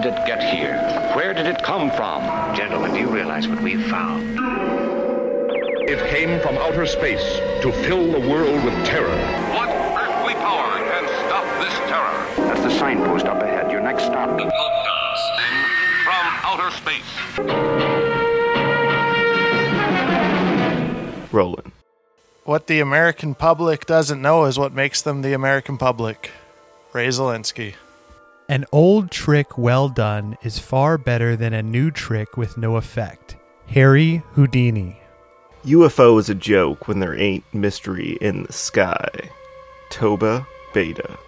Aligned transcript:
did 0.00 0.14
it 0.14 0.26
get 0.26 0.42
here? 0.42 0.76
Where 1.16 1.34
did 1.34 1.46
it 1.46 1.62
come 1.62 1.90
from? 1.90 2.22
Gentlemen, 2.54 2.92
do 2.92 3.00
you 3.00 3.08
realize 3.08 3.48
what 3.48 3.60
we've 3.60 3.84
found? 3.86 4.38
It 5.88 5.98
came 6.10 6.40
from 6.40 6.56
outer 6.58 6.86
space 6.86 7.40
to 7.62 7.72
fill 7.72 8.12
the 8.12 8.20
world 8.20 8.64
with 8.64 8.74
terror. 8.86 9.08
What 9.54 9.68
earthly 9.68 10.34
power 10.34 10.76
can 10.76 11.08
stop 11.26 11.44
this 11.60 11.74
terror? 11.88 12.46
That's 12.46 12.60
the 12.60 12.70
signpost 12.78 13.26
up 13.26 13.42
ahead. 13.42 13.72
Your 13.72 13.80
next 13.80 14.04
stop. 14.04 14.36
Broadcasting 14.36 15.56
from 16.04 16.26
outer 16.44 16.70
space. 16.76 17.02
Rolling. 21.32 21.72
What 22.44 22.66
the 22.66 22.80
American 22.80 23.34
public 23.34 23.86
doesn't 23.86 24.22
know 24.22 24.44
is 24.44 24.58
what 24.58 24.72
makes 24.72 25.02
them 25.02 25.22
the 25.22 25.32
American 25.32 25.76
public. 25.76 26.30
Ray 26.92 27.08
Zelinsky. 27.08 27.74
An 28.50 28.64
old 28.72 29.10
trick 29.10 29.58
well 29.58 29.90
done 29.90 30.38
is 30.42 30.58
far 30.58 30.96
better 30.96 31.36
than 31.36 31.52
a 31.52 31.62
new 31.62 31.90
trick 31.90 32.38
with 32.38 32.56
no 32.56 32.76
effect. 32.76 33.36
Harry 33.66 34.22
Houdini. 34.30 34.98
UFO 35.66 36.18
is 36.18 36.30
a 36.30 36.34
joke 36.34 36.88
when 36.88 36.98
there 36.98 37.14
ain't 37.14 37.44
mystery 37.52 38.16
in 38.22 38.44
the 38.44 38.52
sky. 38.54 39.10
Toba 39.90 40.46
Beta. 40.72 41.18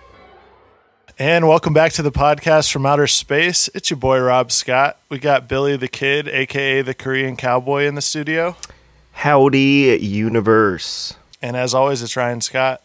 And 1.19 1.47
welcome 1.47 1.75
back 1.75 1.93
to 1.93 2.03
the 2.03 2.11
podcast 2.11 2.73
from 2.73 2.87
outer 2.87 3.07
space. 3.07 3.69
It's 3.75 3.91
your 3.91 3.99
boy 3.99 4.19
Rob 4.19 4.51
Scott. 4.51 4.99
We 5.11 5.19
got 5.19 5.47
Billy 5.47 5.77
the 5.77 5.89
Kid, 5.89 6.27
aka 6.27 6.81
the 6.81 6.95
Korean 6.95 7.37
Cowboy, 7.37 7.85
in 7.85 7.97
the 7.97 8.01
studio. 8.01 8.57
Howdy, 9.13 9.99
universe. 10.01 11.17
And 11.43 11.55
as 11.55 11.75
always, 11.75 12.01
it's 12.01 12.17
Ryan 12.17 12.41
Scott. 12.41 12.81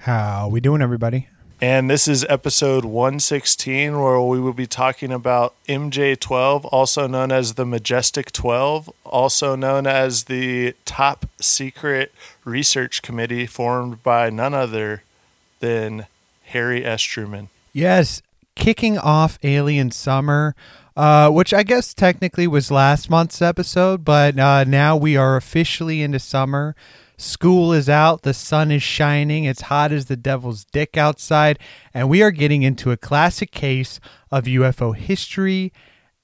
How 0.00 0.48
we 0.48 0.60
doing, 0.60 0.82
everybody? 0.82 1.28
And 1.62 1.88
this 1.88 2.08
is 2.08 2.26
episode 2.28 2.84
116, 2.84 3.96
where 4.00 4.20
we 4.20 4.40
will 4.40 4.52
be 4.52 4.66
talking 4.66 5.12
about 5.12 5.54
MJ12, 5.68 6.68
also 6.72 7.06
known 7.06 7.30
as 7.30 7.54
the 7.54 7.64
Majestic 7.64 8.32
12, 8.32 8.90
also 9.04 9.54
known 9.54 9.86
as 9.86 10.24
the 10.24 10.74
top 10.84 11.24
secret 11.40 12.12
research 12.44 13.00
committee 13.00 13.46
formed 13.46 14.02
by 14.02 14.28
none 14.28 14.54
other 14.54 15.04
than 15.60 16.06
Harry 16.46 16.84
S. 16.84 17.00
Truman. 17.00 17.48
Yes, 17.72 18.22
kicking 18.56 18.98
off 18.98 19.38
Alien 19.44 19.92
Summer, 19.92 20.56
uh, 20.96 21.30
which 21.30 21.54
I 21.54 21.62
guess 21.62 21.94
technically 21.94 22.48
was 22.48 22.72
last 22.72 23.08
month's 23.08 23.40
episode, 23.40 24.04
but 24.04 24.36
uh, 24.36 24.64
now 24.64 24.96
we 24.96 25.16
are 25.16 25.36
officially 25.36 26.02
into 26.02 26.18
summer. 26.18 26.74
School 27.22 27.72
is 27.72 27.88
out, 27.88 28.22
the 28.22 28.34
sun 28.34 28.72
is 28.72 28.82
shining, 28.82 29.44
it's 29.44 29.62
hot 29.62 29.92
as 29.92 30.06
the 30.06 30.16
devil's 30.16 30.64
dick 30.64 30.96
outside, 30.96 31.58
and 31.94 32.08
we 32.08 32.20
are 32.20 32.32
getting 32.32 32.64
into 32.64 32.90
a 32.90 32.96
classic 32.96 33.52
case 33.52 34.00
of 34.32 34.44
UFO 34.44 34.94
history. 34.96 35.72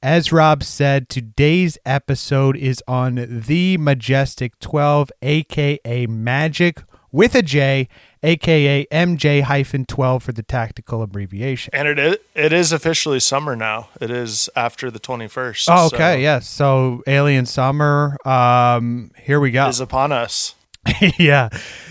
As 0.03 0.33
Rob 0.33 0.65
said, 0.65 1.09
today's 1.09 1.79
episode 1.87 2.57
is 2.57 2.83
on 2.89 3.27
the 3.29 3.79
Majestic 3.79 4.59
12, 4.59 5.13
aka 5.23 6.07
Magic 6.09 6.83
with 7.13 7.37
a 7.37 7.43
J, 7.43 7.89
aka 8.25 8.85
MJ 8.91 9.43
hyphen 9.43 9.85
12 9.85 10.23
for 10.23 10.33
the 10.33 10.43
tactical 10.43 11.03
abbreviation. 11.03 11.73
And 11.75 11.87
it 11.87 11.99
is, 11.99 12.17
it 12.35 12.53
is 12.53 12.73
officially 12.73 13.21
summer 13.21 13.55
now. 13.55 13.89
It 14.01 14.11
is 14.11 14.51
after 14.57 14.91
the 14.91 15.01
21st. 15.01 15.69
Oh, 15.71 15.89
so 15.89 15.97
okay, 15.97 16.21
yes. 16.23 16.49
So 16.49 17.05
Alien 17.07 17.47
Summer, 17.47 18.17
um, 18.27 19.13
here 19.23 19.39
we 19.39 19.53
go. 19.53 19.69
Is 19.69 19.79
upon 19.79 20.11
us. 20.11 20.57
yeah. 21.19 21.49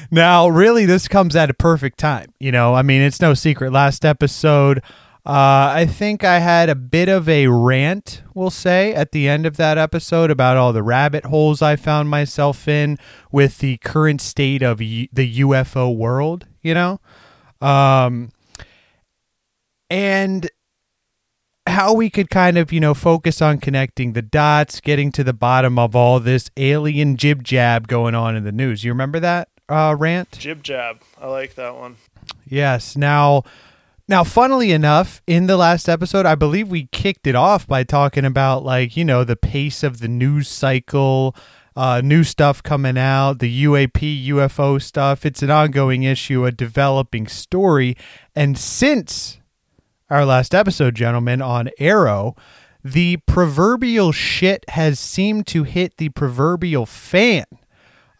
Now, 0.09 0.48
really, 0.48 0.86
this 0.86 1.08
comes 1.08 1.36
at 1.36 1.50
a 1.50 1.53
perfect 1.53 1.98
time. 1.98 2.34
You 2.40 2.52
know, 2.52 2.73
I 2.73 2.81
mean, 2.81 3.02
it's 3.02 3.22
no 3.22 3.34
secret. 3.34 3.72
Last 3.72 4.06
episode, 4.06 4.80
uh, 5.26 5.73
I 5.76 5.86
think 5.86 6.23
I 6.23 6.39
had 6.39 6.70
a 6.70 6.76
bit 6.76 7.09
of 7.09 7.27
a 7.27 7.48
rant, 7.48 8.23
we'll 8.33 8.49
say, 8.49 8.94
at 8.94 9.11
the 9.11 9.27
end 9.27 9.45
of 9.45 9.58
that 9.58 9.77
episode 9.77 10.32
about 10.32 10.55
all 10.55 10.71
the 10.71 10.83
rabbit 10.83 11.26
holes 11.26 11.61
I 11.61 11.76
found 11.76 12.10
myself 12.10 12.67
in 12.67 12.98
with 13.32 13.58
the 13.58 13.77
current 13.77 14.21
state 14.21 14.61
of 14.61 14.82
U- 14.82 15.10
the 15.11 15.39
UFO 15.39 15.94
world, 15.94 16.45
you 16.61 16.73
know? 16.73 17.02
Um, 17.60 18.30
and 19.89 20.50
how 21.67 21.94
we 21.94 22.10
could 22.10 22.30
kind 22.30 22.58
of, 22.58 22.72
you 22.72 22.80
know, 22.80 22.94
focus 22.94 23.42
on 23.42 23.60
connecting 23.60 24.14
the 24.14 24.22
dots, 24.22 24.80
getting 24.80 25.11
to 25.14 25.23
the 25.23 25.33
bottom 25.33 25.78
of 25.78 25.95
all 25.95 26.20
this 26.20 26.50
alien 26.58 27.17
jib 27.17 27.44
jab 27.44 27.88
going 27.88 28.16
on 28.16 28.36
in 28.36 28.44
the 28.44 28.52
news. 28.52 28.83
You 28.83 28.92
remember 28.92 29.20
that 29.20 29.50
uh, 29.70 29.95
rant? 29.98 30.38
Jib 30.39 30.64
jab. 30.64 31.02
I 31.20 31.27
like 31.27 31.56
that 31.56 31.76
one. 31.76 31.98
Yes. 32.45 32.95
Now, 32.95 33.44
now, 34.08 34.23
funnily 34.23 34.72
enough, 34.72 35.22
in 35.27 35.48
the 35.48 35.58
last 35.58 35.89
episode, 35.89 36.26
I 36.26 36.36
believe 36.36 36.70
we 36.70 36.88
kicked 36.88 37.27
it 37.27 37.36
off 37.36 37.67
by 37.67 37.83
talking 37.83 38.23
about 38.23 38.64
like 38.64 38.95
you 38.95 39.04
know 39.04 39.23
the 39.23 39.36
pace 39.36 39.83
of 39.83 40.00
the 40.00 40.08
news 40.08 40.48
cycle, 40.48 41.36
uh, 41.76 42.02
new 42.02 42.23
stuff 42.23 42.64
coming 42.64 42.98
out, 42.98 43.39
the 43.39 43.66
UAP 43.66 44.27
UFO 44.27 44.82
stuff. 44.82 45.26
It's 45.26 45.44
an 45.44 45.52
ongoing 45.52 46.04
issue, 46.04 46.45
a 46.45 46.54
developing 46.54 47.27
story, 47.27 47.98
and 48.33 48.58
since 48.58 49.36
our 50.10 50.26
last 50.26 50.56
episode, 50.56 50.95
gentlemen, 50.95 51.42
on 51.42 51.70
AARO, 51.80 52.38
the 52.84 53.18
proverbial 53.26 54.12
shit 54.12 54.64
has 54.70 55.00
seemed 55.00 55.45
to 55.48 55.64
hit 55.64 55.98
the 55.98 56.10
proverbial 56.10 56.86
fan. 56.86 57.45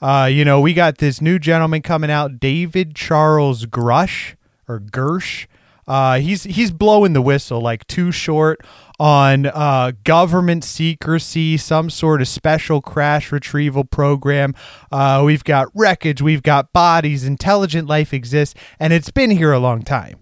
Uh, 0.02 0.30
you 0.32 0.44
know, 0.44 0.60
we 0.60 0.74
got 0.74 0.98
this 0.98 1.22
new 1.22 1.40
gentleman 1.40 1.82
coming 1.82 2.12
out, 2.12 2.40
David 2.40 2.96
Charles 2.96 3.66
Grusch 3.66 4.36
or 4.68 4.80
Gersh. 4.80 5.48
Uh, 5.88 6.20
he's 6.20 6.44
he's 6.44 6.70
blowing 6.70 7.14
the 7.14 7.22
whistle 7.22 7.62
like 7.62 7.88
too 7.88 8.12
short 8.12 8.60
on 9.00 9.46
uh, 9.46 9.94
government 10.04 10.66
secrecy, 10.66 11.56
some 11.56 11.90
sort 11.90 12.22
of 12.22 12.28
special 12.28 12.82
crash 12.82 13.32
retrieval 13.32 13.86
program. 13.86 14.54
Uh, 14.92 15.24
we've 15.26 15.46
got 15.46 15.70
wreckage, 15.74 16.22
we've 16.22 16.44
got 16.44 16.74
bodies, 16.74 17.24
intelligent 17.24 17.88
life 17.88 18.14
exists, 18.14 18.54
and 18.80 18.92
it's 18.92 19.10
been 19.10 19.32
here 19.32 19.54
a 19.54 19.60
long 19.60 19.82
time. 19.82 20.20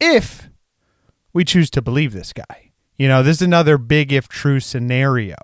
If 0.00 0.48
we 1.34 1.44
choose 1.44 1.68
to 1.70 1.82
believe 1.82 2.12
this 2.12 2.32
guy, 2.32 2.70
you 2.96 3.08
know, 3.08 3.22
this 3.22 3.38
is 3.38 3.42
another 3.42 3.76
big 3.76 4.12
if 4.12 4.28
true 4.28 4.60
scenario. 4.60 5.36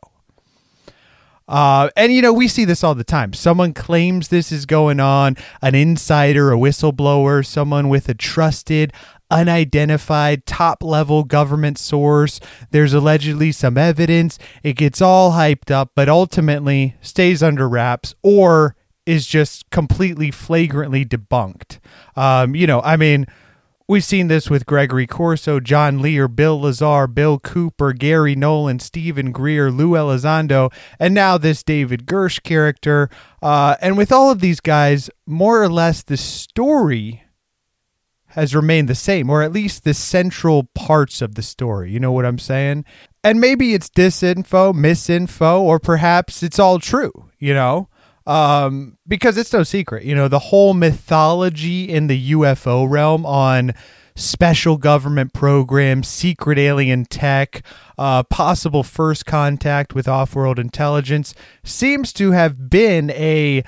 Uh, 1.47 1.91
and 1.97 2.13
you 2.13 2.23
know, 2.23 2.33
we 2.33 2.47
see 2.47 2.65
this 2.65 2.85
all 2.85 2.95
the 2.95 3.03
time. 3.03 3.33
Someone 3.33 3.75
claims 3.75 4.29
this 4.29 4.53
is 4.53 4.67
going 4.67 5.01
on, 5.01 5.37
an 5.61 5.75
insider, 5.75 6.53
a 6.53 6.57
whistleblower, 6.57 7.45
someone 7.45 7.89
with 7.89 8.09
a 8.09 8.15
trusted, 8.15 8.93
unidentified 9.33 10.47
top 10.47 10.83
level 10.85 11.25
government 11.25 11.77
source. 11.77 12.39
There's 12.71 12.95
allegedly 12.95 13.51
some 13.51 13.77
evidence. 13.77 14.39
It 14.63 14.75
gets 14.75 15.03
all 15.03 15.33
hyped 15.33 15.73
up, 15.73 15.91
but 15.97 16.09
ultimately 16.09 16.95
stays 17.01 17.43
under 17.43 17.69
wraps 17.69 18.15
or 18.23 18.77
is 19.05 19.27
just 19.27 19.69
completely 19.71 20.31
flagrantly 20.31 21.05
debunked. 21.05 21.81
Um, 22.15 22.55
you 22.55 22.69
know, 22.69 22.81
I 22.83 22.97
mean, 22.97 23.27
We've 23.91 24.05
seen 24.05 24.29
this 24.29 24.49
with 24.49 24.67
Gregory 24.67 25.09
Corso, 25.09 25.59
John 25.59 26.01
Lear, 26.01 26.29
Bill 26.29 26.61
Lazar, 26.61 27.09
Bill 27.09 27.41
Cooper, 27.41 27.93
Gary 27.93 28.37
Nolan, 28.37 28.79
Steven 28.79 29.33
Greer, 29.33 29.73
Lou 29.73 29.95
Elizondo, 29.95 30.73
and 31.01 31.13
now 31.13 31.37
this 31.37 31.65
David 31.65 32.07
Gersh 32.07 32.41
character. 32.45 33.11
Uh, 33.43 33.75
and 33.81 33.99
with 33.99 34.13
all 34.13 34.31
of 34.31 34.39
these 34.39 34.61
guys, 34.61 35.11
more 35.27 35.61
or 35.61 35.69
less 35.69 36.05
the 36.05 36.17
story 36.17 37.25
has 38.29 38.55
remained 38.55 38.89
the 38.89 38.95
same, 38.95 39.29
or 39.29 39.43
at 39.43 39.51
least 39.51 39.83
the 39.83 39.93
central 39.93 40.69
parts 40.73 41.21
of 41.21 41.35
the 41.35 41.43
story. 41.43 41.91
You 41.91 41.99
know 41.99 42.13
what 42.13 42.25
I'm 42.25 42.39
saying? 42.39 42.85
And 43.25 43.41
maybe 43.41 43.75
it's 43.75 43.91
disinfo, 43.91 44.73
misinfo, 44.73 45.63
or 45.63 45.81
perhaps 45.81 46.45
it's 46.45 46.61
all 46.61 46.79
true, 46.79 47.29
you 47.41 47.55
know? 47.55 47.89
Um, 48.27 48.99
because 49.07 49.37
it's 49.37 49.53
no 49.53 49.63
secret, 49.63 50.05
you 50.05 50.15
know, 50.15 50.29
the 50.29 50.39
whole 50.39 50.75
mythology 50.75 51.89
in 51.89 52.07
the 52.07 52.33
UFO 52.33 52.89
realm 52.89 53.25
on 53.25 53.73
special 54.15 54.77
government 54.77 55.33
programs, 55.33 56.09
secret 56.09 56.59
alien 56.59 57.05
tech, 57.07 57.63
uh, 57.99 58.23
possible 58.25 58.83
first 58.83 59.27
contact 59.27 59.95
with 59.95 60.07
off 60.07 60.35
world 60.35 60.59
intelligence 60.59 61.35
seems 61.65 62.13
to 62.13 62.33
have 62.33 62.69
been 62.71 63.11
a 63.13 63.65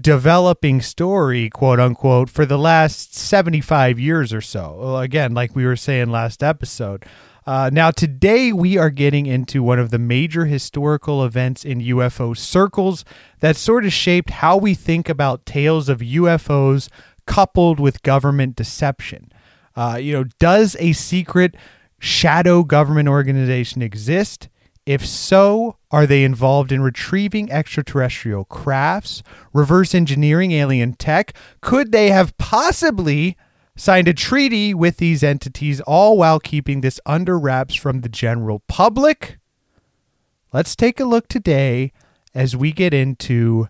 developing 0.00 0.80
story, 0.80 1.48
quote 1.50 1.80
unquote, 1.80 2.30
for 2.30 2.44
the 2.46 2.58
last 2.58 3.14
75 3.14 3.98
years 3.98 4.32
or 4.32 4.40
so. 4.40 4.96
Again, 4.98 5.34
like 5.34 5.56
we 5.56 5.64
were 5.64 5.76
saying 5.76 6.10
last 6.10 6.42
episode. 6.42 7.04
Uh, 7.46 7.70
now, 7.72 7.92
today 7.92 8.52
we 8.52 8.76
are 8.76 8.90
getting 8.90 9.26
into 9.26 9.62
one 9.62 9.78
of 9.78 9.90
the 9.90 10.00
major 10.00 10.46
historical 10.46 11.24
events 11.24 11.64
in 11.64 11.80
UFO 11.80 12.36
circles 12.36 13.04
that 13.38 13.54
sort 13.54 13.84
of 13.84 13.92
shaped 13.92 14.30
how 14.30 14.56
we 14.56 14.74
think 14.74 15.08
about 15.08 15.46
tales 15.46 15.88
of 15.88 16.00
UFOs 16.00 16.88
coupled 17.24 17.78
with 17.78 18.02
government 18.02 18.56
deception. 18.56 19.30
Uh, 19.76 19.96
you 20.00 20.12
know, 20.12 20.24
does 20.40 20.76
a 20.80 20.92
secret 20.92 21.54
shadow 22.00 22.64
government 22.64 23.08
organization 23.08 23.80
exist? 23.80 24.48
If 24.84 25.06
so, 25.06 25.76
are 25.92 26.06
they 26.06 26.24
involved 26.24 26.72
in 26.72 26.80
retrieving 26.80 27.50
extraterrestrial 27.52 28.44
crafts, 28.44 29.22
reverse 29.52 29.94
engineering 29.94 30.50
alien 30.50 30.94
tech? 30.94 31.32
Could 31.60 31.92
they 31.92 32.10
have 32.10 32.36
possibly 32.38 33.36
signed 33.76 34.08
a 34.08 34.14
treaty 34.14 34.74
with 34.74 34.96
these 34.96 35.22
entities, 35.22 35.80
all 35.82 36.16
while 36.16 36.40
keeping 36.40 36.80
this 36.80 36.98
under 37.06 37.38
wraps 37.38 37.74
from 37.74 38.00
the 38.00 38.08
general 38.08 38.62
public. 38.66 39.38
Let's 40.52 40.74
take 40.74 40.98
a 40.98 41.04
look 41.04 41.28
today 41.28 41.92
as 42.34 42.56
we 42.56 42.72
get 42.72 42.94
into 42.94 43.68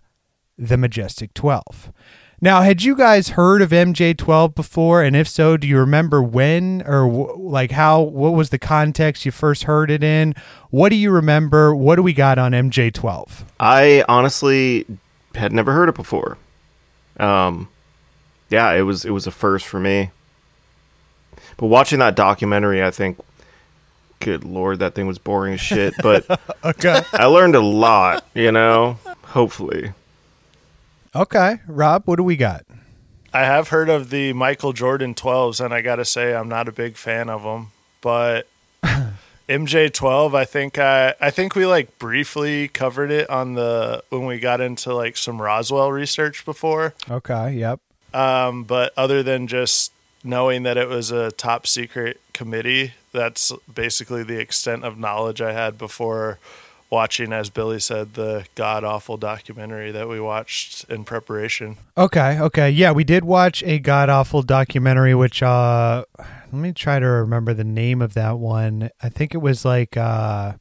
the 0.56 0.76
Majestic 0.76 1.34
12. 1.34 1.92
Now, 2.40 2.60
had 2.60 2.82
you 2.82 2.94
guys 2.94 3.30
heard 3.30 3.62
of 3.62 3.70
MJ12 3.70 4.54
before? 4.54 5.02
And 5.02 5.16
if 5.16 5.26
so, 5.26 5.56
do 5.56 5.66
you 5.66 5.78
remember 5.78 6.22
when 6.22 6.82
or 6.86 7.08
wh- 7.08 7.38
like 7.38 7.70
how, 7.70 8.02
what 8.02 8.34
was 8.34 8.50
the 8.50 8.58
context 8.58 9.24
you 9.24 9.32
first 9.32 9.64
heard 9.64 9.90
it 9.90 10.04
in? 10.04 10.34
What 10.68 10.90
do 10.90 10.96
you 10.96 11.10
remember? 11.10 11.74
What 11.74 11.96
do 11.96 12.02
we 12.02 12.12
got 12.12 12.38
on 12.38 12.52
MJ12? 12.52 13.44
I 13.58 14.04
honestly 14.06 14.84
had 15.34 15.52
never 15.52 15.72
heard 15.72 15.88
it 15.88 15.94
before. 15.94 16.36
Um, 17.18 17.68
yeah, 18.50 18.72
it 18.72 18.82
was 18.82 19.04
it 19.04 19.10
was 19.10 19.26
a 19.26 19.30
first 19.30 19.66
for 19.66 19.80
me. 19.80 20.10
But 21.56 21.66
watching 21.66 22.00
that 22.00 22.14
documentary, 22.16 22.82
I 22.82 22.90
think, 22.90 23.18
good 24.20 24.44
lord, 24.44 24.78
that 24.80 24.94
thing 24.94 25.06
was 25.06 25.18
boring 25.18 25.54
as 25.54 25.60
shit. 25.60 25.94
But 26.02 26.26
Okay. 26.64 27.00
I 27.12 27.26
learned 27.26 27.54
a 27.54 27.60
lot, 27.60 28.26
you 28.34 28.52
know. 28.52 28.98
Hopefully, 29.24 29.92
okay. 31.14 31.56
Rob, 31.66 32.02
what 32.04 32.16
do 32.16 32.22
we 32.22 32.36
got? 32.36 32.64
I 33.32 33.40
have 33.44 33.68
heard 33.68 33.88
of 33.90 34.08
the 34.10 34.32
Michael 34.32 34.72
Jordan 34.72 35.14
12s, 35.14 35.62
and 35.62 35.74
I 35.74 35.82
got 35.82 35.96
to 35.96 36.04
say, 36.06 36.34
I'm 36.34 36.48
not 36.48 36.68
a 36.68 36.72
big 36.72 36.96
fan 36.96 37.28
of 37.28 37.42
them. 37.42 37.70
But 38.00 38.48
MJ12, 39.48 40.34
I 40.34 40.44
think 40.44 40.78
I, 40.78 41.14
I 41.20 41.30
think 41.30 41.54
we 41.54 41.66
like 41.66 41.98
briefly 41.98 42.68
covered 42.68 43.10
it 43.10 43.28
on 43.28 43.54
the 43.54 44.02
when 44.08 44.26
we 44.26 44.38
got 44.38 44.60
into 44.60 44.94
like 44.94 45.16
some 45.16 45.42
Roswell 45.42 45.92
research 45.92 46.44
before. 46.44 46.94
Okay. 47.10 47.52
Yep. 47.54 47.80
Um, 48.16 48.64
but 48.64 48.94
other 48.96 49.22
than 49.22 49.46
just 49.46 49.92
knowing 50.24 50.62
that 50.62 50.78
it 50.78 50.88
was 50.88 51.10
a 51.10 51.30
top 51.32 51.66
secret 51.66 52.18
committee, 52.32 52.94
that's 53.12 53.52
basically 53.72 54.22
the 54.22 54.40
extent 54.40 54.84
of 54.84 54.98
knowledge 54.98 55.42
I 55.42 55.52
had 55.52 55.76
before 55.76 56.38
watching, 56.88 57.32
as 57.32 57.50
Billy 57.50 57.78
said, 57.78 58.14
the 58.14 58.46
god 58.54 58.84
awful 58.84 59.18
documentary 59.18 59.90
that 59.90 60.08
we 60.08 60.18
watched 60.18 60.84
in 60.84 61.04
preparation. 61.04 61.76
Okay, 61.98 62.40
okay. 62.40 62.70
Yeah, 62.70 62.92
we 62.92 63.04
did 63.04 63.24
watch 63.24 63.62
a 63.64 63.78
god 63.78 64.08
awful 64.08 64.42
documentary 64.42 65.14
which 65.14 65.42
uh 65.42 66.04
let 66.18 66.52
me 66.52 66.72
try 66.72 66.98
to 66.98 67.06
remember 67.06 67.52
the 67.52 67.64
name 67.64 68.00
of 68.00 68.14
that 68.14 68.38
one. 68.38 68.90
I 69.02 69.10
think 69.10 69.34
it 69.34 69.38
was 69.38 69.64
like 69.64 69.96
uh 69.96 70.54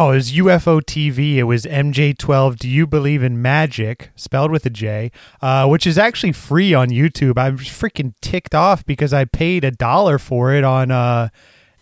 Oh, 0.00 0.12
it 0.12 0.14
was 0.14 0.30
UFO 0.30 0.80
TV. 0.80 1.38
It 1.38 1.42
was 1.42 1.64
MJ12 1.64 2.56
Do 2.56 2.68
You 2.68 2.86
Believe 2.86 3.24
in 3.24 3.42
Magic, 3.42 4.12
spelled 4.14 4.52
with 4.52 4.64
a 4.64 4.70
J, 4.70 5.10
uh, 5.42 5.66
which 5.66 5.88
is 5.88 5.98
actually 5.98 6.30
free 6.30 6.72
on 6.72 6.90
YouTube. 6.90 7.36
I'm 7.36 7.58
freaking 7.58 8.14
ticked 8.20 8.54
off 8.54 8.86
because 8.86 9.12
I 9.12 9.24
paid 9.24 9.64
a 9.64 9.72
dollar 9.72 10.20
for 10.20 10.52
it 10.52 10.62
on 10.62 10.92
uh, 10.92 11.30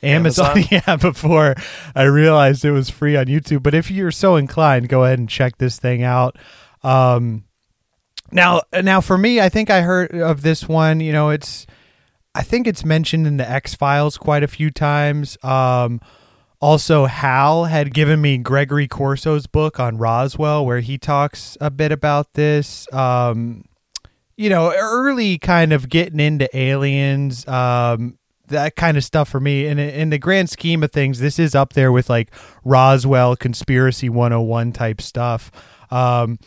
Amazon. 0.02 0.52
Amazon? 0.52 0.80
yeah, 0.86 0.96
before 0.96 1.56
I 1.94 2.04
realized 2.04 2.64
it 2.64 2.70
was 2.70 2.88
free 2.88 3.16
on 3.16 3.26
YouTube. 3.26 3.62
But 3.62 3.74
if 3.74 3.90
you're 3.90 4.10
so 4.10 4.36
inclined, 4.36 4.88
go 4.88 5.04
ahead 5.04 5.18
and 5.18 5.28
check 5.28 5.58
this 5.58 5.78
thing 5.78 6.02
out. 6.02 6.38
Um, 6.82 7.44
now, 8.32 8.62
now 8.82 9.02
for 9.02 9.18
me, 9.18 9.42
I 9.42 9.50
think 9.50 9.68
I 9.68 9.82
heard 9.82 10.12
of 10.12 10.40
this 10.40 10.66
one. 10.66 11.00
You 11.00 11.12
know, 11.12 11.28
it's 11.28 11.66
I 12.34 12.42
think 12.42 12.66
it's 12.66 12.82
mentioned 12.82 13.26
in 13.26 13.36
the 13.36 13.46
X 13.46 13.74
Files 13.74 14.16
quite 14.16 14.42
a 14.42 14.48
few 14.48 14.70
times. 14.70 15.36
Um, 15.42 16.00
also, 16.60 17.06
Hal 17.06 17.64
had 17.66 17.92
given 17.92 18.20
me 18.20 18.38
Gregory 18.38 18.88
Corso's 18.88 19.46
book 19.46 19.78
on 19.78 19.98
Roswell, 19.98 20.64
where 20.64 20.80
he 20.80 20.96
talks 20.96 21.56
a 21.60 21.70
bit 21.70 21.92
about 21.92 22.32
this. 22.32 22.90
Um, 22.92 23.64
you 24.36 24.48
know, 24.48 24.72
early 24.74 25.38
kind 25.38 25.72
of 25.72 25.88
getting 25.88 26.20
into 26.20 26.48
aliens, 26.56 27.46
um, 27.48 28.18
that 28.48 28.76
kind 28.76 28.96
of 28.96 29.04
stuff 29.04 29.28
for 29.28 29.40
me. 29.40 29.66
And 29.66 29.80
in 29.80 30.10
the 30.10 30.18
grand 30.18 30.48
scheme 30.50 30.82
of 30.82 30.92
things, 30.92 31.20
this 31.20 31.38
is 31.38 31.54
up 31.54 31.72
there 31.72 31.92
with 31.92 32.08
like 32.08 32.34
Roswell 32.64 33.36
conspiracy 33.36 34.08
101 34.08 34.72
type 34.72 35.00
stuff. 35.00 35.50
Um, 35.90 36.38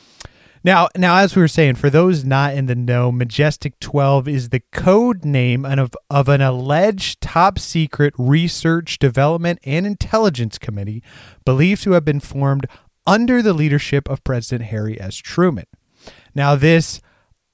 now, 0.63 0.89
now, 0.97 1.17
as 1.17 1.35
we 1.35 1.41
were 1.41 1.47
saying, 1.47 1.75
for 1.75 1.89
those 1.89 2.25
not 2.25 2.53
in 2.53 2.65
the 2.65 2.75
know, 2.75 3.11
Majestic 3.11 3.79
12 3.79 4.27
is 4.27 4.49
the 4.49 4.61
code 4.71 5.23
name 5.23 5.65
of, 5.65 5.95
of 6.09 6.27
an 6.27 6.41
alleged 6.41 7.21
top 7.21 7.57
secret 7.57 8.13
research, 8.17 8.99
development, 8.99 9.59
and 9.63 9.85
intelligence 9.87 10.57
committee 10.57 11.01
believed 11.45 11.83
to 11.83 11.91
have 11.93 12.03
been 12.03 12.19
formed 12.19 12.65
under 13.07 13.41
the 13.41 13.53
leadership 13.53 14.09
of 14.09 14.23
President 14.23 14.69
Harry 14.69 14.99
S. 14.99 15.15
Truman. 15.15 15.65
Now, 16.35 16.55
this 16.55 16.99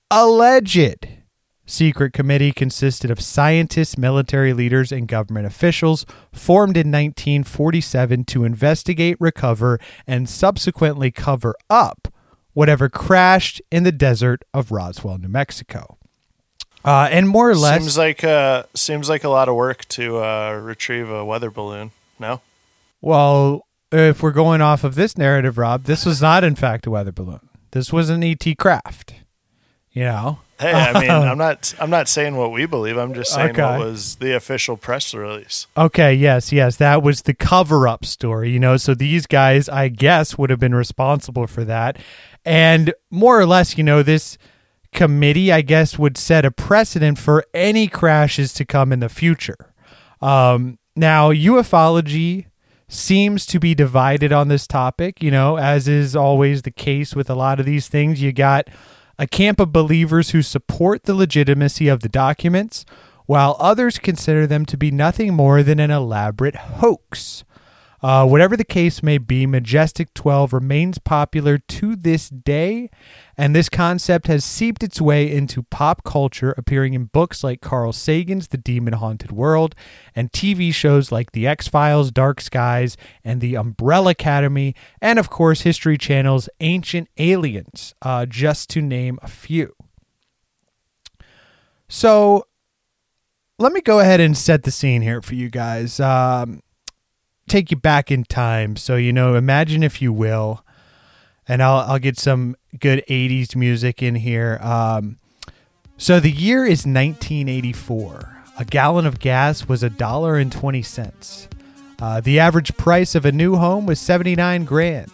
alleged 0.09 1.07
secret 1.67 2.13
committee 2.13 2.51
consisted 2.51 3.11
of 3.11 3.21
scientists, 3.21 3.97
military 3.97 4.53
leaders, 4.53 4.91
and 4.91 5.07
government 5.07 5.45
officials 5.45 6.05
formed 6.31 6.77
in 6.77 6.91
1947 6.91 8.25
to 8.25 8.43
investigate, 8.43 9.17
recover, 9.19 9.79
and 10.07 10.27
subsequently 10.27 11.11
cover 11.11 11.55
up 11.69 12.07
whatever 12.55 12.89
crashed 12.89 13.61
in 13.71 13.83
the 13.83 13.91
desert 13.91 14.41
of 14.55 14.71
Roswell, 14.71 15.19
New 15.19 15.27
Mexico. 15.27 15.99
Uh, 16.83 17.07
and 17.11 17.27
more 17.29 17.49
or 17.49 17.55
less, 17.55 17.81
Seems 17.81 17.97
like 17.97 18.23
uh, 18.23 18.63
seems 18.73 19.07
like 19.09 19.23
a 19.23 19.29
lot 19.29 19.47
of 19.47 19.55
work 19.55 19.85
to 19.89 20.17
uh, 20.17 20.53
retrieve 20.63 21.09
a 21.09 21.23
weather 21.23 21.51
balloon. 21.51 21.91
No, 22.19 22.41
well, 23.01 23.65
if 23.91 24.21
we're 24.23 24.31
going 24.31 24.61
off 24.61 24.83
of 24.83 24.95
this 24.95 25.17
narrative, 25.17 25.57
Rob, 25.57 25.83
this 25.85 26.05
was 26.05 26.21
not, 26.21 26.43
in 26.43 26.55
fact, 26.55 26.85
a 26.87 26.91
weather 26.91 27.11
balloon. 27.11 27.49
This 27.71 27.91
was 27.91 28.09
an 28.09 28.23
ET 28.23 28.43
craft. 28.57 29.15
You 29.91 30.03
know, 30.03 30.39
hey, 30.59 30.73
I 30.73 30.99
mean, 31.01 31.09
I'm 31.31 31.37
not 31.37 31.73
I'm 31.79 31.89
not 31.89 32.07
saying 32.07 32.35
what 32.35 32.51
we 32.51 32.65
believe. 32.67 32.97
I'm 32.97 33.13
just 33.15 33.33
saying 33.33 33.51
Okay. 33.51 33.61
what 33.63 33.79
was 33.79 34.17
the 34.17 34.35
official 34.35 34.77
press 34.77 35.13
release. 35.13 35.65
Okay, 35.75 36.13
yes, 36.13 36.51
yes, 36.51 36.75
that 36.77 37.01
was 37.01 37.23
the 37.23 37.33
cover 37.33 37.87
up 37.87 38.05
story, 38.05 38.51
you 38.51 38.59
know. 38.59 38.77
So 38.77 38.93
these 38.93 39.25
guys, 39.25 39.69
I 39.69 39.87
guess, 39.87 40.37
would 40.37 40.49
have 40.51 40.59
been 40.59 40.75
responsible 40.75 41.47
for 41.47 41.63
that. 41.63 41.97
And 42.45 42.94
more 43.09 43.39
or 43.39 43.45
less, 43.45 43.77
you 43.77 43.83
know, 43.83 44.03
this 44.03 44.38
committee, 44.94 45.51
I 45.51 45.62
guess, 45.62 45.97
would 45.97 46.18
set 46.18 46.45
a 46.45 46.51
precedent 46.51 47.18
for 47.18 47.44
any 47.53 47.88
crashes 47.88 48.53
to 48.53 48.65
come 48.65 48.94
in 48.94 49.00
the 49.00 49.09
future. 49.09 49.74
Um, 50.21 50.80
now, 50.95 51.31
ufology 51.31 52.45
seems 52.88 53.45
to 53.47 53.59
be 53.59 53.74
divided 53.75 54.31
on 54.31 54.47
this 54.47 54.68
topic, 54.68 55.21
you 55.21 55.31
know, 55.31 55.57
as 55.57 55.88
is 55.88 56.15
always 56.15 56.62
the 56.62 56.71
case 56.71 57.15
with 57.15 57.30
a 57.30 57.36
lot 57.36 57.59
of 57.59 57.65
these 57.65 57.88
things. 57.88 58.21
You 58.21 58.31
got 58.31 58.69
a 59.18 59.27
camp 59.27 59.59
of 59.59 59.74
believers 59.74 60.31
who 60.31 60.41
support 60.41 61.03
the 61.03 61.15
legitimacy 61.15 61.88
of 61.88 62.01
the 62.01 62.10
documents, 62.10 62.86
while 63.25 63.58
others 63.60 63.98
consider 63.98 64.46
them 64.46 64.65
to 64.67 64.77
be 64.77 64.91
nothing 64.91 65.34
more 65.34 65.63
than 65.63 65.79
an 65.79 65.89
elaborate 65.89 66.55
hoax. 66.55 67.43
Uh, 68.05 68.24
whatever 68.24 68.55
the 68.55 68.63
case 68.63 69.01
may 69.01 69.17
be, 69.17 69.47
Majestic 69.47 70.13
12 70.13 70.53
remains 70.53 71.00
popular 71.00 71.57
to 71.57 71.95
this 71.95 72.29
day, 72.29 72.91
and 73.35 73.55
this 73.55 73.67
concept 73.67 74.27
has 74.27 74.45
seeped 74.45 74.83
its 74.83 75.01
way 75.01 75.31
into 75.31 75.63
pop 75.63 76.03
culture, 76.03 76.53
appearing 76.55 76.93
in 76.93 77.05
books 77.05 77.43
like 77.43 77.62
Carl 77.62 77.91
Sagan's 77.91 78.50
The 78.50 78.59
Demon 78.59 78.93
Haunted 78.93 79.31
World 79.31 79.74
and 80.15 80.31
TV 80.31 80.71
shows 80.71 81.12
like 81.12 81.31
The 81.31 81.47
X 81.47 81.67
Files, 81.67 82.12
Dark 82.12 82.41
Skies, 82.41 82.95
and 83.24 83.41
The 83.41 83.55
Umbrella 83.55 84.12
Academy, 84.12 84.75
and 85.01 85.17
of 85.17 85.31
course, 85.31 85.62
History 85.62 85.97
Channel's 85.97 86.47
Ancient 86.59 87.09
Aliens, 87.17 87.95
uh, 88.03 88.27
just 88.27 88.69
to 88.69 88.83
name 88.83 89.17
a 89.24 89.27
few. 89.27 89.75
So, 91.88 92.45
let 93.57 93.74
me 93.74 93.81
go 93.81 94.00
ahead 94.00 94.19
and 94.19 94.38
set 94.38 94.62
the 94.62 94.69
scene 94.69 95.01
here 95.01 95.24
for 95.24 95.33
you 95.33 95.50
guys. 95.50 96.00
Um, 96.00 96.62
take 97.47 97.71
you 97.71 97.77
back 97.77 98.11
in 98.11 98.23
time. 98.23 98.75
So, 98.75 98.95
you 98.95 99.13
know, 99.13 99.35
imagine 99.35 99.83
if 99.83 100.01
you 100.01 100.11
will, 100.11 100.63
and 101.47 101.61
I'll, 101.61 101.91
I'll 101.91 101.99
get 101.99 102.17
some 102.17 102.55
good 102.79 103.03
80s 103.07 103.55
music 103.55 104.01
in 104.01 104.15
here. 104.15 104.59
Um, 104.61 105.17
so, 105.97 106.19
the 106.19 106.31
year 106.31 106.65
is 106.65 106.85
1984. 106.85 108.43
A 108.57 108.65
gallon 108.65 109.05
of 109.05 109.19
gas 109.19 109.67
was 109.67 109.83
a 109.83 109.89
dollar 109.89 110.37
and 110.37 110.51
20 110.51 110.81
cents. 110.81 111.47
Uh, 111.99 112.19
the 112.21 112.39
average 112.39 112.75
price 112.77 113.15
of 113.15 113.25
a 113.25 113.31
new 113.31 113.55
home 113.55 113.85
was 113.85 113.99
79 113.99 114.65
grand. 114.65 115.11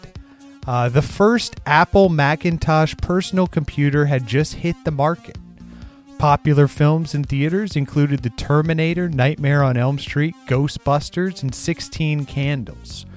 Uh, 0.67 0.89
the 0.89 1.01
first 1.01 1.55
Apple 1.65 2.09
Macintosh 2.09 2.95
personal 2.97 3.47
computer 3.47 4.05
had 4.05 4.27
just 4.27 4.55
hit 4.55 4.75
the 4.85 4.91
market. 4.91 5.37
Popular 6.21 6.67
films 6.67 7.15
in 7.15 7.23
theaters 7.23 7.75
included 7.75 8.21
The 8.21 8.29
Terminator, 8.29 9.09
Nightmare 9.09 9.63
on 9.63 9.75
Elm 9.75 9.97
Street, 9.97 10.35
Ghostbusters, 10.45 11.41
and 11.41 11.55
16 11.55 12.25
Candles. 12.25 13.07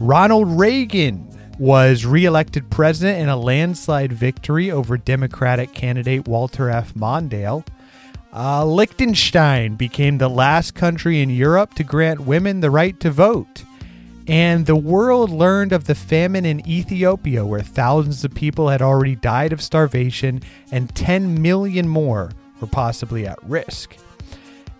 Ronald 0.00 0.58
Reagan 0.58 1.28
was 1.58 2.06
reelected 2.06 2.70
president 2.70 3.18
in 3.18 3.28
a 3.28 3.36
landslide 3.36 4.14
victory 4.14 4.70
over 4.70 4.96
Democratic 4.96 5.74
candidate 5.74 6.26
Walter 6.26 6.70
F. 6.70 6.94
Mondale. 6.94 7.66
Uh, 8.32 8.64
Liechtenstein 8.64 9.74
became 9.74 10.16
the 10.16 10.30
last 10.30 10.74
country 10.74 11.20
in 11.20 11.28
Europe 11.28 11.74
to 11.74 11.84
grant 11.84 12.20
women 12.20 12.60
the 12.60 12.70
right 12.70 12.98
to 13.00 13.10
vote. 13.10 13.64
And 14.28 14.66
the 14.66 14.76
world 14.76 15.30
learned 15.30 15.72
of 15.72 15.84
the 15.84 15.94
famine 15.94 16.44
in 16.44 16.66
Ethiopia, 16.68 17.46
where 17.46 17.62
thousands 17.62 18.24
of 18.24 18.34
people 18.34 18.68
had 18.68 18.82
already 18.82 19.16
died 19.16 19.54
of 19.54 19.62
starvation 19.62 20.42
and 20.70 20.94
10 20.94 21.40
million 21.40 21.88
more 21.88 22.30
were 22.60 22.66
possibly 22.66 23.26
at 23.26 23.42
risk. 23.42 23.96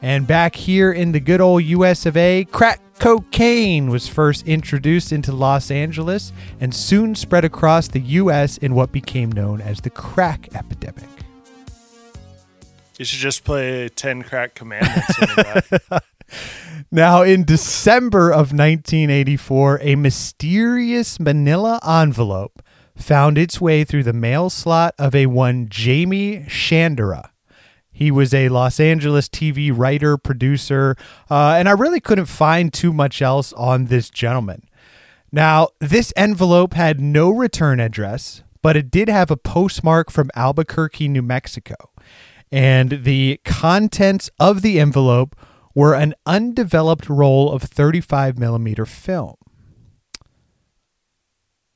And 0.02 0.26
back 0.26 0.54
here 0.54 0.92
in 0.92 1.12
the 1.12 1.20
good 1.20 1.40
old 1.40 1.64
US 1.64 2.04
of 2.04 2.16
A, 2.16 2.44
crack 2.52 2.80
cocaine 2.98 3.90
was 3.90 4.06
first 4.06 4.46
introduced 4.46 5.12
into 5.12 5.32
Los 5.32 5.70
Angeles 5.70 6.32
and 6.60 6.74
soon 6.74 7.14
spread 7.14 7.44
across 7.44 7.88
the 7.88 8.00
US 8.00 8.58
in 8.58 8.74
what 8.74 8.92
became 8.92 9.32
known 9.32 9.62
as 9.62 9.80
the 9.80 9.90
crack 9.90 10.54
epidemic. 10.54 11.08
You 12.98 13.04
should 13.04 13.20
just 13.20 13.44
play 13.44 13.88
10 13.88 14.24
Crack 14.24 14.54
Commandments 14.54 15.18
in 15.20 15.28
the 15.28 15.80
back. 15.90 16.04
Now, 16.90 17.22
in 17.22 17.44
December 17.44 18.30
of 18.30 18.52
1984, 18.52 19.80
a 19.82 19.96
mysterious 19.96 21.20
manila 21.20 21.80
envelope 21.86 22.62
found 22.96 23.38
its 23.38 23.60
way 23.60 23.84
through 23.84 24.02
the 24.02 24.12
mail 24.12 24.50
slot 24.50 24.94
of 24.98 25.14
a 25.14 25.26
one 25.26 25.68
Jaime 25.72 26.44
Shandera. 26.48 27.30
He 27.90 28.10
was 28.10 28.32
a 28.32 28.48
Los 28.48 28.78
Angeles 28.78 29.28
TV 29.28 29.72
writer, 29.74 30.16
producer, 30.16 30.96
uh, 31.30 31.56
and 31.58 31.68
I 31.68 31.72
really 31.72 32.00
couldn't 32.00 32.26
find 32.26 32.72
too 32.72 32.92
much 32.92 33.20
else 33.20 33.52
on 33.54 33.86
this 33.86 34.08
gentleman. 34.08 34.62
Now, 35.32 35.68
this 35.80 36.12
envelope 36.16 36.74
had 36.74 37.00
no 37.00 37.30
return 37.30 37.80
address, 37.80 38.42
but 38.62 38.76
it 38.76 38.90
did 38.90 39.08
have 39.08 39.30
a 39.30 39.36
postmark 39.36 40.10
from 40.10 40.30
Albuquerque, 40.34 41.08
New 41.08 41.22
Mexico. 41.22 41.74
And 42.50 43.02
the 43.04 43.40
contents 43.44 44.30
of 44.38 44.62
the 44.62 44.80
envelope 44.80 45.36
were 45.78 45.94
an 45.94 46.12
undeveloped 46.26 47.08
roll 47.08 47.52
of 47.52 47.62
35 47.62 48.36
millimeter 48.36 48.84
film. 48.84 49.36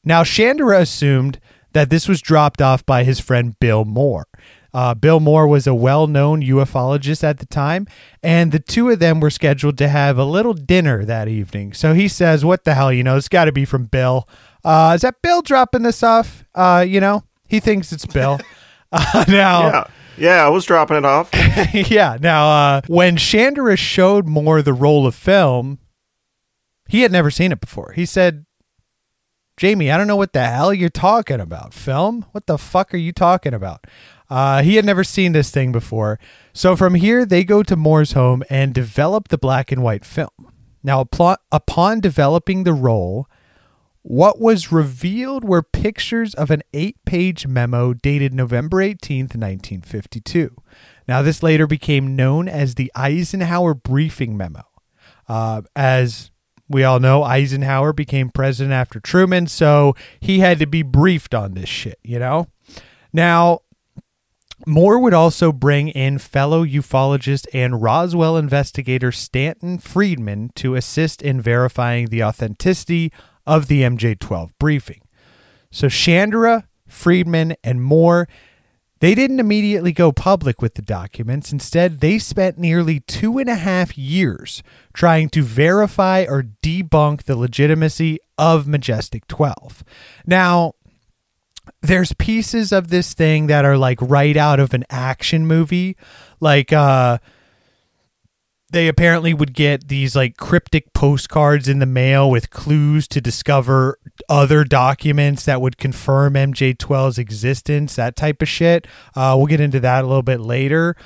Now, 0.02 0.24
Shandera 0.24 0.80
assumed 0.80 1.38
that 1.72 1.88
this 1.88 2.08
was 2.08 2.20
dropped 2.20 2.60
off 2.60 2.84
by 2.84 3.04
his 3.04 3.20
friend 3.20 3.54
Bill 3.60 3.84
Moore. 3.84 4.26
Uh, 4.74 4.94
Bill 4.94 5.20
Moore 5.20 5.46
was 5.46 5.68
a 5.68 5.74
well 5.74 6.08
known 6.08 6.42
ufologist 6.42 7.22
at 7.22 7.38
the 7.38 7.46
time, 7.46 7.86
and 8.24 8.50
the 8.50 8.58
two 8.58 8.90
of 8.90 8.98
them 8.98 9.20
were 9.20 9.30
scheduled 9.30 9.78
to 9.78 9.86
have 9.86 10.18
a 10.18 10.24
little 10.24 10.54
dinner 10.54 11.04
that 11.04 11.28
evening. 11.28 11.72
So 11.72 11.94
he 11.94 12.08
says, 12.08 12.44
What 12.44 12.64
the 12.64 12.74
hell? 12.74 12.92
You 12.92 13.04
know, 13.04 13.16
it's 13.16 13.28
got 13.28 13.44
to 13.44 13.52
be 13.52 13.64
from 13.64 13.84
Bill. 13.84 14.28
Uh, 14.64 14.94
is 14.96 15.02
that 15.02 15.22
Bill 15.22 15.42
dropping 15.42 15.82
this 15.84 16.02
off? 16.02 16.44
Uh, 16.56 16.84
you 16.84 16.98
know, 16.98 17.22
he 17.46 17.60
thinks 17.60 17.92
it's 17.92 18.06
Bill. 18.06 18.40
Uh, 18.94 19.24
now, 19.26 19.68
Yeah. 19.68 19.84
Yeah, 20.22 20.46
I 20.46 20.50
was 20.50 20.64
dropping 20.64 20.98
it 20.98 21.04
off. 21.04 21.30
yeah. 21.74 22.16
Now, 22.20 22.48
uh, 22.48 22.80
when 22.86 23.16
Shandera 23.16 23.76
showed 23.76 24.28
Moore 24.28 24.62
the 24.62 24.72
roll 24.72 25.04
of 25.04 25.16
film, 25.16 25.80
he 26.86 27.00
had 27.00 27.10
never 27.10 27.28
seen 27.28 27.50
it 27.50 27.60
before. 27.60 27.90
He 27.96 28.06
said, 28.06 28.46
Jamie, 29.56 29.90
I 29.90 29.98
don't 29.98 30.06
know 30.06 30.14
what 30.14 30.32
the 30.32 30.44
hell 30.44 30.72
you're 30.72 30.90
talking 30.90 31.40
about. 31.40 31.74
Film? 31.74 32.24
What 32.30 32.46
the 32.46 32.56
fuck 32.56 32.94
are 32.94 32.98
you 32.98 33.10
talking 33.12 33.52
about? 33.52 33.84
Uh, 34.30 34.62
he 34.62 34.76
had 34.76 34.84
never 34.84 35.02
seen 35.02 35.32
this 35.32 35.50
thing 35.50 35.72
before. 35.72 36.20
So 36.52 36.76
from 36.76 36.94
here, 36.94 37.26
they 37.26 37.42
go 37.42 37.64
to 37.64 37.74
Moore's 37.74 38.12
home 38.12 38.44
and 38.48 38.72
develop 38.72 39.26
the 39.26 39.38
black 39.38 39.72
and 39.72 39.82
white 39.82 40.04
film. 40.04 40.52
Now, 40.84 41.00
upon, 41.00 42.00
developing 42.00 42.62
the 42.62 42.72
roll, 42.72 43.26
what 44.02 44.40
was 44.40 44.72
revealed 44.72 45.44
were 45.44 45.62
pictures 45.62 46.34
of 46.34 46.50
an 46.50 46.62
eight 46.74 46.96
page 47.04 47.46
memo 47.46 47.94
dated 47.94 48.34
November 48.34 48.78
18th, 48.78 49.36
1952. 49.36 50.54
Now, 51.06 51.22
this 51.22 51.42
later 51.42 51.66
became 51.66 52.16
known 52.16 52.48
as 52.48 52.74
the 52.74 52.92
Eisenhower 52.94 53.74
Briefing 53.74 54.36
Memo. 54.36 54.64
Uh, 55.28 55.62
as 55.76 56.30
we 56.68 56.84
all 56.84 57.00
know, 57.00 57.22
Eisenhower 57.22 57.92
became 57.92 58.30
president 58.30 58.72
after 58.72 58.98
Truman, 58.98 59.46
so 59.46 59.94
he 60.20 60.40
had 60.40 60.58
to 60.58 60.66
be 60.66 60.82
briefed 60.82 61.34
on 61.34 61.54
this 61.54 61.68
shit, 61.68 61.98
you 62.02 62.18
know? 62.18 62.48
Now, 63.12 63.60
Moore 64.66 64.98
would 64.98 65.14
also 65.14 65.52
bring 65.52 65.88
in 65.88 66.18
fellow 66.18 66.64
ufologist 66.64 67.46
and 67.52 67.82
Roswell 67.82 68.36
investigator 68.36 69.10
Stanton 69.10 69.78
Friedman 69.78 70.50
to 70.54 70.74
assist 70.74 71.20
in 71.20 71.40
verifying 71.40 72.06
the 72.06 72.22
authenticity 72.22 73.12
of 73.46 73.66
the 73.66 73.82
MJ 73.82 74.18
12 74.18 74.56
briefing. 74.58 75.02
So 75.70 75.86
Shandera, 75.86 76.64
Friedman, 76.86 77.54
and 77.64 77.82
Moore, 77.82 78.28
they 79.00 79.16
didn't 79.16 79.40
immediately 79.40 79.92
go 79.92 80.12
public 80.12 80.62
with 80.62 80.74
the 80.74 80.82
documents. 80.82 81.50
Instead, 81.52 81.98
they 81.98 82.20
spent 82.20 82.56
nearly 82.56 83.00
two 83.00 83.38
and 83.38 83.48
a 83.48 83.56
half 83.56 83.98
years 83.98 84.62
trying 84.92 85.28
to 85.30 85.42
verify 85.42 86.24
or 86.28 86.44
debunk 86.62 87.24
the 87.24 87.34
legitimacy 87.34 88.18
of 88.38 88.68
Majestic 88.68 89.26
12. 89.26 89.82
Now, 90.24 90.74
there's 91.80 92.12
pieces 92.12 92.70
of 92.70 92.88
this 92.88 93.12
thing 93.14 93.48
that 93.48 93.64
are 93.64 93.76
like 93.76 94.00
right 94.00 94.36
out 94.36 94.60
of 94.60 94.72
an 94.74 94.84
action 94.90 95.46
movie 95.46 95.96
like 96.40 96.72
uh 96.72 97.18
they 98.72 98.88
apparently 98.88 99.34
would 99.34 99.54
get 99.54 99.88
these 99.88 100.16
like 100.16 100.36
cryptic 100.36 100.92
postcards 100.94 101.68
in 101.68 101.78
the 101.78 101.86
mail 101.86 102.30
with 102.30 102.50
clues 102.50 103.06
to 103.08 103.20
discover 103.20 103.98
other 104.28 104.64
documents 104.64 105.44
that 105.44 105.60
would 105.60 105.76
confirm 105.76 106.34
MJ12's 106.34 107.18
existence, 107.18 107.94
that 107.96 108.16
type 108.16 108.42
of 108.42 108.48
shit. 108.48 108.86
Uh, 109.14 109.34
we'll 109.36 109.46
get 109.46 109.60
into 109.60 109.78
that 109.80 110.04
a 110.04 110.06
little 110.06 110.22
bit 110.22 110.40
later. 110.40 110.96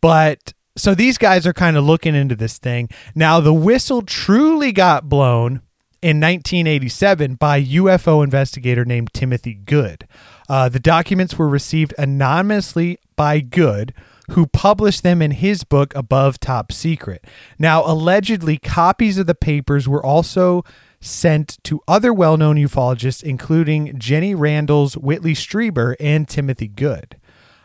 But 0.00 0.52
so 0.76 0.94
these 0.94 1.18
guys 1.18 1.46
are 1.46 1.52
kind 1.52 1.76
of 1.76 1.84
looking 1.84 2.14
into 2.14 2.36
this 2.36 2.58
thing. 2.58 2.88
Now, 3.14 3.40
the 3.40 3.54
whistle 3.54 4.02
truly 4.02 4.70
got 4.72 5.08
blown 5.08 5.62
in 6.02 6.20
1987 6.20 7.34
by 7.34 7.62
UFO 7.62 8.22
investigator 8.22 8.84
named 8.84 9.12
Timothy 9.12 9.54
Good. 9.54 10.06
Uh, 10.48 10.68
the 10.68 10.80
documents 10.80 11.38
were 11.38 11.48
received 11.48 11.94
anonymously 11.98 12.98
by 13.16 13.40
Good, 13.40 13.94
who 14.30 14.46
published 14.46 15.02
them 15.02 15.20
in 15.20 15.32
his 15.32 15.64
book 15.64 15.94
Above 15.94 16.38
Top 16.38 16.72
Secret. 16.72 17.24
Now, 17.58 17.84
allegedly, 17.84 18.58
copies 18.58 19.18
of 19.18 19.26
the 19.26 19.34
papers 19.34 19.88
were 19.88 20.04
also 20.04 20.64
sent 21.00 21.58
to 21.64 21.80
other 21.88 22.12
well 22.12 22.36
known 22.36 22.56
ufologists, 22.56 23.22
including 23.22 23.98
Jenny 23.98 24.34
Randles, 24.34 24.96
Whitley 24.96 25.34
Strieber, 25.34 25.96
and 25.98 26.28
Timothy 26.28 26.68
Good. 26.68 27.16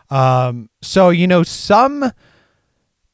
Um, 0.09 0.69
so, 0.81 1.09
you 1.09 1.27
know, 1.27 1.43
some 1.43 2.11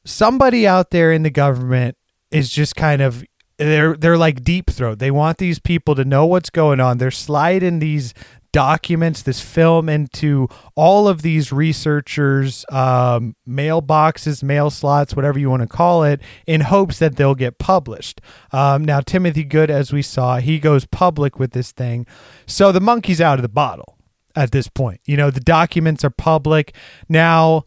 somebody 0.04 0.66
out 0.66 0.90
there 0.90 1.12
in 1.12 1.22
the 1.22 1.30
government 1.30 1.96
is 2.30 2.50
just 2.50 2.76
kind 2.76 3.02
of 3.02 3.24
they're 3.58 3.96
they're 3.96 4.18
like 4.18 4.42
deep 4.42 4.70
throat. 4.70 4.98
They 4.98 5.10
want 5.10 5.38
these 5.38 5.58
people 5.58 5.94
to 5.94 6.04
know 6.04 6.26
what's 6.26 6.50
going 6.50 6.80
on. 6.80 6.98
They're 6.98 7.10
sliding 7.10 7.78
these 7.78 8.14
documents, 8.52 9.22
this 9.22 9.40
film 9.40 9.88
into 9.88 10.48
all 10.74 11.08
of 11.08 11.22
these 11.22 11.52
researchers' 11.52 12.64
um, 12.70 13.34
mailboxes, 13.48 14.42
mail 14.42 14.70
slots, 14.70 15.16
whatever 15.16 15.38
you 15.38 15.50
want 15.50 15.62
to 15.62 15.68
call 15.68 16.04
it, 16.04 16.20
in 16.46 16.62
hopes 16.62 16.98
that 16.98 17.16
they'll 17.16 17.34
get 17.34 17.58
published. 17.58 18.20
Um, 18.52 18.84
now, 18.84 19.00
Timothy 19.00 19.44
Good, 19.44 19.70
as 19.70 19.92
we 19.92 20.02
saw, 20.02 20.38
he 20.38 20.58
goes 20.58 20.84
public 20.86 21.38
with 21.38 21.52
this 21.52 21.72
thing, 21.72 22.06
so 22.46 22.72
the 22.72 22.80
monkey's 22.80 23.20
out 23.20 23.38
of 23.38 23.42
the 23.42 23.48
bottle 23.48 23.96
at 24.36 24.52
this 24.52 24.68
point. 24.68 25.00
You 25.06 25.16
know, 25.16 25.30
the 25.30 25.40
documents 25.40 26.04
are 26.04 26.10
public 26.10 26.74
now 27.08 27.64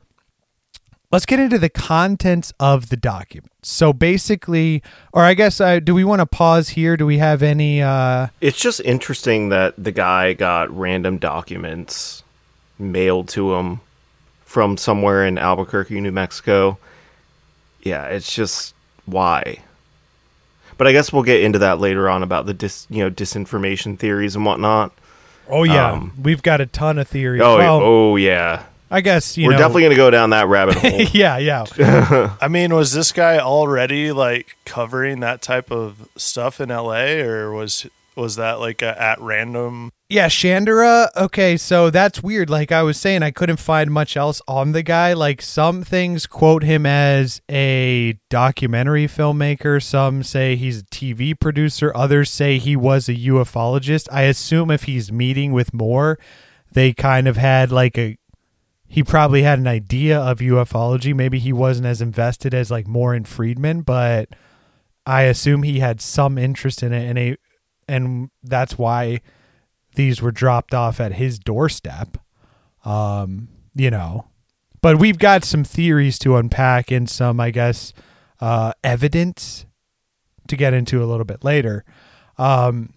let's 1.16 1.26
get 1.26 1.40
into 1.40 1.58
the 1.58 1.70
contents 1.70 2.52
of 2.60 2.90
the 2.90 2.98
document. 2.98 3.50
So 3.64 3.94
basically, 3.94 4.84
or 5.14 5.24
I 5.24 5.34
guess, 5.34 5.62
uh, 5.62 5.80
do 5.80 5.96
we 5.96 6.04
want 6.04 6.20
to 6.20 6.26
pause 6.26 6.70
here? 6.70 6.98
Do 6.98 7.06
we 7.06 7.20
have 7.20 7.42
any? 7.42 7.82
Uh, 7.82 8.28
It's 8.42 8.60
just 8.60 8.82
interesting 8.82 9.48
that 9.48 9.74
the 9.82 9.94
guy 9.94 10.34
got 10.34 10.70
random 10.78 11.18
documents 11.18 12.22
mailed 12.78 13.30
to 13.30 13.56
him 13.56 13.80
from 14.44 14.76
somewhere 14.76 15.26
in 15.26 15.38
Albuquerque, 15.38 16.02
New 16.02 16.12
Mexico. 16.12 16.78
Yeah, 17.82 18.08
it's 18.08 18.36
just 18.36 18.76
why. 19.06 19.60
But 20.78 20.88
I 20.88 20.92
guess 20.92 21.14
we'll 21.14 21.24
get 21.24 21.42
into 21.44 21.60
that 21.60 21.80
later 21.80 22.10
on 22.10 22.24
about 22.24 22.46
the 22.46 22.54
dis, 22.54 22.88
you 22.90 23.02
know, 23.02 23.10
disinformation 23.10 23.98
theories 23.98 24.36
and 24.36 24.46
whatnot. 24.46 24.92
oh 25.50 25.64
yeah, 25.64 25.94
Um, 25.94 26.14
we've 26.22 26.44
got 26.44 26.60
a 26.60 26.66
ton 26.66 26.98
of 27.00 27.08
theories. 27.08 27.42
Oh, 27.42 27.58
well, 27.58 27.80
oh 27.82 28.16
yeah. 28.18 28.64
I 28.92 29.02
guess 29.02 29.38
you 29.38 29.48
We're 29.48 29.54
know. 29.54 29.58
definitely 29.58 29.82
going 29.84 29.90
to 29.92 29.96
go 29.98 30.12
down 30.12 30.30
that 30.32 30.48
rabbit 30.48 30.76
hole. 30.80 31.02
yeah, 31.14 31.38
yeah. 31.38 31.66
I 32.42 32.48
mean, 32.48 32.74
was 32.74 32.94
this 32.94 33.12
guy 33.12 33.40
already 33.40 34.12
like 34.12 34.58
covering 34.66 35.20
that 35.22 35.42
type 35.42 35.72
of 35.72 36.08
stuff 36.16 36.62
in 36.62 36.70
LA 36.70 37.22
or 37.22 37.52
was 37.52 37.88
was 38.16 38.38
that 38.38 38.60
like 38.62 38.82
a 38.82 39.02
at 39.02 39.20
random 39.20 39.92
Yeah, 40.08 40.28
Shandera. 40.30 41.10
Okay, 41.18 41.58
so 41.58 41.90
that's 41.90 42.24
weird. 42.24 42.50
Like 42.50 42.72
I 42.72 42.82
was 42.82 42.98
saying, 42.98 43.24
I 43.24 43.32
couldn't 43.32 43.58
find 43.58 43.92
much 43.92 44.16
else 44.16 44.42
on 44.48 44.72
the 44.72 44.84
guy. 44.84 45.12
Like 45.12 45.42
some 45.42 45.84
things 45.84 46.26
quote 46.26 46.64
him 46.64 46.86
as 46.86 47.42
a 47.52 48.18
documentary 48.30 49.08
filmmaker. 49.08 49.84
Some 49.84 50.24
say 50.24 50.56
he's 50.56 50.80
a 50.80 50.86
TV 50.86 51.38
producer. 51.38 51.92
Others 51.94 52.32
say 52.32 52.58
he 52.58 52.78
was 52.78 53.10
a 53.10 53.16
ufologist. 53.16 54.08
I 54.12 54.22
assume 54.22 54.72
if 54.72 54.84
he's 54.84 55.12
meeting 55.12 55.52
with 55.52 55.74
Moore, 55.74 56.18
they 56.72 56.94
kind 56.94 57.28
of 57.28 57.36
had 57.36 57.70
like 57.72 57.98
a. 57.98 58.18
He 58.88 59.04
probably 59.04 59.44
had 59.44 59.60
an 59.60 59.68
idea 59.68 60.20
of 60.20 60.40
ufology. 60.40 61.14
Maybe 61.14 61.40
he 61.40 61.52
wasn't 61.52 61.88
as 61.88 62.02
invested 62.02 62.54
as 62.54 62.72
like 62.72 62.88
Moore 62.88 63.14
and 63.14 63.28
Friedman, 63.28 63.82
but 63.82 64.30
I 65.06 65.24
assume 65.24 65.64
he 65.64 65.80
had 65.80 66.02
some 66.02 66.38
interest 66.38 66.82
in 66.84 66.94
it, 66.94 67.08
and 67.08 67.20
a, 67.20 67.38
and 67.88 68.30
that's 68.44 68.78
why 68.78 69.22
these 69.96 70.22
were 70.22 70.32
dropped 70.32 70.74
off 70.74 71.00
at 71.00 71.14
his 71.14 71.40
doorstep. 71.40 72.18
Um, 72.84 73.50
you 73.74 73.90
know, 73.90 74.28
but 74.82 75.00
we've 75.00 75.18
got 75.18 75.44
some 75.44 75.64
theories 75.64 76.20
to 76.20 76.38
unpack 76.38 76.92
and 76.92 77.10
some, 77.10 77.40
I 77.40 77.50
guess, 77.52 77.92
uh, 78.40 78.74
evidence 78.84 79.66
to 80.48 80.56
get 80.56 80.74
into 80.74 81.04
a 81.04 81.06
little 81.06 81.26
bit 81.26 81.44
later. 81.44 81.84
Um, 82.38 82.94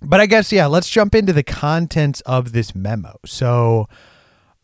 but 0.00 0.20
I 0.20 0.26
guess 0.26 0.50
yeah, 0.52 0.66
let's 0.66 0.88
jump 0.88 1.14
into 1.14 1.32
the 1.32 1.42
contents 1.42 2.20
of 2.22 2.52
this 2.52 2.74
memo. 2.74 3.18
So, 3.24 3.88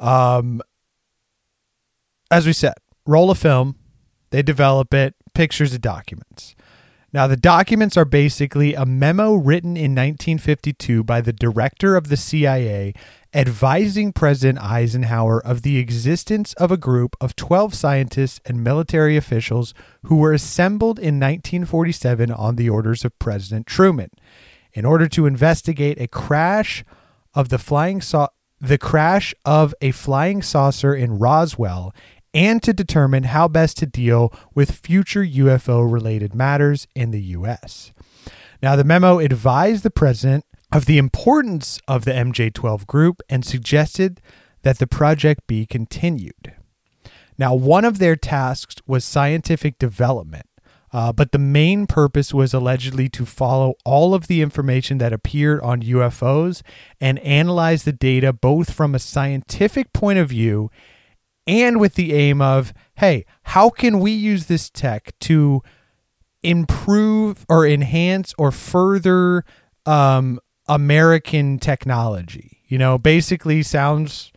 um, 0.00 0.60
as 2.30 2.46
we 2.46 2.52
said, 2.52 2.74
roll 3.06 3.30
a 3.30 3.34
film, 3.34 3.76
they 4.30 4.42
develop 4.42 4.92
it, 4.94 5.14
pictures 5.34 5.74
of 5.74 5.80
documents. 5.80 6.54
Now, 7.10 7.26
the 7.26 7.38
documents 7.38 7.96
are 7.96 8.04
basically 8.04 8.74
a 8.74 8.84
memo 8.84 9.32
written 9.32 9.78
in 9.78 9.94
1952 9.94 11.02
by 11.02 11.22
the 11.22 11.32
director 11.32 11.96
of 11.96 12.08
the 12.10 12.18
CIA 12.18 12.92
advising 13.32 14.12
President 14.12 14.62
Eisenhower 14.62 15.40
of 15.44 15.62
the 15.62 15.78
existence 15.78 16.52
of 16.54 16.70
a 16.70 16.76
group 16.76 17.16
of 17.18 17.34
12 17.34 17.74
scientists 17.74 18.40
and 18.44 18.62
military 18.62 19.16
officials 19.16 19.72
who 20.04 20.16
were 20.16 20.34
assembled 20.34 20.98
in 20.98 21.18
1947 21.18 22.30
on 22.30 22.56
the 22.56 22.68
orders 22.68 23.04
of 23.06 23.18
President 23.18 23.66
Truman 23.66 24.10
in 24.74 24.84
order 24.84 25.08
to 25.08 25.26
investigate 25.26 25.98
a 26.00 26.08
crash 26.08 26.84
of 27.34 27.48
the 27.48 27.58
flying 27.58 28.02
sau- 28.02 28.28
the 28.60 28.78
crash 28.78 29.34
of 29.44 29.74
a 29.80 29.90
flying 29.92 30.42
saucer 30.42 30.94
in 30.94 31.18
Roswell 31.18 31.94
and 32.34 32.62
to 32.62 32.72
determine 32.72 33.24
how 33.24 33.48
best 33.48 33.78
to 33.78 33.86
deal 33.86 34.32
with 34.54 34.84
future 34.84 35.24
UFO 35.24 35.90
related 35.90 36.34
matters 36.34 36.86
in 36.94 37.10
the 37.10 37.22
US. 37.22 37.92
Now 38.62 38.76
the 38.76 38.84
memo 38.84 39.18
advised 39.18 39.82
the 39.82 39.90
president 39.90 40.44
of 40.72 40.86
the 40.86 40.98
importance 40.98 41.80
of 41.88 42.04
the 42.04 42.12
MJ12 42.12 42.86
group 42.86 43.22
and 43.28 43.44
suggested 43.44 44.20
that 44.62 44.78
the 44.78 44.86
project 44.86 45.46
be 45.46 45.64
continued. 45.64 46.54
Now, 47.38 47.54
one 47.54 47.84
of 47.84 47.98
their 47.98 48.16
tasks 48.16 48.76
was 48.86 49.04
scientific 49.04 49.78
development, 49.78 50.46
uh, 50.92 51.12
but 51.12 51.32
the 51.32 51.38
main 51.38 51.86
purpose 51.86 52.32
was 52.32 52.54
allegedly 52.54 53.08
to 53.10 53.26
follow 53.26 53.74
all 53.84 54.14
of 54.14 54.26
the 54.26 54.42
information 54.42 54.98
that 54.98 55.12
appeared 55.12 55.60
on 55.60 55.82
UFOs 55.82 56.62
and 57.00 57.18
analyze 57.20 57.84
the 57.84 57.92
data 57.92 58.32
both 58.32 58.72
from 58.72 58.94
a 58.94 58.98
scientific 58.98 59.92
point 59.92 60.18
of 60.18 60.28
view 60.28 60.70
and 61.46 61.80
with 61.80 61.94
the 61.94 62.12
aim 62.12 62.42
of, 62.42 62.72
hey, 62.96 63.24
how 63.42 63.70
can 63.70 64.00
we 64.00 64.12
use 64.12 64.46
this 64.46 64.68
tech 64.68 65.18
to 65.20 65.62
improve 66.42 67.44
or 67.48 67.66
enhance 67.66 68.34
or 68.38 68.52
further 68.52 69.44
um, 69.86 70.38
American 70.68 71.58
technology. 71.58 72.58
You 72.68 72.78
know, 72.78 72.98
basically 72.98 73.62
sounds 73.62 74.30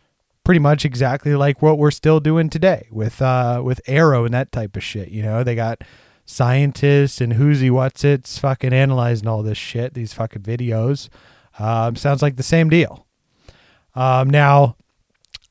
pretty 0.44 0.58
much 0.58 0.84
exactly 0.84 1.36
like 1.36 1.62
what 1.62 1.78
we're 1.78 1.92
still 1.92 2.18
doing 2.18 2.50
today 2.50 2.88
with 2.90 3.22
uh 3.22 3.60
with 3.64 3.80
AARO 3.86 4.24
and 4.24 4.34
that 4.34 4.50
type 4.50 4.76
of 4.76 4.82
shit. 4.82 5.10
You 5.10 5.22
know, 5.22 5.44
they 5.44 5.54
got 5.54 5.82
scientists 6.32 7.20
and 7.20 7.34
who's 7.34 7.60
he, 7.60 7.70
what's 7.70 8.04
it's 8.04 8.38
fucking 8.38 8.72
analyzing 8.72 9.28
all 9.28 9.42
this 9.42 9.58
shit, 9.58 9.94
these 9.94 10.12
fucking 10.12 10.42
videos. 10.42 11.08
Um, 11.58 11.96
sounds 11.96 12.22
like 12.22 12.36
the 12.36 12.42
same 12.42 12.70
deal. 12.70 13.06
Um, 13.94 14.30
now, 14.30 14.76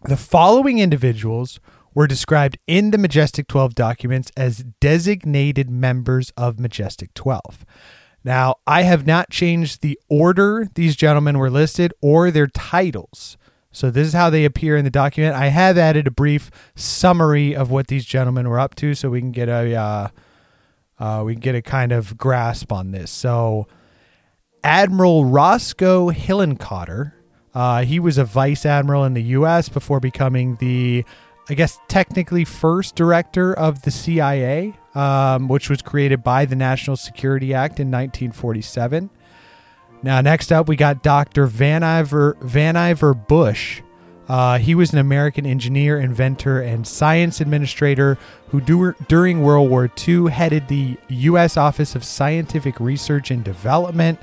the 0.03 0.17
following 0.17 0.79
individuals 0.79 1.59
were 1.93 2.07
described 2.07 2.57
in 2.67 2.91
the 2.91 2.97
Majestic 2.97 3.47
12 3.47 3.75
documents 3.75 4.31
as 4.35 4.65
designated 4.79 5.69
members 5.69 6.31
of 6.35 6.59
Majestic 6.59 7.13
12. 7.13 7.65
Now, 8.23 8.55
I 8.65 8.83
have 8.83 9.05
not 9.05 9.29
changed 9.29 9.81
the 9.81 9.99
order 10.09 10.67
these 10.73 10.95
gentlemen 10.95 11.37
were 11.37 11.49
listed 11.49 11.93
or 12.01 12.31
their 12.31 12.47
titles. 12.47 13.37
So, 13.71 13.89
this 13.89 14.07
is 14.07 14.13
how 14.13 14.29
they 14.29 14.45
appear 14.45 14.75
in 14.75 14.83
the 14.83 14.91
document. 14.91 15.35
I 15.35 15.47
have 15.47 15.77
added 15.77 16.07
a 16.07 16.11
brief 16.11 16.51
summary 16.75 17.55
of 17.55 17.71
what 17.71 17.87
these 17.87 18.05
gentlemen 18.05 18.49
were 18.49 18.59
up 18.59 18.75
to 18.75 18.93
so 18.95 19.09
we 19.09 19.21
can 19.21 19.31
get 19.31 19.49
a. 19.49 19.75
Uh, 19.75 20.07
uh, 21.01 21.23
we 21.25 21.35
get 21.35 21.55
a 21.55 21.61
kind 21.61 21.91
of 21.91 22.17
grasp 22.17 22.71
on 22.71 22.91
this. 22.91 23.11
So, 23.11 23.67
Admiral 24.63 25.25
Roscoe 25.25 26.11
Hillenkotter, 26.11 27.13
uh, 27.53 27.83
he 27.83 27.99
was 27.99 28.17
a 28.17 28.23
vice 28.23 28.65
admiral 28.65 29.03
in 29.03 29.13
the 29.13 29.23
U.S. 29.23 29.67
before 29.67 29.99
becoming 29.99 30.55
the, 30.57 31.03
I 31.49 31.55
guess, 31.55 31.79
technically 31.87 32.45
first 32.45 32.95
director 32.95 33.53
of 33.53 33.81
the 33.81 33.91
CIA 33.91 34.75
um, 34.95 35.47
which 35.47 35.69
was 35.69 35.81
created 35.81 36.23
by 36.23 36.45
the 36.45 36.55
National 36.55 36.97
Security 36.97 37.53
Act 37.53 37.79
in 37.79 37.87
1947. 37.87 39.09
Now, 40.03 40.21
next 40.21 40.51
up, 40.51 40.67
we 40.67 40.75
got 40.75 41.03
Dr. 41.03 41.47
Vannevar, 41.47 42.35
Vannevar 42.41 43.27
Bush. 43.27 43.81
Uh, 44.31 44.59
he 44.59 44.73
was 44.73 44.93
an 44.93 44.97
American 44.97 45.45
engineer, 45.45 45.99
inventor, 45.99 46.61
and 46.61 46.87
science 46.87 47.41
administrator 47.41 48.17
who, 48.47 48.61
do, 48.61 48.93
during 49.09 49.41
World 49.41 49.69
War 49.69 49.91
II, 50.07 50.29
headed 50.29 50.69
the 50.69 50.95
U.S. 51.09 51.57
Office 51.57 51.95
of 51.95 52.05
Scientific 52.05 52.79
Research 52.79 53.29
and 53.29 53.43
Development. 53.43 54.17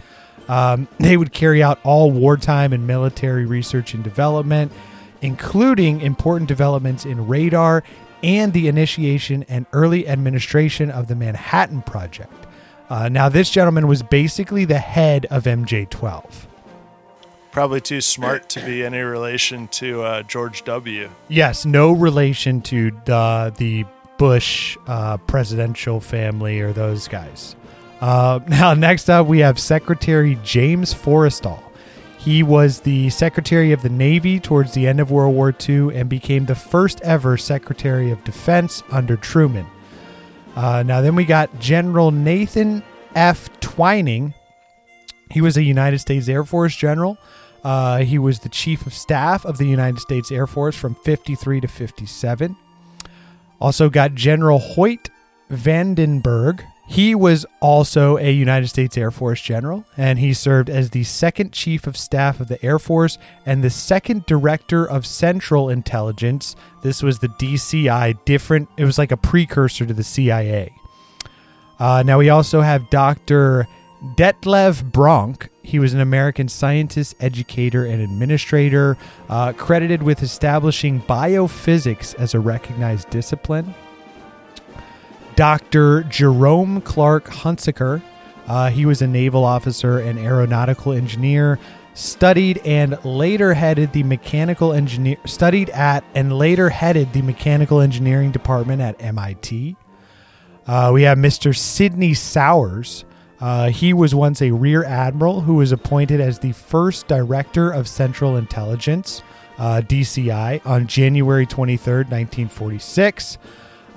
Um, 0.48 0.88
they 0.98 1.18
would 1.18 1.34
carry 1.34 1.62
out 1.62 1.78
all 1.84 2.10
wartime 2.10 2.72
and 2.72 2.86
military 2.86 3.44
research 3.44 3.92
and 3.92 4.02
development, 4.02 4.72
including 5.20 6.00
important 6.00 6.48
developments 6.48 7.04
in 7.04 7.26
radar 7.26 7.84
and 8.22 8.54
the 8.54 8.66
initiation 8.66 9.44
and 9.46 9.66
early 9.74 10.08
administration 10.08 10.90
of 10.90 11.08
the 11.08 11.16
Manhattan 11.16 11.82
Project. 11.82 12.32
Uh, 12.88 13.10
now, 13.10 13.28
this 13.28 13.50
gentleman 13.50 13.86
was 13.86 14.02
basically 14.02 14.64
the 14.64 14.78
head 14.78 15.26
of 15.26 15.44
MJ12. 15.44 16.47
Probably 17.58 17.80
too 17.80 18.00
smart 18.00 18.48
to 18.50 18.64
be 18.64 18.84
any 18.84 19.00
relation 19.00 19.66
to 19.66 20.02
uh, 20.04 20.22
George 20.22 20.62
W. 20.62 21.10
Yes, 21.26 21.66
no 21.66 21.90
relation 21.90 22.60
to 22.60 22.92
the, 23.04 23.84
Bush 24.16 24.78
uh, 24.86 25.16
presidential 25.16 25.98
family 25.98 26.60
or 26.60 26.72
those 26.72 27.08
guys. 27.08 27.56
Uh, 28.00 28.38
now, 28.46 28.74
next 28.74 29.10
up, 29.10 29.26
we 29.26 29.40
have 29.40 29.58
Secretary 29.58 30.38
James 30.44 30.94
Forrestal. 30.94 31.60
He 32.16 32.44
was 32.44 32.78
the 32.78 33.10
Secretary 33.10 33.72
of 33.72 33.82
the 33.82 33.88
Navy 33.88 34.38
towards 34.38 34.72
the 34.72 34.86
end 34.86 35.00
of 35.00 35.10
World 35.10 35.34
War 35.34 35.52
II 35.68 35.96
and 35.96 36.08
became 36.08 36.46
the 36.46 36.54
first 36.54 37.00
ever 37.00 37.36
Secretary 37.36 38.12
of 38.12 38.22
Defense 38.22 38.84
under 38.92 39.16
Truman. 39.16 39.66
Uh, 40.54 40.84
now, 40.84 41.00
then 41.00 41.16
we 41.16 41.24
got 41.24 41.58
General 41.58 42.12
Nathan 42.12 42.84
F. 43.16 43.50
Twining. 43.58 44.32
He 45.32 45.40
was 45.40 45.56
a 45.56 45.62
United 45.64 45.98
States 45.98 46.28
Air 46.28 46.44
Force 46.44 46.76
general. 46.76 47.18
Uh, 47.64 47.98
he 47.98 48.18
was 48.18 48.40
the 48.40 48.48
Chief 48.48 48.86
of 48.86 48.94
Staff 48.94 49.44
of 49.44 49.58
the 49.58 49.66
United 49.66 50.00
States 50.00 50.30
Air 50.30 50.46
Force 50.46 50.76
from 50.76 50.94
53 50.94 51.60
to 51.60 51.68
57. 51.68 52.56
Also 53.60 53.90
got 53.90 54.14
General 54.14 54.58
Hoyt 54.58 55.10
Vandenberg. 55.50 56.64
He 56.86 57.14
was 57.14 57.44
also 57.60 58.16
a 58.16 58.30
United 58.30 58.68
States 58.68 58.96
Air 58.96 59.10
Force 59.10 59.42
general, 59.42 59.84
and 59.96 60.18
he 60.18 60.32
served 60.32 60.70
as 60.70 60.90
the 60.90 61.04
second 61.04 61.52
chief 61.52 61.86
of 61.86 61.98
staff 61.98 62.40
of 62.40 62.48
the 62.48 62.64
Air 62.64 62.78
Force 62.78 63.18
and 63.44 63.62
the 63.62 63.68
second 63.68 64.24
director 64.24 64.88
of 64.88 65.06
Central 65.06 65.68
Intelligence. 65.68 66.56
This 66.82 67.02
was 67.02 67.18
the 67.18 67.28
DCI, 67.28 68.24
different, 68.24 68.70
it 68.78 68.86
was 68.86 68.96
like 68.96 69.12
a 69.12 69.18
precursor 69.18 69.84
to 69.84 69.92
the 69.92 70.04
CIA. 70.04 70.72
Uh, 71.78 72.02
now, 72.06 72.18
we 72.18 72.30
also 72.30 72.62
have 72.62 72.88
Dr. 72.88 73.68
Detlev 74.16 74.90
Bronk. 74.90 75.48
He 75.68 75.78
was 75.78 75.92
an 75.92 76.00
American 76.00 76.48
scientist, 76.48 77.14
educator, 77.20 77.84
and 77.84 78.00
administrator, 78.00 78.96
uh, 79.28 79.52
credited 79.52 80.02
with 80.02 80.22
establishing 80.22 81.02
biophysics 81.02 82.14
as 82.14 82.32
a 82.32 82.40
recognized 82.40 83.10
discipline. 83.10 83.74
Dr. 85.36 86.04
Jerome 86.04 86.80
Clark 86.80 87.26
Hunsaker. 87.26 88.00
Uh, 88.46 88.70
he 88.70 88.86
was 88.86 89.02
a 89.02 89.06
naval 89.06 89.44
officer 89.44 89.98
and 89.98 90.18
aeronautical 90.18 90.92
engineer. 90.92 91.58
Studied 91.92 92.62
and 92.64 92.98
later 93.04 93.52
headed 93.52 93.92
the 93.92 94.04
mechanical 94.04 94.72
engineer. 94.72 95.18
Studied 95.26 95.68
at 95.68 96.02
and 96.14 96.32
later 96.32 96.70
headed 96.70 97.12
the 97.12 97.20
mechanical 97.20 97.82
engineering 97.82 98.30
department 98.30 98.80
at 98.80 99.02
MIT. 99.02 99.76
Uh, 100.66 100.92
we 100.94 101.02
have 101.02 101.18
Mr. 101.18 101.54
Sidney 101.54 102.14
Souers. 102.14 103.04
Uh, 103.40 103.70
he 103.70 103.92
was 103.92 104.14
once 104.14 104.42
a 104.42 104.50
rear 104.50 104.84
admiral 104.84 105.42
who 105.42 105.54
was 105.54 105.72
appointed 105.72 106.20
as 106.20 106.38
the 106.38 106.52
first 106.52 107.06
director 107.06 107.70
of 107.70 107.86
Central 107.86 108.36
Intelligence, 108.36 109.22
uh, 109.58 109.80
DCI, 109.84 110.64
on 110.66 110.86
January 110.86 111.46
23rd, 111.46 112.10
1946 112.10 113.38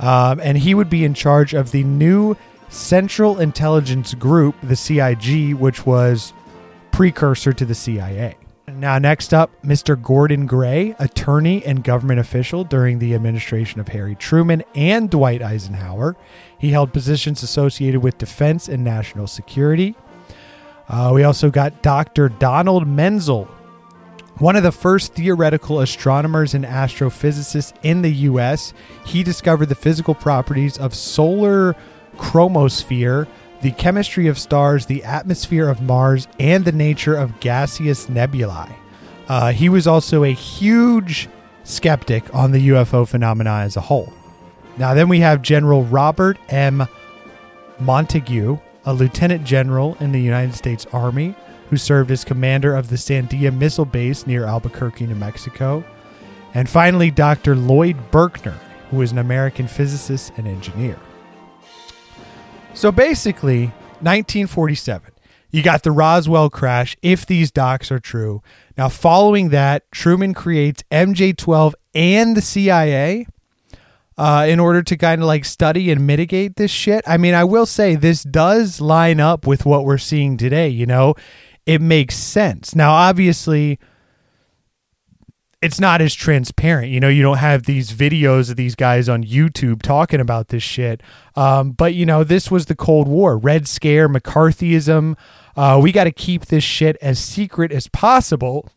um, 0.01 0.39
and 0.39 0.58
he 0.58 0.73
would 0.73 0.89
be 0.89 1.06
in 1.06 1.13
charge 1.13 1.54
of 1.54 1.71
the 1.71 1.84
new 1.84 2.36
Central 2.69 3.39
Intelligence 3.39 4.13
Group, 4.15 4.56
the 4.63 4.75
CIG, 4.75 5.54
which 5.54 5.86
was 5.86 6.34
precursor 6.91 7.54
to 7.54 7.65
the 7.65 7.75
CIA. 7.75 8.36
Now, 8.82 8.98
next 8.98 9.32
up, 9.32 9.52
Mr. 9.62 10.02
Gordon 10.02 10.48
Gray, 10.48 10.96
attorney 10.98 11.63
and 11.63 11.84
government 11.84 12.20
official 12.20 12.63
during 12.63 12.98
the 12.98 13.13
administration 13.13 13.80
of 13.80 13.89
Harry 13.89 14.15
Truman 14.15 14.63
and 14.74 15.08
Dwight 15.08 15.44
Eisenhower. 15.44 16.17
He 16.58 16.72
held 16.72 16.91
positions 16.91 17.44
associated 17.44 18.02
with 18.02 18.17
defense 18.17 18.67
and 18.67 18.84
national 18.84 19.28
security. 19.28 19.96
Uh, 20.89 21.12
we 21.13 21.24
also 21.24 21.52
got 21.52 21.84
Dr. 21.84 22.28
Donald 22.28 22.88
Menzel. 22.88 23.48
one 24.39 24.56
of 24.56 24.63
the 24.63 24.72
first 24.72 25.13
theoretical 25.13 25.82
astronomers 25.82 26.56
and 26.56 26.65
astrophysicists 26.65 27.74
in 27.84 28.02
the 28.02 28.12
US. 28.32 28.74
He 29.06 29.22
discovered 29.22 29.67
the 29.67 29.76
physical 29.76 30.15
properties 30.15 30.80
of 30.80 30.96
solar 30.96 31.76
chromosphere, 32.17 33.28
the 33.62 33.71
chemistry 33.71 34.28
of 34.28 34.39
stars, 34.39 34.86
the 34.86 35.04
atmosphere 35.04 35.69
of 35.69 35.82
Mars, 35.82 36.28
and 36.39 36.65
the 36.65 36.71
nature 36.71 37.15
of 37.15 37.39
gaseous 37.39 38.10
nebulae. 38.10 38.76
Uh, 39.28 39.52
he 39.52 39.69
was 39.69 39.88
also 39.88 40.24
a 40.24 40.34
huge 40.34 41.30
skeptic 41.63 42.34
on 42.34 42.52
the 42.52 42.69
UFO 42.69 43.08
phenomena 43.08 43.60
as 43.60 43.78
a 43.78 43.82
whole. 43.82 44.12
Now, 44.78 44.93
then 44.93 45.10
we 45.10 45.19
have 45.19 45.41
General 45.41 45.84
Robert 45.84 46.38
M. 46.50 46.88
Montague, 47.80 48.58
a 48.86 48.93
lieutenant 48.93 49.43
general 49.43 49.95
in 50.00 50.12
the 50.12 50.21
United 50.21 50.56
States 50.56 50.86
Army 50.91 51.36
who 51.69 51.78
served 51.78 52.12
as 52.12 52.26
commander 52.26 52.76
of 52.76 52.89
the 52.89 52.97
Sandia 52.97 53.58
Missile 53.58 53.86
Base 53.86 54.28
near 54.28 54.45
Albuquerque, 54.45 55.08
New 55.08 55.15
Mexico. 55.15 55.84
And 56.54 56.67
finally, 56.67 57.12
Dr. 57.12 57.56
Lloyd 57.56 57.95
Berkner, 58.12 58.58
who 58.89 58.97
was 58.97 59.13
an 59.13 59.17
American 59.17 59.67
physicist 59.67 60.34
and 60.36 60.47
engineer. 60.47 61.00
So 62.73 62.91
basically, 62.91 63.65
1947, 63.99 65.12
you 65.51 65.62
got 65.62 65.84
the 65.84 65.91
Roswell 65.91 66.49
crash, 66.49 66.95
if 67.01 67.25
these 67.25 67.51
docs 67.51 67.91
are 67.91 67.99
true. 67.99 68.41
Now, 68.77 68.89
following 68.89 69.49
that, 69.49 69.91
Truman 69.91 70.34
creates 70.34 70.84
MJ 70.89 71.36
12 71.36 71.75
and 71.93 72.36
the 72.36 72.41
CIA 72.41 73.27
uh, 74.17 74.45
in 74.47 74.60
order 74.60 74.81
to 74.81 74.97
kind 74.97 75.21
of 75.21 75.27
like 75.27 75.45
study 75.45 75.91
and 75.91 76.07
mitigate 76.07 76.55
this 76.55 76.71
shit. 76.71 77.03
I 77.05 77.17
mean, 77.17 77.34
I 77.34 77.43
will 77.43 77.65
say 77.65 77.95
this 77.95 78.23
does 78.23 78.79
line 78.79 79.19
up 79.19 79.45
with 79.45 79.65
what 79.65 79.84
we're 79.84 79.97
seeing 79.97 80.38
today, 80.38 80.69
you 80.69 80.86
know? 80.86 81.15
It 81.65 81.81
makes 81.81 82.15
sense. 82.15 82.73
Now, 82.73 82.93
obviously, 82.93 83.79
it's 85.62 85.80
not 85.80 86.02
as 86.02 86.13
transparent. 86.13 86.91
You 86.91 87.00
know, 87.00 87.08
you 87.08 87.21
don't 87.21 87.38
have 87.38 87.63
these 87.63 87.91
videos 87.91 88.50
of 88.50 88.56
these 88.56 88.76
guys 88.76 89.08
on 89.08 89.24
YouTube 89.24 89.82
talking 89.84 90.19
about 90.19 90.47
this 90.47 90.63
shit. 90.63 91.02
Um, 91.36 91.71
but, 91.71 91.93
you 91.93 92.06
know, 92.06 92.24
this 92.24 92.50
was 92.50 92.65
the 92.65 92.76
Cold 92.76 93.08
War, 93.08 93.38
Red 93.38 93.67
Scare, 93.67 94.10
McCarthyism. 94.10 95.15
Uh, 95.56 95.80
we 95.82 95.91
got 95.91 96.06
to 96.06 96.12
keep 96.12 96.47
this 96.47 96.63
shit 96.63 96.97
as 97.02 97.19
secret 97.19 97.71
as 97.71 97.88
possible 97.88 98.69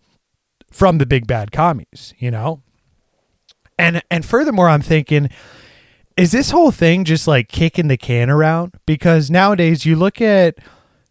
from 0.71 0.99
the 0.99 1.07
big 1.07 1.27
bad 1.27 1.53
commies, 1.53 2.13
you 2.19 2.31
know? 2.31 2.61
And 3.79 4.03
and 4.11 4.25
furthermore, 4.25 4.69
I'm 4.69 4.83
thinking, 4.83 5.31
is 6.17 6.31
this 6.31 6.51
whole 6.51 6.71
thing 6.71 7.05
just 7.05 7.27
like 7.27 7.49
kicking 7.49 7.89
the 7.89 7.97
can 7.97 8.31
around? 8.31 8.75
Because 8.87 9.31
nowadays 9.31 9.85
you 9.85 9.97
look 9.97 10.21
at 10.21 10.59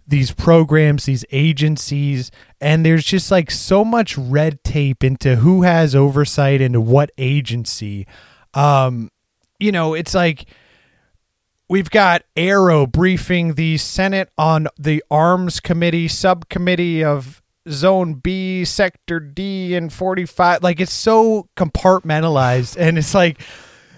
these 0.08 0.32
programs, 0.32 1.06
these 1.06 1.26
agencies, 1.32 2.32
and 2.64 2.86
there's 2.86 3.04
just 3.04 3.30
like 3.30 3.52
so 3.52 3.84
much 3.84 4.18
red 4.18 4.64
tape 4.64 5.04
into 5.04 5.36
who 5.36 5.64
has 5.64 5.94
oversight 5.94 6.62
into 6.62 6.80
what 6.80 7.12
agency. 7.18 8.08
Um, 8.54 9.12
you 9.60 9.72
know, 9.72 9.94
it's 9.94 10.14
like 10.14 10.46
we've 11.70 11.90
got 11.90 12.24
AARO 12.38 12.90
briefing 12.90 13.56
the 13.56 13.78
Senate 13.78 14.30
on 14.38 14.68
the 14.80 15.04
Arms 15.12 15.60
Committee 15.60 16.08
subcommittee 16.08 17.04
of 17.04 17.42
Zone 17.70 18.14
B, 18.14 18.64
Sector 18.64 19.20
D, 19.20 19.76
and 19.76 19.92
45. 19.92 20.64
Like 20.64 20.80
it's 20.80 20.94
so 20.94 21.50
compartmentalized, 21.58 22.78
and 22.78 22.98
it's 22.98 23.14
like 23.14 23.42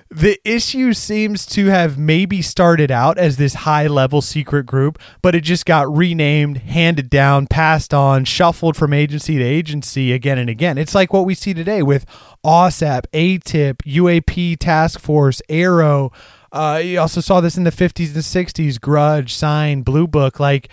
the 0.10 0.40
issue 0.46 0.94
seems 0.94 1.46
to 1.48 1.66
have 1.68 1.98
maybe 1.98 2.42
started 2.42 2.92
out 2.92 3.18
as 3.18 3.38
this 3.38 3.54
high 3.54 3.88
level 3.88 4.22
secret 4.22 4.66
group, 4.66 5.00
but 5.22 5.34
it 5.34 5.42
just 5.42 5.66
got 5.66 5.92
renamed, 5.94 6.58
handed 6.58 7.10
down, 7.10 7.48
passed 7.48 7.94
on, 7.94 8.24
shuffled 8.24 8.78
from 8.78 8.94
agency 8.94 9.38
to 9.38 9.44
agency 9.44 10.14
again 10.14 10.38
and 10.38 10.50
again. 10.50 10.78
It's 10.78 10.94
like 10.94 11.12
what 11.12 11.26
we 11.26 11.34
see 11.34 11.54
today 11.54 11.82
with 11.82 12.06
OSAP, 12.46 13.06
AATIP, 13.14 13.78
UAP 13.78 14.58
Task 14.60 15.00
Force, 15.00 15.42
AARO. 15.50 16.14
Uh, 16.52 16.82
you 16.84 17.00
also 17.00 17.20
saw 17.20 17.42
this 17.42 17.58
in 17.58 17.64
the 17.64 17.72
50s 17.72 18.14
and 18.14 18.24
60s, 18.24 18.80
Grudge, 18.80 19.34
Sign, 19.34 19.82
Blue 19.82 20.08
Book. 20.08 20.40
Like, 20.40 20.70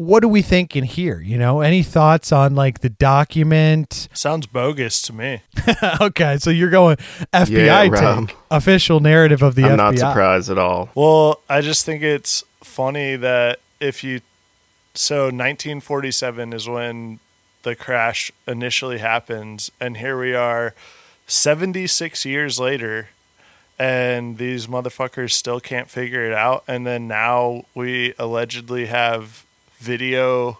what 0.00 0.24
are 0.24 0.28
we 0.28 0.40
thinking 0.40 0.82
here? 0.82 1.20
You 1.20 1.36
know, 1.36 1.60
any 1.60 1.82
thoughts 1.82 2.32
on 2.32 2.54
like 2.54 2.80
the 2.80 2.88
document? 2.88 4.08
Sounds 4.14 4.46
bogus 4.46 5.02
to 5.02 5.12
me. 5.12 5.42
okay, 6.00 6.38
so 6.38 6.48
you're 6.48 6.70
going 6.70 6.96
FBI 7.34 7.90
Yeah, 7.90 8.20
take 8.26 8.34
official 8.50 9.00
narrative 9.00 9.42
of 9.42 9.56
the 9.56 9.64
I'm 9.64 9.72
FBI. 9.72 9.76
not 9.76 9.98
surprised 9.98 10.48
at 10.48 10.56
all. 10.56 10.88
Well, 10.94 11.42
I 11.50 11.60
just 11.60 11.84
think 11.84 12.02
it's 12.02 12.42
funny 12.62 13.14
that 13.16 13.60
if 13.78 14.02
you 14.02 14.22
so 14.94 15.24
1947 15.24 16.54
is 16.54 16.66
when 16.66 17.20
the 17.62 17.76
crash 17.76 18.32
initially 18.46 18.98
happens 18.98 19.70
and 19.78 19.98
here 19.98 20.18
we 20.18 20.34
are 20.34 20.74
76 21.26 22.24
years 22.24 22.58
later 22.58 23.10
and 23.78 24.38
these 24.38 24.66
motherfuckers 24.66 25.32
still 25.32 25.60
can't 25.60 25.90
figure 25.90 26.24
it 26.24 26.32
out 26.32 26.64
and 26.66 26.86
then 26.86 27.06
now 27.06 27.64
we 27.74 28.14
allegedly 28.18 28.86
have 28.86 29.44
video 29.80 30.58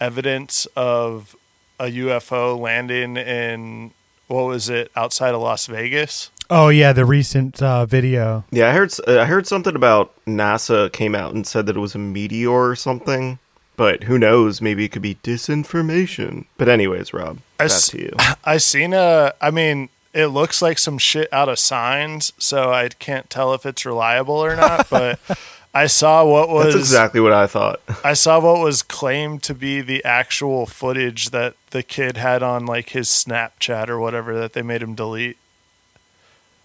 evidence 0.00 0.66
of 0.76 1.36
a 1.78 1.84
UFO 1.84 2.58
landing 2.58 3.16
in 3.16 3.92
what 4.28 4.44
was 4.44 4.68
it 4.68 4.90
outside 4.96 5.34
of 5.34 5.40
Las 5.40 5.66
Vegas 5.66 6.30
Oh 6.52 6.68
yeah, 6.68 6.92
the 6.92 7.04
recent 7.04 7.62
uh, 7.62 7.86
video. 7.86 8.42
Yeah, 8.50 8.70
I 8.70 8.72
heard 8.72 8.88
s- 8.90 8.98
I 9.06 9.24
heard 9.24 9.46
something 9.46 9.76
about 9.76 10.12
NASA 10.26 10.90
came 10.92 11.14
out 11.14 11.32
and 11.32 11.46
said 11.46 11.66
that 11.66 11.76
it 11.76 11.80
was 11.80 11.94
a 11.94 11.98
meteor 11.98 12.50
or 12.70 12.74
something. 12.74 13.38
But 13.76 14.02
who 14.02 14.18
knows? 14.18 14.60
Maybe 14.60 14.84
it 14.84 14.88
could 14.90 15.00
be 15.00 15.14
disinformation. 15.22 16.46
But 16.58 16.68
anyways, 16.68 17.14
Rob, 17.14 17.38
I 17.60 17.64
back 17.64 17.70
s- 17.70 17.88
to 17.90 18.00
you. 18.02 18.12
I 18.44 18.56
seen 18.56 18.92
a. 18.94 19.32
I 19.40 19.52
mean, 19.52 19.90
it 20.12 20.26
looks 20.26 20.60
like 20.60 20.78
some 20.80 20.98
shit 20.98 21.32
out 21.32 21.48
of 21.48 21.60
signs, 21.60 22.32
so 22.36 22.72
I 22.72 22.88
can't 22.88 23.30
tell 23.30 23.54
if 23.54 23.64
it's 23.64 23.86
reliable 23.86 24.34
or 24.44 24.56
not. 24.56 24.90
but 24.90 25.20
I 25.72 25.86
saw 25.86 26.24
what 26.24 26.48
was 26.48 26.74
That's 26.74 26.76
exactly 26.76 27.20
what 27.20 27.32
I 27.32 27.46
thought. 27.46 27.80
I 28.04 28.14
saw 28.14 28.40
what 28.40 28.60
was 28.60 28.82
claimed 28.82 29.42
to 29.44 29.54
be 29.54 29.80
the 29.80 30.04
actual 30.04 30.66
footage 30.66 31.30
that 31.30 31.54
the 31.70 31.82
kid 31.84 32.16
had 32.16 32.42
on 32.42 32.66
like 32.66 32.90
his 32.90 33.08
Snapchat 33.08 33.88
or 33.88 33.98
whatever 34.00 34.36
that 34.38 34.52
they 34.52 34.62
made 34.62 34.82
him 34.82 34.94
delete. 34.96 35.36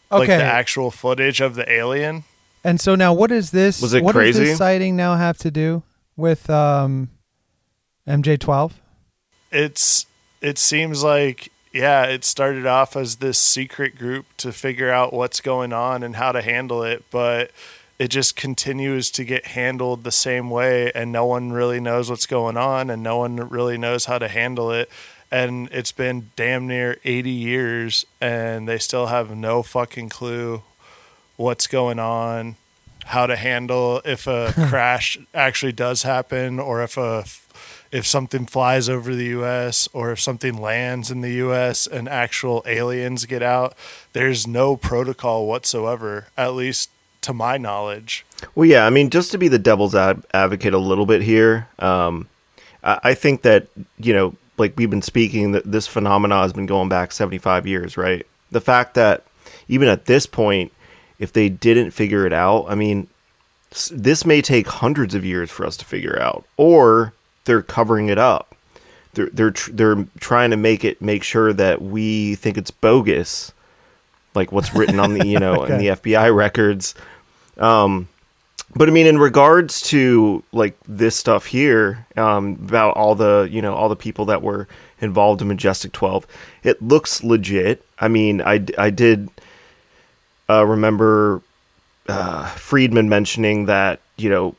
Like 0.10 0.24
Okay, 0.30 0.38
the 0.38 0.44
actual 0.44 0.90
footage 0.92 1.40
of 1.42 1.56
the 1.56 1.70
alien. 1.72 2.24
and 2.64 2.80
so 2.82 2.96
now 2.96 3.14
what 3.14 3.32
is 3.32 3.52
this? 3.52 3.82
Was 3.82 3.94
it 3.94 4.04
what 4.04 4.14
does 4.14 4.20
crazy? 4.22 4.44
this 4.46 4.58
sighting 4.58 4.96
now 4.96 5.16
have 5.16 5.38
to 5.40 5.52
do 5.52 5.84
with 6.16 6.50
um, 6.50 7.10
MJ12? 8.08 8.72
it's 9.52 10.06
it 10.42 10.58
seems 10.58 11.04
like 11.04 11.50
yeah 11.72 12.04
it 12.06 12.24
started 12.26 12.66
off 12.66 12.96
as 12.98 13.18
this 13.18 13.38
secret 13.38 13.96
group 13.98 14.26
to 14.38 14.52
figure 14.52 14.90
out 14.92 15.14
what's 15.14 15.40
going 15.40 15.72
on 15.72 16.04
and 16.04 16.16
how 16.18 16.32
to 16.32 16.42
handle 16.42 16.84
it 16.84 17.04
but 17.12 17.52
it 17.98 18.10
just 18.10 18.36
continues 18.36 19.10
to 19.12 19.24
get 19.24 19.48
handled 19.48 20.04
the 20.04 20.12
same 20.12 20.50
way 20.50 20.92
and 20.94 21.12
no 21.12 21.26
one 21.26 21.52
really 21.52 21.80
knows 21.80 22.10
what's 22.10 22.26
going 22.26 22.58
on 22.58 22.90
and 22.90 23.02
no 23.02 23.18
one 23.18 23.38
really 23.50 23.78
knows 23.78 24.06
how 24.06 24.18
to 24.18 24.28
handle 24.28 24.72
it. 24.72 24.90
And 25.32 25.70
it's 25.72 25.92
been 25.92 26.32
damn 26.36 26.68
near 26.68 26.98
80 27.04 27.30
years 27.30 28.06
and 28.20 28.68
they 28.68 28.78
still 28.78 29.08
have 29.08 29.36
no 29.36 29.64
fucking 29.64 30.10
clue 30.10 30.64
what's 31.38 31.68
going 31.68 32.00
on 32.00 32.56
how 33.06 33.28
to 33.28 33.36
handle 33.36 34.02
if 34.04 34.28
a 34.28 34.52
crash 34.70 35.18
actually 35.34 35.72
does 35.72 36.04
happen 36.04 36.60
or 36.60 36.82
if 36.82 36.98
a 36.98 37.24
if 37.92 38.06
something 38.06 38.46
flies 38.46 38.90
over 38.90 39.16
the 39.16 39.28
US 39.28 39.88
or 39.94 40.12
if 40.12 40.20
something 40.20 40.60
lands 40.60 41.12
in 41.12 41.22
the 41.22 41.34
US 41.34 41.88
and 41.88 42.10
actual 42.10 42.62
aliens 42.66 43.26
get 43.26 43.42
out, 43.42 43.74
there's 44.12 44.46
no 44.46 44.76
protocol 44.76 45.48
whatsoever, 45.48 46.28
at 46.36 46.54
least 46.56 46.90
to 47.26 47.34
my 47.34 47.58
knowledge. 47.58 48.26
Well, 48.56 48.66
yeah, 48.68 48.86
I 48.86 48.90
mean, 48.90 49.10
just 49.10 49.32
to 49.32 49.38
be 49.38 49.48
the 49.48 49.60
devil's 49.60 49.94
ad- 49.96 50.24
advocate 50.34 50.74
a 50.74 50.78
little 50.80 51.06
bit 51.06 51.22
here, 51.22 51.68
um, 51.80 52.28
I-, 52.84 53.00
I 53.04 53.14
think 53.14 53.42
that 53.44 53.68
you 54.00 54.14
know, 54.14 54.36
like 54.58 54.74
we've 54.78 54.90
been 54.90 55.02
speaking, 55.02 55.52
that 55.52 55.70
this 55.72 55.88
phenomena 55.88 56.42
has 56.42 56.54
been 56.54 56.66
going 56.66 56.90
back 56.90 57.12
seventy 57.12 57.38
five 57.38 57.68
years, 57.68 57.98
right? 57.98 58.26
The 58.52 58.62
fact 58.62 58.94
that 58.96 59.24
even 59.68 59.88
at 59.88 60.06
this 60.06 60.26
point, 60.26 60.72
if 61.20 61.34
they 61.34 61.50
didn't 61.50 61.92
figure 61.92 62.26
it 62.26 62.34
out, 62.34 62.66
I 62.70 62.76
mean, 62.76 63.08
s- 63.72 63.92
this 63.94 64.26
may 64.26 64.42
take 64.42 64.68
hundreds 64.68 65.16
of 65.16 65.26
years 65.26 65.50
for 65.52 65.66
us 65.66 65.76
to 65.78 65.86
figure 65.86 66.20
out, 66.22 66.46
or 66.58 67.14
they're 67.46 67.62
covering 67.64 68.10
it 68.10 68.18
up. 68.18 68.56
They're 69.14 69.30
they're 69.32 69.52
tr- 69.52 69.72
they're 69.72 70.06
trying 70.20 70.52
to 70.52 70.58
make 70.58 70.84
it 70.84 71.02
make 71.02 71.24
sure 71.24 71.54
that 71.54 71.82
we 71.82 72.36
think 72.36 72.58
it's 72.58 72.72
bogus, 72.72 73.52
like 74.36 74.52
what's 74.52 74.74
written 74.74 75.00
on 75.00 75.14
the 75.14 75.26
you 75.26 75.40
know 75.40 75.64
in 75.66 75.78
the 75.78 75.88
FBI 75.88 76.36
records. 76.36 76.96
Um, 77.58 78.08
but 78.76 78.90
I 78.90 78.92
mean, 78.92 79.08
in 79.08 79.18
regards 79.20 79.82
to 79.84 80.44
like 80.52 80.76
this 80.88 81.16
stuff 81.16 81.46
here, 81.46 82.06
um, 82.18 82.54
about 82.66 82.96
all 82.98 83.16
the 83.16 83.48
you 83.52 83.62
know 83.62 83.74
all 83.74 83.90
the 83.90 83.96
people 83.96 84.26
that 84.26 84.42
were 84.42 84.68
involved 85.00 85.42
in 85.42 85.48
Majestic 85.48 85.92
Twelve, 85.94 86.26
it 86.64 86.82
looks 86.82 87.24
legit. 87.24 87.86
I 88.00 88.08
mean, 88.10 88.42
I 88.42 88.66
I 88.78 88.90
did 88.90 89.30
uh, 90.50 90.66
remember 90.66 91.42
uh, 92.08 92.48
Friedman 92.56 93.08
mentioning 93.10 93.66
that 93.68 94.00
you 94.18 94.30
know 94.30 94.56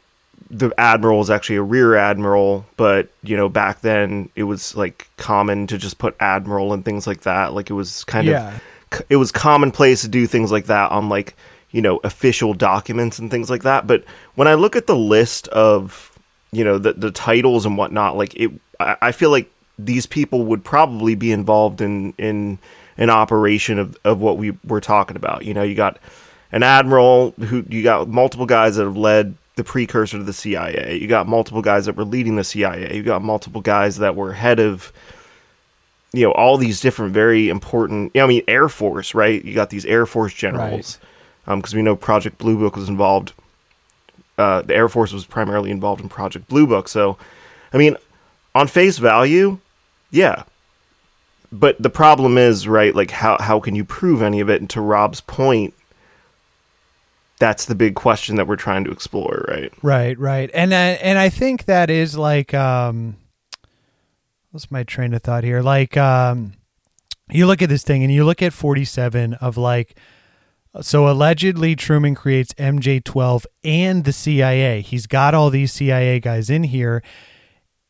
the 0.51 0.73
admiral 0.79 1.21
is 1.21 1.29
actually 1.29 1.57
a 1.57 1.63
rear 1.63 1.95
admiral, 1.97 2.65
but 2.77 3.09
you 3.23 3.37
know 3.37 3.49
back 3.49 3.81
then 3.83 4.31
it 4.37 4.45
was 4.45 4.75
like 4.77 5.09
common 5.17 5.67
to 5.67 5.77
just 5.77 5.99
put 5.99 6.17
admiral 6.21 6.73
and 6.73 6.85
things 6.85 7.07
like 7.07 7.23
that. 7.23 7.53
Like 7.53 7.69
it 7.69 7.75
was 7.75 8.05
kind 8.05 8.27
Yeah. 8.29 8.55
of 8.93 9.03
it 9.11 9.17
was 9.17 9.33
commonplace 9.33 10.03
to 10.03 10.09
do 10.09 10.27
things 10.29 10.53
like 10.53 10.67
that 10.67 10.91
on 10.93 11.09
like 11.09 11.37
you 11.77 11.83
know 11.83 12.01
official 12.05 12.55
documents 12.55 13.19
and 13.19 13.31
things 13.31 13.51
like 13.51 13.63
that. 13.63 13.87
But 13.87 14.03
when 14.35 14.49
I 14.49 14.55
look 14.55 14.77
at 14.77 14.87
the 14.87 14.97
list 14.97 15.47
of 15.49 16.19
you 16.51 16.65
know 16.65 16.79
the 16.79 16.95
the 16.95 17.11
titles 17.11 17.67
and 17.67 17.77
whatnot, 17.77 18.17
like 18.17 18.35
it, 18.35 18.51
I, 18.81 18.97
I 19.03 19.13
feel 19.13 19.29
like 19.29 19.53
these 19.79 20.07
people 20.07 20.47
would 20.47 20.65
probably 20.65 21.15
be 21.15 21.33
involved 21.33 21.83
in 21.83 22.15
in 22.17 22.59
an 22.97 23.11
operation 23.11 23.79
of 23.79 23.95
of 24.05 24.23
what 24.23 24.39
we 24.39 24.57
were 24.65 24.81
talking 24.81 25.19
about. 25.19 25.45
You 25.45 25.53
know, 25.53 25.63
you 25.63 25.75
got 25.75 25.99
an 26.51 26.63
admiral 26.63 27.33
who 27.33 27.63
you 27.69 27.83
got 27.83 28.09
multiple 28.09 28.47
guys 28.47 28.77
that 28.77 28.85
have 28.85 28.97
led 28.97 29.35
the 29.57 29.65
precursor 29.65 30.17
to 30.17 30.25
the 30.25 30.33
CIA. 30.33 30.99
You 30.99 31.07
got 31.07 31.29
multiple 31.29 31.61
guys 31.61 31.85
that 31.85 31.95
were 31.95 32.07
leading 32.07 32.37
the 32.37 32.45
CIA. 32.45 32.97
You 32.97 33.03
got 33.03 33.21
multiple 33.21 33.61
guys 33.61 33.99
that 33.99 34.17
were 34.17 34.33
head 34.33 34.61
of 34.61 34.95
you 36.15 36.23
know 36.23 36.33
all 36.33 36.57
these 36.57 36.81
different 36.81 37.13
very 37.13 37.51
important 37.51 38.13
you 38.15 38.21
know, 38.23 38.25
I 38.25 38.29
mean 38.29 38.45
Air 38.49 38.71
Force, 38.71 39.15
right? 39.15 39.45
You 39.45 39.55
got 39.55 39.69
these 39.69 39.85
Air 39.85 40.07
Force 40.07 40.33
generals. 40.33 40.99
Um 41.03 41.09
because 41.47 41.75
we 41.75 41.83
know 41.83 41.97
Project 41.97 42.39
Blue 42.39 42.59
Book 42.59 42.77
was 42.77 42.89
involved 42.89 43.33
uh 44.39 44.63
the 44.63 44.75
Air 44.75 44.89
Force 44.89 45.13
was 45.13 45.25
primarily 45.25 45.71
involved 45.71 46.01
in 46.01 46.09
Project 46.09 46.49
Blue 46.49 46.67
Book. 46.67 46.89
So 46.89 47.17
I 47.73 47.79
mean 47.79 47.97
on 48.55 48.69
face 48.69 48.99
value, 48.99 49.59
yeah. 50.11 50.45
But 51.53 51.81
the 51.81 51.91
problem 51.91 52.39
is, 52.39 52.67
right, 52.67 52.95
like 52.95 53.11
how 53.11 53.37
how 53.39 53.61
can 53.61 53.77
you 53.77 53.85
prove 53.85 54.21
any 54.23 54.41
of 54.41 54.51
it? 54.51 54.61
And 54.61 54.69
to 54.71 54.81
Rob's 54.81 55.21
point, 55.21 55.75
that's 57.39 57.67
the 57.67 57.75
big 57.75 57.95
question 57.95 58.37
that 58.37 58.49
we're 58.49 58.57
trying 58.57 58.85
to 58.85 58.91
explore, 58.91 59.45
right? 59.47 59.73
Right, 59.83 60.19
right, 60.19 60.51
and 60.53 60.73
uh, 60.73 60.77
and 60.77 61.19
I 61.19 61.29
think 61.29 61.67
that 61.67 61.89
is 61.89 62.19
like 62.19 62.53
um, 62.53 63.17
what's 64.51 64.71
my 64.71 64.83
train 64.83 65.15
of 65.15 65.23
thought 65.23 65.45
here? 65.45 65.63
Like 65.63 65.97
um, 65.97 66.55
you 67.31 67.47
look 67.47 67.63
at 67.63 67.69
this 67.69 67.85
thing 67.85 68.03
and 68.03 68.13
you 68.13 68.25
look 68.25 68.43
at 68.43 68.53
forty 68.53 68.85
seven 68.85 69.35
of 69.35 69.57
like. 69.57 69.97
So 70.83 71.09
allegedly, 71.09 71.77
Truman 71.77 72.15
creates 72.15 72.53
MJ12 72.55 73.47
and 73.65 74.05
the 74.05 74.13
CIA. 74.13 74.81
He's 74.81 75.07
got 75.07 75.35
all 75.35 75.51
these 75.51 75.73
CIA 75.73 76.21
guys 76.21 76.51
in 76.51 76.65
here. 76.65 77.03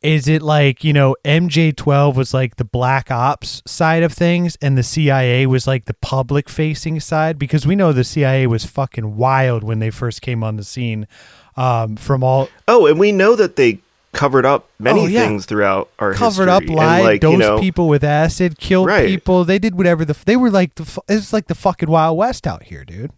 Is 0.01 0.27
it 0.27 0.43
like, 0.43 0.83
you 0.83 0.93
know, 0.93 1.15
MJ12 1.25 2.15
was 2.15 2.33
like 2.33 2.57
the 2.57 2.63
black 2.63 3.09
ops 3.09 3.63
side 3.65 4.03
of 4.03 4.13
things 4.13 4.55
and 4.61 4.77
the 4.77 4.83
CIA 4.83 5.47
was 5.47 5.65
like 5.65 5.85
the 5.85 5.95
public 5.95 6.49
facing 6.49 6.99
side? 6.99 7.39
Because 7.39 7.65
we 7.65 7.75
know 7.75 7.91
the 7.91 8.03
CIA 8.03 8.45
was 8.45 8.63
fucking 8.63 9.17
wild 9.17 9.63
when 9.63 9.79
they 9.79 9.89
first 9.89 10.21
came 10.21 10.43
on 10.43 10.55
the 10.55 10.63
scene 10.63 11.07
um, 11.55 11.95
from 11.95 12.23
all 12.23 12.47
Oh, 12.67 12.85
and 12.85 12.99
we 12.99 13.11
know 13.11 13.35
that 13.35 13.55
they 13.55 13.79
covered 14.13 14.45
up 14.45 14.67
many 14.79 15.01
Oh, 15.01 15.05
yeah. 15.05 15.25
things 15.27 15.45
throughout 15.45 15.89
our 15.99 16.13
covered 16.13 16.47
history. 16.47 16.49
up, 16.49 16.61
And, 16.63 16.75
lied, 16.75 17.03
like, 17.03 17.21
dosed 17.21 17.33
you 17.33 17.37
know, 17.39 17.59
people 17.59 17.87
with 17.87 18.03
acid, 18.03 18.57
killed 18.57 18.87
Right. 18.87 19.07
people. 19.07 19.43
They 19.43 19.59
did 19.59 19.75
whatever 19.75 20.05
the 20.05 20.13
f- 20.13 20.25
they 20.25 20.35
were 20.37 20.49
like. 20.49 20.75
The 20.75 20.85
fu- 20.85 21.01
it's 21.07 21.31
like 21.33 21.47
the 21.47 21.55
fucking 21.55 21.89
Wild 21.89 22.17
West 22.17 22.47
out 22.47 22.63
here, 22.63 22.83
dude. 22.85 23.11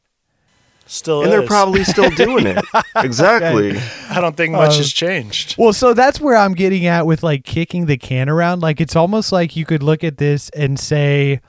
Still 0.91 1.21
and 1.21 1.32
they're 1.32 1.45
probably 1.45 1.84
still 1.84 2.10
doing 2.10 2.47
it. 2.47 2.65
Exactly. 2.95 3.80
I 4.10 4.19
don't 4.19 4.36
think 4.36 4.54
much 4.54 4.73
Uh, 4.73 4.78
has 4.78 4.91
changed. 4.91 5.56
Well, 5.58 5.71
so 5.71 5.93
that's 5.93 6.19
where 6.19 6.36
I'm 6.36 6.54
getting 6.56 6.88
at 6.88 7.06
with 7.06 7.21
like 7.21 7.43
kicking 7.45 7.86
the 7.86 7.95
can 7.95 8.28
around. 8.28 8.62
Like 8.62 8.82
it's 8.82 8.95
almost 8.95 9.32
like 9.32 9.56
you 9.56 9.65
could 9.65 9.84
look 9.84 10.04
at 10.04 10.17
this 10.17 10.49
and 10.49 10.80
say, 10.80 11.41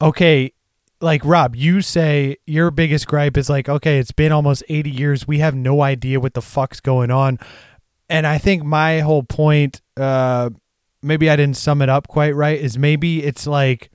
okay, 0.00 0.52
like 1.00 1.22
Rob, 1.24 1.54
you 1.56 1.80
say 1.82 2.36
your 2.46 2.70
biggest 2.70 3.06
gripe 3.06 3.36
is 3.36 3.48
like, 3.48 3.68
okay, 3.68 3.98
it's 3.98 4.12
been 4.12 4.32
almost 4.32 4.62
80 4.68 4.90
years. 4.90 5.26
We 5.26 5.38
have 5.38 5.54
no 5.54 5.82
idea 5.82 6.20
what 6.20 6.34
the 6.34 6.42
fuck's 6.42 6.80
going 6.80 7.10
on. 7.10 7.38
And 8.08 8.26
I 8.26 8.38
think 8.38 8.62
my 8.64 9.00
whole 9.00 9.22
point, 9.22 9.80
uh, 9.96 10.50
maybe 11.02 11.30
I 11.30 11.36
didn't 11.36 11.56
sum 11.56 11.82
it 11.82 11.88
up 11.88 12.08
quite 12.08 12.34
right, 12.34 12.58
is 12.58 12.78
maybe 12.78 13.22
it's 13.22 13.46
like 13.46 13.90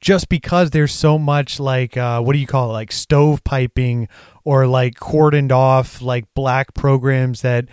just 0.00 0.28
because 0.28 0.70
there's 0.70 0.92
so 0.92 1.18
much 1.18 1.58
like 1.58 1.96
uh, 1.96 2.20
what 2.20 2.34
do 2.34 2.38
you 2.38 2.46
call 2.46 2.70
it? 2.70 2.74
Like 2.74 2.92
stove 2.92 3.42
piping 3.42 4.08
or 4.44 4.66
like 4.66 4.96
cordoned 4.96 5.50
off 5.50 6.02
like 6.02 6.26
black 6.34 6.74
programs 6.74 7.40
that 7.40 7.66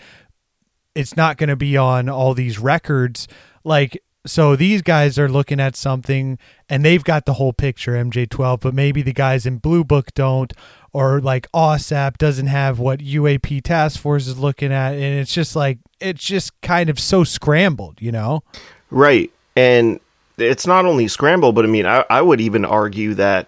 it's 0.95 1.17
not 1.17 1.37
going 1.37 1.49
to 1.49 1.55
be 1.55 1.75
on 1.75 2.07
all 2.07 2.33
these 2.33 2.57
records. 2.57 3.27
Like 3.65 4.01
so 4.25 4.55
these 4.55 4.81
guys 4.81 5.17
are 5.17 5.27
looking 5.27 5.59
at 5.59 5.75
something 5.75 6.37
and 6.69 6.85
they've 6.85 7.03
got 7.03 7.25
the 7.25 7.33
whole 7.33 7.53
picture 7.53 7.93
MJ12 7.93 8.61
but 8.61 8.73
maybe 8.73 9.01
the 9.01 9.13
guys 9.13 9.45
in 9.45 9.57
Blue 9.57 9.83
Book 9.83 10.13
don't 10.13 10.53
or 10.93 11.21
like 11.21 11.51
OSAP 11.51 12.17
doesn't 12.17 12.47
have 12.47 12.79
what 12.79 12.99
UAP 12.99 13.63
task 13.63 13.99
force 13.99 14.27
is 14.27 14.37
looking 14.37 14.71
at 14.71 14.93
and 14.93 15.19
it's 15.19 15.33
just 15.33 15.55
like 15.55 15.79
it's 15.99 16.23
just 16.23 16.59
kind 16.61 16.89
of 16.89 16.99
so 16.99 17.23
scrambled 17.23 18.01
you 18.01 18.11
know 18.11 18.43
Right. 18.91 19.31
And 19.55 19.99
it's 20.37 20.67
not 20.67 20.85
only 20.85 21.07
scramble, 21.07 21.53
but 21.53 21.65
I 21.65 21.67
mean, 21.67 21.85
I, 21.85 22.05
I 22.09 22.21
would 22.21 22.41
even 22.41 22.65
argue 22.65 23.15
that 23.15 23.47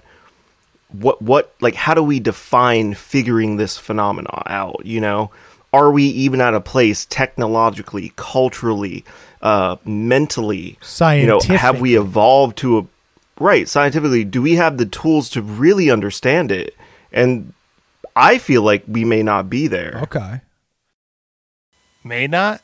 what, 0.92 1.22
what, 1.22 1.54
like, 1.60 1.76
how 1.76 1.94
do 1.94 2.02
we 2.02 2.20
define 2.20 2.94
figuring 2.94 3.58
this 3.58 3.78
phenomena 3.78 4.44
out? 4.48 4.86
You 4.86 5.02
know, 5.02 5.32
are 5.74 5.92
we 5.92 6.06
even 6.06 6.42
at 6.42 6.54
a 6.54 6.62
place 6.62 7.06
technologically, 7.06 8.14
culturally, 8.16 9.04
uh, 9.42 9.76
mentally, 9.86 10.78
you 11.22 11.28
know, 11.28 11.40
have 11.58 11.82
we 11.82 11.98
evolved 11.98 12.58
to 12.60 12.80
a, 12.80 12.86
right, 13.40 13.68
scientifically, 13.68 14.24
do 14.24 14.42
we 14.42 14.54
have 14.56 14.78
the 14.78 14.86
tools 14.86 15.30
to 15.32 15.42
really 15.42 15.90
understand 15.90 16.52
it? 16.52 16.76
And 17.14 17.54
I 18.16 18.38
feel 18.38 18.64
like 18.64 18.84
we 18.88 19.06
may 19.06 19.24
not 19.24 19.50
be 19.50 19.68
there. 19.68 20.00
okay 20.04 20.42
May 22.04 22.28
not. 22.28 22.62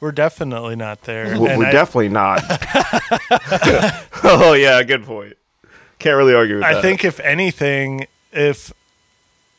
We're 0.00 0.12
definitely 0.12 0.76
not 0.76 1.02
there. 1.02 1.38
We're, 1.38 1.58
we're 1.58 1.66
I- 1.66 1.72
definitely 1.72 2.10
not. 2.10 2.40
oh 4.22 4.52
yeah, 4.52 4.82
good 4.84 5.04
point. 5.04 5.36
Can't 5.98 6.16
really 6.16 6.34
argue 6.34 6.56
with 6.56 6.64
I 6.64 6.74
that. 6.74 6.82
think 6.82 7.04
if 7.04 7.18
anything, 7.18 8.06
if 8.32 8.72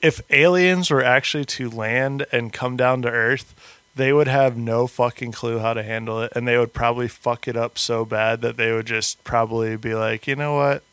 if 0.02 0.21
aliens 0.30 0.89
were 0.89 1.04
actually 1.04 1.43
to 1.43 1.69
land 1.69 2.25
and 2.32 2.54
come 2.54 2.78
down 2.78 3.02
to 3.02 3.10
Earth, 3.10 3.54
they 3.95 4.13
would 4.13 4.30
have 4.30 4.56
no 4.56 4.88
fucking 4.88 5.34
clue 5.34 5.60
how 5.60 5.73
to 5.73 5.84
handle 5.84 6.21
it, 6.21 6.32
and 6.34 6.47
they 6.47 6.58
would 6.58 6.73
probably 6.73 7.10
fuck 7.10 7.45
it 7.49 7.58
up 7.58 7.78
so 7.78 8.06
bad 8.06 8.39
that 8.39 8.56
they 8.56 8.71
would 8.71 8.86
just 8.86 9.21
probably 9.25 9.75
be 9.75 9.93
like, 9.93 10.25
you 10.25 10.38
know 10.38 10.56
what, 10.56 10.84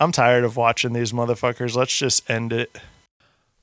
I'm 0.00 0.12
tired 0.12 0.44
of 0.44 0.56
watching 0.56 0.92
these 0.92 1.12
motherfuckers. 1.12 1.76
Let's 1.76 1.96
just 1.96 2.28
end 2.28 2.52
it. 2.52 2.76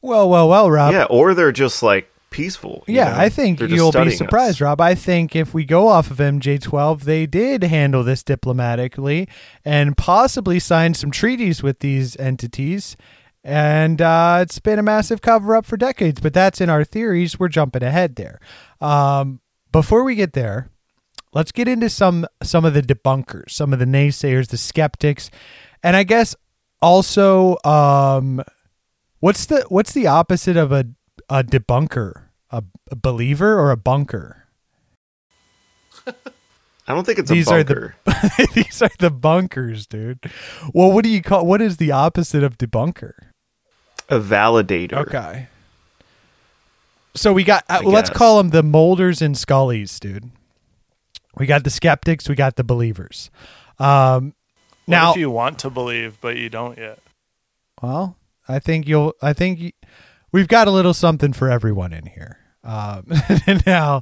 well 0.01 0.29
well 0.29 0.47
well 0.47 0.69
Rob 0.69 0.93
yeah, 0.93 1.05
or 1.05 1.33
they're 1.33 1.51
just 1.51 1.83
like 1.83 2.09
peaceful. 2.29 2.83
Yeah, 2.87 3.05
know? 3.05 3.17
I 3.17 3.29
think 3.29 3.59
They're 3.59 3.67
just 3.67 3.75
you'll 3.75 3.91
be 3.91 4.11
surprised, 4.11 4.57
us. 4.57 4.61
Rob. 4.61 4.81
I 4.81 4.95
think 4.95 5.35
if 5.35 5.53
we 5.53 5.65
go 5.65 5.87
off 5.87 6.11
of 6.11 6.17
MJ12, 6.17 7.01
they 7.01 7.25
did 7.25 7.63
handle 7.63 8.03
this 8.03 8.23
diplomatically 8.23 9.27
and 9.65 9.97
possibly 9.97 10.59
signed 10.59 10.97
some 10.97 11.11
treaties 11.11 11.63
with 11.63 11.79
these 11.79 12.15
entities. 12.17 12.97
And 13.43 14.01
uh, 14.01 14.39
it's 14.41 14.59
been 14.59 14.77
a 14.77 14.83
massive 14.83 15.21
cover 15.21 15.55
up 15.55 15.65
for 15.65 15.77
decades, 15.77 16.19
but 16.19 16.33
that's 16.33 16.59
in 16.59 16.69
our 16.69 16.83
theories. 16.83 17.39
We're 17.39 17.47
jumping 17.47 17.83
ahead 17.83 18.15
there. 18.15 18.39
Um, 18.81 19.39
before 19.71 20.03
we 20.03 20.15
get 20.15 20.33
there, 20.33 20.69
let's 21.33 21.51
get 21.51 21.67
into 21.67 21.89
some 21.89 22.27
some 22.43 22.65
of 22.65 22.73
the 22.73 22.81
debunkers, 22.81 23.51
some 23.51 23.73
of 23.73 23.79
the 23.79 23.85
naysayers, 23.85 24.49
the 24.49 24.57
skeptics, 24.57 25.31
and 25.83 25.95
I 25.95 26.03
guess 26.03 26.35
also 26.81 27.57
um, 27.63 28.41
what's 29.19 29.45
the 29.45 29.65
what's 29.69 29.93
the 29.93 30.07
opposite 30.07 30.57
of 30.57 30.71
a 30.71 30.85
a 31.29 31.43
debunker? 31.43 32.23
A, 32.49 32.63
a 32.89 32.95
believer 32.95 33.59
or 33.59 33.71
a 33.71 33.77
bunker? 33.77 34.45
I 36.07 36.93
don't 36.93 37.05
think 37.05 37.19
it's 37.19 37.29
These 37.29 37.49
a 37.49 37.55
are 37.55 37.63
the- 37.63 37.93
These 38.53 38.81
are 38.81 38.89
the 38.99 39.09
bunkers, 39.11 39.85
dude. 39.87 40.19
Well, 40.73 40.89
what 40.91 41.03
do 41.03 41.09
you 41.09 41.21
call? 41.21 41.45
What 41.45 41.61
is 41.61 41.75
the 41.77 41.91
opposite 41.91 42.43
of 42.43 42.57
debunker? 42.57 43.13
a 44.09 44.19
validator. 44.21 44.93
Okay. 45.05 45.47
So 47.13 47.33
we 47.33 47.43
got. 47.43 47.65
Uh, 47.67 47.81
well, 47.83 47.91
let's 47.93 48.09
call 48.09 48.37
them 48.37 48.51
the 48.51 48.63
Mulders 48.63 49.21
and 49.21 49.35
Scullies, 49.35 49.99
dude. 49.99 50.31
We 51.35 51.45
got 51.45 51.65
the 51.65 51.69
skeptics. 51.69 52.29
We 52.29 52.35
got 52.35 52.55
the 52.55 52.63
believers. 52.63 53.29
Um, 53.79 54.33
now, 54.87 55.11
if 55.11 55.17
you 55.17 55.29
want 55.29 55.59
to 55.59 55.69
believe 55.69 56.17
but 56.21 56.37
you 56.37 56.49
don't 56.49 56.77
yet? 56.77 56.99
well, 57.81 58.17
I 58.47 58.59
think 58.59 58.87
you'll. 58.87 59.13
I 59.21 59.33
think 59.33 59.59
y 59.59 59.73
we've 60.31 60.47
got 60.47 60.67
a 60.67 60.71
little 60.71 60.93
something 60.93 61.33
for 61.33 61.49
everyone 61.49 61.93
in 61.93 62.05
here. 62.05 62.39
Um, 62.63 63.07
now, 63.65 64.01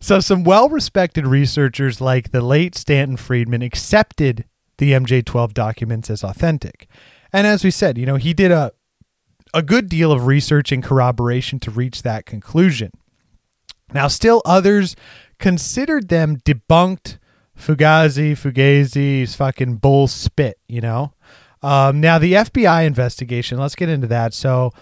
so 0.00 0.20
some 0.20 0.44
well-respected 0.44 1.26
researchers 1.26 2.00
like 2.00 2.30
the 2.30 2.40
late 2.40 2.74
Stanton 2.74 3.16
Friedman 3.16 3.62
accepted 3.62 4.44
the 4.78 4.92
MJ12 4.92 5.54
documents 5.54 6.10
as 6.10 6.22
authentic, 6.22 6.88
and 7.32 7.46
as 7.46 7.64
we 7.64 7.70
said, 7.70 7.98
you 7.98 8.06
know, 8.06 8.16
he 8.16 8.34
did 8.34 8.50
a 8.50 8.72
a 9.54 9.62
good 9.62 9.88
deal 9.88 10.12
of 10.12 10.26
research 10.26 10.72
and 10.72 10.82
corroboration 10.82 11.58
to 11.60 11.70
reach 11.70 12.02
that 12.02 12.26
conclusion. 12.26 12.90
Now, 13.92 14.08
still 14.08 14.42
others 14.44 14.96
considered 15.38 16.08
them 16.08 16.38
debunked, 16.38 17.18
Fugazi, 17.56 18.32
Fugazi's 18.32 19.34
fucking 19.34 19.76
bull 19.76 20.08
spit, 20.08 20.58
you 20.68 20.80
know? 20.80 21.12
Um, 21.62 22.00
now, 22.00 22.18
the 22.18 22.34
FBI 22.34 22.86
investigation, 22.86 23.58
let's 23.58 23.74
get 23.74 23.88
into 23.88 24.06
that. 24.08 24.34
So, 24.34 24.72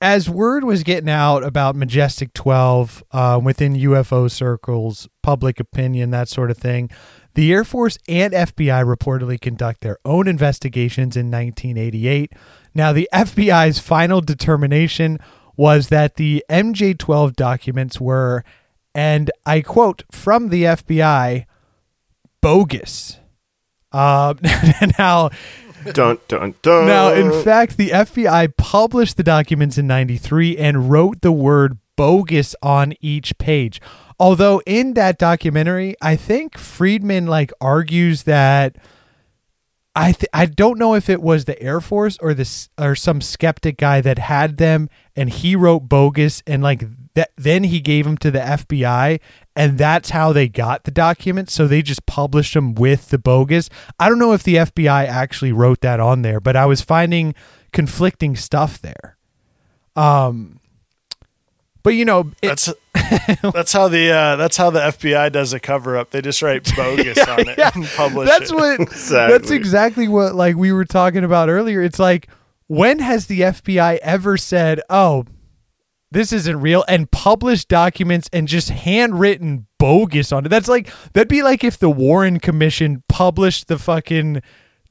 as 0.00 0.28
word 0.28 0.64
was 0.64 0.82
getting 0.82 1.08
out 1.08 1.44
about 1.44 1.76
Majestic 1.76 2.34
12 2.34 3.04
uh, 3.12 3.40
within 3.42 3.74
UFO 3.74 4.30
circles, 4.30 5.08
public 5.22 5.60
opinion, 5.60 6.10
that 6.10 6.28
sort 6.28 6.50
of 6.50 6.58
thing, 6.58 6.90
the 7.34 7.52
Air 7.52 7.64
Force 7.64 7.98
and 8.06 8.34
FBI 8.34 8.84
reportedly 8.84 9.40
conduct 9.40 9.80
their 9.80 9.98
own 10.04 10.28
investigations 10.28 11.16
in 11.16 11.30
1988. 11.30 12.32
Now, 12.74 12.92
the 12.92 13.08
FBI's 13.12 13.78
final 13.78 14.20
determination 14.20 15.18
was 15.56 15.88
that 15.88 16.16
the 16.16 16.44
MJ 16.50 16.98
12 16.98 17.34
documents 17.34 18.00
were, 18.00 18.44
and 18.94 19.30
I 19.46 19.62
quote 19.62 20.02
from 20.10 20.48
the 20.48 20.64
FBI, 20.64 21.46
bogus. 22.44 23.18
Uh, 23.90 24.34
now, 24.98 25.30
Dun 25.92 26.18
dun 26.28 26.54
dun. 26.62 26.86
now, 26.86 27.12
in 27.12 27.42
fact, 27.42 27.76
the 27.76 27.90
FBI 27.90 28.56
published 28.56 29.16
the 29.16 29.22
documents 29.22 29.76
in 29.76 29.86
93 29.86 30.56
and 30.56 30.90
wrote 30.90 31.20
the 31.20 31.32
word 31.32 31.78
bogus 31.96 32.54
on 32.62 32.94
each 33.00 33.36
page. 33.38 33.80
Although 34.18 34.62
in 34.66 34.94
that 34.94 35.18
documentary, 35.18 35.94
I 36.00 36.16
think 36.16 36.56
Friedman 36.56 37.26
like 37.26 37.52
argues 37.60 38.22
that 38.22 38.76
I 39.94 40.12
th- 40.12 40.30
I 40.32 40.46
don't 40.46 40.78
know 40.78 40.94
if 40.94 41.08
it 41.08 41.22
was 41.22 41.44
the 41.44 41.60
Air 41.62 41.80
Force 41.80 42.16
or 42.20 42.34
this 42.34 42.68
or 42.78 42.94
some 42.94 43.20
skeptic 43.20 43.76
guy 43.76 44.00
that 44.00 44.18
had 44.18 44.56
them 44.56 44.88
and 45.14 45.30
he 45.30 45.54
wrote 45.54 45.88
bogus 45.88 46.42
and 46.46 46.62
like 46.62 46.84
that 47.14 47.30
then 47.36 47.64
he 47.64 47.80
gave 47.80 48.04
them 48.04 48.18
to 48.18 48.30
the 48.30 48.40
FBI 48.40 49.20
and 49.56 49.78
that's 49.78 50.10
how 50.10 50.32
they 50.32 50.48
got 50.48 50.84
the 50.84 50.90
documents 50.90 51.52
so 51.52 51.66
they 51.66 51.80
just 51.82 52.06
published 52.06 52.54
them 52.54 52.74
with 52.74 53.10
the 53.10 53.18
bogus. 53.18 53.68
I 54.00 54.08
don't 54.08 54.18
know 54.18 54.32
if 54.32 54.42
the 54.42 54.56
FBI 54.56 55.06
actually 55.06 55.52
wrote 55.52 55.80
that 55.82 56.00
on 56.00 56.22
there, 56.22 56.40
but 56.40 56.56
I 56.56 56.66
was 56.66 56.80
finding 56.80 57.34
conflicting 57.72 58.36
stuff 58.36 58.80
there. 58.80 59.16
Um 59.96 60.60
but 61.82 61.90
you 61.90 62.06
know, 62.06 62.30
it, 62.40 62.46
That's 62.48 62.72
that's 63.42 63.72
how 63.74 63.88
the 63.88 64.10
uh, 64.10 64.36
that's 64.36 64.56
how 64.56 64.70
the 64.70 64.80
FBI 64.80 65.30
does 65.30 65.52
a 65.52 65.60
cover 65.60 65.98
up. 65.98 66.10
They 66.12 66.22
just 66.22 66.40
write 66.40 66.64
bogus 66.76 67.18
on 67.28 67.40
it 67.46 67.58
and 67.58 67.84
publish 67.94 68.26
that's 68.30 68.50
it. 68.50 68.54
what 68.54 68.80
Exactly. 68.80 69.36
that's 69.38 69.50
exactly 69.50 70.08
what 70.08 70.34
like 70.34 70.56
we 70.56 70.72
were 70.72 70.86
talking 70.86 71.24
about 71.24 71.50
earlier 71.50 71.82
it's 71.82 71.98
like 71.98 72.28
when 72.68 73.00
has 73.00 73.26
the 73.26 73.40
fbi 73.40 73.98
ever 73.98 74.38
said 74.38 74.80
oh 74.88 75.26
this 76.14 76.32
isn't 76.32 76.60
real 76.60 76.84
and 76.88 77.10
published 77.10 77.68
documents 77.68 78.30
and 78.32 78.48
just 78.48 78.70
handwritten 78.70 79.66
bogus 79.78 80.32
on 80.32 80.46
it. 80.46 80.48
That's 80.48 80.68
like 80.68 80.90
that'd 81.12 81.28
be 81.28 81.42
like 81.42 81.62
if 81.62 81.78
the 81.78 81.90
warren 81.90 82.40
commission 82.40 83.02
published 83.08 83.68
the 83.68 83.78
fucking 83.78 84.42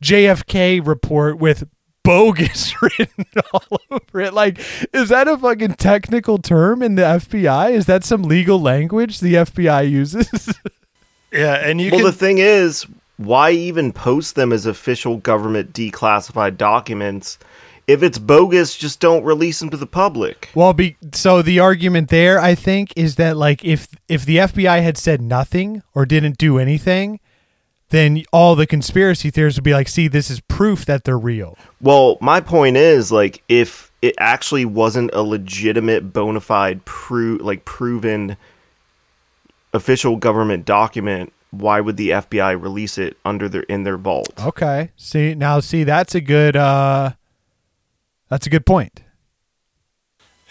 jfk 0.03 0.85
report 0.85 1.39
with 1.39 1.63
bogus 2.03 2.73
written 2.81 3.25
all 3.53 3.79
over 3.89 4.19
it. 4.19 4.33
Like 4.33 4.59
is 4.93 5.09
that 5.09 5.27
a 5.27 5.37
fucking 5.37 5.75
technical 5.75 6.37
term 6.37 6.83
in 6.83 6.95
the 6.95 7.03
fbi 7.03 7.71
is 7.71 7.87
that 7.87 8.03
some 8.03 8.23
legal 8.23 8.61
language 8.61 9.19
the 9.19 9.33
fbi 9.33 9.89
uses? 9.89 10.53
Yeah, 11.33 11.55
and 11.55 11.81
you 11.81 11.89
well, 11.89 12.01
can 12.01 12.05
the 12.05 12.13
thing 12.13 12.37
is, 12.37 12.85
why 13.17 13.51
even 13.51 13.91
post 13.91 14.35
them 14.35 14.53
as 14.53 14.65
official 14.65 15.17
government 15.17 15.73
declassified 15.73 16.57
documents? 16.57 17.39
If 17.87 18.01
it's 18.01 18.17
bogus, 18.17 18.77
just 18.77 18.99
don't 18.99 19.23
release 19.23 19.59
them 19.59 19.69
to 19.71 19.77
the 19.77 19.85
public. 19.85 20.49
Well, 20.55 20.73
be, 20.73 20.95
so 21.11 21.41
the 21.41 21.59
argument 21.59 22.09
there, 22.09 22.39
I 22.39 22.55
think, 22.55 22.93
is 22.95 23.15
that 23.15 23.35
like 23.35 23.63
if 23.65 23.87
if 24.07 24.25
the 24.25 24.37
FBI 24.37 24.81
had 24.81 24.97
said 24.97 25.21
nothing 25.21 25.83
or 25.93 26.05
didn't 26.05 26.37
do 26.37 26.57
anything, 26.59 27.19
then 27.89 28.23
all 28.31 28.55
the 28.55 28.65
conspiracy 28.65 29.29
theorists 29.29 29.57
would 29.59 29.65
be 29.65 29.73
like, 29.73 29.87
"See, 29.87 30.07
this 30.07 30.31
is 30.31 30.39
proof 30.39 30.85
that 30.85 31.03
they're 31.03 31.19
real." 31.19 31.57
Well, 31.81 32.17
my 32.21 32.39
point 32.39 32.77
is, 32.77 33.11
like, 33.11 33.43
if 33.49 33.91
it 34.01 34.15
actually 34.17 34.65
wasn't 34.65 35.11
a 35.13 35.21
legitimate, 35.21 36.13
bona 36.13 36.39
fide, 36.39 36.85
pro- 36.85 37.37
like 37.41 37.65
proven 37.65 38.37
official 39.73 40.15
government 40.15 40.65
document, 40.65 41.33
why 41.51 41.81
would 41.81 41.97
the 41.97 42.09
FBI 42.09 42.59
release 42.59 42.97
it 42.97 43.17
under 43.25 43.47
their 43.47 43.63
in 43.63 43.83
their 43.83 43.97
vault? 43.97 44.33
Okay. 44.39 44.91
See 44.95 45.35
now, 45.35 45.59
see 45.59 45.83
that's 45.83 46.15
a 46.15 46.21
good 46.21 46.55
uh, 46.55 47.11
that's 48.33 48.47
a 48.47 48.49
good 48.49 48.65
point. 48.65 49.01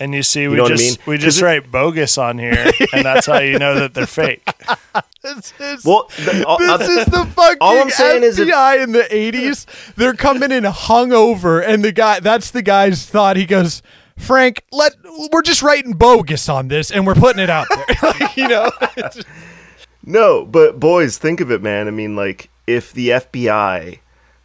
and 0.01 0.15
you 0.15 0.23
see 0.23 0.49
we 0.49 0.57
know 0.57 0.63
what 0.65 0.73
I 0.73 0.77
just 0.77 0.99
mean? 0.99 1.07
we 1.07 1.17
'Cause 1.17 1.25
just 1.25 1.41
it- 1.41 1.45
write 1.45 1.71
bogus 1.71 2.17
on 2.19 2.39
here, 2.39 2.73
and 2.93 3.05
that's 3.05 3.27
how 3.27 3.39
you 3.41 3.59
know 3.59 3.75
that 3.81 3.95
they're 3.95 4.07
fake. 4.07 4.49
This 5.23 5.53
is 5.61 5.85
Well, 5.85 6.11
the, 6.17 6.45
uh, 6.49 6.77
this 6.79 6.89
is 6.89 7.05
the 7.07 7.25
fucking 7.27 7.59
all 7.61 7.79
I'm 7.79 7.91
saying 7.91 8.23
FBI 8.23 8.25
is 8.25 8.39
if- 8.41 8.49
in 8.89 8.93
the 8.93 9.05
'80s. 9.09 9.95
They're 9.95 10.15
coming 10.15 10.51
in 10.51 10.65
hungover, 10.65 11.65
and 11.65 11.85
the 11.85 11.93
guy 11.93 12.19
that's 12.19 12.51
the 12.51 12.61
guy's 12.63 13.07
thought. 13.07 13.37
He 13.37 13.47
goes, 13.47 13.83
"Frank, 14.19 14.65
let 14.73 14.95
we're 15.33 15.43
just 15.43 15.63
writing 15.63 15.93
bogus 15.93 16.49
on 16.49 16.67
this, 16.67 16.91
and 16.91 17.07
we're 17.07 17.15
putting 17.15 17.41
it 17.41 17.51
out 17.51 17.69
there." 17.71 17.87
Like, 18.03 18.37
you 18.37 18.49
know. 18.49 18.71
No, 20.05 20.45
but 20.45 20.81
boys, 20.81 21.19
think 21.19 21.41
of 21.41 21.53
it, 21.53 21.63
man. 21.63 21.87
I 21.87 21.93
mean, 21.93 22.17
like 22.17 22.51
if 22.67 22.93
the 22.93 23.11
FBI 23.11 24.01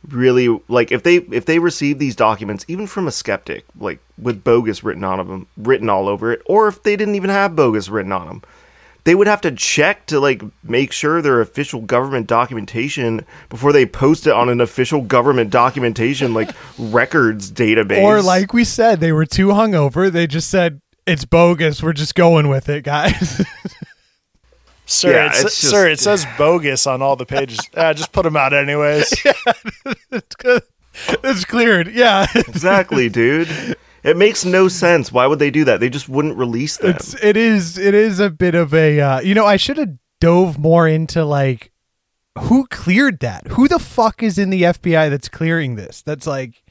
really 0.10 0.48
like 0.68 0.92
if 0.92 1.04
they 1.04 1.18
if 1.18 1.46
they 1.46 1.60
receive 1.60 2.00
these 2.00 2.16
documents 2.16 2.66
even 2.68 2.88
from 2.88 3.08
a 3.08 3.12
skeptic, 3.12 3.66
like 3.80 4.00
with 4.18 4.44
bogus 4.44 4.84
written 4.84 5.04
on 5.04 5.18
them, 5.18 5.48
written 5.58 5.90
all 5.90 6.08
over 6.08 6.32
it, 6.32 6.42
or 6.46 6.68
if 6.68 6.84
they 6.84 6.96
didn't 6.96 7.16
even 7.16 7.30
have 7.30 7.56
bogus 7.56 7.90
written 7.90 8.12
on 8.12 8.28
them, 8.28 8.42
they 9.04 9.16
would 9.16 9.28
have 9.28 9.42
to 9.42 9.52
check 9.52 10.06
to 10.08 10.20
like 10.20 10.42
make 10.64 10.92
sure 10.92 11.22
they're 11.22 11.42
official 11.42 11.82
government 11.82 12.28
documentation 12.28 13.26
before 13.50 13.72
they 13.72 13.86
post 13.86 14.28
it 14.28 14.34
on 14.34 14.50
an 14.50 14.60
official 14.62 15.02
government 15.02 15.50
documentation 15.50 16.34
like 16.34 16.52
records 16.78 17.52
database. 17.52 18.02
Or 18.02 18.22
like 18.22 18.54
we 18.54 18.64
said, 18.64 19.00
they 19.00 19.12
were 19.12 19.26
too 19.26 19.48
hungover. 19.48 20.12
They 20.12 20.28
just 20.28 20.50
said 20.50 20.82
it's 21.06 21.26
bogus. 21.26 21.82
We're 21.82 21.94
just 21.94 22.16
going 22.16 22.50
with 22.50 22.70
it, 22.70 22.84
guys. 22.84 23.46
Sir, 24.88 25.12
Yeah, 25.12 25.28
it's, 25.28 25.42
it's 25.42 25.60
just- 25.62 25.70
sir, 25.72 25.88
it 25.90 26.00
says 26.00 26.26
bogus 26.38 26.88
on 26.88 27.02
all 27.02 27.16
the 27.16 27.26
pages. 27.26 27.60
Ah, 27.78 27.94
just 27.94 28.12
put 28.12 28.24
them 28.24 28.36
out 28.38 28.54
anyways. 28.54 29.14
it's 30.12 30.36
good. 30.38 30.64
It's 31.24 31.46
cleared. 31.46 31.90
Yeah. 31.94 32.26
exactly, 32.34 33.10
dude. 33.10 33.76
It 34.04 34.18
makes 34.18 34.46
no 34.46 34.68
sense. 34.68 35.12
Why 35.12 35.28
would 35.28 35.40
they 35.40 35.52
do 35.52 35.66
that? 35.66 35.80
They 35.80 35.90
just 35.90 36.08
wouldn't 36.10 36.38
release 36.38 36.78
them. 36.78 36.92
It's 36.96 37.14
it 37.24 37.36
is 37.38 37.78
it 37.78 37.94
is 37.94 38.20
a 38.20 38.30
bit 38.30 38.56
of 38.56 38.74
a 38.74 39.00
uh, 39.00 39.20
you 39.20 39.36
know 39.36 39.46
I 39.46 39.58
should 39.58 39.78
have 39.78 39.98
dove 40.22 40.58
more 40.58 40.88
into 40.88 41.26
like 41.26 41.72
who 42.40 42.66
cleared 42.68 43.20
that? 43.20 43.48
Who 43.50 43.68
the 43.68 43.80
fuck 43.80 44.24
is 44.24 44.38
in 44.38 44.50
the 44.50 44.64
FBI 44.64 45.10
that's 45.10 45.28
clearing 45.28 45.76
this? 45.76 46.02
That's 46.02 46.26
like 46.26 46.64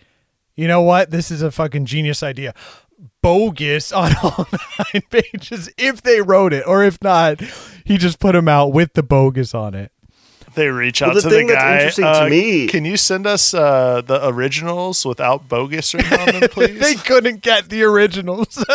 you 0.54 0.66
know 0.66 0.80
what? 0.82 1.10
This 1.10 1.30
is 1.30 1.42
a 1.42 1.50
fucking 1.52 1.84
genius 1.84 2.22
idea. 2.22 2.54
Bogus 3.22 3.92
on 3.92 4.12
all 4.22 4.46
nine 4.78 5.02
pages 5.10 5.70
if 5.78 6.02
they 6.02 6.20
wrote 6.20 6.52
it, 6.52 6.64
or 6.66 6.84
if 6.84 6.98
not, 7.02 7.40
he 7.84 7.96
just 7.98 8.18
put 8.18 8.32
them 8.32 8.48
out 8.48 8.72
with 8.72 8.92
the 8.94 9.02
bogus 9.02 9.54
on 9.54 9.74
it. 9.74 9.92
They 10.54 10.68
reach 10.68 11.02
Well, 11.02 11.10
out 11.10 11.14
the 11.16 11.20
to 11.20 11.28
the 11.28 11.34
thing 11.34 11.46
that's 11.48 11.60
guy. 11.62 11.74
interesting 11.74 12.04
to 12.04 12.22
uh, 12.24 12.28
me- 12.30 12.66
Can 12.66 12.86
you 12.86 12.96
send 12.96 13.26
us 13.26 13.52
uh, 13.52 14.00
the 14.00 14.26
originals 14.26 15.04
without 15.04 15.50
bogus 15.50 15.92
written 15.92 16.18
on 16.18 16.40
them, 16.40 16.48
please? 16.48 16.80
They 16.80 16.94
couldn't 16.94 17.42
get 17.42 17.68
the 17.68 17.82
originals. 17.82 18.64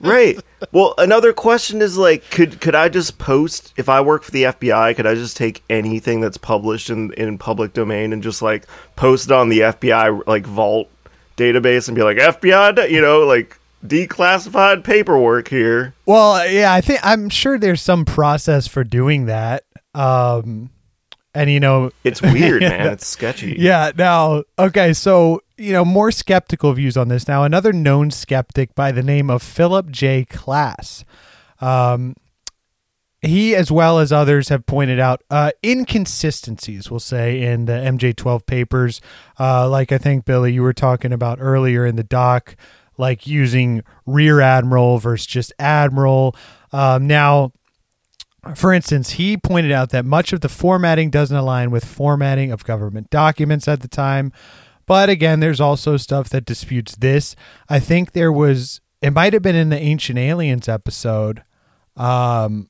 Right. 0.00 0.38
Well, 0.72 0.94
another 0.98 1.32
question 1.32 1.80
is 1.80 1.96
like, 1.96 2.30
could 2.30 2.60
could 2.60 2.74
I 2.74 2.90
just 2.90 3.18
post 3.18 3.72
if 3.78 3.88
I 3.88 4.00
work 4.02 4.22
for 4.22 4.30
the 4.30 4.44
FBI? 4.44 4.94
Could 4.94 5.06
I 5.06 5.14
just 5.14 5.36
take 5.38 5.62
anything 5.70 6.20
that's 6.20 6.36
published 6.36 6.90
in 6.90 7.12
in 7.14 7.38
public 7.38 7.72
domain 7.72 8.12
and 8.12 8.22
just 8.22 8.42
like 8.42 8.66
post 8.94 9.26
it 9.26 9.32
on 9.32 9.48
the 9.48 9.60
FBI 9.60 10.26
like 10.26 10.44
vault 10.46 10.90
database 11.38 11.88
and 11.88 11.94
be 11.96 12.02
like 12.02 12.18
FBI, 12.18 12.90
you 12.90 13.00
know, 13.00 13.20
like 13.20 13.58
declassified 13.86 14.84
paperwork 14.84 15.48
here. 15.48 15.94
Well, 16.06 16.48
yeah, 16.50 16.72
I 16.72 16.80
think 16.80 17.00
I'm 17.02 17.28
sure 17.28 17.58
there's 17.58 17.82
some 17.82 18.04
process 18.04 18.66
for 18.66 18.84
doing 18.84 19.26
that. 19.26 19.64
Um, 19.94 20.70
and 21.34 21.50
you 21.50 21.60
know, 21.60 21.90
It's 22.04 22.20
weird, 22.22 22.62
man. 22.62 22.88
It's 22.92 23.06
sketchy. 23.06 23.56
yeah. 23.58 23.92
Now, 23.96 24.44
okay, 24.58 24.92
so 24.92 25.42
you 25.56 25.72
know, 25.72 25.84
more 25.84 26.10
skeptical 26.10 26.72
views 26.72 26.96
on 26.96 27.08
this. 27.08 27.28
Now, 27.28 27.44
another 27.44 27.72
known 27.72 28.10
skeptic 28.10 28.74
by 28.74 28.92
the 28.92 29.02
name 29.02 29.28
of 29.30 29.42
Philip 29.42 29.90
J. 29.90 30.24
Klass. 30.24 31.04
Um, 31.60 32.14
he, 33.22 33.54
as 33.54 33.70
well 33.70 33.98
as 33.98 34.10
others, 34.12 34.48
have 34.48 34.64
pointed 34.64 34.98
out 34.98 35.22
uh, 35.30 35.50
inconsistencies, 35.62 36.90
we'll 36.90 37.00
say, 37.00 37.42
in 37.42 37.66
the 37.66 37.72
MJ12 37.74 38.46
papers. 38.46 39.02
Uh, 39.38 39.68
like 39.68 39.92
I 39.92 39.98
think, 39.98 40.24
Billy, 40.24 40.54
you 40.54 40.62
were 40.62 40.72
talking 40.72 41.12
about 41.12 41.36
earlier 41.38 41.84
in 41.84 41.96
the 41.96 42.02
doc, 42.02 42.56
like 43.00 43.26
using 43.26 43.82
rear 44.06 44.40
admiral 44.40 44.98
versus 44.98 45.26
just 45.26 45.52
admiral. 45.58 46.36
Um, 46.72 47.06
now, 47.06 47.52
for 48.54 48.72
instance, 48.72 49.10
he 49.10 49.36
pointed 49.36 49.72
out 49.72 49.90
that 49.90 50.04
much 50.04 50.32
of 50.32 50.40
the 50.40 50.48
formatting 50.48 51.10
doesn't 51.10 51.36
align 51.36 51.70
with 51.70 51.84
formatting 51.84 52.52
of 52.52 52.64
government 52.64 53.10
documents 53.10 53.66
at 53.66 53.80
the 53.80 53.88
time. 53.88 54.32
But 54.86 55.08
again, 55.08 55.40
there's 55.40 55.60
also 55.60 55.96
stuff 55.96 56.28
that 56.30 56.44
disputes 56.44 56.96
this. 56.96 57.36
I 57.68 57.80
think 57.80 58.12
there 58.12 58.32
was, 58.32 58.80
it 59.02 59.12
might 59.12 59.32
have 59.32 59.42
been 59.42 59.56
in 59.56 59.68
the 59.68 59.78
Ancient 59.78 60.18
Aliens 60.18 60.68
episode, 60.68 61.42
um, 61.96 62.68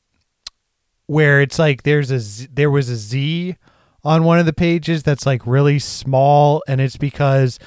where 1.06 1.40
it's 1.40 1.58
like 1.58 1.82
there's 1.82 2.10
a 2.10 2.20
Z, 2.20 2.48
there 2.52 2.70
was 2.70 2.88
a 2.88 2.96
Z 2.96 3.56
on 4.04 4.24
one 4.24 4.38
of 4.38 4.46
the 4.46 4.52
pages 4.52 5.02
that's 5.02 5.26
like 5.26 5.46
really 5.46 5.78
small, 5.78 6.62
and 6.66 6.80
it's 6.80 6.96
because 6.96 7.58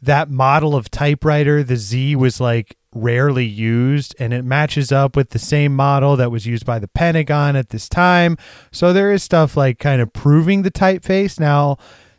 that 0.00 0.30
model 0.30 0.74
of 0.74 0.90
typewriter, 0.90 1.62
the 1.62 1.76
Z 1.76 2.16
was 2.16 2.40
like 2.40 2.76
rarely 2.94 3.44
used, 3.44 4.14
and 4.18 4.32
it 4.32 4.44
matches 4.44 4.92
up 4.92 5.16
with 5.16 5.30
the 5.30 5.38
same 5.38 5.74
model 5.74 6.16
that 6.16 6.30
was 6.30 6.46
used 6.46 6.64
by 6.64 6.78
the 6.78 6.88
Pentagon 6.88 7.56
at 7.56 7.70
this 7.70 7.88
time. 7.88 8.36
So 8.70 8.92
there 8.92 9.12
is 9.12 9.22
stuff 9.22 9.56
like 9.56 9.78
kind 9.78 10.00
of 10.00 10.12
proving 10.12 10.62
the 10.62 10.70
typeface. 10.70 11.38
Now, 11.38 11.76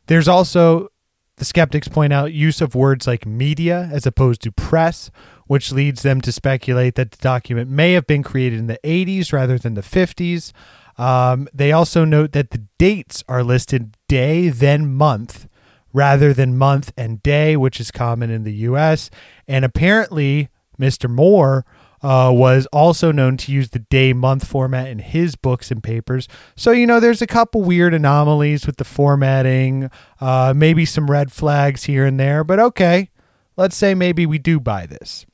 there's 0.08 0.28
also 0.28 0.90
the 1.38 1.46
skeptics 1.46 1.88
point 1.88 2.14
out 2.14 2.34
use 2.34 2.62
of 2.62 2.76
words 2.76 3.08
like 3.08 3.26
media 3.26 3.90
as 3.92 4.06
opposed 4.06 4.42
to 4.42 4.52
press, 4.52 5.10
which 5.48 5.72
leads 5.72 6.04
them 6.04 6.22
to 6.22 6.32
speculate 6.32 6.96
that 6.96 7.12
the 7.12 7.18
document 7.18 7.70
may 7.70 7.94
have 7.94 8.06
been 8.06 8.24
created 8.24 8.60
in 8.60 8.68
the 8.68 8.80
80s 8.84 9.34
rather 9.34 9.58
than 9.58 9.74
the 9.74 9.82
50s. 9.82 10.52
Um, 10.98 11.48
they 11.54 11.72
also 11.72 12.04
note 12.04 12.34
that 12.34 12.52
the 12.52 12.66
dates 12.78 13.24
are 13.30 13.42
listed 13.42 13.96
day, 14.10 14.50
then 14.50 14.94
month, 14.94 15.48
rather 15.94 16.34
than 16.34 16.58
month 16.58 16.92
and 16.98 17.22
day, 17.24 17.56
which 17.58 17.80
is 17.80 17.92
common 17.92 18.30
in 18.30 18.44
the 18.44 18.54
US. 18.54 19.10
And 19.48 19.66
apparently, 19.66 20.50
Mr. 20.80 21.10
Moore 21.10 21.66
uh, 22.02 22.32
was 22.34 22.66
also 22.68 23.12
known 23.12 23.38
to 23.38 23.52
use 23.52 23.72
the 23.72 23.80
day 23.80 24.14
month 24.14 24.48
format 24.48 24.88
in 24.88 25.00
his 25.00 25.36
books 25.36 25.72
and 25.72 25.84
papers. 25.84 26.28
So, 26.56 26.72
you 26.72 26.88
know, 26.88 27.00
there's 27.00 27.22
a 27.22 27.28
couple 27.28 27.62
weird 27.62 27.94
anomalies 27.94 28.66
with 28.66 28.78
the 28.78 28.86
formatting, 28.86 29.90
uh, 30.22 30.54
maybe 30.56 30.86
some 30.86 31.12
red 31.12 31.32
flags 31.32 31.84
here 31.84 32.06
and 32.06 32.20
there, 32.20 32.44
but 32.44 32.60
okay, 32.60 33.10
let's 33.58 33.76
say 33.76 33.94
maybe 33.94 34.26
we 34.26 34.38
do 34.38 34.60
buy 34.60 34.86
this. 34.86 35.26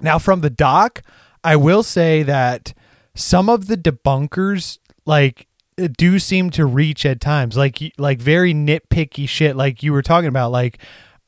Now, 0.00 0.18
from 0.18 0.40
the 0.40 0.50
doc, 0.50 1.02
I 1.44 1.56
will 1.56 1.82
say 1.82 2.22
that 2.22 2.72
some 3.14 3.48
of 3.50 3.66
the 3.66 3.76
debunkers, 3.76 4.78
like, 5.04 5.46
do 5.76 6.18
seem 6.18 6.50
to 6.50 6.66
reach 6.66 7.04
at 7.06 7.20
times, 7.20 7.56
like, 7.56 7.78
like 7.98 8.20
very 8.20 8.52
nitpicky 8.54 9.28
shit, 9.28 9.56
like 9.56 9.82
you 9.82 9.92
were 9.92 10.02
talking 10.02 10.28
about, 10.28 10.50
like, 10.52 10.78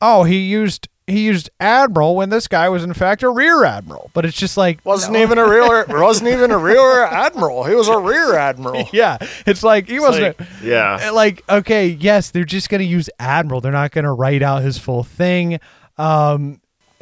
oh, 0.01 0.23
he 0.23 0.39
used 0.39 0.87
he 1.07 1.23
used 1.25 1.51
admiral 1.59 2.15
when 2.15 2.29
this 2.31 2.47
guy 2.47 2.67
was 2.67 2.83
in 2.83 2.91
fact 2.91 3.21
a 3.21 3.29
rear 3.29 3.63
admiral. 3.63 4.09
But 4.15 4.25
it's 4.25 4.35
just 4.37 4.57
like 4.57 4.83
Wasn't 4.83 5.13
no. 5.13 5.21
even 5.21 5.37
a 5.37 5.47
real 5.47 5.85
wasn't 5.89 6.29
even 6.29 6.49
a 6.49 6.57
real 6.57 6.81
admiral. 6.81 7.63
He 7.65 7.75
was 7.75 7.87
a 7.87 7.99
rear 7.99 8.35
admiral. 8.35 8.89
yeah, 8.93 9.17
it's 9.45 9.61
like 9.61 9.87
he 9.87 9.99
wasn't 9.99 10.35
Yeah. 10.63 11.11
like 11.13 11.43
okay, 11.47 11.87
yes, 11.89 12.31
they're 12.31 12.43
just 12.43 12.69
gonna 12.69 12.83
use 12.85 13.07
admiral. 13.19 13.61
They're 13.61 13.71
not 13.71 13.91
gonna 13.91 14.13
write 14.15 14.41
out 14.41 14.63
his 14.63 14.79
full 14.79 15.03
thing. 15.03 15.59
Um, 15.99 16.59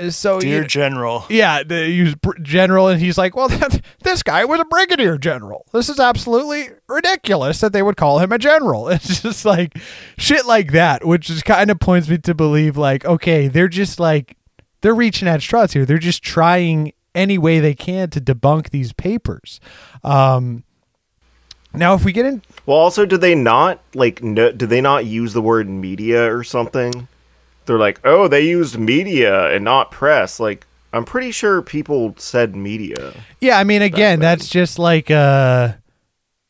so 0.10 0.39
Dear 0.39 0.62
you- 0.64 0.68
General. 0.68 1.26
yeah, 1.30 1.64
they 1.64 1.89
use 1.89 2.16
general, 2.41 2.88
and 2.88 3.00
he's 3.02 3.18
like, 3.18 3.36
well, 3.36 3.50
this 4.02 4.24
guy 4.24 4.44
was 4.46 4.60
a 4.60 4.66
brigadier 4.66 5.18
general. 5.18 5.66
This 5.72 5.89
is 5.89 6.00
absolutely 6.00 6.70
ridiculous 6.88 7.60
that 7.62 7.74
they 7.74 7.82
would 7.82 7.98
call 7.98 8.20
him 8.20 8.32
a 8.32 8.38
general. 8.38 8.88
It's 8.94 9.22
just 9.22 9.46
like 9.46 9.78
shit 10.18 10.46
like 10.46 10.72
that, 10.72 11.06
which 11.06 11.28
just 11.28 11.46
kind 11.46 11.70
of 11.70 11.80
points 11.80 12.10
me 12.10 12.18
to 12.20 12.34
believe, 12.34 12.78
like, 12.78 13.06
okay, 13.06 13.48
they're 13.48 13.68
just 13.68 14.00
like 14.00 14.36
they're 14.82 14.96
reaching 14.96 15.28
at 15.28 15.41
straws 15.41 15.74
here. 15.74 15.86
They're 15.86 15.98
just 15.98 16.24
trying 16.24 16.94
any 17.16 17.38
way 17.38 17.60
they 17.60 17.76
can 17.76 18.10
to 18.10 18.20
debunk 18.20 18.72
these 18.72 18.91
papers. 18.91 19.60
Um, 20.04 20.64
now, 21.76 21.94
if 21.96 22.04
we 22.06 22.12
get 22.12 22.26
in, 22.26 22.41
Well, 22.66 22.78
also, 22.78 23.06
do 23.06 23.18
they 23.18 23.34
not 23.36 23.80
like? 23.96 24.22
No, 24.24 24.52
did 24.52 24.70
they 24.70 24.82
not 24.82 25.06
use 25.06 25.34
the 25.34 25.41
word 25.41 25.68
media 25.70 26.32
or 26.34 26.44
something? 26.44 27.08
They're 27.66 27.80
like, 27.80 27.99
oh, 28.03 28.28
they 28.28 28.41
used 28.41 28.78
media 28.78 29.53
and 29.53 29.64
not 29.64 29.91
press. 29.91 30.39
Like, 30.39 30.66
I'm 30.91 31.05
pretty 31.05 31.32
sure 31.32 31.61
people 31.61 32.14
said 32.18 32.55
media. 32.55 33.14
Yeah, 33.41 33.57
I 33.57 33.64
mean, 33.64 33.82
again, 33.82 34.20
then. 34.20 34.38
that's 34.38 34.47
just 34.49 34.78
like 34.80 35.09
a. 35.09 35.80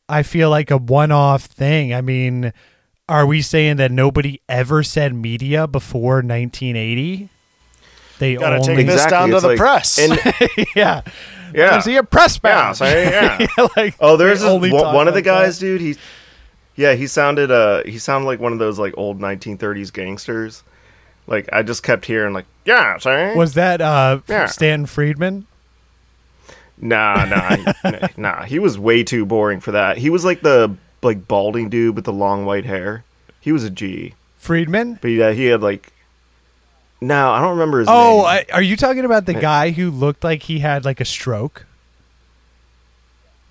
I 0.08 0.22
feel 0.22 0.50
like 0.50 0.70
a 0.70 0.76
one-off 0.76 1.44
thing. 1.44 1.94
I 1.94 2.00
mean, 2.02 2.52
are 3.08 3.24
we 3.26 3.40
saying 3.40 3.76
that 3.76 3.90
nobody 3.90 4.40
ever 4.48 4.82
said 4.82 5.14
media 5.14 5.66
before 5.66 6.16
1980? 6.16 7.30
They 8.18 8.36
Gotta 8.36 8.56
only, 8.56 8.76
take 8.76 8.86
this 8.86 9.06
down 9.06 9.30
to 9.30 9.34
it's 9.36 9.42
the 9.42 9.48
like- 9.48 9.58
press. 9.58 9.98
And 9.98 10.12
yeah, 10.76 11.02
yeah, 11.54 11.78
Is 11.78 11.84
he 11.84 11.96
a 11.96 12.02
press 12.02 12.38
yeah, 12.44 12.64
man? 12.66 12.74
so, 12.74 12.84
yeah. 12.86 13.46
like, 13.76 13.94
Oh, 13.98 14.16
there's 14.16 14.40
they 14.40 14.44
this, 14.46 14.52
only 14.54 14.72
one, 14.72 14.82
talk 14.84 14.94
one 14.94 15.08
of 15.08 15.14
the 15.14 15.18
like 15.18 15.24
that. 15.24 15.44
guys, 15.44 15.58
dude. 15.58 15.80
He, 15.80 15.96
yeah, 16.76 16.94
he 16.94 17.06
sounded 17.06 17.50
uh, 17.50 17.82
he 17.84 17.98
sounded 17.98 18.26
like 18.26 18.40
one 18.40 18.52
of 18.52 18.58
those 18.58 18.78
like 18.78 18.94
old 18.96 19.20
1930s 19.20 19.92
gangsters. 19.92 20.62
Like 21.26 21.48
I 21.52 21.62
just 21.62 21.82
kept 21.82 22.04
hearing 22.04 22.34
like, 22.34 22.46
yeah, 22.64 22.98
sorry. 22.98 23.34
Was 23.36 23.54
that 23.54 23.80
uh, 23.80 24.20
Yeah. 24.28 24.46
Stanton 24.46 24.86
Friedman? 24.86 25.46
Nah, 26.76 27.24
nah, 27.84 28.08
nah. 28.16 28.42
He 28.44 28.58
was 28.58 28.78
way 28.78 29.04
too 29.04 29.24
boring 29.24 29.60
for 29.60 29.72
that. 29.72 29.96
He 29.96 30.10
was 30.10 30.24
like 30.24 30.40
the 30.42 30.74
like 31.02 31.26
balding 31.28 31.68
dude 31.70 31.94
with 31.96 32.04
the 32.04 32.12
long 32.12 32.44
white 32.44 32.64
hair. 32.64 33.04
He 33.40 33.52
was 33.52 33.62
a 33.64 33.70
G, 33.70 34.14
Friedman? 34.38 34.98
but 35.00 35.08
yeah, 35.08 35.32
he 35.32 35.46
had 35.46 35.62
like. 35.62 35.92
No, 37.00 37.30
I 37.32 37.40
don't 37.40 37.50
remember 37.50 37.80
his 37.80 37.88
Oh, 37.90 38.16
name. 38.18 38.26
I, 38.26 38.46
are 38.52 38.62
you 38.62 38.76
talking 38.76 39.04
about 39.04 39.26
the 39.26 39.34
guy 39.34 39.70
who 39.70 39.90
looked 39.90 40.24
like 40.24 40.42
he 40.44 40.58
had 40.60 40.84
like 40.84 41.00
a 41.00 41.04
stroke? 41.04 41.66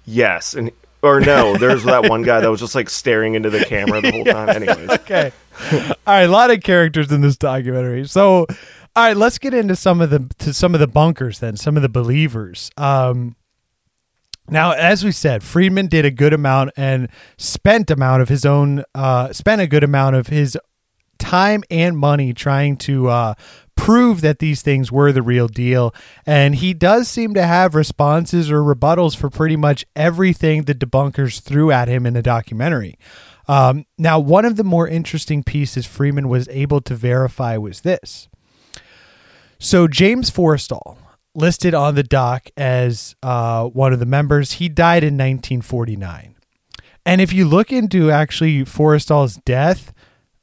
yes, 0.05 0.53
and 0.53 0.71
or 1.01 1.19
no, 1.19 1.55
there's 1.57 1.84
that 1.84 2.09
one 2.09 2.24
guy 2.24 2.39
that 2.41 2.49
was 2.49 2.59
just 2.59 2.76
like 2.76 2.89
staring 2.89 3.36
into 3.36 3.49
the 3.49 3.63
camera 3.65 4.01
the 4.01 4.11
whole 4.11 4.26
time. 4.26 4.49
Anyways, 4.49 4.89
okay. 4.89 5.32
all 5.74 5.95
right, 6.08 6.24
a 6.24 6.28
lot 6.28 6.51
of 6.51 6.62
characters 6.62 7.12
in 7.12 7.22
this 7.22 7.38
documentary. 7.38 8.08
So, 8.08 8.47
all 8.95 9.04
right, 9.04 9.18
let's 9.18 9.38
get 9.38 9.54
into 9.54 9.76
some 9.76 10.01
of 10.01 10.10
the 10.10 10.30
to 10.39 10.54
some 10.54 10.74
of 10.74 10.80
the 10.80 10.88
bunkers 10.88 11.39
then, 11.39 11.58
some 11.58 11.76
of 11.76 11.82
the 11.82 11.89
believers. 11.89 12.70
Um 12.78 13.36
now, 14.49 14.72
as 14.72 15.06
we 15.06 15.12
said, 15.14 15.41
Friedman 15.41 15.88
did 15.88 16.04
a 16.04 16.12
good 16.12 16.34
amount 16.34 16.72
and 16.76 17.08
spent 17.38 17.89
amount 17.89 18.22
of 18.22 18.30
his 18.30 18.45
own 18.45 18.84
uh 18.93 19.32
spent 19.34 19.62
a 19.62 19.68
good 19.68 19.84
amount 19.84 20.16
of 20.16 20.28
his 20.28 20.58
time 21.18 21.64
and 21.70 21.97
money 21.97 22.34
trying 22.34 22.76
to 22.76 23.08
uh 23.08 23.34
prove 23.76 24.22
that 24.22 24.39
these 24.39 24.62
things 24.62 24.91
were 24.91 25.12
the 25.12 25.22
real 25.22 25.47
deal 25.47 25.93
and 26.26 26.56
he 26.56 26.74
does 26.74 27.08
seem 27.08 27.34
to 27.34 27.43
have 27.43 27.74
responses 27.74 28.51
or 28.51 28.62
rebuttals 28.62 29.16
for 29.18 29.30
pretty 29.30 29.56
much 29.56 29.84
everything 29.95 30.64
the 30.64 30.76
debunkers 30.76 31.41
threw 31.41 31.72
at 31.72 31.88
him 31.88 32.06
in 32.06 32.14
the 32.14 32.22
documentary 32.22 32.97
um, 33.48 33.86
now, 33.98 34.20
one 34.20 34.46
of 34.46 34.56
the 34.56 34.64
more 34.64 34.88
interesting 34.88 35.44
pieces 35.44 35.86
Friedman 35.86 36.30
was 36.30 36.48
able 36.50 36.82
to 36.82 36.96
verify 36.96 37.58
was 37.58 37.82
this. 37.82 38.30
So, 39.60 39.88
James 39.88 40.32
Forrestal, 40.32 40.98
listed 41.36 41.74
on 41.74 41.96
the 41.96 42.04
doc 42.04 42.50
as 42.56 43.16
uh, 43.24 43.66
one 43.66 43.91
of 43.91 44.00
the 44.00 44.06
members, 44.06 44.54
he 44.54 44.70
died 44.70 45.04
in 45.04 45.16
1949. 45.16 46.36
And 47.06 47.20
if 47.20 47.34
you 47.34 47.46
look 47.46 47.72
into 47.72 48.12
actually 48.12 48.64
Forrestal's 48.64 49.38
death, 49.38 49.94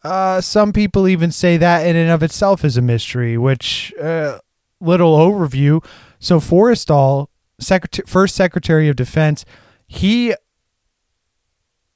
uh, 0.03 0.40
some 0.40 0.72
people 0.72 1.09
even 1.09 1.30
say 1.30 1.57
that 1.57 1.86
in 1.86 1.96
and 1.96 2.11
of 2.11 2.22
itself 2.22 2.64
is 2.64 2.76
a 2.76 2.82
mystery, 2.82 3.38
which, 3.38 3.94
uh, 4.01 4.38
little 4.80 5.16
overview. 5.16 5.84
So, 6.18 6.38
Forrestal, 6.38 7.28
secret- 7.59 8.09
first 8.09 8.34
Secretary 8.34 8.88
of 8.88 8.96
Defense, 8.96 9.46
he 9.86 10.34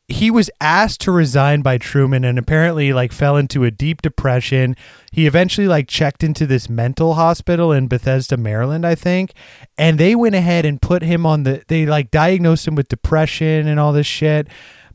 he 0.09 0.31
was 0.31 0.51
asked 0.61 1.01
to 1.03 1.13
resign 1.13 1.63
by 1.63 1.79
Truman 1.79 2.25
and 2.25 2.39
apparently 2.39 2.93
like 2.93 3.11
fell 3.11 3.37
into 3.37 3.65
a 3.65 3.71
deep 3.71 4.03
depression. 4.03 4.77
He 5.13 5.27
eventually 5.27 5.67
like 5.67 5.89
checked 5.89 6.23
into 6.23 6.47
this 6.47 6.69
mental 6.69 7.15
hospital 7.15 7.73
in 7.73 7.89
Bethesda, 7.89 8.37
Maryland, 8.37 8.87
I 8.87 8.95
think, 8.95 9.33
and 9.79 9.99
they 9.99 10.15
went 10.15 10.35
ahead 10.35 10.67
and 10.67 10.83
put 10.83 11.03
him 11.03 11.25
on 11.25 11.45
the 11.45 11.65
they 11.69 11.87
like 11.87 12.11
diagnosed 12.11 12.69
him 12.69 12.75
with 12.75 12.89
depression 12.89 13.67
and 13.67 13.81
all 13.81 13.93
this 13.95 14.07
shit, 14.07 14.47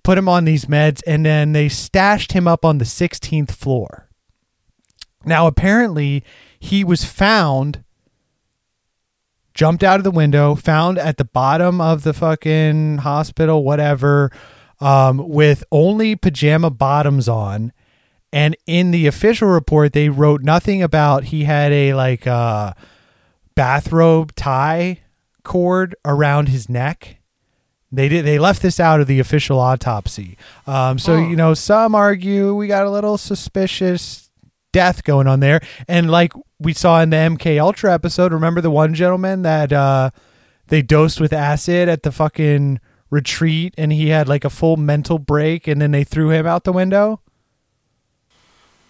put 0.03 0.17
him 0.17 0.29
on 0.29 0.45
these 0.45 0.65
meds 0.65 1.01
and 1.07 1.25
then 1.25 1.53
they 1.53 1.69
stashed 1.69 2.33
him 2.33 2.47
up 2.47 2.63
on 2.63 2.77
the 2.77 2.85
16th 2.85 3.51
floor. 3.51 4.07
Now 5.25 5.47
apparently 5.47 6.23
he 6.59 6.83
was 6.83 7.03
found 7.03 7.83
jumped 9.55 9.83
out 9.83 9.99
of 9.99 10.03
the 10.03 10.11
window, 10.11 10.53
found 10.53 10.99
at 10.99 11.17
the 11.17 11.25
bottom 11.25 11.81
of 11.81 12.03
the 12.03 12.13
fucking 12.13 12.99
hospital, 12.99 13.63
whatever, 13.63 14.31
um, 14.79 15.29
with 15.29 15.63
only 15.71 16.15
pajama 16.15 16.69
bottoms 16.69 17.27
on. 17.27 17.73
And 18.31 18.55
in 18.67 18.91
the 18.91 19.07
official 19.07 19.47
report, 19.47 19.93
they 19.93 20.09
wrote 20.09 20.41
nothing 20.41 20.83
about 20.83 21.25
he 21.25 21.45
had 21.45 21.71
a 21.71 21.93
like 21.93 22.27
uh, 22.27 22.73
bathrobe 23.55 24.35
tie 24.35 24.99
cord 25.43 25.95
around 26.05 26.49
his 26.49 26.69
neck. 26.69 27.17
They 27.91 28.07
did. 28.07 28.23
They 28.23 28.37
left 28.37 28.61
this 28.61 28.79
out 28.79 29.01
of 29.01 29.07
the 29.07 29.19
official 29.19 29.59
autopsy. 29.59 30.37
Um, 30.67 30.99
so 30.99 31.17
you 31.17 31.35
know, 31.35 31.55
some 31.55 31.95
argue 31.95 32.53
we 32.53 32.67
got 32.67 32.85
a 32.85 32.91
little 32.91 33.17
suspicious 33.17 34.29
death 34.71 35.03
going 35.03 35.25
on 35.27 35.39
there. 35.39 35.61
And 35.87 36.11
like 36.11 36.33
we 36.59 36.73
saw 36.73 37.01
in 37.01 37.09
the 37.09 37.17
MK 37.17 37.59
Ultra 37.59 37.93
episode, 37.93 38.31
remember 38.31 38.61
the 38.61 38.69
one 38.69 38.93
gentleman 38.93 39.41
that 39.41 39.73
uh, 39.73 40.11
they 40.67 40.83
dosed 40.83 41.19
with 41.19 41.33
acid 41.33 41.89
at 41.89 42.03
the 42.03 42.11
fucking 42.11 42.79
retreat, 43.09 43.73
and 43.77 43.91
he 43.91 44.09
had 44.09 44.27
like 44.27 44.45
a 44.45 44.49
full 44.49 44.77
mental 44.77 45.19
break, 45.19 45.67
and 45.67 45.81
then 45.81 45.91
they 45.91 46.03
threw 46.03 46.29
him 46.31 46.45
out 46.45 46.63
the 46.63 46.73
window. 46.73 47.21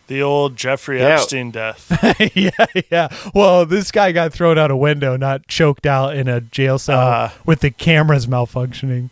the 0.08 0.22
old 0.24 0.56
Jeffrey 0.56 1.00
Yeah. 1.00 1.10
Epstein 1.10 1.52
death. 1.52 1.88
yeah, 2.36 2.50
yeah. 2.92 3.10
Well, 3.36 3.66
this 3.68 3.92
guy 3.92 4.12
got 4.12 4.34
thrown 4.34 4.58
out 4.58 4.72
a 4.72 4.76
window, 4.76 5.16
not 5.18 5.48
choked 5.48 5.86
out 5.86 6.16
in 6.16 6.28
a 6.28 6.42
jail 6.42 6.80
cell 6.80 7.00
Uh. 7.00 7.30
with 7.46 7.60
the 7.62 7.70
cameras 7.70 8.26
malfunctioning. 8.26 9.12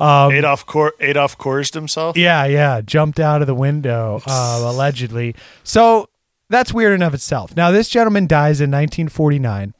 Adolf 0.00 0.64
Cor- 0.66 0.92
Adolf 1.00 1.36
Corsed 1.38 1.74
himself. 1.74 2.16
Yeah, 2.16 2.44
yeah, 2.44 2.80
jumped 2.80 3.18
out 3.18 3.40
of 3.40 3.46
the 3.48 3.54
window 3.54 4.20
uh, 4.26 4.60
allegedly. 4.62 5.34
So 5.64 6.08
that's 6.48 6.72
weird 6.72 6.92
enough 6.94 7.14
itself. 7.14 7.56
Now 7.56 7.70
this 7.72 7.88
gentleman 7.88 8.26
dies 8.28 8.60
in 8.60 8.70
1949. 8.70 9.74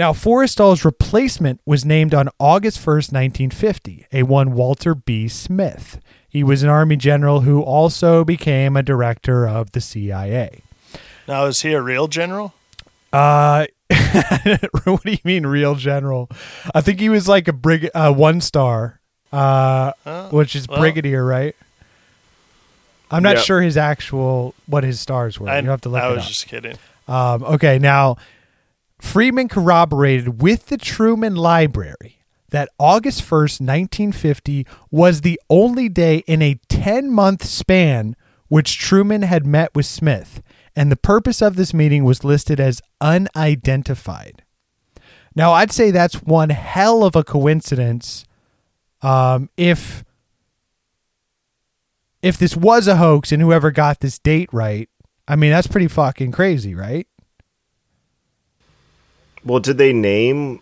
Now, 0.00 0.14
Forrestal's 0.14 0.82
replacement 0.82 1.60
was 1.66 1.84
named 1.84 2.14
on 2.14 2.30
August 2.38 2.78
1st, 2.78 3.12
1950, 3.12 4.06
a 4.14 4.22
one 4.22 4.54
Walter 4.54 4.94
B. 4.94 5.28
Smith. 5.28 6.00
He 6.26 6.42
was 6.42 6.62
an 6.62 6.70
Army 6.70 6.96
general 6.96 7.42
who 7.42 7.60
also 7.60 8.24
became 8.24 8.78
a 8.78 8.82
director 8.82 9.46
of 9.46 9.72
the 9.72 9.80
CIA. 9.82 10.62
Now, 11.28 11.44
is 11.44 11.60
he 11.60 11.74
a 11.74 11.82
real 11.82 12.08
general? 12.08 12.54
Uh, 13.12 13.66
what 14.84 15.02
do 15.02 15.10
you 15.12 15.18
mean, 15.22 15.44
real 15.44 15.74
general? 15.74 16.30
I 16.74 16.80
think 16.80 16.98
he 16.98 17.10
was 17.10 17.28
like 17.28 17.46
a 17.46 17.52
brig, 17.52 17.90
uh, 17.94 18.10
one 18.10 18.40
star, 18.40 19.00
uh, 19.34 19.92
which 20.30 20.56
is 20.56 20.66
well- 20.66 20.78
brigadier, 20.80 21.22
right? 21.26 21.54
I'm 23.10 23.22
not 23.22 23.36
Yep. 23.36 23.44
sure 23.44 23.60
his 23.60 23.76
actual 23.76 24.54
what 24.64 24.82
his 24.82 24.98
stars 24.98 25.38
were. 25.38 25.50
I, 25.50 25.58
you 25.58 25.68
have 25.68 25.82
to 25.82 25.90
look 25.90 26.00
I 26.02 26.08
it 26.10 26.14
was 26.14 26.22
up. 26.22 26.28
just 26.30 26.46
kidding. 26.46 26.78
Um, 27.06 27.42
okay, 27.44 27.78
now 27.78 28.16
Friedman 29.00 29.48
corroborated 29.48 30.42
with 30.42 30.66
the 30.66 30.76
Truman 30.76 31.34
Library 31.34 32.18
that 32.50 32.68
August 32.78 33.22
1st, 33.22 33.60
1950 33.60 34.66
was 34.90 35.20
the 35.20 35.40
only 35.48 35.88
day 35.88 36.18
in 36.26 36.42
a 36.42 36.58
10 36.68 37.10
month 37.10 37.44
span 37.44 38.16
which 38.48 38.78
Truman 38.78 39.22
had 39.22 39.46
met 39.46 39.72
with 39.76 39.86
Smith, 39.86 40.42
and 40.74 40.90
the 40.90 40.96
purpose 40.96 41.40
of 41.40 41.54
this 41.54 41.72
meeting 41.72 42.02
was 42.02 42.24
listed 42.24 42.58
as 42.58 42.82
unidentified. 43.00 44.42
Now, 45.36 45.52
I'd 45.52 45.70
say 45.70 45.92
that's 45.92 46.22
one 46.22 46.50
hell 46.50 47.04
of 47.04 47.14
a 47.14 47.22
coincidence 47.22 48.24
um, 49.02 49.48
if 49.56 50.04
if 52.22 52.36
this 52.36 52.56
was 52.56 52.86
a 52.86 52.96
hoax 52.96 53.32
and 53.32 53.40
whoever 53.40 53.70
got 53.70 54.00
this 54.00 54.18
date 54.18 54.50
right. 54.52 54.90
I 55.26 55.36
mean, 55.36 55.52
that's 55.52 55.68
pretty 55.68 55.88
fucking 55.88 56.32
crazy, 56.32 56.74
right? 56.74 57.06
Well, 59.44 59.60
did 59.60 59.78
they 59.78 59.92
name 59.92 60.60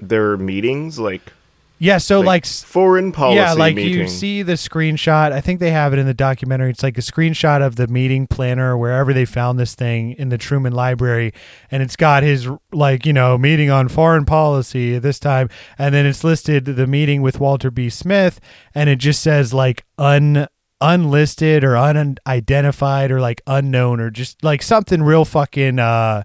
their 0.00 0.36
meetings 0.36 0.98
like, 0.98 1.32
Yeah, 1.78 1.98
so 1.98 2.20
like, 2.20 2.44
s 2.44 2.62
foreign 2.62 3.10
policy 3.12 3.36
yeah, 3.36 3.52
like 3.52 3.74
meeting? 3.76 3.98
you 4.00 4.08
see 4.08 4.42
the 4.42 4.54
screenshot. 4.54 5.32
I 5.32 5.40
think 5.40 5.60
they 5.60 5.70
have 5.70 5.92
it 5.92 5.98
in 5.98 6.06
the 6.06 6.14
documentary. 6.14 6.70
It's 6.70 6.82
like 6.82 6.98
a 6.98 7.02
screenshot 7.02 7.62
of 7.64 7.76
the 7.76 7.86
meeting 7.86 8.26
planner 8.26 8.76
wherever 8.76 9.12
they 9.12 9.24
found 9.24 9.58
this 9.58 9.74
thing 9.74 10.12
in 10.12 10.28
the 10.28 10.38
Truman 10.38 10.72
Library, 10.72 11.32
and 11.70 11.82
it's 11.82 11.96
got 11.96 12.22
his 12.22 12.48
like 12.72 13.06
you 13.06 13.12
know 13.12 13.38
meeting 13.38 13.70
on 13.70 13.88
foreign 13.88 14.24
policy 14.24 14.96
at 14.96 15.02
this 15.02 15.18
time, 15.18 15.48
and 15.78 15.94
then 15.94 16.04
it's 16.04 16.22
listed 16.24 16.64
the 16.64 16.86
meeting 16.86 17.22
with 17.22 17.40
Walter 17.40 17.70
B. 17.70 17.88
Smith, 17.88 18.40
and 18.74 18.90
it 18.90 18.98
just 18.98 19.22
says 19.22 19.54
like 19.54 19.84
un 19.98 20.48
unlisted 20.80 21.64
or 21.64 21.76
unidentified 21.76 23.10
or 23.10 23.20
like 23.20 23.40
unknown 23.48 23.98
or 24.00 24.10
just 24.10 24.44
like 24.44 24.62
something 24.62 25.02
real 25.02 25.24
fucking 25.24 25.78
uh 25.80 26.22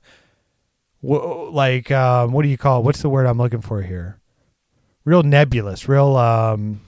like 1.04 1.92
um 1.92 2.32
what 2.32 2.44
do 2.44 2.50
you 2.50 2.58
call 2.58 2.80
it? 2.80 2.86
what's 2.86 3.02
the 3.02 3.10
word 3.10 3.26
I'm 3.26 3.38
looking 3.38 3.62
for 3.62 3.82
here? 3.82 4.20
Real 5.06 5.22
nebulous, 5.24 5.88
real 5.90 6.16
um 6.16 6.82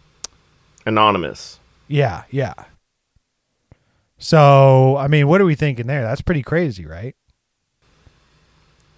Anonymous. 0.86 1.60
yeah, 1.88 2.24
yeah. 2.30 2.54
So, 4.18 4.96
I 4.98 5.08
mean, 5.08 5.28
what 5.28 5.42
are 5.42 5.46
we 5.46 5.56
thinking 5.56 5.88
there? 5.88 6.02
That's 6.02 6.22
pretty 6.22 6.42
crazy, 6.42 6.86
right? 6.86 7.16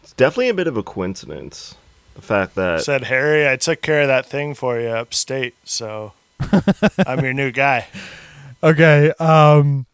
It's 0.03 0.13
definitely 0.13 0.49
a 0.49 0.53
bit 0.53 0.67
of 0.67 0.77
a 0.77 0.83
coincidence. 0.83 1.75
The 2.15 2.21
fact 2.21 2.55
that 2.55 2.81
Said 2.81 3.05
Harry, 3.05 3.49
I 3.49 3.55
took 3.55 3.81
care 3.81 4.03
of 4.03 4.07
that 4.07 4.25
thing 4.25 4.53
for 4.53 4.79
you 4.79 4.89
upstate, 4.89 5.55
so 5.63 6.13
I'm 7.05 7.21
your 7.21 7.33
new 7.33 7.51
guy. 7.51 7.87
Okay. 8.63 9.11
Um, 9.19 9.86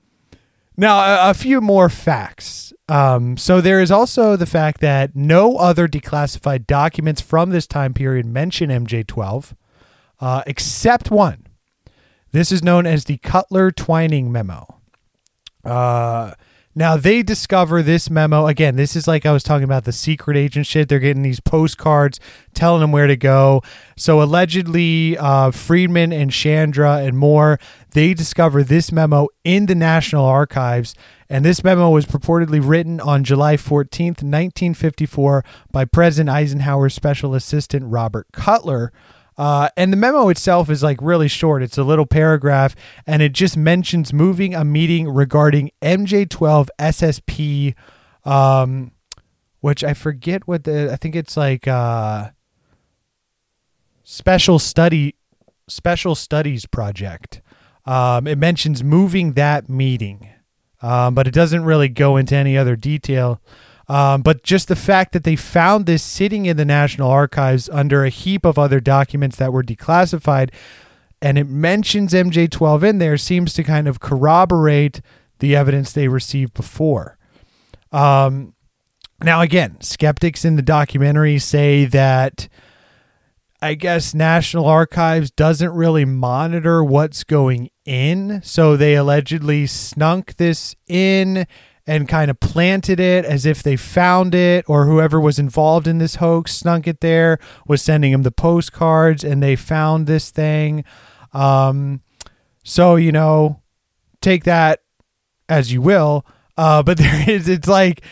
now, 0.78 1.00
a, 1.00 1.32
a 1.32 1.34
few 1.34 1.62
more 1.62 1.90
facts. 1.90 2.74
Um, 2.90 3.38
so, 3.38 3.62
there 3.62 3.82
is 3.82 3.92
also 3.92 4.36
the 4.36 4.46
fact 4.46 4.82
that 4.82 5.16
no 5.16 5.58
other 5.58 5.88
declassified 5.88 6.68
documents 6.68 7.22
from 7.22 7.52
this 7.52 7.68
time 7.68 7.94
period 7.94 8.26
mention 8.26 8.70
MJ12, 8.70 9.54
uh, 10.20 10.44
except 10.48 11.10
one. 11.12 11.48
This 12.32 12.52
is 12.52 12.64
known 12.64 12.88
as 12.88 13.06
the 13.06 13.18
Cutler 13.18 13.72
Twining 13.72 14.32
Memo. 14.32 14.80
Uh, 15.64 16.34
now 16.76 16.98
they 16.98 17.24
discover 17.24 17.82
this 17.82 18.10
memo 18.10 18.48
again. 18.48 18.76
This 18.76 18.96
is 18.96 19.08
like 19.08 19.26
I 19.26 19.32
was 19.32 19.44
talking 19.44 19.64
about 19.64 19.84
the 19.84 19.92
secret 19.92 20.38
agent 20.38 20.66
shit. 20.66 20.90
They're 20.90 21.00
getting 21.00 21.24
these 21.24 21.40
postcards 21.40 22.20
telling 22.54 22.82
them 22.82 22.92
where 22.92 23.08
to 23.08 23.16
go. 23.16 23.62
So 23.96 24.22
allegedly, 24.22 25.18
uh, 25.18 25.52
Friedman 25.52 26.12
and 26.12 26.32
Shandera 26.32 27.06
and 27.06 27.18
Moore 27.18 27.60
they 27.92 28.16
discover 28.16 28.64
this 28.64 28.92
memo 28.92 29.28
in 29.44 29.68
the 29.68 29.76
National 29.76 30.26
Archives, 30.26 30.96
and 31.30 31.46
this 31.46 31.64
memo 31.64 31.92
was 31.92 32.08
purportedly 32.08 32.60
written 32.64 33.00
on 33.00 33.24
July 33.24 33.56
fourteenth, 33.56 34.24
nineteen 34.24 34.74
fifty 34.74 35.06
four, 35.06 35.46
by 35.72 35.86
President 35.86 36.36
Eisenhower's 36.36 36.96
special 36.96 37.36
assistant 37.36 37.86
Robert 37.86 38.28
Cutler. 38.32 38.92
Uh, 39.38 39.70
and 39.76 39.92
the 39.92 39.98
memo 39.98 40.30
itself 40.30 40.70
is 40.70 40.84
like 40.84 41.00
really 41.02 41.28
short. 41.28 41.64
It's 41.64 41.78
a 41.78 41.84
little 41.84 42.06
paragraph, 42.06 42.76
and 43.08 43.22
it 43.22 43.34
just 43.34 43.58
mentions 43.58 44.14
moving 44.14 44.54
a 44.54 44.64
meeting 44.64 45.10
regarding 45.10 45.72
MJ12 45.82 46.68
SSP, 46.80 47.76
um, 48.26 48.92
which 49.62 49.84
I 49.84 49.94
forget 49.94 50.48
what 50.48 50.66
the. 50.66 50.92
I 50.92 50.96
think 50.98 51.16
it's 51.16 51.36
like 51.36 51.68
uh, 51.68 52.30
special 54.04 54.60
study, 54.60 55.16
special 55.68 56.16
studies 56.16 56.66
project. 56.66 57.42
Um, 57.86 58.28
it 58.28 58.38
mentions 58.38 58.84
moving 58.84 59.34
that 59.34 59.68
meeting, 59.68 60.30
um, 60.82 61.16
but 61.16 61.28
it 61.28 61.34
doesn't 61.34 61.64
really 61.64 61.90
go 61.90 62.18
into 62.18 62.36
any 62.36 62.58
other 62.58 62.76
detail. 62.76 63.42
Um, 63.88 64.22
but 64.22 64.44
just 64.44 64.70
the 64.70 64.76
fact 64.76 65.12
that 65.14 65.24
they 65.24 65.36
found 65.36 65.86
this 65.86 66.04
sitting 66.04 66.46
in 66.46 66.58
the 66.58 66.66
National 66.66 67.10
Archives 67.10 67.70
under 67.70 68.06
a 68.06 68.10
heap 68.10 68.46
of 68.46 68.58
other 68.58 68.80
documents 68.80 69.36
that 69.38 69.52
were 69.52 69.64
declassified, 69.64 70.52
and 71.22 71.38
it 71.38 71.48
mentions 71.48 72.14
MJ12 72.14 72.84
in 72.84 72.98
there, 73.00 73.18
seems 73.18 73.54
to 73.54 73.64
kind 73.64 73.88
of 73.88 74.00
corroborate 74.00 75.02
the 75.40 75.56
evidence 75.56 75.92
they 75.92 76.08
received 76.08 76.54
before. 76.54 77.18
Um, 77.92 78.54
now, 79.22 79.42
again, 79.42 79.80
skeptics 79.82 80.44
in 80.44 80.56
the 80.56 80.62
documentary 80.62 81.40
say 81.40 81.86
that 81.86 82.48
I 83.62 83.76
guess 83.76 84.14
National 84.14 84.66
Archives 84.66 85.32
doesn't 85.32 85.72
really 85.72 86.04
monitor 86.04 86.84
what's 86.84 87.24
going 87.24 87.70
in. 87.86 88.42
So 88.44 88.76
they 88.76 88.96
allegedly 88.96 89.64
snunk 89.64 90.36
this 90.36 90.76
in 90.88 91.48
and 91.86 92.08
kind 92.08 92.32
of 92.32 92.40
planted 92.40 93.00
it 93.00 93.26
as 93.26 93.46
if 93.46 93.62
they 93.62 93.76
found 93.76 94.34
it, 94.34 94.66
or 94.68 94.86
whoever 94.86 95.20
was 95.20 95.38
involved 95.38 95.88
in 95.88 95.98
this 95.98 96.16
hoax 96.16 96.62
snunk 96.62 96.88
it 96.88 97.02
there, 97.02 97.40
was 97.68 97.82
sending 97.82 98.14
him 98.14 98.24
the 98.24 98.32
postcards, 98.32 99.24
and 99.24 99.44
they 99.44 99.56
found 99.56 100.08
this 100.08 100.30
thing. 100.32 100.84
Um, 101.34 102.02
so, 102.64 102.96
you 102.96 103.12
know, 103.12 103.62
take 104.22 104.46
that 104.46 104.82
as 105.50 105.72
you 105.74 105.82
will. 105.82 106.26
Uh, 106.58 106.84
but 106.84 106.98
there 107.00 107.30
is, 107.30 107.50
it's 107.50 107.68
like, 107.68 108.04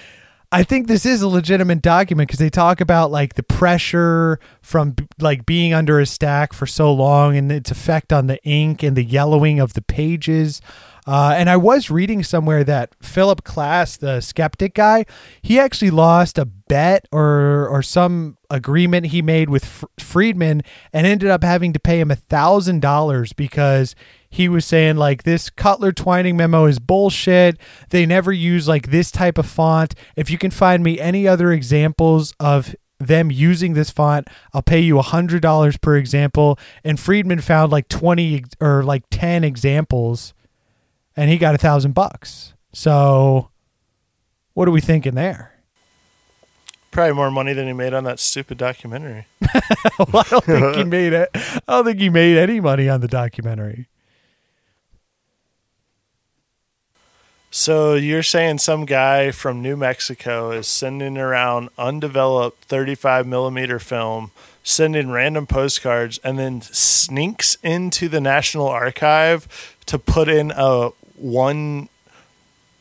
I 0.54 0.64
think 0.64 0.88
this 0.88 1.06
is 1.06 1.22
a 1.22 1.30
legitimate 1.30 1.82
document 1.82 2.28
because 2.28 2.40
they 2.40 2.50
talk 2.50 2.82
about 2.82 3.10
like 3.10 3.36
the 3.36 3.44
pressure 3.44 4.38
from 4.62 4.96
like 5.18 5.46
being 5.46 5.74
under 5.74 5.98
a 5.98 6.06
stack 6.06 6.52
for 6.52 6.66
so 6.66 6.94
long 6.94 7.38
and 7.38 7.50
its 7.50 7.72
effect 7.72 8.12
on 8.12 8.28
the 8.28 8.44
ink 8.44 8.84
and 8.84 8.98
the 8.98 9.04
yellowing 9.04 9.62
of 9.62 9.74
the 9.74 9.82
pages. 9.82 10.60
Uh, 11.08 11.34
and 11.36 11.50
I 11.50 11.58
was 11.58 11.90
reading 11.90 12.24
somewhere 12.24 12.64
that 12.64 12.94
Philip 13.02 13.44
Klass, 13.44 13.98
the 13.98 14.22
skeptic 14.22 14.76
guy, 14.76 15.06
he 15.42 15.60
actually 15.60 15.92
lost 15.92 16.38
a 16.38 16.46
bet 16.46 17.08
or 17.12 17.68
or 17.68 17.82
some 17.82 18.38
agreement 18.50 19.08
he 19.08 19.22
made 19.22 19.50
with 19.50 19.64
F- 19.64 19.86
Friedman 20.00 20.62
and 20.94 21.08
ended 21.08 21.30
up 21.30 21.44
having 21.44 21.74
to 21.74 21.80
pay 21.80 22.00
him 22.00 22.12
a 22.12 22.16
thousand 22.16 22.82
dollars 22.82 23.34
because 23.34 23.96
he 24.30 24.48
was 24.48 24.66
saying 24.66 24.98
like 24.98 25.24
this 25.24 25.50
Cutler 25.50 25.92
Twining 25.92 26.38
memo 26.38 26.66
is 26.66 26.80
bullshit. 26.80 27.58
They 27.90 28.06
never 28.06 28.32
use 28.32 28.68
like 28.68 28.92
this 28.92 29.12
type 29.12 29.38
of 29.38 29.46
font. 29.46 29.96
If 30.16 30.30
you 30.30 30.38
can 30.38 30.52
find 30.52 30.84
me 30.84 31.00
any 31.00 31.28
other 31.28 31.52
examples 31.52 32.34
of 32.40 32.76
them 33.00 33.32
using 33.32 33.74
this 33.74 33.90
font, 33.90 34.28
I'll 34.54 34.62
pay 34.62 34.80
you 34.80 35.00
a 35.00 35.02
hundred 35.04 35.42
dollars 35.42 35.78
per 35.78 35.98
example. 35.98 36.60
And 36.84 37.00
Friedman 37.00 37.42
found 37.42 37.72
like 37.72 37.88
twenty 37.90 38.44
or 38.62 38.84
like 38.84 39.04
ten 39.10 39.44
examples, 39.44 40.34
and 41.22 41.30
he 41.30 41.38
got 41.38 41.54
a 41.54 41.58
thousand 41.60 41.94
bucks. 41.94 42.56
So, 42.74 43.52
what 44.56 44.68
are 44.68 44.72
we 44.72 44.82
thinking 44.82 45.14
there? 45.14 45.54
Probably 46.90 47.14
more 47.14 47.30
money 47.30 47.54
than 47.54 47.68
he 47.68 47.74
made 47.74 47.94
on 47.94 48.06
that 48.06 48.20
stupid 48.20 48.58
documentary. 48.58 49.28
well, 50.00 50.26
I 50.26 50.30
don't 50.32 50.46
think 50.46 50.76
he 50.78 50.84
made 51.00 51.14
it. 51.14 51.30
I 51.36 51.62
don't 51.68 51.86
think 51.86 52.00
he 52.00 52.10
made 52.10 52.38
any 52.38 52.60
money 52.60 52.90
on 52.90 53.02
the 53.02 53.08
documentary. 53.08 53.88
So 57.52 57.94
you're 57.94 58.24
saying 58.24 58.58
some 58.58 58.86
guy 58.86 59.30
from 59.30 59.62
New 59.62 59.78
Mexico 59.78 60.50
is 60.50 60.66
sending 60.66 61.20
around 61.20 61.70
undeveloped 61.78 62.64
35 62.64 63.28
millimeter 63.28 63.78
film, 63.78 64.32
sending 64.64 65.12
random 65.12 65.46
postcards, 65.46 66.18
and 66.24 66.40
then 66.40 66.62
sneaks 66.62 67.58
into 67.62 68.10
the 68.10 68.22
National 68.22 68.68
Archive 68.68 69.76
to 69.86 70.00
put 70.00 70.28
in 70.28 70.52
a 70.56 70.90
one 71.22 71.90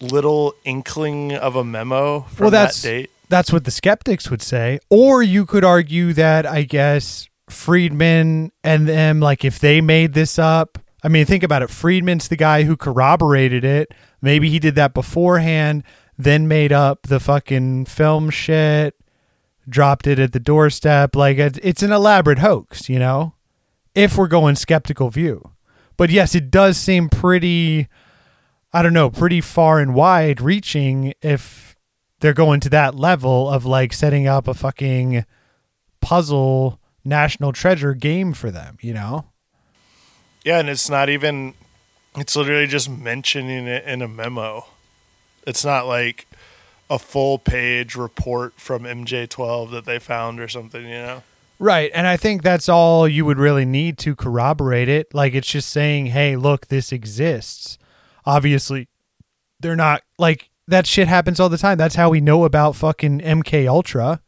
little 0.00 0.54
inkling 0.64 1.32
of 1.34 1.56
a 1.56 1.64
memo 1.64 2.20
from 2.22 2.44
Well, 2.44 2.50
that's- 2.50 2.82
that 2.82 2.88
date. 2.88 3.10
that's 3.28 3.52
what 3.52 3.64
the 3.64 3.70
skeptics 3.70 4.30
would 4.30 4.42
say. 4.42 4.78
Or 4.88 5.22
you 5.22 5.44
could 5.46 5.64
argue 5.64 6.12
that 6.14 6.46
I 6.46 6.62
guess 6.62 7.28
Friedman 7.48 8.52
and 8.64 8.88
them, 8.88 9.20
like 9.20 9.44
if 9.44 9.58
they 9.58 9.80
made 9.80 10.14
this 10.14 10.38
up, 10.38 10.78
I 11.02 11.08
mean, 11.08 11.26
think 11.26 11.42
about 11.42 11.62
it. 11.62 11.70
Friedman's 11.70 12.28
the 12.28 12.36
guy 12.36 12.62
who 12.64 12.76
corroborated 12.76 13.64
it. 13.64 13.92
Maybe 14.22 14.50
he 14.50 14.58
did 14.58 14.74
that 14.74 14.92
beforehand, 14.94 15.82
then 16.18 16.46
made 16.48 16.72
up 16.72 17.04
the 17.08 17.20
fucking 17.20 17.86
film 17.86 18.28
shit, 18.30 18.94
dropped 19.68 20.06
it 20.06 20.18
at 20.18 20.32
the 20.32 20.40
doorstep. 20.40 21.14
Like 21.16 21.38
it's, 21.38 21.58
it's 21.62 21.82
an 21.82 21.92
elaborate 21.92 22.38
hoax, 22.40 22.88
you 22.88 22.98
know, 22.98 23.34
if 23.94 24.16
we're 24.16 24.28
going 24.28 24.56
skeptical 24.56 25.10
view. 25.10 25.50
But 25.96 26.10
yes, 26.10 26.34
it 26.34 26.50
does 26.50 26.76
seem 26.78 27.08
pretty, 27.08 27.88
I 28.72 28.82
don't 28.82 28.92
know, 28.92 29.10
pretty 29.10 29.40
far 29.40 29.80
and 29.80 29.94
wide 29.94 30.40
reaching 30.40 31.14
if 31.22 31.76
they're 32.20 32.34
going 32.34 32.60
to 32.60 32.68
that 32.70 32.94
level 32.94 33.48
of 33.48 33.64
like 33.64 33.92
setting 33.92 34.26
up 34.26 34.46
a 34.46 34.54
fucking 34.54 35.24
puzzle 36.00 36.78
national 37.04 37.52
treasure 37.52 37.94
game 37.94 38.32
for 38.32 38.50
them, 38.50 38.78
you 38.80 38.94
know? 38.94 39.26
Yeah, 40.44 40.58
and 40.60 40.68
it's 40.68 40.88
not 40.88 41.08
even. 41.08 41.54
It's 42.16 42.34
literally 42.34 42.66
just 42.66 42.90
mentioning 42.90 43.66
it 43.66 43.84
in 43.84 44.02
a 44.02 44.08
memo. 44.08 44.66
It's 45.46 45.64
not 45.64 45.86
like 45.86 46.26
a 46.88 46.98
full 46.98 47.38
page 47.38 47.94
report 47.94 48.54
from 48.56 48.82
MJ12 48.82 49.70
that 49.70 49.84
they 49.84 49.98
found 49.98 50.40
or 50.40 50.48
something, 50.48 50.82
you 50.82 50.90
know? 50.90 51.22
Right. 51.60 51.90
And 51.94 52.06
I 52.06 52.16
think 52.16 52.42
that's 52.42 52.68
all 52.68 53.06
you 53.06 53.24
would 53.26 53.38
really 53.38 53.64
need 53.64 53.96
to 53.98 54.16
corroborate 54.16 54.88
it. 54.88 55.14
Like 55.14 55.34
it's 55.34 55.48
just 55.48 55.68
saying, 55.68 56.06
hey, 56.06 56.34
look, 56.34 56.66
this 56.66 56.90
exists. 56.90 57.78
Obviously, 58.24 58.88
they're 59.60 59.76
not 59.76 60.02
like 60.18 60.50
that 60.66 60.86
shit 60.86 61.08
happens 61.08 61.40
all 61.40 61.48
the 61.48 61.58
time. 61.58 61.78
That's 61.78 61.96
how 61.96 62.10
we 62.10 62.20
know 62.20 62.44
about 62.44 62.76
fucking 62.76 63.20
MK 63.20 63.68
Ultra. 63.68 64.20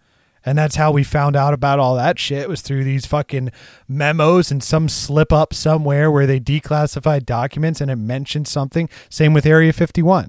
And 0.44 0.58
that's 0.58 0.74
how 0.74 0.90
we 0.90 1.04
found 1.04 1.36
out 1.36 1.54
about 1.54 1.78
all 1.78 1.94
that 1.94 2.18
shit 2.18 2.48
was 2.48 2.62
through 2.62 2.82
these 2.82 3.06
fucking 3.06 3.50
memos 3.86 4.50
and 4.50 4.62
some 4.62 4.88
slip 4.88 5.32
up 5.32 5.54
somewhere 5.54 6.10
where 6.10 6.26
they 6.26 6.40
declassified 6.40 7.24
documents 7.24 7.80
and 7.80 7.90
it 7.90 7.96
mentioned 7.96 8.48
something. 8.48 8.88
Same 9.08 9.34
with 9.34 9.46
Area 9.46 9.72
51. 9.72 10.28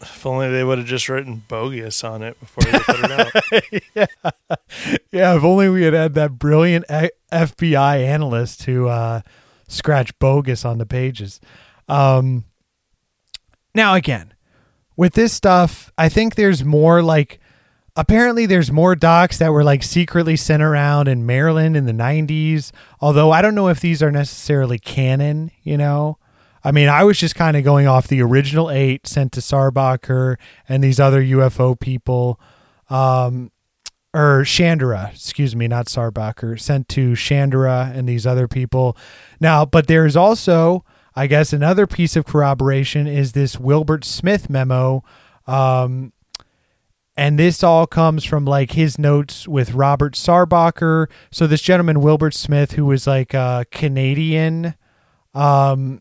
If 0.00 0.26
only 0.26 0.50
they 0.50 0.64
would 0.64 0.78
have 0.78 0.86
just 0.88 1.08
written 1.08 1.44
bogus 1.46 2.02
on 2.02 2.22
it 2.22 2.38
before 2.40 2.64
they 2.64 2.78
put 2.80 3.04
it 3.04 3.12
out. 3.12 3.84
yeah. 3.94 4.56
yeah, 5.12 5.36
if 5.36 5.44
only 5.44 5.68
we 5.68 5.84
had 5.84 5.94
had 5.94 6.14
that 6.14 6.40
brilliant 6.40 6.84
FBI 6.88 8.04
analyst 8.04 8.64
who 8.64 8.88
uh, 8.88 9.20
scratch 9.68 10.18
bogus 10.18 10.64
on 10.64 10.78
the 10.78 10.86
pages. 10.86 11.40
Um, 11.88 12.44
now, 13.74 13.94
again, 13.94 14.34
with 14.96 15.14
this 15.14 15.32
stuff, 15.32 15.92
I 15.96 16.08
think 16.08 16.34
there's 16.34 16.64
more 16.64 17.02
like 17.02 17.40
apparently 17.96 18.46
there's 18.46 18.70
more 18.70 18.94
docs 18.94 19.38
that 19.38 19.52
were 19.52 19.64
like 19.64 19.82
secretly 19.82 20.36
sent 20.36 20.62
around 20.62 21.08
in 21.08 21.26
Maryland 21.26 21.76
in 21.76 21.86
the 21.86 21.92
90s. 21.92 22.72
Although 23.00 23.30
I 23.30 23.42
don't 23.42 23.54
know 23.54 23.68
if 23.68 23.80
these 23.80 24.02
are 24.02 24.10
necessarily 24.10 24.78
canon, 24.78 25.50
you 25.62 25.76
know. 25.76 26.18
I 26.64 26.70
mean, 26.70 26.88
I 26.88 27.02
was 27.04 27.18
just 27.18 27.34
kind 27.34 27.56
of 27.56 27.64
going 27.64 27.88
off 27.88 28.06
the 28.06 28.22
original 28.22 28.70
eight 28.70 29.06
sent 29.06 29.32
to 29.32 29.40
Sarbacher 29.40 30.36
and 30.68 30.82
these 30.82 31.00
other 31.00 31.22
UFO 31.22 31.78
people. 31.78 32.40
Um, 32.88 33.50
or 34.14 34.42
Shandera, 34.42 35.12
excuse 35.14 35.56
me, 35.56 35.66
not 35.66 35.86
Sarbacher, 35.86 36.60
sent 36.60 36.88
to 36.90 37.12
Shandera 37.12 37.96
and 37.96 38.06
these 38.06 38.26
other 38.26 38.46
people. 38.46 38.96
Now, 39.40 39.64
but 39.64 39.86
there's 39.86 40.16
also, 40.16 40.84
I 41.14 41.26
guess, 41.26 41.52
another 41.52 41.86
piece 41.86 42.16
of 42.16 42.24
corroboration 42.24 43.06
is 43.06 43.32
this 43.32 43.58
Wilbert 43.58 44.04
Smith 44.04 44.48
memo. 44.48 45.04
Um, 45.46 46.12
and 47.16 47.38
this 47.38 47.62
all 47.62 47.86
comes 47.86 48.24
from 48.24 48.44
like 48.44 48.72
his 48.72 48.98
notes 48.98 49.46
with 49.46 49.74
Robert 49.74 50.14
Sarbacher. 50.14 51.08
So 51.30 51.46
this 51.46 51.60
gentleman, 51.60 52.00
Wilbert 52.00 52.34
Smith, 52.34 52.72
who 52.72 52.86
was 52.86 53.06
like 53.06 53.34
a 53.34 53.66
Canadian, 53.70 54.74
um, 55.34 56.00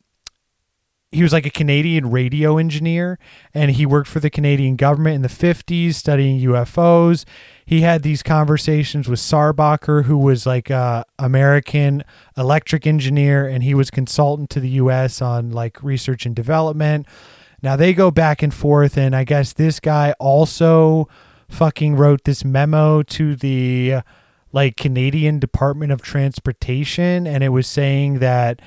he 1.12 1.24
was 1.24 1.34
like 1.34 1.46
a 1.46 1.52
Canadian 1.52 2.10
radio 2.10 2.58
engineer 2.58 3.20
and 3.54 3.72
he 3.72 3.86
worked 3.86 4.08
for 4.08 4.22
the 4.22 4.30
Canadian 4.30 4.78
government 4.78 5.16
in 5.16 5.22
the 5.22 5.28
50s 5.28 5.96
studying 5.96 6.40
UFOs. 6.40 7.26
He 7.66 7.82
had 7.82 8.02
these 8.02 8.24
conversations 8.24 9.10
with 9.10 9.20
Sarbacher, 9.20 10.06
who 10.06 10.18
was 10.18 10.46
like 10.46 10.70
a 10.70 11.06
American 11.20 12.04
electric 12.38 12.88
engineer, 12.88 13.46
and 13.46 13.64
he 13.64 13.74
was 13.74 13.92
consultant 13.92 14.50
to 14.52 14.62
the 14.62 14.70
U.S. 14.70 15.22
on 15.22 15.52
like 15.52 15.84
research 15.84 16.26
and 16.26 16.36
development. 16.36 17.06
Now 17.62 17.76
they 17.76 17.94
go 17.94 18.10
back 18.10 18.42
and 18.42 18.54
forth, 18.54 18.98
and 18.98 19.16
I 19.16 19.24
guess 19.26 19.54
this 19.54 19.80
guy 19.80 20.14
also 20.20 21.10
fucking 21.50 21.96
wrote 21.96 22.24
this 22.24 22.46
memo 22.46 23.04
to 23.04 23.36
the 23.36 23.96
like 24.54 24.78
Canadian 24.78 25.40
Department 25.40 25.92
of 25.92 26.02
Transportation, 26.02 27.28
and 27.28 27.44
it 27.44 27.50
was 27.50 27.68
saying 27.68 28.20
that 28.20 28.62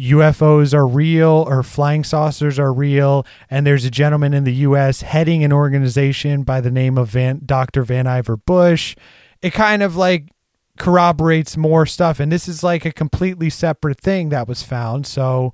UFOs 0.00 0.72
are 0.72 0.86
real 0.86 1.44
or 1.46 1.62
flying 1.62 2.04
saucers 2.04 2.58
are 2.58 2.72
real, 2.72 3.26
and 3.50 3.66
there's 3.66 3.84
a 3.84 3.90
gentleman 3.90 4.32
in 4.32 4.44
the 4.44 4.54
U.S. 4.54 5.02
heading 5.02 5.44
an 5.44 5.52
organization 5.52 6.42
by 6.42 6.60
the 6.60 6.70
name 6.70 6.96
of 6.96 7.08
Van, 7.08 7.42
Dr. 7.44 7.84
Vannevar 7.84 8.42
Bush. 8.44 8.96
It 9.42 9.52
kind 9.52 9.82
of 9.82 9.96
like 9.96 10.30
corroborates 10.78 11.56
more 11.56 11.84
stuff, 11.84 12.18
and 12.18 12.32
this 12.32 12.48
is 12.48 12.62
like 12.62 12.86
a 12.86 12.92
completely 12.92 13.50
separate 13.50 14.00
thing 14.00 14.30
that 14.30 14.48
was 14.48 14.62
found. 14.62 15.06
So, 15.06 15.52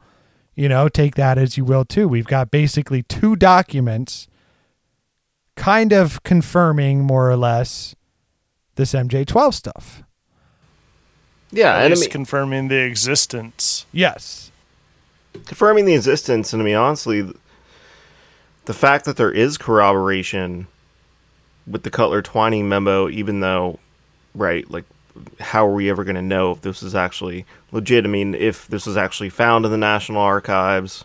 you 0.54 0.68
know, 0.68 0.88
take 0.88 1.16
that 1.16 1.38
as 1.38 1.56
you 1.56 1.64
will 1.64 1.84
too. 1.84 2.06
We've 2.06 2.26
got 2.26 2.52
basically 2.52 3.02
two 3.02 3.34
documents 3.34 4.28
kind 5.56 5.92
of 5.92 6.22
confirming 6.22 7.02
more 7.02 7.28
or 7.28 7.36
less 7.36 7.96
this 8.76 8.92
MJ12 8.92 9.54
stuff. 9.54 10.02
Yeah, 11.52 11.74
At 11.74 11.76
and 11.76 11.84
I 11.84 11.88
least 11.88 12.02
mean, 12.02 12.10
confirming 12.10 12.68
the 12.68 12.82
existence. 12.82 13.86
Yes. 13.92 14.50
confirming 15.46 15.84
the 15.84 15.94
existence, 15.94 16.52
and 16.52 16.60
I 16.60 16.64
mean, 16.64 16.76
honestly, 16.76 17.30
the 18.64 18.74
fact 18.74 19.04
that 19.04 19.16
there 19.16 19.30
is 19.30 19.56
corroboration 19.58 20.66
with 21.66 21.82
the 21.82 21.90
Cutler 21.90 22.22
Twining 22.22 22.68
memo, 22.68 23.08
even 23.08 23.40
though, 23.40 23.78
right, 24.34 24.68
like, 24.70 24.84
how 25.40 25.66
are 25.66 25.72
we 25.72 25.88
ever 25.88 26.04
going 26.04 26.16
to 26.16 26.22
know 26.22 26.52
if 26.52 26.60
this 26.60 26.82
is 26.82 26.94
actually 26.94 27.46
legit? 27.72 28.04
I 28.04 28.08
mean, 28.08 28.34
if 28.34 28.66
this 28.68 28.86
was 28.86 28.96
actually 28.96 29.30
found 29.30 29.64
in 29.64 29.70
the 29.70 29.78
National 29.78 30.20
Archives, 30.20 31.04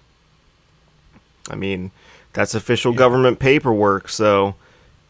I 1.50 1.56
mean, 1.56 1.92
that's 2.34 2.56
official 2.56 2.94
government 2.94 3.40
paperwork, 3.40 4.10
so. 4.10 4.56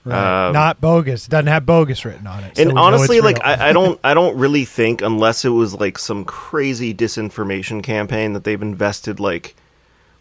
Right. 0.03 0.47
Um, 0.47 0.53
Not 0.53 0.81
bogus. 0.81 1.27
It 1.27 1.29
doesn't 1.29 1.47
have 1.47 1.65
bogus 1.65 2.03
written 2.05 2.25
on 2.25 2.43
it. 2.43 2.57
so 2.57 2.63
and 2.63 2.77
honestly, 2.77 3.21
like. 3.21 3.43
I, 3.43 3.69
I 3.69 3.73
don't, 3.73 3.99
I 4.03 4.13
don't 4.13 4.37
really 4.37 4.65
think 4.65 5.01
unless 5.01 5.45
it 5.45 5.49
was 5.49 5.75
like 5.75 5.97
some 5.97 6.25
crazy 6.25 6.93
disinformation 6.93 7.83
campaign 7.83 8.33
that 8.33 8.43
they've 8.43 8.61
invested 8.61 9.19
like, 9.19 9.55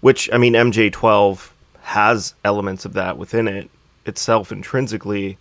which 0.01 0.29
I 0.33 0.39
mean, 0.39 0.53
MJ12 0.53 1.51
has 1.83 2.35
elements 2.45 2.85
of 2.85 2.93
that 2.93 3.17
within 3.17 3.49
it 3.49 3.71
itself 4.05 4.53
intrinsically. 4.53 5.39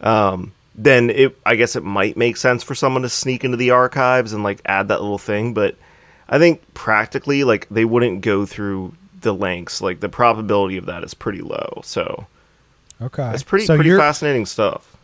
Um, 0.00 0.52
then 0.74 1.10
it, 1.10 1.38
I 1.44 1.54
guess 1.56 1.76
it 1.76 1.84
might 1.84 2.16
make 2.16 2.36
sense 2.36 2.62
for 2.62 2.74
someone 2.74 3.02
to 3.02 3.08
sneak 3.08 3.44
into 3.44 3.56
the 3.56 3.70
archives 3.70 4.32
and 4.32 4.42
like 4.42 4.60
add 4.66 4.88
that 4.88 5.00
little 5.00 5.18
thing, 5.18 5.54
but 5.54 5.76
I 6.28 6.38
think 6.38 6.62
practically, 6.74 7.44
like 7.44 7.68
they 7.68 7.84
wouldn't 7.84 8.22
go 8.22 8.46
through 8.46 8.94
the 9.20 9.34
lengths. 9.34 9.80
Like 9.80 10.00
the 10.00 10.08
probability 10.08 10.76
of 10.76 10.86
that 10.86 11.04
is 11.04 11.14
pretty 11.14 11.42
low. 11.42 11.80
So 11.84 12.26
okay. 13.04 13.30
it's 13.32 13.42
pretty, 13.42 13.66
so 13.66 13.76
pretty 13.76 13.96
fascinating 13.96 14.46
stuff. 14.46 14.96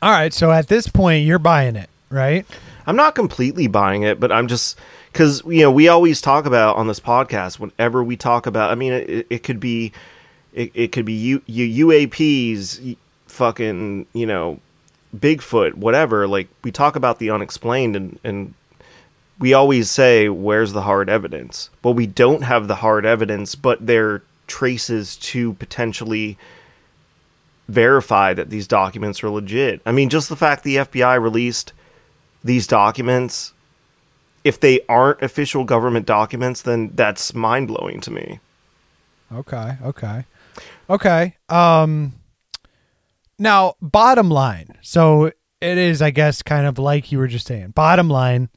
All 0.00 0.10
right. 0.10 0.32
So 0.32 0.50
at 0.50 0.68
this 0.68 0.88
point, 0.88 1.24
you're 1.24 1.38
buying 1.38 1.76
it, 1.76 1.88
right? 2.10 2.44
I'm 2.86 2.96
not 2.96 3.14
completely 3.14 3.68
buying 3.68 4.02
it, 4.02 4.18
but 4.18 4.32
I'm 4.32 4.48
just 4.48 4.78
because 5.12 5.42
you 5.46 5.62
know 5.62 5.70
we 5.70 5.88
always 5.88 6.20
talk 6.20 6.46
about 6.46 6.76
on 6.76 6.88
this 6.88 7.00
podcast 7.00 7.58
whenever 7.58 8.02
we 8.02 8.16
talk 8.16 8.46
about. 8.46 8.70
I 8.70 8.74
mean, 8.74 8.92
it, 8.92 9.26
it 9.30 9.42
could 9.42 9.60
be 9.60 9.92
it, 10.52 10.70
it 10.74 10.92
could 10.92 11.04
be 11.04 11.12
U, 11.12 11.42
U, 11.46 11.86
UAPs, 11.86 12.96
fucking 13.26 14.06
you 14.12 14.26
know, 14.26 14.58
Bigfoot, 15.16 15.74
whatever. 15.74 16.26
Like 16.26 16.48
we 16.64 16.72
talk 16.72 16.96
about 16.96 17.18
the 17.18 17.30
unexplained, 17.30 17.96
and 17.96 18.18
and 18.24 18.54
we 19.38 19.54
always 19.54 19.90
say, 19.90 20.28
"Where's 20.28 20.72
the 20.72 20.82
hard 20.82 21.08
evidence?" 21.08 21.70
Well, 21.82 21.94
we 21.94 22.06
don't 22.06 22.42
have 22.42 22.68
the 22.68 22.76
hard 22.76 23.06
evidence, 23.06 23.54
but 23.54 23.86
there 23.86 24.08
are 24.10 24.22
traces 24.46 25.16
to 25.16 25.54
potentially 25.54 26.36
verify 27.68 28.34
that 28.34 28.50
these 28.50 28.66
documents 28.66 29.22
are 29.22 29.30
legit. 29.30 29.80
I 29.86 29.92
mean, 29.92 30.08
just 30.08 30.28
the 30.28 30.36
fact 30.36 30.64
the 30.64 30.76
FBI 30.76 31.20
released 31.20 31.72
these 32.44 32.66
documents, 32.66 33.52
if 34.44 34.58
they 34.60 34.80
aren't 34.88 35.22
official 35.22 35.64
government 35.64 36.06
documents, 36.06 36.62
then 36.62 36.90
that's 36.94 37.34
mind 37.34 37.68
blowing 37.68 38.00
to 38.00 38.10
me. 38.10 38.40
Okay. 39.32 39.76
Okay. 39.82 40.24
Okay. 40.90 41.36
Um. 41.48 42.14
Now, 43.38 43.74
bottom 43.80 44.28
line. 44.30 44.78
So 44.82 45.26
it 45.26 45.78
is, 45.78 46.02
I 46.02 46.10
guess, 46.10 46.42
kind 46.42 46.66
of 46.66 46.78
like 46.78 47.10
you 47.10 47.18
were 47.18 47.28
just 47.28 47.46
saying. 47.46 47.70
Bottom 47.70 48.08
line. 48.08 48.50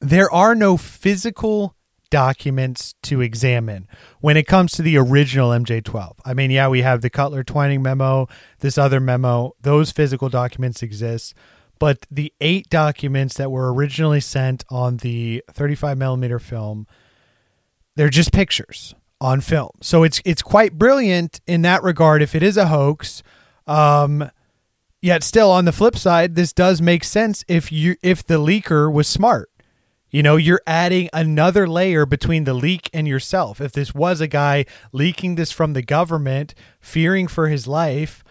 There 0.00 0.30
are 0.30 0.54
no 0.54 0.76
physical 0.76 1.74
documents 2.10 2.94
to 3.02 3.20
examine 3.20 3.88
when 4.20 4.36
it 4.36 4.46
comes 4.46 4.72
to 4.72 4.82
the 4.82 4.96
original 4.96 5.50
MJ12. 5.50 6.16
I 6.24 6.34
mean, 6.34 6.50
yeah, 6.50 6.68
we 6.68 6.82
have 6.82 7.00
the 7.00 7.10
Cutler 7.10 7.44
Twining 7.44 7.82
memo, 7.82 8.28
this 8.58 8.76
other 8.76 9.00
memo, 9.00 9.54
those 9.60 9.90
physical 9.90 10.28
documents 10.28 10.82
exist, 10.82 11.34
but 11.78 12.06
the 12.10 12.32
eight 12.40 12.68
documents 12.68 13.36
that 13.36 13.50
were 13.50 13.72
originally 13.72 14.20
sent 14.20 14.64
on 14.68 14.98
the 14.98 15.42
35 15.50 15.96
millimeter 15.96 16.38
film, 16.38 16.86
they're 17.96 18.10
just 18.10 18.32
pictures 18.32 18.94
on 19.20 19.40
film. 19.40 19.70
So 19.80 20.02
it's 20.02 20.20
it's 20.24 20.42
quite 20.42 20.78
brilliant 20.78 21.40
in 21.46 21.62
that 21.62 21.82
regard. 21.82 22.22
If 22.22 22.34
it 22.34 22.42
is 22.42 22.56
a 22.56 22.66
hoax, 22.66 23.22
um, 23.66 24.30
yet 25.02 25.22
still 25.22 25.50
on 25.50 25.64
the 25.64 25.72
flip 25.72 25.96
side, 25.96 26.34
this 26.34 26.52
does 26.52 26.80
make 26.80 27.04
sense 27.04 27.44
if 27.48 27.70
you 27.72 27.96
if 28.02 28.26
the 28.26 28.38
leaker 28.38 28.92
was 28.92 29.08
smart. 29.08 29.50
You 30.10 30.22
know, 30.22 30.36
you're 30.36 30.62
adding 30.66 31.08
another 31.12 31.68
layer 31.68 32.04
between 32.04 32.44
the 32.44 32.54
leak 32.54 32.90
and 32.92 33.06
yourself. 33.06 33.60
If 33.60 33.72
this 33.72 33.94
was 33.94 34.20
a 34.20 34.26
guy 34.26 34.64
leaking 34.92 35.36
this 35.36 35.52
from 35.52 35.72
the 35.72 35.82
government, 35.82 36.54
fearing 36.80 37.28
for 37.28 37.48
his 37.48 37.66
life, 37.68 38.24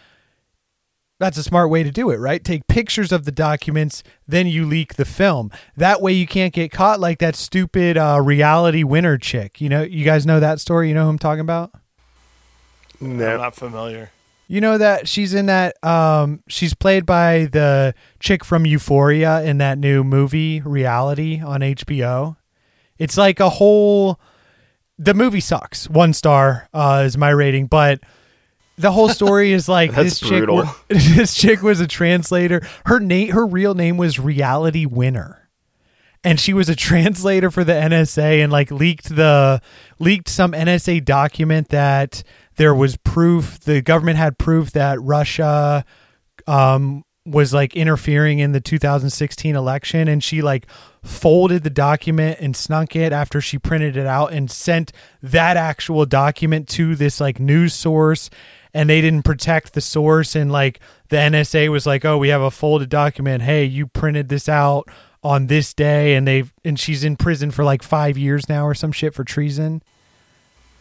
that's 1.20 1.38
a 1.38 1.44
smart 1.44 1.70
way 1.70 1.84
to 1.84 1.92
do 1.92 2.10
it, 2.12 2.18
right? 2.18 2.44
Take 2.44 2.68
pictures 2.68 3.12
of 3.12 3.26
the 3.26 3.32
documents, 3.32 4.04
then 4.28 4.48
you 4.48 4.66
leak 4.66 4.96
the 4.96 5.06
film. 5.06 5.52
That 5.76 6.02
way 6.02 6.14
you 6.14 6.26
can't 6.28 6.54
get 6.54 6.72
caught 6.72 7.00
like 7.00 7.20
that 7.20 7.36
stupid 7.36 7.98
uh, 7.98 8.22
reality 8.22 8.84
winner 8.84 9.18
chick. 9.18 9.60
You 9.60 9.70
know, 9.70 9.82
you 9.82 10.06
guys 10.06 10.26
know 10.26 10.40
that 10.40 10.60
story? 10.62 10.88
You 10.90 10.94
know 10.94 11.04
who 11.04 11.10
I'm 11.10 11.20
talking 11.20 11.42
about? 11.42 11.72
No. 13.02 13.08
I'm 13.08 13.18
No. 13.18 13.38
not 13.38 13.56
familiar. 13.56 14.12
You 14.52 14.62
know 14.62 14.80
that 14.80 15.08
she's 15.08 15.36
in 15.36 15.46
that 15.46 15.82
um 15.86 16.42
she's 16.48 16.74
played 16.74 17.06
by 17.06 17.48
the 17.52 17.94
chick 18.20 18.44
from 18.44 18.66
Euphoria 18.66 19.44
in 19.44 19.60
that 19.60 19.78
new 19.78 20.04
movie 20.04 20.60
Reality 20.62 21.40
on 21.40 21.62
HBO. 21.62 22.36
It's 22.98 23.16
like 23.16 23.40
a 23.40 23.50
whole 23.50 24.20
the 24.98 25.14
movie 25.14 25.40
sucks. 25.40 25.88
One 25.88 26.14
star 26.14 26.68
uh 26.74 27.04
is 27.06 27.16
my 27.16 27.30
rating, 27.30 27.68
but 27.68 28.00
the 28.76 28.92
whole 28.92 29.10
story 29.10 29.52
is 29.52 29.70
like 29.70 29.94
this 29.94 30.20
chick 30.20 30.30
brutal. 30.30 30.68
this 30.88 31.36
chick 31.36 31.62
was 31.62 31.80
a 31.80 31.88
translator. 31.88 32.68
Her 32.88 33.00
name 33.00 33.30
her 33.30 33.46
real 33.46 33.76
name 33.76 33.98
was 33.98 34.18
Reality 34.20 34.88
Winner 34.88 35.48
and 36.24 36.40
she 36.40 36.54
was 36.54 36.70
a 36.70 36.76
translator 36.76 37.52
for 37.52 37.64
the 37.64 37.74
NSA 37.74 38.44
and 38.44 38.52
like 38.52 38.72
leaked 38.72 39.16
the 39.16 39.62
leaked 40.00 40.30
some 40.30 40.52
NSA 40.54 41.06
document 41.06 41.70
that 41.70 42.24
there 42.60 42.76
was 42.76 42.98
proof 42.98 43.58
the 43.62 43.82
government 43.82 44.18
had 44.18 44.38
proof 44.38 44.72
that 44.72 45.02
Russia 45.02 45.86
um 46.46 47.04
was 47.26 47.54
like 47.54 47.74
interfering 47.74 48.40
in 48.40 48.52
the 48.52 48.60
2016 48.60 49.56
election 49.56 50.10
and 50.10 50.22
she 50.22 50.42
like 50.42 50.68
folded 51.02 51.64
the 51.64 51.70
document 51.70 52.38
and 52.42 52.56
snunk 52.56 52.98
it 52.98 53.14
after 53.14 53.40
she 53.40 53.58
printed 53.58 53.96
it 53.96 54.06
out 54.06 54.34
and 54.34 54.52
sent 54.52 54.92
that 55.22 55.56
actual 55.56 56.06
document 56.06 56.68
to 56.68 56.96
this 56.96 57.22
like 57.22 57.40
news 57.40 57.74
source 57.74 58.30
and 58.74 58.90
they 58.90 59.00
didn't 59.00 59.24
protect 59.24 59.74
the 59.74 59.82
source 59.82 60.36
and 60.36 60.52
like 60.52 60.82
the 61.08 61.16
NSA 61.16 61.70
was 61.70 61.86
like 61.86 62.04
oh 62.04 62.18
we 62.18 62.28
have 62.28 62.42
a 62.42 62.52
folded 62.52 62.90
document. 62.90 63.42
Hey 63.42 63.64
you 63.64 63.88
printed 63.88 64.28
this 64.28 64.50
out 64.50 64.90
on 65.24 65.48
this 65.48 65.74
day 65.74 66.14
and 66.14 66.28
they've 66.28 66.54
and 66.66 66.78
she's 66.78 67.06
in 67.06 67.16
prison 67.16 67.52
for 67.52 67.64
like 67.64 67.84
5 67.84 68.18
years 68.18 68.50
now 68.50 68.66
or 68.66 68.74
some 68.74 68.92
shit 68.92 69.14
for 69.14 69.24
treason 69.24 69.82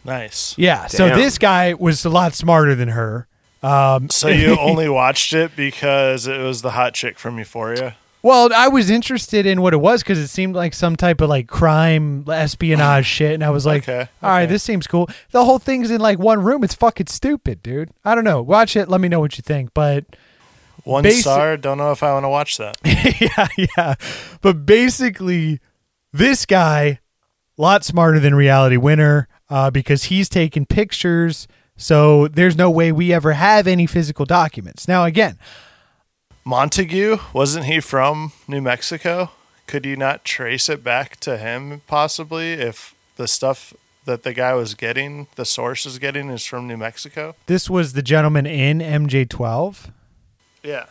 Nice. 0.05 0.55
yeah 0.57 0.87
so 0.87 1.09
Damn. 1.09 1.17
this 1.17 1.37
guy 1.37 1.73
was 1.73 2.05
a 2.05 2.09
lot 2.09 2.33
smarter 2.33 2.73
than 2.75 2.89
her 2.89 3.27
um 3.61 4.09
So 4.09 4.27
you 4.29 4.57
only 4.59 4.87
watched 4.89 5.33
it 5.33 5.55
because 5.55 6.25
it 6.27 6.39
was 6.39 6.61
the 6.61 6.71
hot 6.71 6.93
chick 6.93 7.19
from 7.19 7.37
Euphoria? 7.37 7.95
Well, 8.21 8.49
I 8.53 8.67
was 8.67 8.89
interested 8.89 9.45
in 9.45 9.61
what 9.61 9.73
it 9.73 9.77
was 9.77 10.03
because 10.03 10.19
it 10.19 10.27
seemed 10.27 10.53
like 10.53 10.73
some 10.73 10.97
type 10.97 11.21
of 11.21 11.29
like 11.29 11.47
crime 11.47 12.25
espionage 12.29 13.05
shit, 13.17 13.33
and 13.33 13.41
I 13.45 13.49
was 13.49 13.65
like, 13.65 13.83
Okay, 13.87 14.09
"All 14.21 14.29
right, 14.29 14.43
okay. 14.43 14.51
this 14.51 14.61
seems 14.61 14.87
cool." 14.87 15.09
The 15.31 15.45
whole 15.45 15.57
thing's 15.57 15.89
in 15.89 16.01
like 16.01 16.19
one 16.19 16.43
room. 16.43 16.61
It's 16.65 16.75
fucking 16.75 17.07
stupid, 17.07 17.63
dude. 17.63 17.91
I 18.03 18.15
don't 18.15 18.25
know. 18.25 18.41
Watch 18.41 18.75
it. 18.75 18.89
Let 18.89 18.99
me 18.99 19.07
know 19.07 19.21
what 19.21 19.37
you 19.37 19.41
think. 19.41 19.73
But 19.73 20.03
One 20.83 21.05
Basi- 21.05 21.21
star. 21.21 21.55
Don't 21.55 21.77
know 21.77 21.93
if 21.93 22.03
I 22.03 22.11
want 22.11 22.25
to 22.25 22.29
watch 22.29 22.57
that. 22.57 22.77
yeah, 22.83 23.47
yeah. 23.77 23.95
But 24.41 24.65
basically, 24.65 25.61
this 26.11 26.45
guy, 26.45 26.99
lot 27.55 27.85
smarter 27.85 28.19
than 28.19 28.35
Reality 28.35 28.75
Winner, 28.75 29.28
uh, 29.49 29.69
because 29.71 30.05
he's 30.05 30.29
taking 30.29 30.65
pictures. 30.65 31.47
So 31.77 32.27
there's 32.27 32.55
no 32.57 32.69
way 32.69 32.91
we 32.91 33.13
ever 33.13 33.33
have 33.33 33.67
any 33.67 33.85
physical 33.85 34.25
documents. 34.25 34.87
Now, 34.87 35.05
again, 35.05 35.37
Montague 36.45 37.17
wasn't 37.33 37.65
he 37.65 37.79
from 37.79 38.33
New 38.47 38.61
Mexico? 38.61 39.31
Could 39.67 39.85
you 39.85 39.95
not 39.95 40.25
trace 40.25 40.67
it 40.67 40.83
back 40.83 41.19
to 41.21 41.37
him 41.37 41.81
possibly 41.87 42.53
if 42.53 42.95
the 43.17 43.27
stuff 43.27 43.73
that 44.05 44.23
the 44.23 44.33
guy 44.33 44.53
was 44.55 44.73
getting, 44.73 45.27
the 45.35 45.45
source 45.45 45.85
is 45.85 45.99
getting, 45.99 46.29
is 46.29 46.45
from 46.45 46.67
New 46.67 46.77
Mexico? 46.77 47.35
this 47.45 47.69
was 47.69 47.93
the 47.93 48.01
gentleman 48.01 48.45
in 48.45 48.79
MJ12. 48.79 49.91
Yeah. 50.63 50.85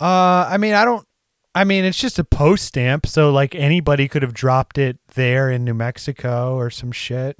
Uh, 0.00 0.46
I 0.48 0.56
mean, 0.58 0.74
I 0.74 0.84
don't. 0.84 1.06
I 1.54 1.64
mean, 1.64 1.84
it's 1.84 1.98
just 1.98 2.18
a 2.18 2.24
post 2.24 2.64
stamp, 2.64 3.06
so 3.06 3.30
like 3.30 3.54
anybody 3.54 4.08
could 4.08 4.22
have 4.22 4.32
dropped 4.32 4.78
it 4.78 4.98
there 5.14 5.50
in 5.50 5.64
New 5.64 5.74
Mexico 5.74 6.56
or 6.56 6.70
some 6.70 6.92
shit. 6.92 7.38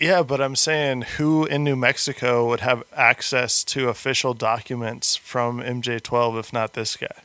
Yeah, 0.00 0.22
but 0.22 0.40
I'm 0.40 0.54
saying 0.56 1.02
who 1.16 1.44
in 1.44 1.64
New 1.64 1.74
Mexico 1.76 2.46
would 2.48 2.60
have 2.60 2.84
access 2.96 3.64
to 3.64 3.88
official 3.88 4.32
documents 4.34 5.16
from 5.16 5.60
MJ12 5.60 6.38
if 6.38 6.52
not 6.52 6.74
this 6.74 6.96
guy? 6.96 7.22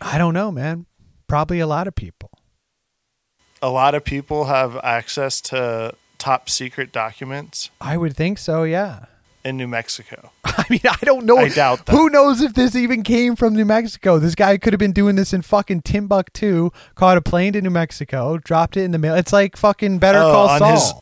I 0.00 0.18
don't 0.18 0.34
know, 0.34 0.50
man. 0.50 0.86
Probably 1.28 1.60
a 1.60 1.66
lot 1.66 1.86
of 1.86 1.94
people. 1.94 2.30
A 3.62 3.68
lot 3.70 3.94
of 3.94 4.04
people 4.04 4.46
have 4.46 4.76
access 4.82 5.40
to 5.42 5.94
top 6.18 6.50
secret 6.50 6.92
documents 6.92 7.70
I 7.80 7.96
would 7.96 8.16
think 8.16 8.38
so. 8.38 8.64
Yeah. 8.64 9.06
in 9.44 9.56
New 9.56 9.68
Mexico. 9.68 10.32
I 10.44 10.64
mean, 10.68 10.80
I 10.84 10.98
don't 11.02 11.24
know. 11.26 11.38
I 11.38 11.48
doubt 11.48 11.86
that. 11.86 11.92
Who 11.92 12.10
knows 12.10 12.40
if 12.40 12.54
this 12.54 12.74
even 12.74 13.02
came 13.02 13.36
from 13.36 13.54
New 13.54 13.64
Mexico? 13.64 14.18
This 14.18 14.34
guy 14.34 14.56
could 14.58 14.72
have 14.72 14.80
been 14.80 14.92
doing 14.92 15.16
this 15.16 15.32
in 15.32 15.42
fucking 15.42 15.82
Timbuktu, 15.82 16.70
caught 16.94 17.16
a 17.16 17.22
plane 17.22 17.52
to 17.52 17.60
New 17.62 17.70
Mexico, 17.70 18.36
dropped 18.38 18.76
it 18.76 18.82
in 18.82 18.90
the 18.90 18.98
mail. 18.98 19.14
It's 19.14 19.32
like 19.32 19.56
fucking 19.56 19.98
Better 19.98 20.18
Oh, 20.18 20.32
Call 20.32 20.58
Saul. 20.58 20.70
his- 20.72 20.92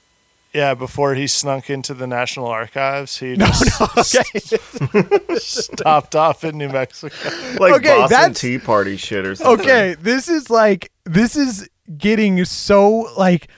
Yeah, 0.55 0.75
before 0.75 1.15
he 1.15 1.25
snunk 1.25 1.69
into 1.71 1.93
the 1.95 2.07
National 2.07 2.47
Archives, 2.47 3.19
he 3.19 3.37
just 3.37 3.81
okay. 3.99 5.37
stopped 5.39 6.17
off 6.17 6.43
in 6.45 6.57
New 6.59 6.69
Mexico. 6.71 7.15
Like 7.61 7.75
Okay, 7.75 7.89
Boston 7.99 8.09
that's- 8.09 8.41
Tea 8.41 8.59
Party 8.59 8.97
shit 8.97 9.27
or 9.27 9.35
something. 9.35 9.61
okay, 9.67 9.95
this 10.01 10.29
is 10.29 10.51
like 10.51 10.91
this 11.05 11.37
is 11.37 11.69
getting 11.97 12.45
so 12.45 13.11
like 13.19 13.49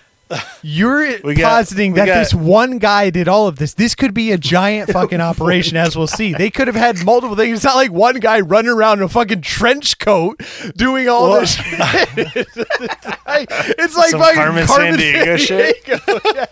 you're 0.63 1.19
got- 1.35 1.37
positing 1.37 1.95
that 1.95 2.07
got- 2.07 2.19
this 2.19 2.33
one 2.35 2.79
guy 2.79 3.11
did 3.11 3.29
all 3.29 3.47
of 3.49 3.57
this. 3.57 3.75
This 3.75 3.95
could 3.95 4.15
be 4.15 4.33
a 4.33 4.39
giant 4.39 4.91
fucking 4.93 5.21
operation, 5.21 5.77
as 5.77 5.97
we'll 5.97 6.07
see. 6.07 6.33
They 6.35 6.51
could 6.51 6.67
have 6.67 6.77
had 6.77 7.05
multiple 7.05 7.37
things. 7.37 7.57
It's 7.59 7.65
not 7.65 7.77
like 7.77 7.91
one 7.93 8.21
guy 8.21 8.41
running 8.41 8.71
around 8.71 8.99
in 8.99 9.05
a 9.05 9.09
fucking 9.09 9.43
trench 9.43 9.99
coat 9.99 10.41
doing 10.77 11.09
all 11.09 11.33
this. 11.41 11.55
shit. 11.55 11.79
it's 12.47 13.97
like 13.97 14.11
Some 14.11 14.21
fucking 14.21 14.35
Carmen 14.37 14.67
Sandiego 14.67 15.39
shit? 15.39 15.85
Sandiego. 15.85 16.47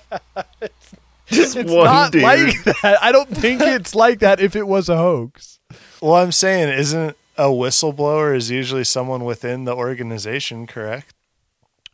Just 1.26 1.56
It's 1.56 1.70
one 1.70 1.84
not 1.84 2.12
dude. 2.12 2.22
like 2.22 2.64
that. 2.64 2.98
I 3.02 3.12
don't 3.12 3.28
think 3.28 3.60
it's 3.60 3.94
like 3.94 4.20
that 4.20 4.40
if 4.40 4.56
it 4.56 4.66
was 4.66 4.88
a 4.88 4.96
hoax. 4.96 5.58
Well, 6.00 6.14
I'm 6.14 6.32
saying, 6.32 6.70
isn't 6.72 7.16
a 7.36 7.44
whistleblower 7.48 8.34
is 8.34 8.50
usually 8.50 8.84
someone 8.84 9.24
within 9.24 9.64
the 9.64 9.74
organization, 9.76 10.66
correct? 10.66 11.12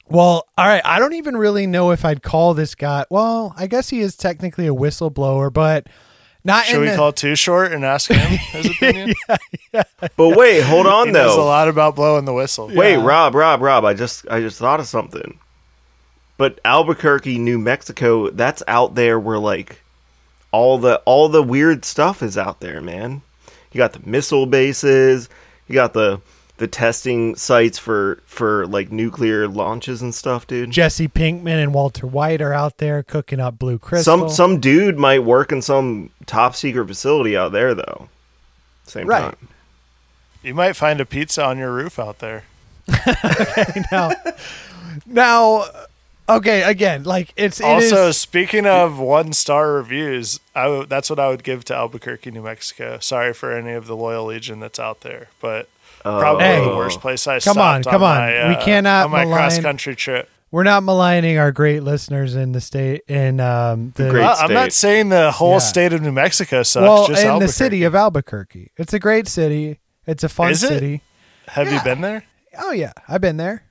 Well, 0.08 0.46
all 0.58 0.66
right. 0.66 0.82
I 0.84 0.98
don't 0.98 1.14
even 1.14 1.36
really 1.36 1.66
know 1.66 1.90
if 1.90 2.04
I'd 2.04 2.22
call 2.22 2.54
this 2.54 2.74
guy. 2.74 3.04
Well, 3.10 3.54
I 3.56 3.66
guess 3.66 3.88
he 3.88 4.00
is 4.00 4.16
technically 4.16 4.66
a 4.66 4.74
whistleblower, 4.74 5.52
but 5.52 5.86
not 6.44 6.66
Should 6.66 6.76
in 6.76 6.80
we 6.82 6.88
the, 6.90 6.96
call 6.96 7.12
Too 7.12 7.34
Short 7.36 7.72
and 7.72 7.84
ask 7.84 8.10
him 8.10 8.18
his 8.52 8.66
opinion? 8.66 9.14
Yeah, 9.72 9.82
But 10.16 10.36
wait, 10.36 10.60
hold 10.62 10.86
on 10.86 11.06
He 11.06 11.12
knows 11.12 11.36
a 11.36 11.40
lot 11.40 11.68
about 11.68 11.96
blowing 11.96 12.26
the 12.26 12.34
whistle. 12.34 12.68
Wait, 12.68 12.92
Yeah. 12.92 13.04
Rob, 13.04 13.34
Rob, 13.34 13.62
Rob. 13.62 13.84
I 13.84 13.94
just 13.94 14.26
I 14.30 14.40
just 14.40 14.58
thought 14.58 14.78
of 14.80 14.86
something. 14.86 15.38
But 16.36 16.60
Albuquerque, 16.64 17.38
New 17.38 17.58
Mexico, 17.58 18.28
that's 18.30 18.62
out 18.68 18.94
there 18.96 19.18
where 19.18 19.38
like 19.38 19.80
all 20.52 20.78
the 20.78 21.00
all 21.06 21.28
the 21.28 21.42
weird 21.42 21.84
stuff 21.84 22.22
is 22.22 22.36
out 22.36 22.60
there, 22.60 22.80
man. 22.80 23.22
You 23.72 23.78
got 23.78 23.92
the 23.94 24.08
missile 24.08 24.46
bases, 24.46 25.28
you 25.66 25.74
got 25.74 25.94
the 25.94 26.20
the 26.58 26.66
testing 26.68 27.34
sites 27.36 27.78
for 27.78 28.22
for 28.26 28.66
like 28.66 28.92
nuclear 28.92 29.48
launches 29.48 30.02
and 30.02 30.14
stuff, 30.14 30.46
dude. 30.46 30.70
Jesse 30.70 31.08
Pinkman 31.08 31.62
and 31.62 31.74
Walter 31.74 32.06
White 32.06 32.40
are 32.40 32.52
out 32.52 32.78
there 32.78 33.02
cooking 33.02 33.40
up 33.40 33.58
blue 33.58 33.78
crystal. 33.78 34.18
Some 34.18 34.28
some 34.30 34.60
dude 34.60 34.96
might 34.98 35.20
work 35.24 35.50
in 35.52 35.62
some 35.62 36.10
top 36.26 36.54
secret 36.54 36.86
facility 36.86 37.36
out 37.36 37.52
there 37.52 37.74
though. 37.74 38.08
Same 38.86 39.06
Right. 39.06 39.22
time. 39.22 39.48
You 40.42 40.54
might 40.54 40.74
find 40.74 41.00
a 41.00 41.06
pizza 41.06 41.42
on 41.44 41.58
your 41.58 41.72
roof 41.72 41.98
out 41.98 42.18
there. 42.18 42.44
Okay, 43.06 43.82
now, 43.90 44.10
now, 45.06 45.64
okay. 46.28 46.62
Again, 46.62 47.04
like 47.04 47.32
it's 47.36 47.60
it 47.60 47.64
also, 47.64 48.08
is- 48.08 48.18
speaking 48.18 48.66
of 48.66 48.98
one 48.98 49.32
star 49.32 49.72
reviews, 49.72 50.38
I 50.54 50.64
w- 50.64 50.86
that's 50.86 51.08
what 51.10 51.18
I 51.18 51.28
would 51.28 51.42
give 51.42 51.64
to 51.66 51.74
Albuquerque, 51.74 52.30
New 52.30 52.42
Mexico. 52.42 52.98
Sorry 53.00 53.32
for 53.32 53.52
any 53.52 53.72
of 53.72 53.86
the 53.86 53.96
loyal 53.96 54.26
legion 54.26 54.60
that's 54.60 54.78
out 54.78 55.00
there, 55.00 55.28
but 55.40 55.68
probably 56.04 56.44
Hey. 56.44 56.64
the 56.68 56.76
worst 56.76 57.00
place 57.00 57.26
I 57.26 57.40
Come 57.40 57.58
on, 57.58 57.82
stopped 57.82 57.92
come 57.92 58.02
on. 58.02 58.16
my, 58.18 58.48
We 58.48 58.54
uh, 58.54 58.64
cannot 58.64 59.06
on 59.06 59.10
my 59.10 59.24
malign- 59.24 59.36
cross 59.38 59.58
country 59.58 59.96
trip. 59.96 60.28
We're 60.50 60.62
not 60.62 60.84
maligning 60.84 61.36
our 61.38 61.50
great 61.50 61.82
listeners 61.82 62.36
in 62.36 62.52
the 62.52 62.60
state 62.60 63.02
in 63.08 63.40
um 63.40 63.92
the 63.96 64.08
Great 64.10 64.20
Well, 64.22 64.36
I'm 64.38 64.52
not 64.52 64.72
saying 64.72 65.08
the 65.08 65.32
whole 65.32 65.54
Yeah. 65.54 65.58
state 65.58 65.92
of 65.92 66.00
New 66.00 66.12
Mexico 66.12 66.62
sucks. 66.62 66.82
well 66.82 67.06
just 67.08 67.24
in 67.24 67.38
the 67.40 67.48
city 67.48 67.82
of 67.82 67.94
Albuquerque. 67.96 68.70
It's 68.76 68.92
a 68.94 69.00
great 69.00 69.26
city. 69.26 69.80
It's 70.06 70.22
a 70.22 70.28
fun 70.28 70.52
Is 70.52 70.62
it? 70.62 70.68
city. 70.68 71.02
Have 71.48 71.72
you 71.72 71.80
been 71.82 72.02
there? 72.02 72.24
Oh 72.58 72.70
yeah, 72.70 72.92
I've 73.08 73.20
been 73.20 73.36
there. 73.36 73.64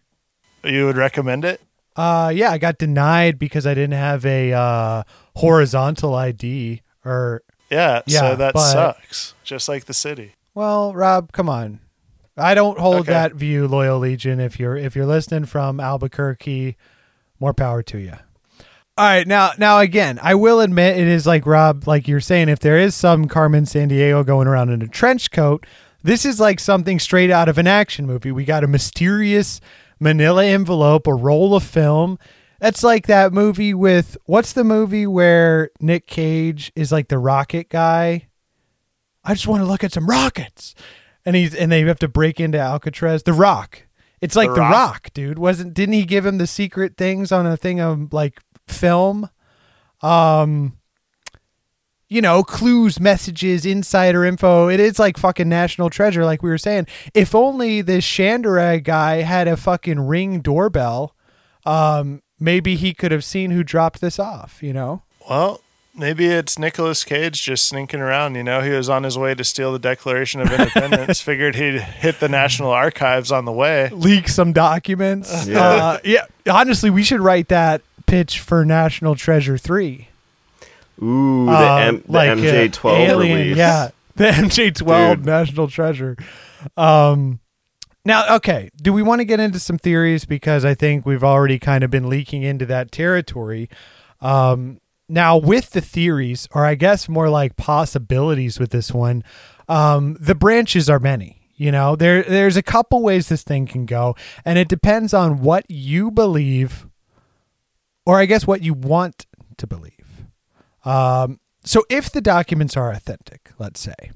You 0.64 0.86
would 0.88 0.98
recommend 0.98 1.46
it? 1.46 1.62
Uh 1.96 2.34
yeah, 2.36 2.52
I 2.52 2.58
got 2.58 2.78
denied 2.80 3.40
because 3.40 3.66
I 3.66 3.74
didn't 3.74 3.98
have 3.98 4.26
a 4.26 4.52
uh 4.52 5.04
horizontal 5.38 6.16
ID 6.16 6.82
or 7.06 7.44
Yeah. 7.70 8.02
Yeah, 8.08 8.20
so 8.20 8.36
that 8.36 8.54
but- 8.56 8.72
sucks. 8.72 9.36
Just 9.46 9.70
like 9.70 9.86
the 9.86 9.94
city. 9.94 10.34
well, 10.54 10.94
Rob, 10.94 11.32
come 11.32 11.48
on. 11.48 11.80
I 12.38 12.56
don't 12.56 12.80
hold 12.80 13.02
Okay. 13.02 13.12
that 13.12 13.34
view, 13.34 13.68
Loyal 13.68 14.00
Legion. 14.00 14.40
If 14.40 14.60
you're 14.60 14.76
if 14.76 14.96
you're 14.96 15.06
listening 15.06 15.46
from 15.46 15.80
Albuquerque, 15.80 16.78
more 17.40 17.54
power 17.54 17.84
to 17.84 17.98
you. 18.00 18.14
All 18.96 19.06
right, 19.06 19.26
now 19.28 19.52
now 19.58 19.80
again, 19.80 20.20
I 20.22 20.36
will 20.36 20.60
admit 20.60 20.98
it 20.98 21.08
is 21.08 21.26
like 21.26 21.46
Rob, 21.46 21.88
like 21.88 22.08
you're 22.08 22.20
saying, 22.20 22.50
if 22.50 22.60
there 22.60 22.78
is 22.78 22.94
some 22.96 23.28
Carmen 23.28 23.66
Sandiego 23.66 24.26
going 24.26 24.48
around 24.48 24.70
in 24.70 24.82
a 24.82 24.88
trench 24.88 25.32
coat, 25.32 25.66
this 26.04 26.26
is 26.26 26.40
like 26.40 26.60
something 26.60 27.00
straight 27.00 27.32
out 27.32 27.50
of 27.50 27.58
an 27.58 27.68
action 27.68 28.06
movie. 28.06 28.32
We 28.32 28.46
got 28.46 28.64
a 28.64 28.68
mysterious 28.68 29.60
manila 30.00 30.46
envelope, 30.46 31.08
a 31.08 31.14
roll 31.14 31.56
of 31.56 31.64
film. 31.64 32.20
That's 32.60 32.84
like 32.84 33.08
that 33.08 33.34
movie 33.34 33.74
with 33.74 34.16
what's 34.26 34.54
the 34.54 34.64
movie 34.64 35.08
where 35.08 35.70
Nick 35.80 36.06
Cage 36.08 36.72
is 36.76 36.92
like 36.92 37.08
the 37.10 37.18
rocket 37.20 37.70
guy? 37.70 38.28
I 39.24 39.34
just 39.34 39.48
want 39.48 39.62
to 39.62 39.68
look 39.68 39.84
at 39.84 39.92
some 39.94 40.08
rockets. 40.08 40.76
And 41.26 41.36
he's 41.36 41.56
and 41.56 41.72
they 41.72 41.82
have 41.82 42.00
to 42.00 42.08
break 42.08 42.40
into 42.40 42.60
Alcatraz. 42.60 43.24
The 43.24 43.34
Rock. 43.34 43.84
It's 44.22 44.36
like 44.36 44.50
The 44.50 44.56
the 44.56 44.62
Rock? 44.62 44.72
Rock, 44.72 45.14
dude. 45.14 45.40
Wasn't 45.40 45.74
didn't 45.74 45.94
he 45.94 46.06
give 46.06 46.26
him 46.26 46.38
the 46.38 46.48
secret 46.48 46.98
things 46.98 47.32
on 47.32 47.46
a 47.46 47.58
thing 47.58 47.80
of 47.80 48.12
like 48.14 48.42
film? 48.68 49.30
Um 50.02 50.78
you 52.14 52.22
know, 52.22 52.44
clues, 52.44 53.00
messages, 53.00 53.66
insider 53.66 54.24
info. 54.24 54.68
It 54.68 54.80
is 54.80 55.00
like 55.00 55.18
fucking 55.18 55.50
national 55.50 55.90
treasure, 55.90 56.24
like 56.24 56.44
we 56.44 56.50
were 56.52 56.60
saying. 56.60 56.86
If 57.16 57.34
only 57.34 57.82
this 57.82 58.06
Shandera 58.06 58.84
guy 58.84 59.22
had 59.22 59.48
a 59.48 59.58
fucking 59.58 60.00
ring 60.00 60.42
doorbell, 60.42 61.16
um, 61.66 62.22
maybe 62.40 62.76
he 62.76 62.94
could 62.94 63.12
have 63.12 63.24
seen 63.24 63.50
who 63.50 63.64
dropped 63.64 64.00
this 64.00 64.20
off, 64.20 64.62
you 64.62 64.74
know? 64.74 65.02
Well, 65.28 65.62
maybe 65.96 66.26
it's 66.26 66.58
Nicolas 66.58 67.04
Cage 67.04 67.42
just 67.42 67.66
sneaking 67.68 68.00
around. 68.00 68.36
You 68.36 68.44
know, 68.44 68.62
he 68.62 68.70
was 68.72 68.90
on 68.90 69.04
his 69.04 69.18
way 69.18 69.36
to 69.36 69.44
steal 69.44 69.72
the 69.74 69.80
Declaration 69.80 70.42
of 70.42 70.52
Independence. 70.52 71.22
Figured 71.22 71.56
he'd 71.56 71.80
hit 71.82 72.20
the 72.20 72.30
National 72.30 72.72
Archives 72.72 73.32
on 73.32 73.46
the 73.46 73.52
way. 73.52 73.90
leak 73.90 74.28
some 74.28 74.54
documents. 74.54 75.48
Yeah. 75.54 75.60
Uh, 75.62 75.98
yeah. 76.04 76.26
Honestly, 76.50 76.90
we 76.90 77.04
should 77.04 77.20
write 77.22 77.48
that 77.50 77.82
pitch 78.06 78.40
for 78.40 78.66
National 78.66 79.16
Treasure 79.16 79.58
3. 79.58 80.08
Ooh, 81.02 81.46
the, 81.46 81.52
Um, 81.52 81.82
M- 81.82 82.04
the 82.06 82.12
like, 82.12 82.30
uh, 82.30 82.36
MJ12 82.36 83.00
Alien, 83.00 83.38
release. 83.38 83.58
Yeah. 83.58 83.90
The 84.16 84.26
MJ12 84.26 85.24
National 85.26 85.68
Treasure. 85.68 86.16
Um, 86.78 87.40
now, 88.06 88.36
okay. 88.36 88.70
Do 88.78 88.94
we 88.94 89.02
want 89.02 89.20
to 89.22 89.26
get 89.26 89.40
into 89.40 89.60
some 89.60 89.78
theories? 89.78 90.26
Because 90.26 90.66
I 90.66 90.74
think 90.76 91.06
we've 91.06 91.24
already 91.24 91.58
kind 91.60 91.84
of 91.84 91.90
been 91.92 92.10
leaking 92.10 92.44
into 92.44 92.66
that 92.68 92.92
territory. 92.92 93.70
Um, 94.22 94.80
now, 95.10 95.38
with 95.38 95.72
the 95.72 95.82
theories, 95.82 96.48
or 96.52 96.66
I 96.66 96.76
guess 96.76 97.10
more 97.10 97.30
like 97.30 97.56
possibilities 97.56 98.60
with 98.60 98.72
this 98.72 98.92
one, 98.92 99.24
um, 99.68 100.18
the 100.20 100.36
branches 100.36 100.90
are 100.90 101.00
many. 101.00 101.42
You 101.56 101.72
know, 101.72 101.96
there 101.96 102.24
there's 102.24 102.58
a 102.58 102.64
couple 102.64 103.02
ways 103.02 103.30
this 103.30 103.44
thing 103.44 103.68
can 103.68 103.86
go, 103.86 104.16
and 104.44 104.58
it 104.58 104.68
depends 104.68 105.14
on 105.14 105.42
what 105.42 105.66
you 105.70 106.10
believe, 106.10 106.88
or 108.06 108.18
I 108.20 108.26
guess 108.26 108.48
what 108.48 108.64
you 108.64 108.74
want 108.74 109.28
to 109.58 109.68
believe. 109.68 110.26
Um, 110.84 111.40
so 111.64 111.84
if 111.90 112.12
the 112.12 112.22
documents 112.22 112.76
are 112.76 112.92
authentic, 112.92 113.52
let's 113.60 113.80
say, 113.80 114.12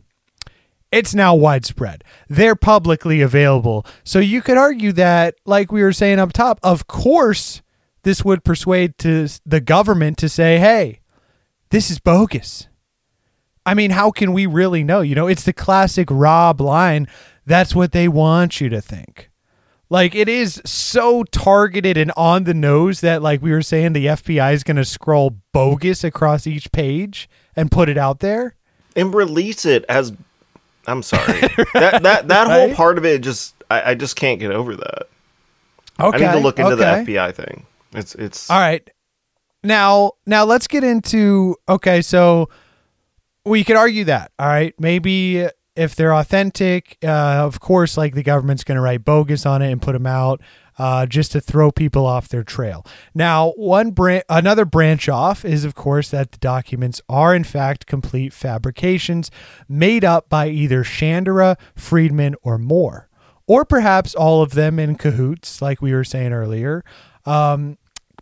it's 0.92 1.14
now 1.14 1.36
widespread. 1.36 2.04
They're 2.28 2.56
publicly 2.56 3.22
available. 3.22 3.86
So 4.04 4.20
you 4.20 4.42
could 4.42 4.58
argue 4.58 4.92
that, 4.94 5.36
like 5.46 5.72
we 5.72 5.84
were 5.84 5.94
saying 5.94 6.20
up 6.20 6.34
top, 6.34 6.60
of 6.64 6.88
course, 6.88 7.62
this 8.08 8.24
would 8.24 8.46
persuade 8.46 8.98
to 8.98 9.28
the 9.46 9.60
government 9.60 10.18
to 10.18 10.30
say, 10.30 10.60
hey, 10.60 11.02
this 11.72 11.92
is 11.92 12.00
bogus. 12.00 12.70
I 13.66 13.74
mean, 13.74 13.92
how 13.92 14.12
can 14.12 14.32
we 14.32 14.46
really 14.46 14.82
know? 14.82 15.02
You 15.02 15.14
know, 15.14 15.28
it's 15.28 15.44
the 15.44 15.52
classic 15.52 16.08
Rob 16.10 16.62
line. 16.62 17.10
That's 17.46 17.76
what 17.76 17.92
they 17.92 18.08
want 18.08 18.62
you 18.62 18.70
to 18.70 18.80
think. 18.80 19.30
Like 19.90 20.16
it 20.16 20.30
is 20.30 20.62
so 20.64 21.26
targeted 21.26 21.98
and 21.98 22.14
on 22.16 22.46
the 22.46 22.54
nose 22.54 23.02
that, 23.02 23.22
like 23.22 23.42
we 23.42 23.52
were 23.52 23.62
saying, 23.62 23.92
the 23.92 24.06
FBI 24.06 24.54
is 24.54 24.64
going 24.64 24.78
to 24.78 24.86
scroll 24.86 25.36
bogus 25.52 26.06
across 26.06 26.48
each 26.48 26.72
page 26.72 27.30
and 27.58 27.70
put 27.70 27.90
it 27.90 27.98
out 27.98 28.22
there. 28.22 28.56
and 28.96 29.14
release 29.14 29.66
it 29.66 29.84
as. 29.90 30.14
I'm 30.88 31.04
sorry. 31.04 31.42
that 31.74 32.04
that 32.04 32.30
that 32.30 32.48
whole 32.48 32.74
part 32.74 32.98
of 32.98 33.04
it 33.04 33.20
just 33.20 33.54
I, 33.70 33.92
I 33.92 33.96
just 33.96 34.16
can't 34.16 34.40
get 34.40 34.52
over 34.52 34.78
that. 34.78 35.10
Okay, 36.00 36.26
I 36.26 36.32
need 36.32 36.38
to 36.38 36.44
look 36.44 36.58
into 36.58 36.72
okay. 36.72 37.04
the 37.04 37.12
FBI 37.12 37.36
thing. 37.36 37.66
It's 37.98 38.16
it's 38.16 38.50
All 38.50 38.60
right. 38.60 38.88
Now, 39.64 40.14
now 40.26 40.46
let's 40.46 40.68
get 40.68 40.84
into 40.84 41.56
okay, 41.68 42.02
so 42.02 42.50
we 43.44 43.64
could 43.64 43.76
argue 43.76 44.06
that. 44.06 44.32
All 44.38 44.48
right. 44.48 44.74
Maybe 44.80 45.48
if 45.76 45.96
they're 45.96 46.14
authentic, 46.14 46.98
uh, 47.04 47.08
of 47.08 47.60
course, 47.60 47.98
like 47.98 48.14
the 48.14 48.24
government's 48.24 48.64
going 48.64 48.76
to 48.76 48.82
write 48.82 49.06
bogus 49.06 49.46
on 49.46 49.62
it 49.62 49.72
and 49.72 49.82
put 49.82 49.94
them 49.94 50.08
out 50.08 50.42
uh, 50.78 51.06
just 51.06 51.32
to 51.32 51.42
throw 51.42 51.72
people 51.72 52.06
off 52.06 52.28
their 52.28 52.44
trail. 52.44 52.86
Now, 53.14 53.52
one 53.52 53.92
bran- 53.92 54.24
another 54.30 54.66
branch 54.66 55.10
off 55.10 55.44
is, 55.44 55.66
of 55.66 55.76
course, 55.76 56.10
that 56.10 56.32
the 56.32 56.38
documents 56.38 57.02
are 57.10 57.36
in 57.36 57.44
fact 57.44 57.86
complete 57.86 58.34
fabrications 58.34 59.32
made 59.68 60.04
up 60.04 60.30
by 60.30 60.50
either 60.50 60.84
Shandera, 60.84 61.58
Friedman, 61.76 62.36
or 62.42 62.58
Moore, 62.58 63.10
or 63.48 63.66
perhaps 63.66 64.14
all 64.14 64.42
of 64.42 64.52
them 64.52 64.80
in 64.80 64.96
cahoots, 64.96 65.62
like 65.62 65.82
we 65.82 65.94
were 65.94 66.04
saying 66.04 66.34
earlier. 66.34 66.84
Um, 67.26 67.78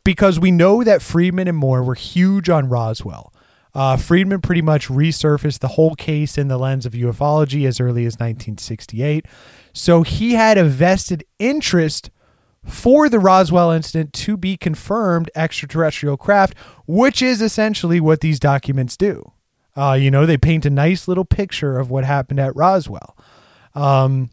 because 0.05 0.39
we 0.39 0.51
know 0.51 0.85
that 0.85 1.01
Friedman 1.01 1.49
and 1.49 1.57
Moore 1.57 1.83
were 1.83 1.95
huge 1.95 2.49
on 2.49 2.69
Roswell. 2.69 3.33
Uh, 3.73 3.97
Friedman 3.97 4.39
pretty 4.39 4.61
much 4.61 4.87
resurfaced 4.87 5.59
the 5.59 5.67
whole 5.69 5.95
case 5.95 6.37
in 6.37 6.47
the 6.47 6.57
lens 6.57 6.85
of 6.85 6.93
ufology 6.93 7.67
as 7.67 7.81
early 7.81 8.05
as 8.05 8.13
1968. 8.13 9.25
So 9.73 10.03
he 10.03 10.35
had 10.35 10.57
a 10.57 10.63
vested 10.63 11.25
interest 11.39 12.09
for 12.63 13.09
the 13.09 13.19
Roswell 13.19 13.71
incident 13.71 14.13
to 14.13 14.37
be 14.37 14.55
confirmed 14.55 15.29
extraterrestrial 15.35 16.15
craft, 16.15 16.55
which 16.87 17.21
is 17.21 17.41
essentially 17.41 17.99
what 17.99 18.21
these 18.21 18.39
documents 18.39 18.95
do. 18.95 19.33
Uh, 19.75 19.97
you 19.99 20.09
know, 20.09 20.25
they 20.25 20.37
paint 20.37 20.65
a 20.65 20.69
nice 20.69 21.07
little 21.07 21.25
picture 21.25 21.77
of 21.77 21.89
what 21.89 22.05
happened 22.05 22.39
at 22.39 22.55
Roswell. 22.55 23.17
Um, 23.73 24.29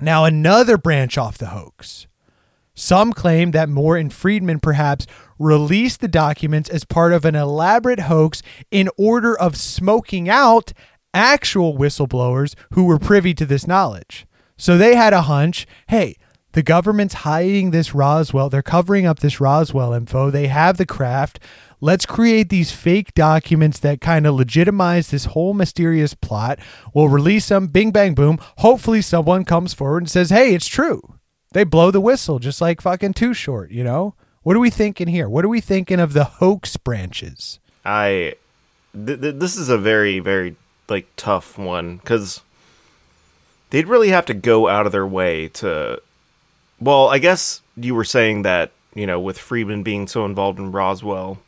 now, 0.00 0.24
another 0.24 0.76
branch 0.76 1.16
off 1.16 1.38
the 1.38 1.46
hoax. 1.46 2.08
Some 2.78 3.14
claim 3.14 3.52
that 3.52 3.70
Moore 3.70 3.96
and 3.96 4.12
Friedman 4.12 4.60
perhaps 4.60 5.06
released 5.38 6.02
the 6.02 6.08
documents 6.08 6.68
as 6.68 6.84
part 6.84 7.14
of 7.14 7.24
an 7.24 7.34
elaborate 7.34 8.00
hoax 8.00 8.42
in 8.70 8.90
order 8.98 9.36
of 9.36 9.56
smoking 9.56 10.28
out 10.28 10.74
actual 11.14 11.76
whistleblowers 11.76 12.54
who 12.74 12.84
were 12.84 12.98
privy 12.98 13.32
to 13.32 13.46
this 13.46 13.66
knowledge. 13.66 14.26
So 14.58 14.76
they 14.76 14.94
had 14.94 15.14
a 15.14 15.22
hunch 15.22 15.66
hey, 15.88 16.16
the 16.52 16.62
government's 16.62 17.14
hiding 17.14 17.70
this 17.70 17.94
Roswell, 17.94 18.50
they're 18.50 18.62
covering 18.62 19.06
up 19.06 19.20
this 19.20 19.40
Roswell 19.40 19.94
info, 19.94 20.30
they 20.30 20.48
have 20.48 20.76
the 20.76 20.86
craft. 20.86 21.38
Let's 21.80 22.06
create 22.06 22.50
these 22.50 22.72
fake 22.72 23.14
documents 23.14 23.78
that 23.80 24.00
kind 24.00 24.26
of 24.26 24.34
legitimize 24.34 25.10
this 25.10 25.26
whole 25.26 25.52
mysterious 25.52 26.14
plot. 26.14 26.58
We'll 26.94 27.08
release 27.08 27.48
them, 27.48 27.66
bing, 27.66 27.90
bang, 27.90 28.14
boom. 28.14 28.38
Hopefully, 28.58 29.02
someone 29.02 29.44
comes 29.44 29.74
forward 29.74 30.04
and 30.04 30.10
says, 30.10 30.30
hey, 30.30 30.54
it's 30.54 30.66
true 30.66 31.15
they 31.52 31.64
blow 31.64 31.90
the 31.90 32.00
whistle 32.00 32.38
just 32.38 32.60
like 32.60 32.80
fucking 32.80 33.12
too 33.14 33.32
short 33.34 33.70
you 33.70 33.84
know 33.84 34.14
what 34.42 34.56
are 34.56 34.60
we 34.60 34.70
thinking 34.70 35.08
here 35.08 35.28
what 35.28 35.44
are 35.44 35.48
we 35.48 35.60
thinking 35.60 36.00
of 36.00 36.12
the 36.12 36.24
hoax 36.24 36.76
branches 36.76 37.58
I 37.84 38.34
th- 38.94 39.20
th- 39.20 39.36
this 39.36 39.56
is 39.56 39.68
a 39.68 39.78
very 39.78 40.18
very 40.18 40.56
like 40.88 41.06
tough 41.16 41.58
one 41.58 41.96
because 41.98 42.40
they'd 43.70 43.86
really 43.86 44.08
have 44.08 44.26
to 44.26 44.34
go 44.34 44.68
out 44.68 44.86
of 44.86 44.92
their 44.92 45.06
way 45.06 45.48
to. 45.48 46.00
Well, 46.80 47.08
I 47.08 47.18
guess 47.18 47.62
you 47.76 47.94
were 47.94 48.04
saying 48.04 48.42
that 48.42 48.70
you 48.94 49.06
know 49.06 49.20
with 49.20 49.38
Friedman 49.38 49.82
being 49.82 50.06
so 50.06 50.24
involved 50.24 50.58
in 50.58 50.72
Roswell, 50.72 51.38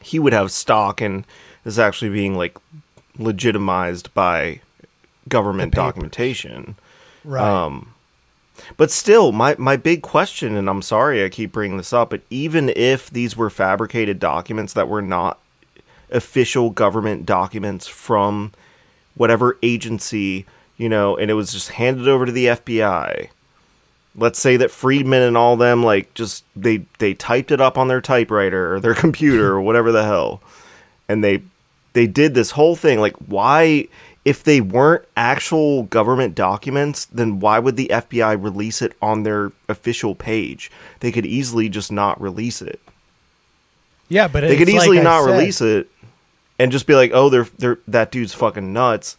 he 0.00 0.18
would 0.18 0.32
have 0.32 0.50
stock 0.50 1.00
and 1.00 1.24
is 1.64 1.78
actually 1.78 2.10
being 2.10 2.36
like 2.36 2.56
legitimized 3.18 4.12
by 4.14 4.60
government 5.28 5.74
documentation. 5.74 6.76
right 7.24 7.42
Um, 7.42 7.94
but 8.76 8.90
still, 8.90 9.32
my, 9.32 9.56
my 9.58 9.76
big 9.76 10.02
question, 10.02 10.56
and 10.56 10.68
I'm 10.68 10.82
sorry 10.82 11.24
I 11.24 11.28
keep 11.28 11.52
bringing 11.52 11.76
this 11.78 11.92
up, 11.92 12.10
but 12.10 12.22
even 12.30 12.70
if 12.70 13.10
these 13.10 13.36
were 13.36 13.50
fabricated 13.50 14.18
documents 14.18 14.72
that 14.74 14.88
were 14.88 15.02
not 15.02 15.38
official 16.10 16.70
government 16.70 17.26
documents 17.26 17.86
from 17.86 18.52
whatever 19.14 19.58
agency, 19.62 20.46
you 20.76 20.88
know, 20.88 21.16
and 21.16 21.30
it 21.30 21.34
was 21.34 21.52
just 21.52 21.70
handed 21.70 22.08
over 22.08 22.26
to 22.26 22.32
the 22.32 22.46
FBI, 22.46 23.28
let's 24.16 24.38
say 24.38 24.56
that 24.56 24.70
Friedman 24.70 25.22
and 25.22 25.36
all 25.36 25.56
them 25.56 25.82
like 25.82 26.12
just 26.14 26.44
they 26.56 26.84
they 26.98 27.14
typed 27.14 27.50
it 27.50 27.60
up 27.60 27.78
on 27.78 27.88
their 27.88 28.00
typewriter 28.00 28.74
or 28.74 28.80
their 28.80 28.94
computer 29.06 29.52
or 29.52 29.60
whatever 29.60 29.92
the 29.92 30.04
hell, 30.04 30.40
and 31.08 31.22
they 31.22 31.42
they 31.92 32.06
did 32.06 32.34
this 32.34 32.50
whole 32.50 32.76
thing. 32.76 33.00
Like, 33.00 33.16
why? 33.16 33.88
If 34.24 34.44
they 34.44 34.60
weren't 34.60 35.04
actual 35.16 35.84
government 35.84 36.34
documents, 36.34 37.06
then 37.06 37.40
why 37.40 37.58
would 37.58 37.76
the 37.76 37.88
FBI 37.88 38.42
release 38.42 38.82
it 38.82 38.92
on 39.00 39.22
their 39.22 39.52
official 39.68 40.14
page? 40.14 40.70
They 41.00 41.12
could 41.12 41.24
easily 41.24 41.68
just 41.68 41.90
not 41.90 42.20
release 42.20 42.60
it. 42.60 42.80
Yeah, 44.08 44.28
but 44.28 44.40
They 44.40 44.56
could 44.56 44.68
easily 44.68 45.00
not 45.00 45.24
release 45.24 45.60
it 45.60 45.88
and 46.58 46.72
just 46.72 46.86
be 46.86 46.94
like, 46.94 47.10
"Oh, 47.14 47.28
they're 47.28 47.46
they're 47.58 47.78
that 47.88 48.10
dude's 48.10 48.34
fucking 48.34 48.72
nuts." 48.72 49.16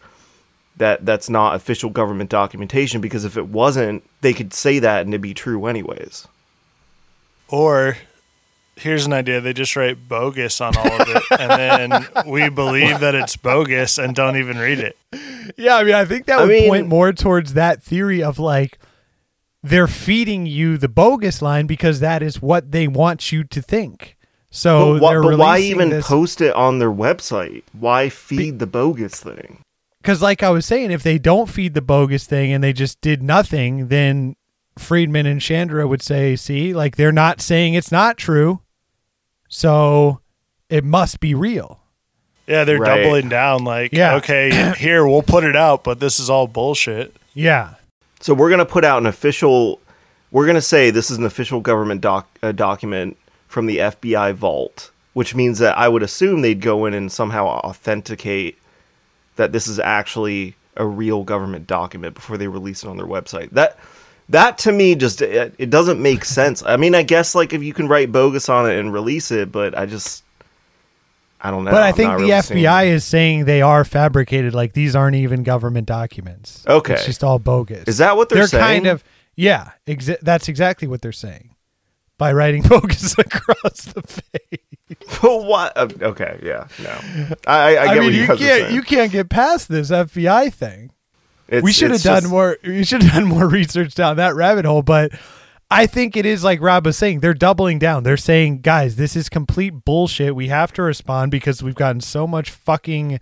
That 0.78 1.06
that's 1.06 1.30
not 1.30 1.56
official 1.56 1.90
government 1.90 2.30
documentation 2.30 3.02
because 3.02 3.26
if 3.26 3.38
it 3.38 3.48
wasn't, 3.48 4.04
they 4.22 4.34
could 4.34 4.54
say 4.54 4.80
that 4.80 5.02
and 5.02 5.10
it'd 5.10 5.22
be 5.22 5.34
true 5.34 5.66
anyways. 5.66 6.28
Or 7.50 7.98
here's 8.80 9.06
an 9.06 9.14
idea: 9.14 9.42
they 9.42 9.54
just 9.54 9.76
write 9.76 10.08
bogus 10.08 10.60
on 10.62 10.76
all 10.78 11.02
of 11.02 11.08
it, 11.10 11.24
and 11.40 11.52
then 11.52 12.08
we 12.28 12.50
believe 12.50 13.00
that 13.02 13.16
it's 13.16 13.36
bogus 13.36 13.98
and 13.98 14.16
don't 14.16 14.38
even 14.38 14.58
read 14.58 14.80
it. 14.80 14.98
Yeah, 15.58 15.76
I 15.78 15.84
mean, 15.84 15.96
I 15.96 16.06
think 16.06 16.26
that 16.28 16.40
I 16.40 16.42
would 16.44 16.50
mean- 16.50 16.70
point 16.70 16.88
more 16.88 17.14
towards 17.14 17.54
that 17.54 17.82
theory 17.84 18.22
of 18.24 18.40
like 18.40 18.80
they're 19.62 19.88
feeding 19.88 20.46
you 20.46 20.78
the 20.78 20.88
bogus 20.88 21.42
line 21.42 21.68
because 21.68 22.00
that 22.00 22.24
is 22.24 22.42
what 22.42 22.72
they 22.72 22.88
want 22.88 23.32
you 23.32 23.44
to 23.44 23.62
think. 23.62 24.16
So 24.52 24.98
but, 25.00 25.20
wh- 25.20 25.24
but 25.24 25.38
why 25.38 25.60
even 25.60 25.90
this- 25.90 26.08
post 26.08 26.42
it 26.42 26.54
on 26.56 26.80
their 26.80 26.92
website? 26.92 27.64
Why 27.74 28.10
feed 28.10 28.60
the 28.60 28.68
bogus 28.68 29.20
thing? 29.20 29.62
because 30.02 30.22
like 30.22 30.42
I 30.42 30.50
was 30.50 30.66
saying, 30.66 30.92
if 30.92 31.04
they 31.04 31.18
don't 31.20 31.50
feed 31.50 31.74
the 31.74 31.82
bogus 31.82 32.26
thing 32.26 32.54
and 32.54 32.64
they 32.64 32.72
just 32.74 33.02
did 33.02 33.22
nothing, 33.22 33.90
then 33.90 34.36
Friedman 34.78 35.26
and 35.26 35.42
Shandera 35.42 35.88
would 35.90 36.02
say, 36.02 36.38
"See, 36.38 36.74
like 36.74 36.96
they're 36.96 37.12
not 37.12 37.42
saying 37.42 37.74
it's 37.74 37.92
not 37.92 38.18
true, 38.18 38.62
so 39.50 40.22
it 40.70 40.84
must 40.86 41.20
be 41.20 41.34
real." 41.36 41.80
Yeah, 42.48 42.64
they're 42.64 42.80
Right. 42.80 43.04
doubling 43.04 43.30
down. 43.30 43.64
Like, 43.64 43.92
Yeah. 43.94 44.16
okay, 44.16 44.74
here 44.78 45.06
we'll 45.06 45.22
put 45.22 45.44
it 45.44 45.56
out, 45.56 45.84
but 45.84 46.00
this 46.00 46.20
is 46.20 46.30
all 46.30 46.48
bullshit. 46.48 47.16
Yeah, 47.34 47.76
So 48.22 48.34
we're 48.34 48.50
gonna 48.50 48.66
put 48.66 48.84
out 48.86 49.00
an 49.00 49.06
official. 49.06 49.80
We're 50.32 50.46
gonna 50.48 50.62
say 50.62 50.90
this 50.92 51.10
is 51.12 51.18
an 51.18 51.26
official 51.26 51.60
government 51.62 52.02
doc 52.02 52.28
uh, 52.44 52.52
document 52.52 53.18
from 53.48 53.66
the 53.66 53.78
FBI 53.80 54.32
vault, 54.34 54.92
which 55.14 55.34
means 55.36 55.60
that 55.60 55.78
I 55.78 55.88
would 55.88 56.04
assume 56.04 56.42
they'd 56.42 56.60
go 56.62 56.86
in 56.86 56.94
and 56.94 57.12
somehow 57.12 57.46
authenticate 57.48 58.58
that 59.38 59.52
this 59.54 59.68
is 59.68 59.80
actually 59.80 60.56
a 60.76 60.86
real 60.86 61.24
government 61.24 61.66
document 61.68 62.14
before 62.16 62.38
they 62.38 62.48
release 62.48 62.84
it 62.84 62.90
on 62.90 62.98
their 62.98 63.06
website. 63.08 63.50
That 63.52 63.78
that 64.30 64.58
to 64.60 64.72
me 64.72 64.96
just 64.96 65.22
it, 65.22 65.54
it 65.58 65.70
doesn't 65.70 66.02
make 66.02 66.24
sense. 66.26 66.64
I 66.66 66.78
mean, 66.78 66.96
I 66.96 67.04
guess 67.04 67.36
like 67.36 67.54
if 67.54 67.64
you 67.64 67.74
can 67.74 67.88
write 67.88 68.12
bogus 68.12 68.50
on 68.50 68.70
it 68.70 68.78
and 68.80 68.94
release 68.94 69.32
it, 69.32 69.52
but 69.52 69.78
I 69.78 69.86
just 69.86 70.24
I 71.42 71.52
don't 71.52 71.64
know. 71.64 71.72
but 71.72 71.84
I 71.84 71.90
I'm 71.90 71.94
think 71.96 72.12
the 72.12 72.18
really 72.18 72.32
FBI 72.32 72.88
is 72.88 73.06
saying 73.06 73.46
they 73.46 73.62
are 73.62 73.84
fabricated. 73.84 74.54
Like 74.54 74.74
these 74.74 74.96
aren't 74.96 75.16
even 75.16 75.44
government 75.44 75.88
documents. 75.88 76.66
Okay. 76.68 76.94
it's 76.94 77.06
just 77.06 77.24
all 77.24 77.40
bogus. 77.40 77.88
Is 77.88 77.98
that 77.98 78.18
what 78.18 78.30
they're 78.30 78.48
saying? 78.48 78.62
They're 78.62 78.74
kind 78.74 78.88
of 78.88 79.04
yeah. 79.36 79.72
Exa- 79.88 80.20
that's 80.22 80.50
exactly 80.50 80.88
what 80.88 81.02
they're 81.02 81.12
saying 81.12 81.56
by 82.18 82.34
writing 82.34 82.62
bogus 82.68 83.18
across 83.18 83.86
the. 83.86 84.04
But 85.22 85.44
what? 85.44 85.78
uh, 85.78 85.88
Okay, 86.02 86.40
yeah, 86.42 86.68
no. 86.82 87.36
I, 87.46 87.76
I, 87.76 87.76
I 87.76 87.86
I, 87.96 88.00
mean, 88.00 88.14
you 88.14 88.26
can't 88.26 88.72
you 88.74 88.82
can't 88.82 89.12
get 89.12 89.30
past 89.30 89.70
this 89.70 89.92
FBI 89.92 90.52
thing. 90.52 90.92
It's- 91.50 91.64
we 91.64 91.72
should 91.72 91.92
have 91.92 91.96
it's 91.96 92.04
done 92.04 92.22
just- 92.22 92.32
more. 92.32 92.58
We 92.64 92.84
should 92.84 93.04
have 93.04 93.14
done 93.14 93.26
more 93.26 93.48
research 93.50 93.96
down 93.96 94.18
that 94.18 94.36
rabbit 94.36 94.66
hole. 94.66 94.82
But 94.82 95.12
I 95.72 95.86
think 95.86 96.16
it 96.18 96.26
is 96.26 96.44
like 96.44 96.62
Rob 96.62 96.86
was 96.86 96.98
saying. 96.98 97.20
They're 97.20 97.34
doubling 97.34 97.80
down. 97.80 98.04
They're 98.04 98.18
saying, 98.18 98.62
guys, 98.62 98.96
this 98.96 99.16
is 99.16 99.30
complete 99.30 99.72
bullshit. 99.86 100.36
We 100.36 100.48
have 100.48 100.72
to 100.74 100.82
respond 100.82 101.32
because 101.32 101.62
we've 101.62 101.76
gotten 101.76 102.02
so 102.02 102.26
much 102.26 102.50
fucking. 102.50 103.20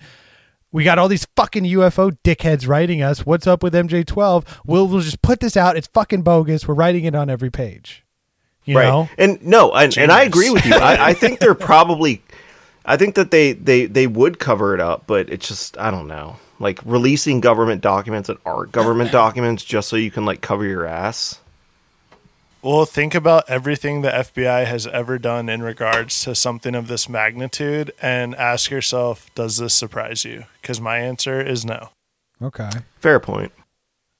We 0.71 0.83
got 0.83 0.99
all 0.99 1.07
these 1.07 1.25
fucking 1.35 1.63
UFO 1.63 2.17
dickheads 2.25 2.67
writing 2.67 3.01
us. 3.01 3.25
What's 3.25 3.47
up 3.47 3.63
with 3.63 3.73
MJ12? 3.73 4.45
We'll, 4.65 4.87
we'll 4.87 4.99
just 4.99 5.21
put 5.21 5.39
this 5.39 5.55
out. 5.55 5.77
It's 5.77 5.87
fucking 5.87 6.23
bogus. 6.23 6.67
We're 6.67 6.73
writing 6.75 7.05
it 7.05 7.15
on 7.15 7.29
every 7.29 7.49
page. 7.49 8.03
You 8.65 8.75
right. 8.77 8.83
know? 8.87 9.09
And 9.17 9.41
no, 9.41 9.71
and, 9.71 9.97
and 9.97 10.11
I 10.11 10.23
agree 10.23 10.49
with 10.49 10.65
you. 10.65 10.73
I, 10.75 11.07
I 11.09 11.13
think 11.13 11.39
they're 11.39 11.55
probably, 11.71 12.21
I 12.87 12.95
think 12.95 13.15
that 13.15 13.31
they, 13.31 13.51
they, 13.51 13.85
they 13.85 14.07
would 14.07 14.39
cover 14.39 14.73
it 14.73 14.79
up, 14.79 15.03
but 15.05 15.29
it's 15.29 15.47
just, 15.47 15.77
I 15.77 15.91
don't 15.91 16.07
know. 16.07 16.37
Like 16.57 16.79
releasing 16.85 17.41
government 17.41 17.81
documents 17.81 18.27
that 18.27 18.37
aren't 18.45 18.71
government 18.71 19.11
documents 19.23 19.63
just 19.63 19.89
so 19.89 19.97
you 19.97 20.09
can 20.09 20.25
like 20.25 20.41
cover 20.41 20.65
your 20.65 20.85
ass. 20.85 21.41
Well, 22.63 22.85
think 22.85 23.13
about 23.13 23.43
everything 23.47 24.01
the 24.01 24.09
FBI 24.09 24.65
has 24.65 24.87
ever 24.87 25.19
done 25.19 25.47
in 25.47 25.61
regards 25.61 26.23
to 26.23 26.33
something 26.33 26.73
of 26.73 26.87
this 26.87 27.07
magnitude 27.07 27.93
and 28.01 28.33
ask 28.35 28.71
yourself, 28.71 29.29
does 29.35 29.57
this 29.57 29.75
surprise 29.75 30.25
you? 30.25 30.45
Because 30.61 30.81
my 30.81 30.97
answer 30.97 31.39
is 31.39 31.63
no. 31.63 31.89
Okay. 32.41 32.69
Fair 32.99 33.19
point. 33.19 33.51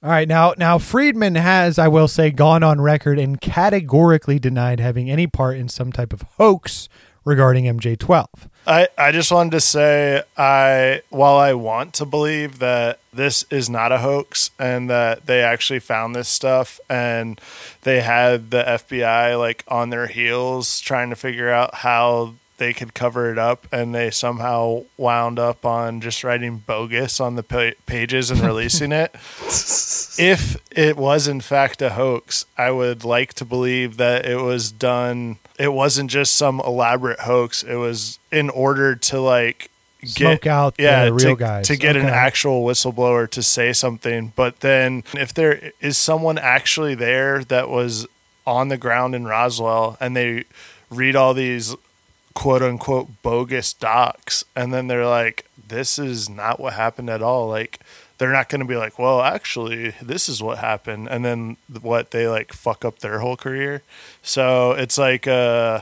All 0.03 0.11
right, 0.11 0.27
now 0.27 0.53
now 0.57 0.77
Friedman 0.77 1.35
has, 1.35 1.79
I 1.79 1.87
will 1.87 2.07
say, 2.07 2.29
gone 2.29 2.61
on 2.61 2.79
record 2.79 3.17
and 3.17 3.41
categorically 3.41 4.37
denied 4.37 4.79
having 4.79 5.09
any 5.09 5.25
part 5.25 5.57
in 5.57 5.69
some 5.69 5.91
type 5.91 6.13
of 6.13 6.21
hoax 6.37 6.87
regarding 7.27 7.65
MJ12. 7.65 8.27
I, 8.65 8.87
I 8.97 9.11
just 9.11 9.31
wanted 9.31 9.51
to 9.51 9.59
say 9.59 10.23
I 10.37 11.01
while 11.09 11.35
I 11.35 11.53
want 11.53 11.93
to 11.95 12.05
believe 12.05 12.59
that 12.59 12.99
this 13.13 13.45
is 13.49 13.69
not 13.69 13.91
a 13.91 13.97
hoax 13.97 14.49
and 14.57 14.89
that 14.89 15.25
they 15.25 15.41
actually 15.41 15.79
found 15.79 16.15
this 16.15 16.29
stuff 16.29 16.79
and 16.89 17.39
they 17.81 18.01
had 18.01 18.51
the 18.51 18.63
FBI 18.63 19.37
like 19.37 19.65
on 19.67 19.89
their 19.89 20.07
heels 20.07 20.79
trying 20.79 21.09
to 21.09 21.15
figure 21.17 21.49
out 21.49 21.75
how 21.75 22.33
they 22.57 22.73
could 22.73 22.93
cover 22.93 23.31
it 23.31 23.37
up 23.37 23.67
and 23.71 23.93
they 23.93 24.09
somehow 24.09 24.83
wound 24.97 25.37
up 25.37 25.65
on 25.65 26.01
just 26.01 26.23
writing 26.23 26.57
bogus 26.57 27.19
on 27.19 27.35
the 27.35 27.73
pages 27.85 28.31
and 28.31 28.39
releasing 28.41 28.91
it. 28.91 29.13
if 30.17 30.57
it 30.71 30.97
was 30.97 31.27
in 31.27 31.41
fact 31.41 31.81
a 31.81 31.91
hoax, 31.91 32.45
I 32.57 32.71
would 32.71 33.03
like 33.03 33.33
to 33.35 33.45
believe 33.45 33.97
that 33.97 34.25
it 34.25 34.41
was 34.41 34.71
done. 34.71 35.37
It 35.57 35.73
wasn't 35.73 36.11
just 36.11 36.35
some 36.35 36.59
elaborate 36.59 37.21
hoax. 37.21 37.63
It 37.63 37.75
was 37.75 38.19
in 38.31 38.49
order 38.49 38.95
to 38.95 39.19
like 39.19 39.71
Smoke 40.05 40.45
out 40.45 40.77
the 40.77 40.83
yeah, 40.83 41.03
real 41.05 41.17
to, 41.17 41.35
guys. 41.35 41.67
to 41.67 41.75
get 41.75 41.95
an 41.95 42.05
actual 42.05 42.63
whistleblower 42.63 43.29
to 43.31 43.41
say 43.41 43.73
something. 43.73 44.31
But 44.35 44.59
then, 44.59 45.03
if 45.13 45.33
there 45.33 45.71
is 45.81 45.97
someone 45.97 46.37
actually 46.37 46.93
there 46.93 47.43
that 47.45 47.67
was 47.67 48.05
on 48.45 48.67
the 48.67 48.77
ground 48.77 49.15
in 49.15 49.25
Roswell 49.25 49.97
and 49.99 50.15
they 50.15 50.45
read 50.91 51.15
all 51.15 51.33
these 51.33 51.75
quote 52.35 52.61
unquote 52.61 53.07
bogus 53.23 53.73
docs, 53.73 54.45
and 54.55 54.71
then 54.71 54.87
they're 54.87 55.07
like, 55.07 55.45
this 55.67 55.97
is 55.97 56.29
not 56.29 56.59
what 56.59 56.73
happened 56.73 57.09
at 57.09 57.23
all. 57.23 57.47
Like, 57.47 57.79
they're 58.17 58.31
not 58.31 58.49
going 58.49 58.61
to 58.61 58.67
be 58.67 58.75
like, 58.75 58.97
well, 58.97 59.21
actually, 59.21 59.93
this 60.01 60.27
is 60.27 60.41
what 60.41 60.57
happened. 60.57 61.07
And 61.09 61.23
then 61.23 61.57
what 61.81 62.11
they 62.11 62.27
like 62.27 62.53
fuck 62.53 62.83
up 62.83 62.99
their 62.99 63.19
whole 63.19 63.37
career. 63.37 63.83
So 64.21 64.71
it's 64.71 64.97
like, 64.97 65.27
uh, 65.27 65.81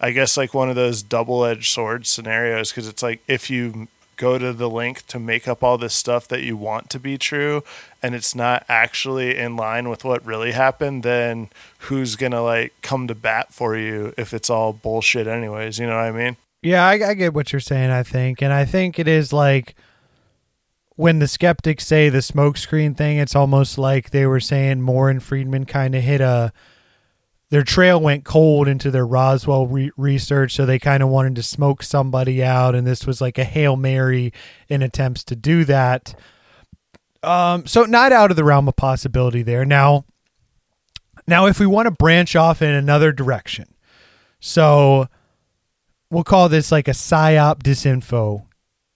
I 0.00 0.10
guess 0.10 0.36
like 0.36 0.52
one 0.52 0.68
of 0.68 0.76
those 0.76 1.02
double 1.02 1.44
edged 1.44 1.70
sword 1.72 2.06
scenarios 2.06 2.70
because 2.70 2.88
it's 2.88 3.02
like 3.02 3.22
if 3.28 3.48
you 3.48 3.88
go 4.16 4.38
to 4.38 4.52
the 4.52 4.68
link 4.68 5.06
to 5.06 5.18
make 5.18 5.46
up 5.46 5.62
all 5.62 5.78
this 5.78 5.94
stuff 5.94 6.26
that 6.28 6.42
you 6.42 6.56
want 6.56 6.88
to 6.88 6.98
be 6.98 7.18
true 7.18 7.62
and 8.02 8.14
it's 8.14 8.34
not 8.34 8.64
actually 8.68 9.36
in 9.36 9.56
line 9.56 9.88
with 9.88 10.04
what 10.04 10.24
really 10.24 10.52
happened, 10.52 11.02
then 11.02 11.48
who's 11.80 12.16
gonna 12.16 12.42
like 12.42 12.72
come 12.82 13.06
to 13.08 13.14
bat 13.14 13.52
for 13.52 13.76
you 13.76 14.12
if 14.16 14.32
it's 14.34 14.50
all 14.50 14.72
bullshit 14.72 15.26
anyways? 15.26 15.78
You 15.78 15.86
know 15.86 15.96
what 15.96 16.04
I 16.04 16.12
mean? 16.12 16.36
Yeah, 16.62 16.86
I, 16.86 17.10
I 17.10 17.14
get 17.14 17.34
what 17.34 17.52
you're 17.52 17.60
saying, 17.60 17.90
I 17.90 18.02
think. 18.02 18.42
And 18.42 18.52
I 18.52 18.64
think 18.64 18.98
it 18.98 19.06
is 19.06 19.32
like 19.32 19.76
when 20.96 21.18
the 21.18 21.28
skeptics 21.28 21.86
say 21.86 22.08
the 22.08 22.18
smokescreen 22.18 22.96
thing, 22.96 23.18
it's 23.18 23.36
almost 23.36 23.78
like 23.78 24.10
they 24.10 24.26
were 24.26 24.40
saying 24.40 24.80
Moore 24.80 25.10
and 25.10 25.22
Friedman 25.22 25.66
kind 25.66 25.94
of 25.94 26.02
hit 26.02 26.20
a. 26.20 26.52
Their 27.48 27.62
trail 27.62 28.00
went 28.00 28.24
cold 28.24 28.66
into 28.66 28.90
their 28.90 29.06
Roswell 29.06 29.68
re- 29.68 29.92
research, 29.96 30.54
so 30.54 30.66
they 30.66 30.80
kind 30.80 31.00
of 31.00 31.10
wanted 31.10 31.36
to 31.36 31.44
smoke 31.44 31.84
somebody 31.84 32.42
out, 32.42 32.74
and 32.74 32.84
this 32.84 33.06
was 33.06 33.20
like 33.20 33.38
a 33.38 33.44
hail 33.44 33.76
mary 33.76 34.32
in 34.68 34.82
attempts 34.82 35.22
to 35.24 35.36
do 35.36 35.64
that. 35.66 36.18
Um, 37.22 37.64
so 37.66 37.84
not 37.84 38.10
out 38.10 38.30
of 38.30 38.36
the 38.36 38.42
realm 38.42 38.66
of 38.66 38.74
possibility 38.74 39.42
there. 39.42 39.64
Now, 39.64 40.06
now 41.28 41.46
if 41.46 41.60
we 41.60 41.66
want 41.66 41.86
to 41.86 41.92
branch 41.92 42.34
off 42.34 42.62
in 42.62 42.70
another 42.70 43.12
direction, 43.12 43.72
so 44.40 45.06
we'll 46.10 46.24
call 46.24 46.48
this 46.48 46.72
like 46.72 46.88
a 46.88 46.92
psyop 46.92 47.62
disinfo 47.62 48.46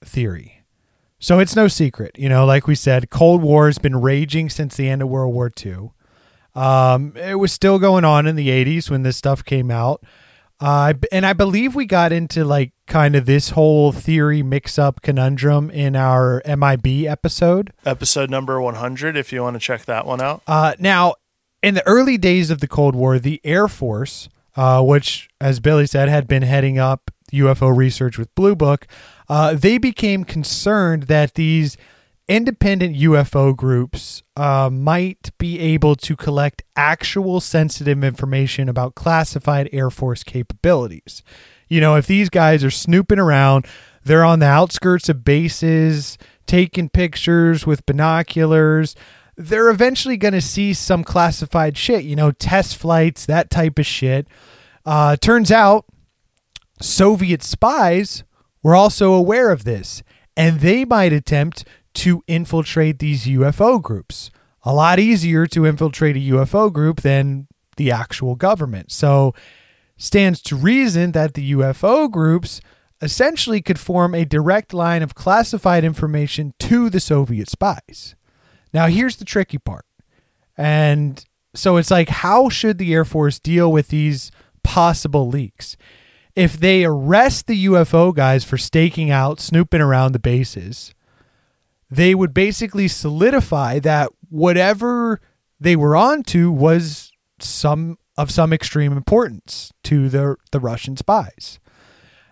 theory. 0.04 0.59
So 1.20 1.38
it's 1.38 1.54
no 1.54 1.68
secret, 1.68 2.18
you 2.18 2.30
know, 2.30 2.46
like 2.46 2.66
we 2.66 2.74
said, 2.74 3.10
Cold 3.10 3.42
War 3.42 3.66
has 3.66 3.76
been 3.76 4.00
raging 4.00 4.48
since 4.48 4.76
the 4.76 4.88
end 4.88 5.02
of 5.02 5.08
World 5.08 5.34
War 5.34 5.50
II. 5.64 5.90
Um, 6.54 7.12
it 7.14 7.34
was 7.34 7.52
still 7.52 7.78
going 7.78 8.06
on 8.06 8.26
in 8.26 8.36
the 8.36 8.48
80s 8.48 8.90
when 8.90 9.02
this 9.02 9.18
stuff 9.18 9.44
came 9.44 9.70
out. 9.70 10.02
Uh, 10.60 10.94
and 11.12 11.26
I 11.26 11.34
believe 11.34 11.74
we 11.74 11.84
got 11.84 12.10
into 12.10 12.42
like 12.44 12.72
kind 12.86 13.14
of 13.14 13.26
this 13.26 13.50
whole 13.50 13.92
theory 13.92 14.42
mix 14.42 14.78
up 14.78 15.02
conundrum 15.02 15.70
in 15.70 15.94
our 15.94 16.42
MIB 16.46 17.06
episode. 17.06 17.72
Episode 17.84 18.30
number 18.30 18.58
100, 18.58 19.14
if 19.14 19.30
you 19.30 19.42
want 19.42 19.54
to 19.54 19.60
check 19.60 19.84
that 19.84 20.06
one 20.06 20.22
out. 20.22 20.42
Uh, 20.46 20.74
now, 20.78 21.14
in 21.62 21.74
the 21.74 21.86
early 21.86 22.16
days 22.16 22.50
of 22.50 22.60
the 22.60 22.68
Cold 22.68 22.94
War, 22.94 23.18
the 23.18 23.42
Air 23.44 23.68
Force, 23.68 24.30
uh, 24.56 24.82
which, 24.82 25.28
as 25.38 25.60
Billy 25.60 25.86
said, 25.86 26.08
had 26.08 26.26
been 26.26 26.42
heading 26.42 26.78
up 26.78 27.10
UFO 27.32 27.74
research 27.74 28.18
with 28.18 28.34
Blue 28.34 28.56
Book, 28.56 28.86
uh, 29.30 29.54
they 29.54 29.78
became 29.78 30.24
concerned 30.24 31.04
that 31.04 31.34
these 31.34 31.76
independent 32.26 32.96
UFO 32.96 33.56
groups 33.56 34.24
uh, 34.34 34.68
might 34.72 35.30
be 35.38 35.60
able 35.60 35.94
to 35.94 36.16
collect 36.16 36.64
actual 36.74 37.40
sensitive 37.40 38.02
information 38.02 38.68
about 38.68 38.96
classified 38.96 39.68
Air 39.72 39.88
Force 39.88 40.24
capabilities. 40.24 41.22
You 41.68 41.80
know, 41.80 41.94
if 41.94 42.08
these 42.08 42.28
guys 42.28 42.64
are 42.64 42.72
snooping 42.72 43.20
around, 43.20 43.68
they're 44.02 44.24
on 44.24 44.40
the 44.40 44.46
outskirts 44.46 45.08
of 45.08 45.24
bases, 45.24 46.18
taking 46.46 46.88
pictures 46.88 47.64
with 47.64 47.86
binoculars. 47.86 48.96
They're 49.36 49.70
eventually 49.70 50.16
going 50.16 50.34
to 50.34 50.40
see 50.40 50.74
some 50.74 51.04
classified 51.04 51.78
shit, 51.78 52.02
you 52.02 52.16
know, 52.16 52.32
test 52.32 52.76
flights, 52.76 53.26
that 53.26 53.48
type 53.48 53.78
of 53.78 53.86
shit. 53.86 54.26
Uh, 54.84 55.14
turns 55.14 55.52
out 55.52 55.84
Soviet 56.80 57.44
spies 57.44 58.24
were 58.62 58.74
also 58.74 59.12
aware 59.12 59.50
of 59.50 59.64
this, 59.64 60.02
and 60.36 60.60
they 60.60 60.84
might 60.84 61.12
attempt 61.12 61.64
to 61.94 62.22
infiltrate 62.26 62.98
these 62.98 63.26
UFO 63.26 63.80
groups. 63.80 64.30
A 64.62 64.74
lot 64.74 64.98
easier 64.98 65.46
to 65.46 65.66
infiltrate 65.66 66.16
a 66.16 66.32
UFO 66.34 66.72
group 66.72 67.00
than 67.00 67.48
the 67.76 67.90
actual 67.90 68.34
government. 68.34 68.92
So, 68.92 69.34
stands 69.96 70.40
to 70.42 70.56
reason 70.56 71.12
that 71.12 71.34
the 71.34 71.52
UFO 71.52 72.10
groups 72.10 72.60
essentially 73.02 73.60
could 73.62 73.78
form 73.78 74.14
a 74.14 74.24
direct 74.24 74.72
line 74.74 75.02
of 75.02 75.14
classified 75.14 75.84
information 75.84 76.54
to 76.58 76.90
the 76.90 77.00
Soviet 77.00 77.48
spies. 77.48 78.14
Now, 78.72 78.86
here's 78.86 79.16
the 79.16 79.24
tricky 79.24 79.58
part. 79.58 79.86
And 80.56 81.24
so 81.54 81.76
it's 81.76 81.90
like, 81.90 82.08
how 82.08 82.48
should 82.48 82.78
the 82.78 82.92
Air 82.92 83.04
Force 83.04 83.38
deal 83.38 83.72
with 83.72 83.88
these 83.88 84.30
possible 84.62 85.28
leaks? 85.28 85.76
If 86.36 86.58
they 86.58 86.84
arrest 86.84 87.46
the 87.46 87.66
UFO 87.66 88.14
guys 88.14 88.44
for 88.44 88.56
staking 88.56 89.10
out, 89.10 89.40
snooping 89.40 89.80
around 89.80 90.12
the 90.12 90.18
bases, 90.18 90.94
they 91.90 92.14
would 92.14 92.32
basically 92.32 92.88
solidify 92.88 93.80
that 93.80 94.10
whatever 94.28 95.20
they 95.58 95.76
were 95.76 95.96
onto 95.96 96.50
was 96.50 97.12
some 97.40 97.98
of 98.16 98.30
some 98.30 98.52
extreme 98.52 98.92
importance 98.92 99.72
to 99.84 100.08
the 100.08 100.36
the 100.52 100.60
Russian 100.60 100.96
spies. 100.96 101.58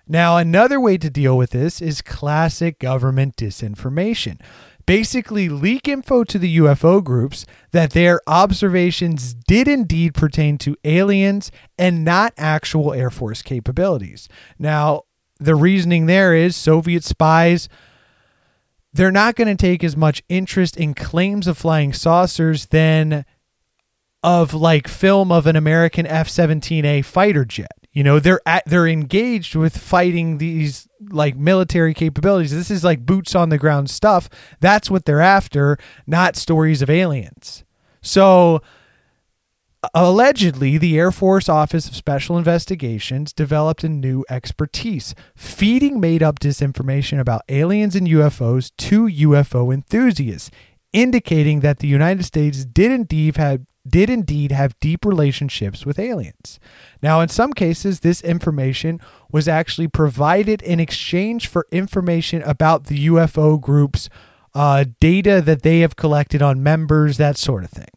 Now, 0.06 0.38
another 0.38 0.80
way 0.80 0.96
to 0.96 1.10
deal 1.10 1.36
with 1.36 1.50
this 1.50 1.82
is 1.82 2.00
classic 2.00 2.78
government 2.78 3.36
disinformation. 3.36 4.40
Basically, 4.88 5.50
leak 5.50 5.86
info 5.86 6.24
to 6.24 6.38
the 6.38 6.56
UFO 6.56 7.04
groups 7.04 7.44
that 7.72 7.90
their 7.90 8.22
observations 8.26 9.34
did 9.34 9.68
indeed 9.68 10.14
pertain 10.14 10.56
to 10.58 10.78
aliens 10.82 11.52
and 11.78 12.06
not 12.06 12.32
actual 12.38 12.94
Air 12.94 13.10
Force 13.10 13.42
capabilities. 13.42 14.30
Now, 14.58 15.02
the 15.38 15.54
reasoning 15.54 16.06
there 16.06 16.34
is 16.34 16.56
Soviet 16.56 17.04
spies 17.04 17.68
they're 18.92 19.12
not 19.12 19.36
going 19.36 19.54
to 19.54 19.60
take 19.60 19.84
as 19.84 19.96
much 19.96 20.22
interest 20.28 20.76
in 20.76 20.94
claims 20.94 21.46
of 21.46 21.58
flying 21.58 21.92
saucers 21.92 22.66
than 22.66 23.24
of 24.22 24.54
like 24.54 24.88
film 24.88 25.30
of 25.30 25.46
an 25.46 25.56
American 25.56 26.06
F-17A 26.06 27.04
fighter 27.04 27.44
jet. 27.44 27.72
You 27.92 28.04
know, 28.04 28.18
they're 28.20 28.40
at, 28.46 28.64
they're 28.66 28.86
engaged 28.86 29.54
with 29.54 29.76
fighting 29.76 30.38
these 30.38 30.88
like 31.10 31.36
military 31.36 31.94
capabilities. 31.94 32.52
This 32.52 32.70
is 32.70 32.84
like 32.84 33.06
boots 33.06 33.34
on 33.34 33.48
the 33.48 33.58
ground 33.58 33.90
stuff. 33.90 34.28
That's 34.60 34.90
what 34.90 35.04
they're 35.04 35.20
after, 35.20 35.78
not 36.06 36.36
stories 36.36 36.82
of 36.82 36.90
aliens. 36.90 37.64
So 38.00 38.62
Allegedly, 39.94 40.76
the 40.76 40.98
Air 40.98 41.12
Force 41.12 41.48
Office 41.48 41.88
of 41.88 41.94
Special 41.94 42.36
Investigations 42.36 43.32
developed 43.32 43.84
a 43.84 43.88
new 43.88 44.24
expertise, 44.28 45.14
feeding 45.36 46.00
made 46.00 46.20
up 46.20 46.40
disinformation 46.40 47.20
about 47.20 47.42
aliens 47.48 47.94
and 47.94 48.08
UFOs 48.08 48.72
to 48.78 49.04
UFO 49.04 49.72
enthusiasts, 49.72 50.50
indicating 50.92 51.60
that 51.60 51.78
the 51.78 51.86
United 51.86 52.24
States 52.24 52.64
did 52.64 52.90
indeed 52.90 53.36
have 53.36 53.60
did 53.90 54.10
indeed 54.10 54.52
have 54.52 54.78
deep 54.80 55.04
relationships 55.04 55.86
with 55.86 55.98
aliens. 55.98 56.58
Now, 57.02 57.20
in 57.20 57.28
some 57.28 57.52
cases, 57.52 58.00
this 58.00 58.20
information 58.22 59.00
was 59.30 59.48
actually 59.48 59.88
provided 59.88 60.62
in 60.62 60.80
exchange 60.80 61.46
for 61.46 61.66
information 61.70 62.42
about 62.42 62.84
the 62.84 63.06
UFO 63.06 63.60
groups, 63.60 64.08
uh, 64.54 64.84
data 65.00 65.40
that 65.40 65.62
they 65.62 65.80
have 65.80 65.96
collected 65.96 66.42
on 66.42 66.62
members, 66.62 67.16
that 67.16 67.36
sort 67.36 67.64
of 67.64 67.70
thing. 67.70 67.88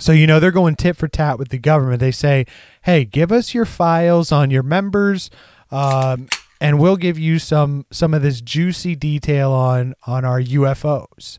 So, 0.00 0.12
you 0.12 0.26
know, 0.26 0.40
they're 0.40 0.50
going 0.50 0.74
tit 0.74 0.96
for 0.96 1.06
tat 1.06 1.38
with 1.38 1.50
the 1.50 1.58
government. 1.58 2.00
They 2.00 2.10
say, 2.10 2.46
hey, 2.82 3.04
give 3.04 3.30
us 3.30 3.54
your 3.54 3.64
files 3.64 4.32
on 4.32 4.50
your 4.50 4.64
members. 4.64 5.30
Um, 5.70 6.28
and 6.60 6.78
we'll 6.78 6.96
give 6.96 7.18
you 7.18 7.38
some 7.38 7.84
some 7.90 8.14
of 8.14 8.22
this 8.22 8.40
juicy 8.40 8.96
detail 8.96 9.52
on 9.52 9.94
on 10.06 10.24
our 10.24 10.40
UFOs. 10.40 11.38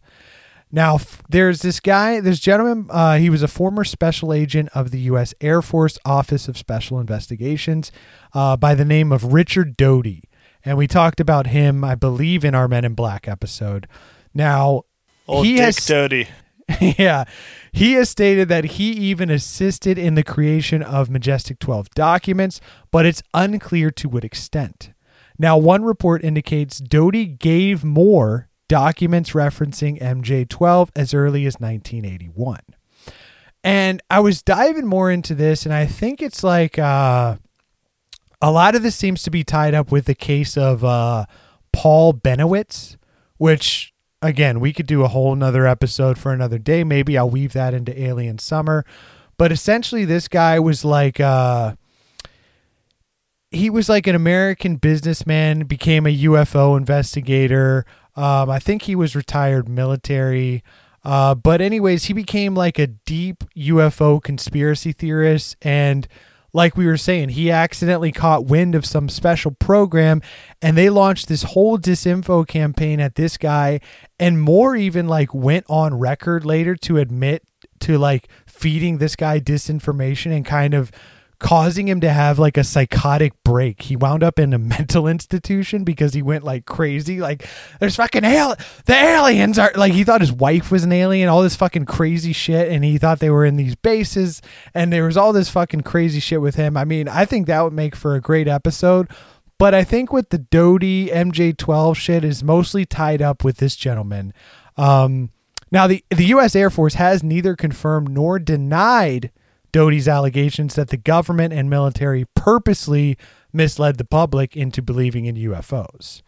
Now, 0.72 0.96
f- 0.96 1.22
there's 1.30 1.62
this 1.62 1.80
guy, 1.80 2.20
this 2.20 2.40
gentleman. 2.40 2.88
Uh, 2.90 3.18
he 3.18 3.30
was 3.30 3.44
a 3.44 3.48
former 3.48 3.84
special 3.84 4.34
agent 4.34 4.70
of 4.74 4.92
the 4.92 5.00
U.S. 5.02 5.34
Air 5.40 5.62
Force 5.62 5.98
Office 6.06 6.48
of 6.48 6.58
Special 6.58 7.00
Investigations 7.00 7.92
uh, 8.34 8.58
by 8.58 8.76
the 8.76 8.86
name 8.86 9.12
of 9.12 9.34
Richard 9.34 9.78
Doty, 9.78 10.24
and 10.64 10.78
we 10.78 10.88
talked 10.88 11.20
about 11.20 11.48
him, 11.48 11.84
I 11.84 11.96
believe, 11.96 12.44
in 12.44 12.56
our 12.56 12.68
Men 12.68 12.84
in 12.84 12.94
Black 12.94 13.28
episode. 13.28 13.88
Now, 14.34 14.84
Old 15.28 15.46
he 15.46 15.56
Dick 15.56 15.66
has 15.66 15.86
Doty. 15.86 16.28
yeah. 16.82 17.26
He 17.72 17.94
has 17.94 18.10
stated 18.10 18.50
that 18.50 18.66
he 18.66 18.92
even 18.92 19.30
assisted 19.30 19.98
in 19.98 20.16
the 20.16 20.24
creation 20.24 20.82
of 20.82 21.10
Majestic 21.10 21.60
12 21.60 21.90
documents, 21.92 22.60
but 22.92 23.06
it's 23.06 23.22
unclear 23.34 23.92
to 23.92 24.10
what 24.10 24.24
extent. 24.24 24.92
Now, 25.38 25.58
one 25.58 25.84
report 25.84 26.24
indicates 26.24 26.80
Doty 26.80 27.26
gave 27.26 27.84
Moore 27.84 28.45
documents 28.68 29.32
referencing 29.32 30.02
MJ 30.02 30.48
12 30.48 30.92
as 30.96 31.14
early 31.14 31.46
as 31.46 31.56
1981. 31.56 32.60
And 33.64 34.02
I 34.10 34.20
was 34.20 34.42
diving 34.42 34.86
more 34.86 35.10
into 35.10 35.34
this, 35.34 35.66
and 35.66 35.74
I 35.74 35.86
think 35.86 36.22
it's 36.22 36.44
like 36.44 36.78
uh, 36.78 37.38
a 38.42 38.52
lot 38.52 38.76
of 38.76 38.84
this 38.84 38.96
seems 38.96 39.24
to 39.24 39.32
be 39.32 39.44
tied 39.44 39.74
up 39.74 39.92
with 39.92 40.06
the 40.06 40.16
case 40.16 40.56
of 40.56 40.84
uh, 40.84 41.26
Paul 41.74 42.14
Bennewitz, 42.14 42.98
which 43.38 43.94
again, 44.22 44.60
we 44.60 44.74
could 44.74 44.88
do 44.88 45.04
a 45.04 45.08
whole 45.08 45.36
nother 45.36 45.66
episode 45.68 46.18
for 46.18 46.34
another 46.34 46.58
day. 46.58 46.84
Maybe 46.84 47.18
I'll 47.18 47.30
weave 47.30 47.54
that 47.54 47.74
into 47.74 48.00
Alien 48.00 48.40
Summer. 48.40 48.86
But 49.38 49.52
essentially, 49.52 50.06
this 50.06 50.28
guy 50.28 50.60
was 50.60 50.86
like, 50.86 51.20
uh, 51.20 51.76
he 53.52 53.70
was 53.70 53.90
like 53.90 54.08
an 54.08 54.16
American 54.16 54.78
businessman, 54.78 55.66
became 55.66 56.06
a 56.06 56.18
UFO 56.18 56.78
investigator. 56.78 57.86
Um, 58.16 58.50
I 58.50 58.60
think 58.60 58.84
he 58.84 58.96
was 58.96 59.16
retired 59.16 59.68
military. 59.68 60.64
Uh, 61.04 61.36
but, 61.36 61.62
anyways, 61.62 62.06
he 62.06 62.14
became 62.14 62.56
like 62.56 62.80
a 62.80 62.88
deep 62.88 63.44
UFO 63.56 64.22
conspiracy 64.22 64.92
theorist 64.92 65.56
and 65.62 66.08
like 66.56 66.78
we 66.78 66.88
were 66.88 66.96
saying, 66.96 67.30
he 67.30 67.52
accidentally 67.52 68.14
caught 68.14 68.46
wind 68.46 68.76
of 68.76 68.86
some 68.86 69.10
special 69.10 69.52
program 69.52 70.22
and 70.62 70.78
they 70.78 70.90
launched 70.90 71.28
this 71.28 71.44
whole 71.44 71.78
disinfo 71.78 72.48
campaign 72.48 73.02
at 73.02 73.16
this 73.16 73.38
guy 73.38 73.82
and 74.18 74.42
Moore 74.42 74.78
even 74.78 75.06
like 75.06 75.34
went 75.34 75.66
on 75.68 76.00
record 76.00 76.46
later 76.46 76.74
to 76.78 76.98
admit 76.98 77.44
to 77.82 77.98
like 77.98 78.30
feeding 78.48 79.00
this 79.00 79.18
guy 79.18 79.42
disinformation 79.42 80.34
and 80.34 80.46
kind 80.46 80.74
of 80.74 80.94
causing 81.40 81.88
him 81.88 82.02
to 82.02 82.10
have 82.12 82.40
like 82.40 82.58
a 82.58 82.64
psychotic 82.64 83.34
break. 83.44 83.84
He 83.84 83.96
wound 83.96 84.24
up 84.24 84.40
in 84.40 84.54
a 84.54 84.58
mental 84.78 85.08
institution 85.08 85.84
because 85.84 86.14
he 86.14 86.22
went 86.22 86.44
like 86.44 86.66
crazy. 86.66 87.20
Like, 87.20 87.48
there's 87.80 87.96
fucking 87.96 88.26
al- 88.26 88.56
the 88.86 88.96
aliens 88.96 89.60
are 89.60 89.72
like 89.76 89.94
he 89.94 90.04
thought 90.04 90.22
his 90.22 90.32
wife 90.32 90.72
was 90.72 90.84
an 90.84 90.92
alien, 90.92 91.30
all 91.30 91.42
this 91.42 91.56
fucking 91.56 91.86
crazy 91.86 92.34
shit, 92.34 92.72
and 92.72 92.84
he 92.84 92.98
thought 92.98 93.20
they 93.20 93.30
were 93.30 93.46
in 93.46 93.58
these 93.58 93.76
bases, 93.76 94.42
and 94.74 94.92
there 94.92 95.06
was 95.06 95.18
all 95.18 95.34
this 95.34 95.50
fucking 95.50 95.82
crazy 95.82 96.20
shit 96.20 96.42
with 96.42 96.56
him. 96.56 96.78
I 96.78 96.86
mean, 96.86 97.08
I 97.08 97.26
think 97.26 97.48
that 97.48 97.64
would 97.64 97.74
make 97.74 97.96
for 97.96 98.16
a 98.16 98.22
great 98.22 98.48
episode. 98.48 99.10
But 99.58 99.74
I 99.74 99.86
think 99.86 100.12
with 100.12 100.30
the 100.30 100.38
Doty 100.38 101.08
MJ12 101.08 101.96
shit 101.96 102.26
is 102.26 102.44
mostly 102.44 102.86
tied 102.86 103.22
up 103.22 103.44
with 103.44 103.58
this 103.58 103.76
gentleman. 103.78 104.34
Um, 104.76 105.32
now 105.72 105.88
the 105.88 106.04
the 106.10 106.26
U.S. 106.26 106.56
Air 106.56 106.70
Force 106.70 106.96
has 106.96 107.24
neither 107.24 107.56
confirmed 107.56 108.10
nor 108.10 108.38
denied 108.40 109.32
Doty's 109.76 110.08
allegations 110.08 110.76
that 110.76 110.88
the 110.88 110.96
government 110.96 111.52
and 111.52 111.70
military 111.70 112.24
purposely 112.34 113.18
misled 113.52 113.98
the 113.98 114.06
public 114.06 114.56
into 114.56 114.82
believing 114.82 115.26
in 115.26 115.36
UFOs. 115.36 116.22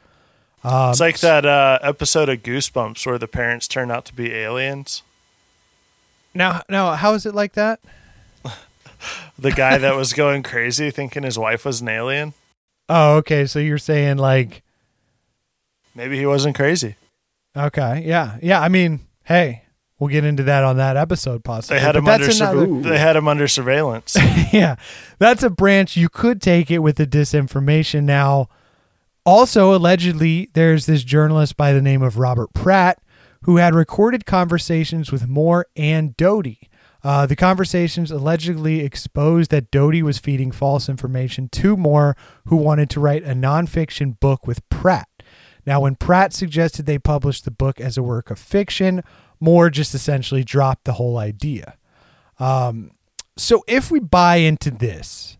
Um, 0.65 0.89
It's 0.89 0.99
like 0.99 1.19
that 1.21 1.45
uh, 1.45 1.79
episode 1.81 2.27
of 2.27 2.43
Goosebumps 2.43 3.05
where 3.05 3.17
the 3.17 3.25
parents 3.27 3.69
turn 3.69 3.89
out 3.89 4.03
to 4.07 4.13
be 4.13 4.33
aliens. 4.33 5.01
now, 6.33 6.61
now, 6.67 6.95
how 6.95 7.13
is 7.13 7.25
it 7.25 7.33
like 7.33 7.53
that? 7.53 7.79
The 9.39 9.51
guy 9.51 9.77
that 9.77 9.95
was 9.95 10.11
going 10.11 10.43
crazy 10.43 10.91
thinking 10.91 11.23
his 11.23 11.37
wife 11.39 11.63
was 11.63 11.79
an 11.79 11.87
alien. 11.87 12.33
Oh, 12.89 13.17
okay. 13.17 13.45
So 13.45 13.59
you're 13.59 13.77
saying 13.77 14.17
like, 14.17 14.61
Maybe 15.95 16.17
he 16.17 16.25
wasn't 16.25 16.55
crazy. 16.55 16.95
okay, 17.55 18.03
yeah, 18.05 18.37
yeah. 18.41 18.59
I 18.59 18.67
mean, 18.67 18.99
hey, 19.23 19.63
We'll 19.99 20.09
get 20.09 20.23
into 20.25 20.43
that 20.43 20.63
on 20.63 20.77
that 20.77 20.95
episode, 20.95 21.43
possibly. 21.43 21.77
They 21.77 21.81
had 21.85 21.93
But 21.93 21.97
him 22.03 22.07
under 22.07 22.29
another- 22.65 22.89
they 22.89 22.97
had 22.99 23.15
him 23.15 23.27
under 23.27 23.47
surveillance. 23.47 24.15
yeah, 24.53 24.75
that's 25.17 25.41
a 25.43 25.49
branch 25.49 25.97
you 25.97 26.07
could 26.09 26.41
take 26.41 26.69
it 26.69 26.79
with 26.79 26.97
the 26.97 27.07
disinformation. 27.07 28.03
Now, 28.03 28.47
also 29.25 29.73
allegedly, 29.75 30.49
there's 30.53 30.85
this 30.85 31.03
journalist 31.03 31.57
by 31.57 31.73
the 31.73 31.81
name 31.81 32.01
of 32.03 32.17
Robert 32.17 32.53
Pratt 32.53 32.99
who 33.43 33.57
had 33.57 33.73
recorded 33.73 34.25
conversations 34.25 35.11
with 35.11 35.27
Moore 35.27 35.67
and 35.75 36.15
Doty. 36.17 36.69
Uh, 37.03 37.25
the 37.25 37.35
conversations 37.35 38.11
allegedly 38.11 38.81
exposed 38.81 39.51
that 39.51 39.71
Doty 39.71 40.01
was 40.03 40.17
feeding 40.19 40.51
false 40.51 40.89
information 40.89 41.47
to 41.49 41.77
Moore, 41.77 42.17
who 42.47 42.55
wanted 42.55 42.89
to 42.91 42.99
write 42.99 43.23
a 43.23 43.33
nonfiction 43.33 44.19
book 44.19 44.45
with 44.47 44.67
Pratt. 44.69 45.07
Now, 45.65 45.81
when 45.81 45.95
Pratt 45.95 46.33
suggested 46.33 46.85
they 46.85 46.97
publish 46.99 47.41
the 47.41 47.51
book 47.51 47.79
as 47.79 47.97
a 47.97 48.03
work 48.03 48.31
of 48.31 48.39
fiction, 48.39 49.03
Moore 49.39 49.69
just 49.69 49.93
essentially 49.93 50.43
dropped 50.43 50.85
the 50.85 50.93
whole 50.93 51.17
idea. 51.17 51.77
Um, 52.39 52.91
so 53.35 53.63
if 53.67 53.91
we 53.91 53.99
buy 53.99 54.37
into 54.37 54.71
this, 54.71 55.37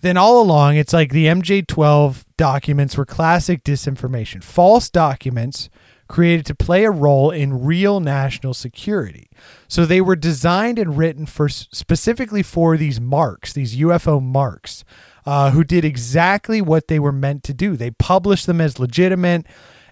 then 0.00 0.16
all 0.16 0.42
along 0.42 0.76
it's 0.76 0.92
like 0.92 1.12
the 1.12 1.26
MJ12 1.26 2.24
documents 2.36 2.96
were 2.96 3.06
classic 3.06 3.62
disinformation, 3.62 4.42
false 4.42 4.90
documents 4.90 5.70
created 6.08 6.44
to 6.44 6.54
play 6.54 6.84
a 6.84 6.90
role 6.90 7.30
in 7.30 7.64
real 7.64 7.98
national 7.98 8.52
security. 8.52 9.30
So 9.66 9.86
they 9.86 10.00
were 10.00 10.16
designed 10.16 10.78
and 10.78 10.98
written 10.98 11.24
for 11.24 11.48
specifically 11.48 12.42
for 12.42 12.76
these 12.76 13.00
marks, 13.00 13.54
these 13.54 13.76
UFO 13.76 14.22
marks, 14.22 14.84
uh, 15.24 15.52
who 15.52 15.64
did 15.64 15.86
exactly 15.86 16.60
what 16.60 16.88
they 16.88 16.98
were 16.98 17.12
meant 17.12 17.44
to 17.44 17.54
do. 17.54 17.76
They 17.76 17.92
published 17.92 18.46
them 18.46 18.60
as 18.60 18.78
legitimate, 18.78 19.46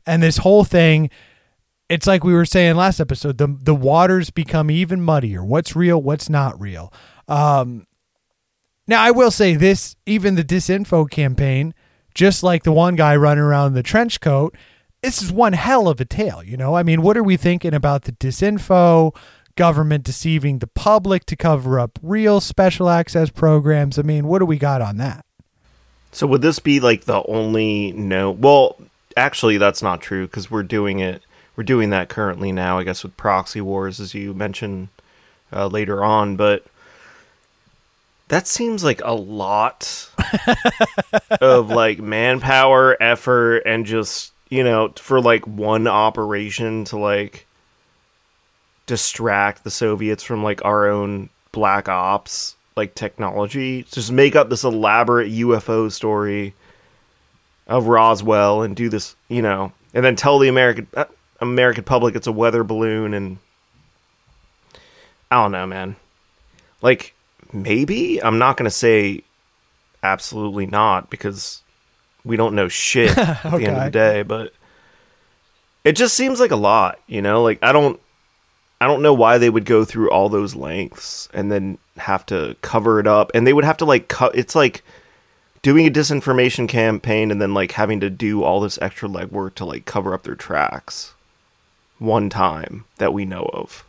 and 0.04 0.22
this 0.22 0.38
whole 0.38 0.64
thing 0.64 1.08
it's 1.90 2.06
like 2.06 2.24
we 2.24 2.32
were 2.32 2.46
saying 2.46 2.76
last 2.76 3.00
episode 3.00 3.36
the 3.36 3.48
the 3.60 3.74
waters 3.74 4.30
become 4.30 4.70
even 4.70 5.02
muddier 5.02 5.44
what's 5.44 5.76
real 5.76 6.00
what's 6.00 6.30
not 6.30 6.58
real 6.60 6.92
um 7.28 7.86
now 8.86 9.02
i 9.02 9.10
will 9.10 9.30
say 9.30 9.54
this 9.54 9.96
even 10.06 10.36
the 10.36 10.44
disinfo 10.44 11.10
campaign 11.10 11.74
just 12.14 12.42
like 12.42 12.62
the 12.62 12.72
one 12.72 12.96
guy 12.96 13.14
running 13.14 13.44
around 13.44 13.68
in 13.68 13.74
the 13.74 13.82
trench 13.82 14.20
coat 14.20 14.56
this 15.02 15.20
is 15.22 15.30
one 15.32 15.52
hell 15.52 15.88
of 15.88 16.00
a 16.00 16.04
tale 16.04 16.42
you 16.42 16.56
know 16.56 16.74
i 16.76 16.82
mean 16.82 17.02
what 17.02 17.16
are 17.16 17.24
we 17.24 17.36
thinking 17.36 17.74
about 17.74 18.02
the 18.04 18.12
disinfo 18.12 19.14
government 19.56 20.04
deceiving 20.04 20.60
the 20.60 20.66
public 20.66 21.26
to 21.26 21.36
cover 21.36 21.78
up 21.78 21.98
real 22.02 22.40
special 22.40 22.88
access 22.88 23.28
programs 23.30 23.98
i 23.98 24.02
mean 24.02 24.26
what 24.26 24.38
do 24.38 24.46
we 24.46 24.56
got 24.56 24.80
on 24.80 24.96
that 24.96 25.24
So 26.12 26.26
would 26.26 26.42
this 26.42 26.58
be 26.58 26.80
like 26.80 27.04
the 27.04 27.22
only 27.26 27.92
no? 27.92 28.32
Well, 28.32 28.76
actually, 29.16 29.58
that's 29.58 29.80
not 29.82 30.00
true 30.00 30.26
because 30.26 30.50
we're 30.50 30.64
doing 30.64 30.98
it. 30.98 31.22
We're 31.60 31.64
doing 31.64 31.90
that 31.90 32.08
currently 32.08 32.52
now, 32.52 32.78
I 32.78 32.84
guess, 32.84 33.02
with 33.02 33.18
proxy 33.18 33.60
wars, 33.60 34.00
as 34.00 34.14
you 34.14 34.32
mentioned 34.32 34.88
uh, 35.52 35.66
later 35.66 36.02
on. 36.02 36.36
But 36.36 36.64
that 38.28 38.46
seems 38.46 38.82
like 38.82 39.02
a 39.04 39.12
lot 39.12 40.08
of 41.42 41.68
like 41.68 41.98
manpower, 41.98 42.96
effort, 42.98 43.58
and 43.66 43.84
just 43.84 44.32
you 44.48 44.64
know 44.64 44.94
for 44.96 45.20
like 45.20 45.46
one 45.46 45.86
operation 45.86 46.86
to 46.86 46.96
like 46.96 47.46
distract 48.86 49.62
the 49.62 49.70
Soviets 49.70 50.22
from 50.22 50.42
like 50.42 50.64
our 50.64 50.88
own 50.88 51.28
black 51.52 51.90
ops 51.90 52.56
like 52.74 52.94
technology. 52.94 53.82
Just 53.82 54.10
make 54.10 54.34
up 54.34 54.48
this 54.48 54.64
elaborate 54.64 55.30
UFO 55.30 55.92
story 55.92 56.54
of 57.66 57.86
Roswell 57.86 58.62
and 58.62 58.74
do 58.74 58.88
this, 58.88 59.14
you 59.28 59.42
know, 59.42 59.72
and 59.92 60.02
then 60.02 60.16
tell 60.16 60.38
the 60.38 60.48
American 60.48 60.86
uh, 60.94 61.04
American 61.40 61.84
public 61.84 62.14
it's 62.14 62.26
a 62.26 62.32
weather 62.32 62.64
balloon 62.64 63.14
and 63.14 63.38
I 65.30 65.36
don't 65.42 65.52
know, 65.52 65.66
man. 65.66 65.96
Like 66.82 67.14
maybe 67.52 68.22
I'm 68.22 68.38
not 68.38 68.56
going 68.56 68.64
to 68.64 68.70
say 68.70 69.22
absolutely 70.02 70.66
not 70.66 71.10
because 71.10 71.62
we 72.24 72.36
don't 72.36 72.54
know 72.54 72.68
shit 72.68 73.16
at 73.18 73.42
the 73.42 73.64
end 73.64 73.76
of 73.76 73.84
the 73.84 73.90
day, 73.90 74.22
but 74.22 74.52
it 75.84 75.92
just 75.92 76.14
seems 76.14 76.40
like 76.40 76.50
a 76.50 76.56
lot, 76.56 76.98
you 77.06 77.22
know? 77.22 77.42
Like 77.42 77.58
I 77.62 77.72
don't 77.72 78.00
I 78.80 78.86
don't 78.86 79.02
know 79.02 79.14
why 79.14 79.38
they 79.38 79.50
would 79.50 79.66
go 79.66 79.84
through 79.84 80.10
all 80.10 80.28
those 80.28 80.56
lengths 80.56 81.28
and 81.34 81.52
then 81.52 81.78
have 81.98 82.24
to 82.26 82.56
cover 82.62 82.98
it 82.98 83.06
up 83.06 83.30
and 83.34 83.46
they 83.46 83.52
would 83.52 83.64
have 83.64 83.76
to 83.76 83.84
like 83.84 84.08
cut 84.08 84.34
it's 84.34 84.54
like 84.54 84.82
doing 85.62 85.86
a 85.86 85.90
disinformation 85.90 86.66
campaign 86.66 87.30
and 87.30 87.42
then 87.42 87.52
like 87.52 87.72
having 87.72 88.00
to 88.00 88.08
do 88.08 88.42
all 88.42 88.58
this 88.60 88.78
extra 88.80 89.06
legwork 89.06 89.54
to 89.54 89.66
like 89.66 89.84
cover 89.84 90.14
up 90.14 90.22
their 90.22 90.34
tracks 90.34 91.12
one 92.00 92.28
time 92.28 92.84
that 92.98 93.12
we 93.12 93.24
know 93.24 93.48
of. 93.52 93.84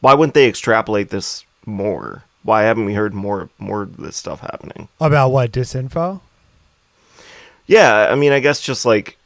Why 0.00 0.14
wouldn't 0.14 0.34
they 0.34 0.48
extrapolate 0.48 1.10
this 1.10 1.44
more? 1.66 2.24
Why 2.42 2.62
haven't 2.62 2.86
we 2.86 2.94
heard 2.94 3.12
more 3.12 3.50
more 3.58 3.82
of 3.82 3.98
this 3.98 4.16
stuff 4.16 4.40
happening? 4.40 4.88
about 5.00 5.30
what 5.30 5.52
disinfo 5.52 6.20
Yeah, 7.66 8.08
I 8.10 8.14
mean, 8.14 8.32
I 8.32 8.40
guess 8.40 8.60
just 8.60 8.86
like 8.86 9.18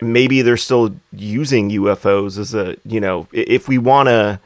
maybe 0.00 0.42
they're 0.42 0.56
still 0.56 0.94
using 1.12 1.70
UFOs 1.70 2.38
as 2.38 2.54
a, 2.54 2.76
you 2.84 3.00
know, 3.00 3.26
if 3.32 3.68
we 3.68 3.78
want 3.78 4.08
to 4.08 4.40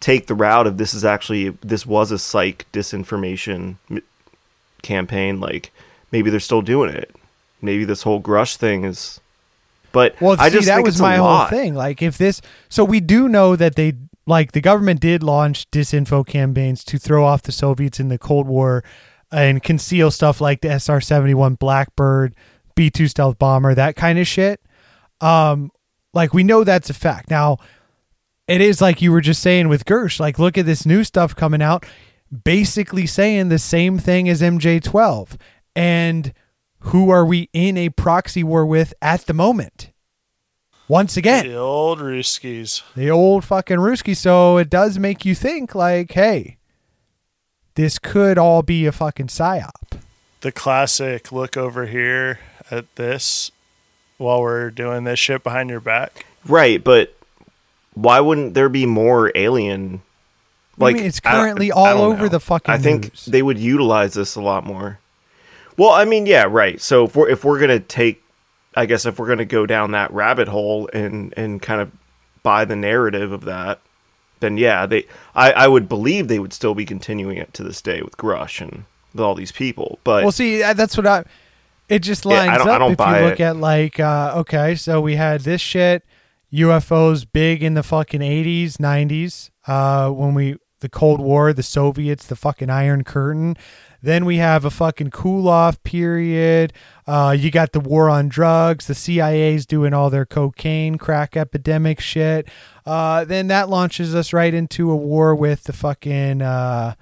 take 0.00 0.26
the 0.26 0.34
route 0.34 0.66
of 0.66 0.78
this 0.78 0.94
is 0.94 1.04
actually 1.04 1.50
this 1.62 1.86
was 1.86 2.10
a 2.10 2.18
psych 2.18 2.66
disinformation 2.72 3.76
campaign, 4.82 5.40
like 5.40 5.72
maybe 6.12 6.30
they're 6.30 6.40
still 6.40 6.62
doing 6.62 6.90
it. 6.90 7.14
Maybe 7.60 7.84
this 7.84 8.02
whole 8.02 8.20
Grusch 8.20 8.56
thing 8.56 8.84
is 8.84 9.20
but 9.96 10.20
Well, 10.20 10.36
I 10.38 10.50
see, 10.50 10.56
just 10.56 10.66
that 10.68 10.82
was 10.82 11.00
my 11.00 11.16
whole 11.16 11.24
lot. 11.26 11.48
thing. 11.48 11.74
Like, 11.74 12.02
if 12.02 12.18
this, 12.18 12.42
so 12.68 12.84
we 12.84 13.00
do 13.00 13.30
know 13.30 13.56
that 13.56 13.76
they, 13.76 13.94
like, 14.26 14.52
the 14.52 14.60
government 14.60 15.00
did 15.00 15.22
launch 15.22 15.70
disinfo 15.70 16.26
campaigns 16.26 16.84
to 16.84 16.98
throw 16.98 17.24
off 17.24 17.40
the 17.40 17.50
Soviets 17.50 17.98
in 17.98 18.08
the 18.08 18.18
Cold 18.18 18.46
War 18.46 18.84
and 19.32 19.62
conceal 19.62 20.10
stuff 20.10 20.38
like 20.38 20.60
the 20.60 20.68
SR 20.68 21.00
71 21.00 21.54
Blackbird, 21.54 22.34
B 22.74 22.90
2 22.90 23.08
stealth 23.08 23.38
bomber, 23.38 23.74
that 23.74 23.96
kind 23.96 24.18
of 24.18 24.26
shit. 24.26 24.60
Um, 25.22 25.70
like, 26.12 26.34
we 26.34 26.44
know 26.44 26.62
that's 26.62 26.90
a 26.90 26.94
fact. 26.94 27.30
Now, 27.30 27.56
it 28.46 28.60
is 28.60 28.82
like 28.82 29.00
you 29.00 29.12
were 29.12 29.22
just 29.22 29.40
saying 29.40 29.68
with 29.68 29.86
Grusch, 29.86 30.20
like, 30.20 30.38
look 30.38 30.58
at 30.58 30.66
this 30.66 30.84
new 30.84 31.04
stuff 31.04 31.34
coming 31.34 31.62
out, 31.62 31.86
basically 32.44 33.06
saying 33.06 33.48
the 33.48 33.58
same 33.58 33.98
thing 33.98 34.28
as 34.28 34.42
MJ12. 34.42 35.36
And 35.74 36.34
who 36.80 37.10
are 37.10 37.24
we 37.24 37.48
in 37.52 37.76
a 37.76 37.88
proxy 37.90 38.42
war 38.44 38.64
with 38.64 38.94
at 39.02 39.22
the 39.26 39.34
moment? 39.34 39.92
Once 40.88 41.16
again, 41.16 41.46
the 41.48 41.56
old 41.56 41.98
Ruskies. 41.98 42.82
the 42.94 43.10
old 43.10 43.44
fucking 43.44 43.78
Ruski. 43.78 44.16
So 44.16 44.56
it 44.56 44.70
does 44.70 44.98
make 44.98 45.24
you 45.24 45.34
think, 45.34 45.74
like, 45.74 46.12
hey, 46.12 46.58
this 47.74 47.98
could 47.98 48.38
all 48.38 48.62
be 48.62 48.86
a 48.86 48.92
fucking 48.92 49.26
psyop. 49.26 50.00
The 50.42 50.52
classic 50.52 51.32
look 51.32 51.56
over 51.56 51.86
here 51.86 52.38
at 52.70 52.94
this 52.94 53.50
while 54.18 54.40
we're 54.40 54.70
doing 54.70 55.04
this 55.04 55.18
shit 55.18 55.42
behind 55.42 55.70
your 55.70 55.80
back. 55.80 56.24
Right, 56.46 56.82
but 56.82 57.16
why 57.94 58.20
wouldn't 58.20 58.54
there 58.54 58.68
be 58.68 58.86
more 58.86 59.32
alien 59.34 60.02
I 60.80 60.92
mean, 60.92 61.04
it's 61.06 61.20
currently 61.20 61.72
I 61.72 61.74
all 61.74 61.86
don't 61.86 62.12
over 62.12 62.22
know. 62.24 62.28
the 62.28 62.40
fucking 62.40 62.72
I 62.72 62.78
think 62.78 63.04
news. 63.04 63.24
they 63.24 63.42
would 63.42 63.58
utilize 63.58 64.14
this 64.14 64.36
a 64.36 64.40
lot 64.42 64.64
more. 64.64 64.98
Well, 65.76 65.90
I 65.90 66.04
mean, 66.04 66.26
yeah, 66.26 66.44
right. 66.48 66.80
So 66.80 67.04
if 67.04 67.16
we're 67.16 67.28
if 67.28 67.44
we're 67.44 67.58
gonna 67.60 67.80
take, 67.80 68.22
I 68.74 68.86
guess 68.86 69.06
if 69.06 69.18
we're 69.18 69.28
gonna 69.28 69.44
go 69.44 69.66
down 69.66 69.92
that 69.92 70.10
rabbit 70.12 70.48
hole 70.48 70.88
and 70.92 71.32
and 71.36 71.60
kind 71.60 71.80
of 71.80 71.90
buy 72.42 72.64
the 72.64 72.76
narrative 72.76 73.32
of 73.32 73.44
that, 73.44 73.80
then 74.40 74.56
yeah, 74.56 74.86
they 74.86 75.06
I 75.34 75.52
I 75.52 75.68
would 75.68 75.88
believe 75.88 76.28
they 76.28 76.38
would 76.38 76.52
still 76.52 76.74
be 76.74 76.84
continuing 76.86 77.36
it 77.36 77.52
to 77.54 77.62
this 77.62 77.82
day 77.82 78.02
with 78.02 78.16
Grusch 78.16 78.60
and 78.60 78.84
with 79.12 79.20
all 79.20 79.34
these 79.34 79.52
people. 79.52 79.98
But 80.04 80.22
Well, 80.24 80.32
see, 80.32 80.62
uh, 80.62 80.72
that's 80.72 80.96
what 80.96 81.06
I. 81.06 81.24
It 81.88 82.00
just 82.00 82.24
Yeah, 82.24 82.32
I 82.32 82.46
lines 82.46 82.58
don't- 82.58 82.68
I 82.68 82.72
up 82.72 82.78
don't 82.80 82.92
if 82.92 82.98
buy 82.98 83.20
you 83.20 83.26
look 83.26 83.40
it. 83.40 83.44
at 83.44 83.56
like, 83.56 84.00
uh, 84.00 84.32
okay, 84.38 84.74
so 84.74 85.00
we 85.00 85.14
had 85.16 85.42
this 85.42 85.60
shit, 85.60 86.02
UFOs 86.52 87.24
big 87.30 87.62
in 87.62 87.74
the 87.74 87.82
fucking 87.82 88.22
eighties, 88.22 88.80
nineties, 88.80 89.50
uh, 89.66 90.10
when 90.10 90.34
we 90.34 90.56
the 90.80 90.88
Cold 90.88 91.20
War, 91.20 91.52
the 91.52 91.62
Soviets, 91.62 92.26
the 92.26 92.36
fucking 92.36 92.70
Iron 92.70 93.02
Curtain. 93.04 93.56
Then 94.06 94.24
we 94.24 94.36
have 94.36 94.64
a 94.64 94.70
fucking 94.70 95.10
cool 95.10 95.48
off 95.48 95.82
period. 95.82 96.72
Uh, 97.08 97.34
you 97.36 97.50
got 97.50 97.72
the 97.72 97.80
war 97.80 98.08
on 98.08 98.28
drugs. 98.28 98.86
The 98.86 98.94
CIA's 98.94 99.66
doing 99.66 99.92
all 99.92 100.10
their 100.10 100.24
cocaine, 100.24 100.96
crack 100.96 101.36
epidemic 101.36 101.98
shit. 101.98 102.48
Uh, 102.86 103.24
then 103.24 103.48
that 103.48 103.68
launches 103.68 104.14
us 104.14 104.32
right 104.32 104.54
into 104.54 104.92
a 104.92 104.96
war 104.96 105.34
with 105.34 105.64
the 105.64 105.72
fucking. 105.72 106.40
Uh, 106.40 106.94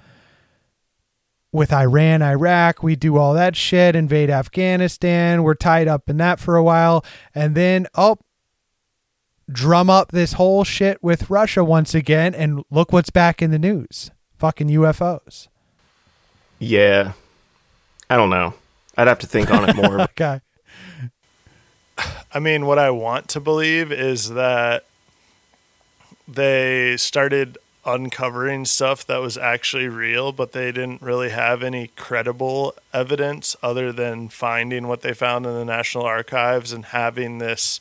with 1.53 1.75
Iran, 1.75 2.23
Iraq, 2.23 2.83
we 2.83 2.97
do 2.97 3.19
all 3.19 3.35
that 3.35 3.55
shit, 3.55 3.95
invade 3.95 4.31
Afghanistan. 4.31 5.43
We're 5.43 5.55
tied 5.55 5.89
up 5.89 6.09
in 6.09 6.17
that 6.17 6.41
for 6.41 6.57
a 6.57 6.65
while. 6.65 7.05
And 7.35 7.55
then, 7.55 7.87
oh, 7.95 8.17
drum 9.53 9.91
up 9.91 10.11
this 10.11 10.33
whole 10.33 10.65
shit 10.65 11.03
with 11.03 11.29
Russia 11.29 11.63
once 11.63 11.95
again. 11.95 12.35
And 12.35 12.65
look 12.71 12.95
what's 12.95 13.11
back 13.11 13.43
in 13.43 13.51
the 13.51 13.59
news 13.59 14.11
fucking 14.39 14.69
UFOs. 14.69 15.49
Yeah, 16.65 17.13
I 18.09 18.17
don't 18.17 18.31
know. 18.31 18.55
I'd 18.97 19.09
have 19.09 19.21
to 19.21 19.27
think 19.27 19.51
on 19.51 19.69
it 19.69 19.77
more. 19.83 20.01
Okay. 20.03 20.41
I 22.33 22.41
mean, 22.41 22.67
what 22.67 22.79
I 22.79 22.91
want 22.91 23.29
to 23.29 23.41
believe 23.41 23.93
is 23.93 24.31
that 24.31 24.85
they 26.27 26.97
started 26.97 27.59
uncovering 27.87 28.65
stuff 28.65 29.07
that 29.07 29.19
was 29.19 29.37
actually 29.37 29.89
real, 29.89 30.33
but 30.33 30.53
they 30.53 30.73
didn't 30.73 31.03
really 31.03 31.31
have 31.31 31.63
any 31.63 31.89
credible 31.89 32.75
evidence 32.93 33.55
other 33.63 33.93
than 33.93 34.29
finding 34.29 34.89
what 34.89 35.03
they 35.03 35.13
found 35.13 35.45
in 35.47 35.53
the 35.53 35.65
National 35.65 36.05
Archives 36.05 36.73
and 36.73 36.87
having 36.87 37.39
this 37.39 37.79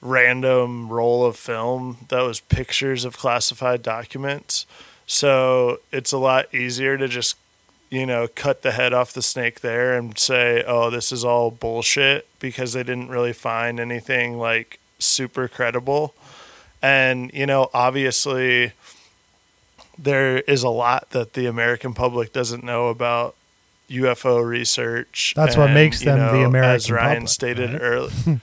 random 0.00 0.88
roll 0.88 1.24
of 1.24 1.36
film 1.36 1.98
that 2.08 2.22
was 2.22 2.40
pictures 2.40 3.04
of 3.04 3.18
classified 3.18 3.82
documents. 3.82 4.66
So 5.06 5.80
it's 5.90 6.12
a 6.12 6.18
lot 6.18 6.52
easier 6.54 6.96
to 6.96 7.08
just, 7.08 7.36
you 7.92 8.06
know, 8.06 8.26
cut 8.26 8.62
the 8.62 8.72
head 8.72 8.94
off 8.94 9.12
the 9.12 9.20
snake 9.20 9.60
there 9.60 9.92
and 9.92 10.18
say, 10.18 10.64
oh, 10.66 10.88
this 10.88 11.12
is 11.12 11.26
all 11.26 11.50
bullshit 11.50 12.26
because 12.40 12.72
they 12.72 12.82
didn't 12.82 13.10
really 13.10 13.34
find 13.34 13.78
anything 13.78 14.38
like 14.38 14.80
super 14.98 15.46
credible. 15.46 16.14
And, 16.80 17.30
you 17.34 17.44
know, 17.44 17.68
obviously 17.74 18.72
there 19.98 20.38
is 20.38 20.62
a 20.62 20.70
lot 20.70 21.10
that 21.10 21.34
the 21.34 21.44
American 21.44 21.92
public 21.92 22.32
doesn't 22.32 22.64
know 22.64 22.88
about 22.88 23.34
UFO 23.90 24.42
research. 24.42 25.34
That's 25.36 25.58
what 25.58 25.66
And, 25.66 25.74
makes 25.74 26.00
you 26.00 26.06
them 26.06 26.18
the 26.18 26.40
know, 26.40 26.46
American 26.46 26.74
As 26.74 26.90
Ryan 26.90 27.14
public, 27.16 27.28
stated 27.28 27.72
right? 27.72 27.82
earlier. 27.82 28.40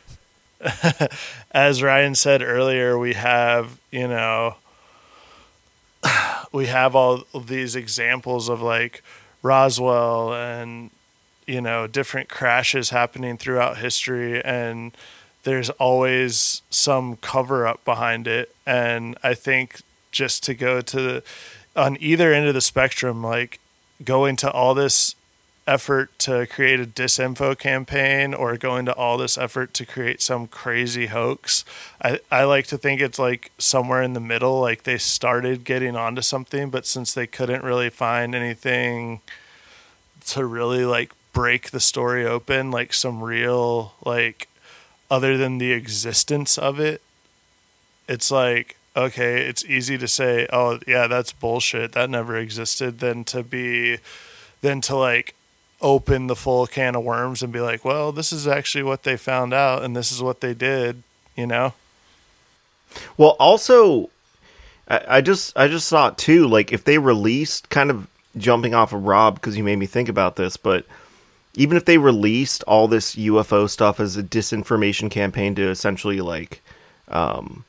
as 1.51 1.81
Ryan 1.81 2.13
said 2.13 2.43
earlier, 2.43 2.99
we 2.99 3.15
have, 3.15 3.79
you 3.89 4.07
know, 4.07 4.57
we 6.51 6.67
have 6.67 6.95
all 6.95 7.23
these 7.33 7.75
examples 7.75 8.47
of 8.47 8.61
like 8.61 9.01
Roswell 9.41 10.33
and, 10.33 10.91
you 11.47 11.61
know, 11.61 11.87
different 11.87 12.29
crashes 12.29 12.89
happening 12.89 13.37
throughout 13.37 13.77
history. 13.77 14.43
And 14.43 14.91
there's 15.43 15.69
always 15.71 16.61
some 16.69 17.15
cover 17.17 17.65
up 17.65 17.83
behind 17.85 18.27
it. 18.27 18.53
And 18.65 19.17
I 19.23 19.33
think 19.33 19.81
just 20.11 20.43
to 20.43 20.53
go 20.53 20.81
to 20.81 21.01
the, 21.01 21.23
on 21.75 21.97
either 21.99 22.33
end 22.33 22.47
of 22.47 22.53
the 22.53 22.61
spectrum, 22.61 23.23
like 23.23 23.59
going 24.03 24.35
to 24.37 24.51
all 24.51 24.73
this 24.73 25.15
effort 25.67 26.17
to 26.19 26.47
create 26.47 26.79
a 26.79 26.85
disinfo 26.85 27.57
campaign 27.57 28.33
or 28.33 28.57
going 28.57 28.85
to 28.85 28.93
all 28.93 29.17
this 29.17 29.37
effort 29.37 29.73
to 29.75 29.85
create 29.85 30.21
some 30.21 30.47
crazy 30.47 31.07
hoax. 31.07 31.63
I, 32.01 32.19
I 32.31 32.43
like 32.43 32.65
to 32.67 32.77
think 32.77 33.01
it's 33.01 33.19
like 33.19 33.51
somewhere 33.57 34.01
in 34.01 34.13
the 34.13 34.19
middle, 34.19 34.59
like 34.59 34.83
they 34.83 34.97
started 34.97 35.63
getting 35.63 35.95
onto 35.95 36.21
something, 36.21 36.69
but 36.69 36.85
since 36.85 37.13
they 37.13 37.27
couldn't 37.27 37.63
really 37.63 37.89
find 37.89 38.33
anything 38.33 39.21
to 40.27 40.45
really 40.45 40.85
like 40.85 41.11
break 41.33 41.69
the 41.71 41.79
story 41.79 42.25
open, 42.25 42.71
like 42.71 42.93
some 42.93 43.23
real, 43.23 43.93
like, 44.03 44.47
other 45.11 45.37
than 45.37 45.57
the 45.57 45.71
existence 45.71 46.57
of 46.57 46.79
it, 46.79 47.01
it's 48.07 48.29
like, 48.31 48.75
okay, 48.95 49.41
it's 49.41 49.63
easy 49.65 49.97
to 49.97 50.07
say, 50.07 50.47
oh, 50.51 50.79
yeah, 50.87 51.07
that's 51.07 51.31
bullshit. 51.31 51.93
That 51.93 52.09
never 52.09 52.35
existed, 52.37 52.99
than 52.99 53.23
to 53.25 53.43
be, 53.43 53.99
than 54.61 54.81
to 54.81 54.95
like, 54.95 55.35
open 55.81 56.27
the 56.27 56.35
full 56.35 56.67
can 56.67 56.95
of 56.95 57.03
worms 57.03 57.41
and 57.41 57.53
be 57.53 57.59
like, 57.59 57.85
well, 57.85 58.11
this 58.11 58.31
is 58.31 58.47
actually 58.47 58.83
what 58.83 59.03
they 59.03 59.15
found 59.15 59.53
out 59.53 59.83
and 59.83 59.95
this 59.95 60.11
is 60.11 60.21
what 60.21 60.41
they 60.41 60.53
did, 60.53 61.03
you 61.35 61.47
know? 61.47 61.73
Well, 63.17 63.35
also, 63.39 64.09
I, 64.87 65.21
just 65.21 65.55
I 65.55 65.67
just 65.67 65.89
thought 65.89 66.17
too, 66.17 66.47
like 66.47 66.73
if 66.73 66.83
they 66.83 66.97
released 66.97 67.69
kind 67.69 67.91
of 67.91 68.07
jumping 68.37 68.73
off 68.73 68.93
of 68.93 69.05
Rob 69.05 69.35
because 69.35 69.55
you 69.55 69.63
made 69.63 69.77
me 69.77 69.85
think 69.85 70.09
about 70.09 70.35
this, 70.35 70.57
but 70.57 70.85
even 71.55 71.77
if 71.77 71.85
they 71.85 71.97
released 71.97 72.63
all 72.63 72.87
this 72.87 73.15
UFO 73.15 73.69
stuff 73.69 73.99
as 73.99 74.17
a 74.17 74.23
disinformation 74.23 75.09
campaign 75.09 75.55
to 75.55 75.69
essentially 75.69 76.21
like, 76.21 76.61
um, 77.07 77.65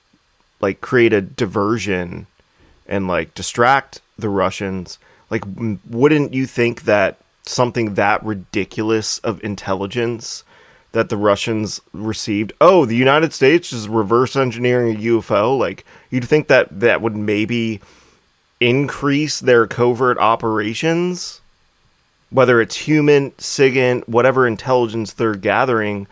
like 0.61 0.81
create 0.81 1.13
a 1.13 1.21
diversion 1.21 2.27
and 2.87 3.07
like 3.07 3.35
distract 3.35 4.01
the 4.19 4.29
Russians, 4.29 4.99
like 5.29 5.45
wouldn't 5.89 6.35
you 6.35 6.47
think 6.47 6.83
that 6.83 7.19
something 7.47 7.95
that 7.95 8.25
ridiculous 8.25 9.19
of 9.19 9.43
intelligence 9.43 10.45
that 10.93 11.09
the 11.09 11.17
Russians 11.17 11.81
received. 11.93 12.53
Oh, 12.61 12.85
the 12.85 12.97
United 12.97 13.33
States 13.33 13.73
is 13.73 13.89
reverse 13.89 14.35
engineering 14.37 14.97
a 14.97 14.99
UFO. 14.99 15.57
Like 15.59 15.85
you'd 16.11 16.25
think 16.25 16.49
that 16.49 16.81
that 16.81 17.01
would 17.01 17.17
maybe 17.17 17.81
increase 18.59 19.41
their 19.41 19.67
covert 19.67 20.19
operations, 20.19 21.41
whether 22.31 22.61
it's 22.61 22.77
human, 22.77 23.31
SIGINT, 23.33 24.09
whatever 24.09 24.47
intelligence 24.47 25.13
they're 25.13 25.35
gathering. 25.35 26.07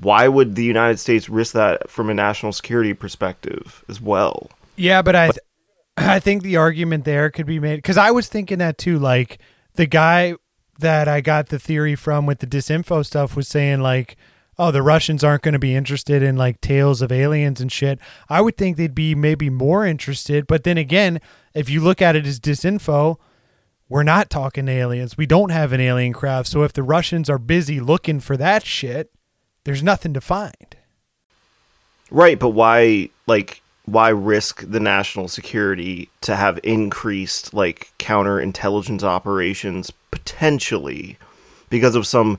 Why 0.00 0.28
would 0.28 0.54
the 0.54 0.64
United 0.64 0.98
States 0.98 1.28
risk 1.28 1.54
that 1.54 1.90
from 1.90 2.10
a 2.10 2.14
national 2.14 2.52
security 2.52 2.94
perspective 2.94 3.84
as 3.88 4.00
well? 4.00 4.50
Yeah, 4.76 5.02
but 5.02 5.16
I, 5.16 5.26
th- 5.26 5.38
I 5.96 6.20
think 6.20 6.42
the 6.42 6.56
argument 6.56 7.04
there 7.04 7.30
could 7.30 7.46
be 7.46 7.58
made 7.58 7.76
because 7.76 7.96
I 7.96 8.10
was 8.10 8.28
thinking 8.28 8.58
that 8.58 8.78
too. 8.78 8.98
Like 8.98 9.38
the 9.74 9.86
guy 9.86 10.34
that 10.80 11.08
I 11.08 11.20
got 11.20 11.48
the 11.48 11.58
theory 11.58 11.94
from 11.94 12.26
with 12.26 12.40
the 12.40 12.46
disinfo 12.46 13.04
stuff 13.04 13.36
was 13.36 13.48
saying 13.48 13.80
like, 13.80 14.16
oh, 14.58 14.70
the 14.70 14.82
Russians 14.82 15.24
aren't 15.24 15.42
going 15.42 15.54
to 15.54 15.58
be 15.58 15.74
interested 15.74 16.22
in 16.22 16.36
like 16.36 16.60
tales 16.60 17.00
of 17.00 17.10
aliens 17.10 17.60
and 17.60 17.72
shit. 17.72 17.98
I 18.28 18.40
would 18.42 18.58
think 18.58 18.76
they'd 18.76 18.94
be 18.94 19.14
maybe 19.14 19.48
more 19.48 19.86
interested. 19.86 20.46
But 20.46 20.64
then 20.64 20.76
again, 20.76 21.20
if 21.54 21.70
you 21.70 21.80
look 21.80 22.02
at 22.02 22.14
it 22.14 22.26
as 22.26 22.38
disinfo, 22.38 23.16
we're 23.88 24.02
not 24.02 24.28
talking 24.28 24.68
aliens. 24.68 25.16
We 25.16 25.26
don't 25.26 25.50
have 25.50 25.72
an 25.72 25.80
alien 25.80 26.12
craft. 26.12 26.48
So 26.48 26.62
if 26.62 26.72
the 26.72 26.82
Russians 26.82 27.30
are 27.30 27.38
busy 27.38 27.80
looking 27.80 28.20
for 28.20 28.36
that 28.36 28.64
shit, 28.64 29.10
there's 29.64 29.82
nothing 29.82 30.14
to 30.14 30.20
find. 30.20 30.76
Right, 32.10 32.38
but 32.38 32.50
why 32.50 33.10
like 33.26 33.62
why 33.90 34.08
risk 34.10 34.62
the 34.68 34.80
national 34.80 35.28
security 35.28 36.08
to 36.20 36.36
have 36.36 36.58
increased 36.62 37.52
like 37.54 37.90
counterintelligence 37.98 39.02
operations 39.02 39.90
potentially 40.10 41.16
because 41.70 41.94
of 41.94 42.06
some 42.06 42.38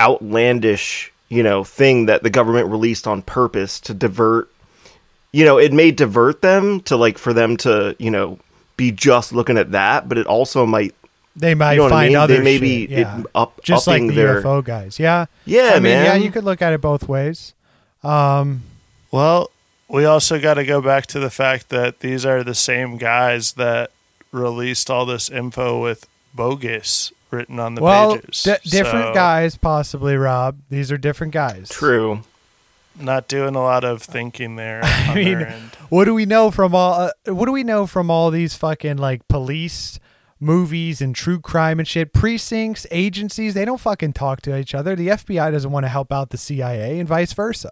outlandish, 0.00 1.12
you 1.28 1.42
know, 1.42 1.64
thing 1.64 2.06
that 2.06 2.22
the 2.22 2.30
government 2.30 2.68
released 2.68 3.06
on 3.06 3.22
purpose 3.22 3.80
to 3.80 3.94
divert 3.94 4.50
you 5.32 5.44
know, 5.44 5.58
it 5.58 5.72
may 5.72 5.90
divert 5.90 6.42
them 6.42 6.78
to 6.82 6.96
like 6.96 7.18
for 7.18 7.32
them 7.32 7.56
to, 7.56 7.96
you 7.98 8.08
know, 8.08 8.38
be 8.76 8.92
just 8.92 9.32
looking 9.32 9.58
at 9.58 9.72
that, 9.72 10.08
but 10.08 10.16
it 10.16 10.26
also 10.28 10.64
might 10.64 10.94
They 11.34 11.54
might 11.56 11.72
You 11.72 11.78
know 11.78 11.82
what 11.84 11.92
I 11.92 11.96
find 11.96 12.08
mean? 12.10 12.16
other 12.18 12.36
They 12.36 12.42
may 12.44 12.58
be 12.58 12.86
shit, 12.86 12.98
yeah. 13.00 13.22
up- 13.34 13.60
just 13.64 13.88
like 13.88 14.02
the 14.06 14.12
their- 14.14 14.42
UFO 14.42 14.62
guys. 14.64 15.00
Yeah, 15.00 15.26
Yeah, 15.44 15.72
I 15.74 15.80
mean, 15.80 15.92
yeah, 15.92 16.14
you 16.14 16.30
could 16.30 16.44
look 16.44 16.62
at 16.62 16.72
it 16.72 16.80
both 16.80 17.08
ways. 17.08 17.52
Um, 18.04 18.62
Well, 19.10 19.50
we 19.88 20.04
also 20.04 20.40
got 20.40 20.54
to 20.54 20.64
go 20.64 20.80
back 20.80 21.06
to 21.06 21.18
the 21.18 21.30
fact 21.30 21.68
that 21.68 22.00
these 22.00 22.24
are 22.26 22.42
the 22.42 22.54
same 22.54 22.96
guys 22.96 23.52
that 23.54 23.90
released 24.32 24.90
all 24.90 25.06
this 25.06 25.28
info 25.28 25.80
with 25.80 26.06
bogus 26.34 27.12
written 27.30 27.58
on 27.60 27.74
the 27.74 27.82
well, 27.82 28.16
pages. 28.18 28.42
di- 28.44 28.58
different 28.70 29.06
So, 29.06 29.14
guys, 29.14 29.56
possibly. 29.56 30.16
Rob, 30.16 30.58
these 30.70 30.90
are 30.90 30.98
different 30.98 31.32
guys. 31.32 31.68
true. 31.68 32.22
Not 32.98 33.26
doing 33.26 33.56
a 33.56 33.62
lot 33.62 33.82
of 33.82 34.02
thinking 34.02 34.54
there 34.56 34.78
on 34.84 34.90
I 34.90 35.14
mean, 35.16 35.38
their 35.38 35.48
end. 35.48 35.70
what 35.88 36.04
do 36.04 36.14
we 36.14 36.26
know 36.26 36.50
from 36.52 36.74
all? 36.76 36.94
Uh, 36.94 37.32
what 37.32 37.46
do 37.46 37.52
we 37.52 37.64
know 37.64 37.86
from 37.88 38.08
all 38.08 38.30
these 38.30 38.54
fucking 38.54 38.98
like 38.98 39.26
police 39.26 39.98
movies 40.38 41.00
and 41.00 41.12
true 41.14 41.40
crime 41.40 41.80
and 41.80 41.88
shit? 41.88 42.12
Precincts, 42.12 42.86
agencies, 42.92 43.54
they 43.54 43.64
don't 43.64 43.80
fucking 43.80 44.12
talk 44.12 44.42
to 44.42 44.56
each 44.56 44.74
other. 44.76 44.94
The 44.94 45.08
FBI 45.08 45.50
doesn't 45.50 45.72
want 45.72 45.84
to 45.84 45.88
help 45.90 46.12
out 46.12 46.30
the 46.30 46.38
CIA, 46.38 46.98
and 47.00 47.08
vice 47.08 47.32
versa. 47.32 47.70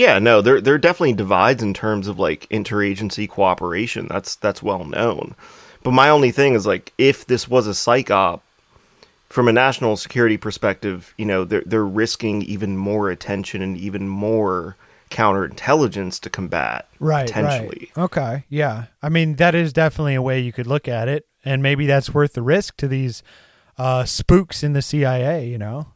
Yeah, 0.00 0.18
no, 0.18 0.40
there 0.40 0.62
there 0.62 0.72
are 0.72 0.78
definitely 0.78 1.12
divides 1.12 1.62
in 1.62 1.74
terms 1.74 2.08
of 2.08 2.18
like 2.18 2.48
interagency 2.48 3.28
cooperation. 3.28 4.06
That's 4.08 4.34
that's 4.34 4.62
well 4.62 4.84
known. 4.84 5.34
But 5.82 5.90
my 5.90 6.08
only 6.08 6.30
thing 6.30 6.54
is 6.54 6.66
like 6.66 6.94
if 6.96 7.26
this 7.26 7.48
was 7.48 7.66
a 7.66 7.74
psych 7.74 8.10
op 8.10 8.42
from 9.28 9.46
a 9.46 9.52
national 9.52 9.98
security 9.98 10.38
perspective, 10.38 11.12
you 11.18 11.26
know, 11.26 11.44
they're 11.44 11.64
they're 11.66 11.84
risking 11.84 12.40
even 12.40 12.78
more 12.78 13.10
attention 13.10 13.60
and 13.60 13.76
even 13.76 14.08
more 14.08 14.74
counterintelligence 15.10 16.18
to 16.20 16.30
combat 16.30 16.88
Right, 16.98 17.26
potentially. 17.26 17.90
right. 17.94 18.04
Okay, 18.04 18.44
yeah. 18.48 18.86
I 19.02 19.10
mean, 19.10 19.34
that 19.36 19.54
is 19.54 19.70
definitely 19.70 20.14
a 20.14 20.22
way 20.22 20.40
you 20.40 20.50
could 20.50 20.66
look 20.66 20.88
at 20.88 21.08
it, 21.08 21.26
and 21.44 21.62
maybe 21.62 21.84
that's 21.84 22.14
worth 22.14 22.32
the 22.32 22.42
risk 22.42 22.78
to 22.78 22.88
these 22.88 23.22
uh, 23.76 24.06
spooks 24.06 24.62
in 24.62 24.72
the 24.72 24.80
CIA. 24.80 25.46
You 25.46 25.58
know. 25.58 25.88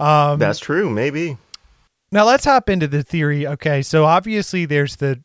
Um, 0.00 0.40
That's 0.40 0.58
true, 0.58 0.90
maybe. 0.90 1.36
Now 2.12 2.26
let's 2.26 2.44
hop 2.44 2.68
into 2.68 2.86
the 2.86 3.02
theory. 3.02 3.46
Okay, 3.46 3.82
so 3.82 4.04
obviously 4.04 4.66
there's 4.66 4.96
the 4.96 5.22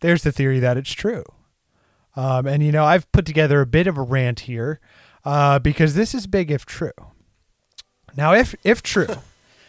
there's 0.00 0.22
the 0.22 0.30
theory 0.30 0.60
that 0.60 0.76
it's 0.76 0.92
true, 0.92 1.24
um, 2.14 2.46
and 2.46 2.62
you 2.62 2.70
know 2.70 2.84
I've 2.84 3.10
put 3.10 3.26
together 3.26 3.60
a 3.62 3.66
bit 3.66 3.86
of 3.86 3.96
a 3.96 4.02
rant 4.02 4.40
here 4.40 4.80
uh, 5.24 5.58
because 5.58 5.94
this 5.94 6.14
is 6.14 6.26
big 6.26 6.50
if 6.50 6.66
true. 6.66 6.92
Now, 8.16 8.34
if 8.34 8.54
if 8.64 8.82
true, 8.82 9.08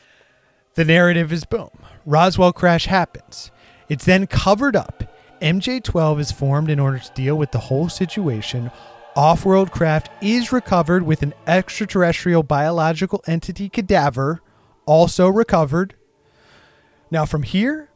the 0.76 0.86
narrative 0.86 1.32
is 1.32 1.46
boom. 1.46 1.70
Roswell 2.06 2.54
crash 2.54 2.86
happens. 2.86 3.52
It's 3.88 4.06
then 4.06 4.28
covered 4.28 4.76
up. 4.76 5.04
MJ12 5.42 6.20
is 6.20 6.32
formed 6.32 6.70
in 6.70 6.80
order 6.80 7.00
to 7.00 7.14
deal 7.14 7.36
with 7.36 7.52
the 7.52 7.60
whole 7.60 7.90
situation. 7.90 8.72
Off 9.16 9.46
world 9.46 9.72
craft 9.72 10.10
is 10.22 10.52
recovered 10.52 11.04
with 11.04 11.24
an 11.24 11.34
extraterrestrial 11.48 12.44
biological 12.44 13.24
entity 13.26 13.70
cadaver, 13.70 14.42
also 14.86 15.28
recovered. 15.28 15.96
Now, 17.12 17.26
from 17.26 17.44
here, 17.44 17.90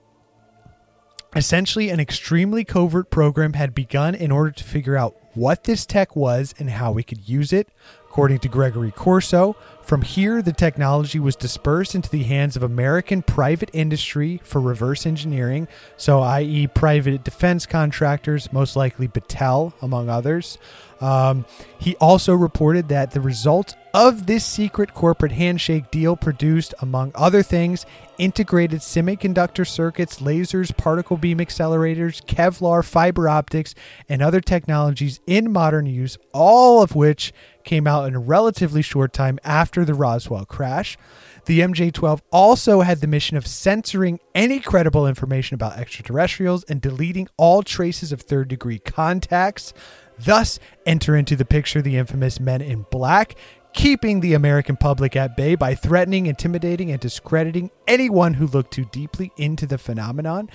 Essentially, 1.36 1.90
an 1.90 2.00
extremely 2.00 2.64
covert 2.64 3.10
program 3.10 3.54
had 3.54 3.74
begun 3.74 4.14
in 4.14 4.30
order 4.30 4.52
to 4.52 4.64
figure 4.64 4.96
out 4.96 5.16
what 5.34 5.64
this 5.64 5.84
tech 5.84 6.16
was 6.16 6.54
and 6.60 6.70
how 6.70 6.92
we 6.92 7.02
could 7.02 7.28
use 7.28 7.52
it. 7.52 7.70
According 8.08 8.40
to 8.40 8.48
Gregory 8.48 8.92
Corso, 8.92 9.56
from 9.82 10.04
here 10.04 10.44
the 10.44 10.54
technology 10.54 11.18
was 11.18 11.36
dispersed 11.36 11.96
into 11.96 12.12
the 12.12 12.22
hands 12.22 12.56
of 12.56 12.62
American 12.62 13.24
private 13.24 13.72
industry 13.74 14.40
for 14.44 14.62
reverse 14.62 15.08
engineering, 15.08 15.68
so 15.98 16.20
i.e., 16.20 16.68
private 16.68 17.24
defense 17.24 17.66
contractors, 17.66 18.54
most 18.54 18.76
likely 18.76 19.08
Battelle, 19.08 19.74
among 19.82 20.10
others. 20.10 20.60
Um, 21.02 21.46
he 21.80 21.96
also 21.98 22.34
reported 22.34 22.90
that 22.90 23.12
the 23.12 23.22
result 23.22 23.76
of 23.94 24.26
this 24.26 24.44
secret 24.44 24.94
corporate 24.94 25.34
handshake 25.34 25.92
deal 25.92 26.16
produced, 26.16 26.74
among 26.82 27.12
other 27.14 27.44
things, 27.44 27.86
integrated 28.18 28.80
semiconductor 28.80 29.68
circuits, 29.68 30.20
lasers, 30.20 30.76
particle 30.76 31.18
beam 31.18 31.38
accelerators, 31.38 32.24
Kevlar, 32.26 32.84
fiber 32.84 33.30
optics, 33.30 33.76
and 34.10 34.22
other 34.22 34.42
technologies 34.42 35.20
in 35.28 35.52
modern 35.52 35.86
use, 35.86 36.18
all 36.34 36.82
of 36.82 36.96
which 36.96 37.34
came 37.64 37.86
out 37.86 38.08
in 38.08 38.16
a 38.16 38.20
relatively 38.20 38.82
short 38.82 39.14
time 39.14 39.40
after 39.44 39.86
the 39.86 39.94
Roswell 39.94 40.46
crash. 40.46 40.98
The 41.46 41.60
MJ 41.60 41.92
12 41.92 42.22
also 42.32 42.82
had 42.82 43.02
the 43.02 43.08
mission 43.08 43.36
of 43.36 43.46
censoring 43.46 44.20
any 44.34 44.60
credible 44.60 45.06
information 45.06 45.56
about 45.56 45.78
extraterrestrials 45.78 46.64
and 46.64 46.80
deleting 46.82 47.28
all 47.36 47.64
traces 47.64 48.12
of 48.12 48.22
third 48.22 48.48
degree 48.48 48.80
contacts. 48.80 49.74
Thus, 50.18 50.60
enter 50.86 51.16
into 51.16 51.36
the 51.36 51.46
picture 51.46 51.82
the 51.82 51.98
infamous 51.98 52.40
Men 52.40 52.62
in 52.62 52.86
Black, 52.92 53.36
keeping 53.74 54.20
the 54.20 54.34
American 54.34 54.78
public 54.78 55.16
at 55.16 55.36
bay 55.36 55.56
by 55.56 55.76
threatening, 55.76 56.28
intimidating, 56.28 56.92
and 56.92 57.00
discrediting 57.00 57.72
anyone 57.88 58.36
who 58.36 58.48
looked 58.48 58.72
too 58.72 58.86
deeply 58.86 59.32
into 59.38 59.66
the 59.66 59.78
phenomenon. 59.78 60.50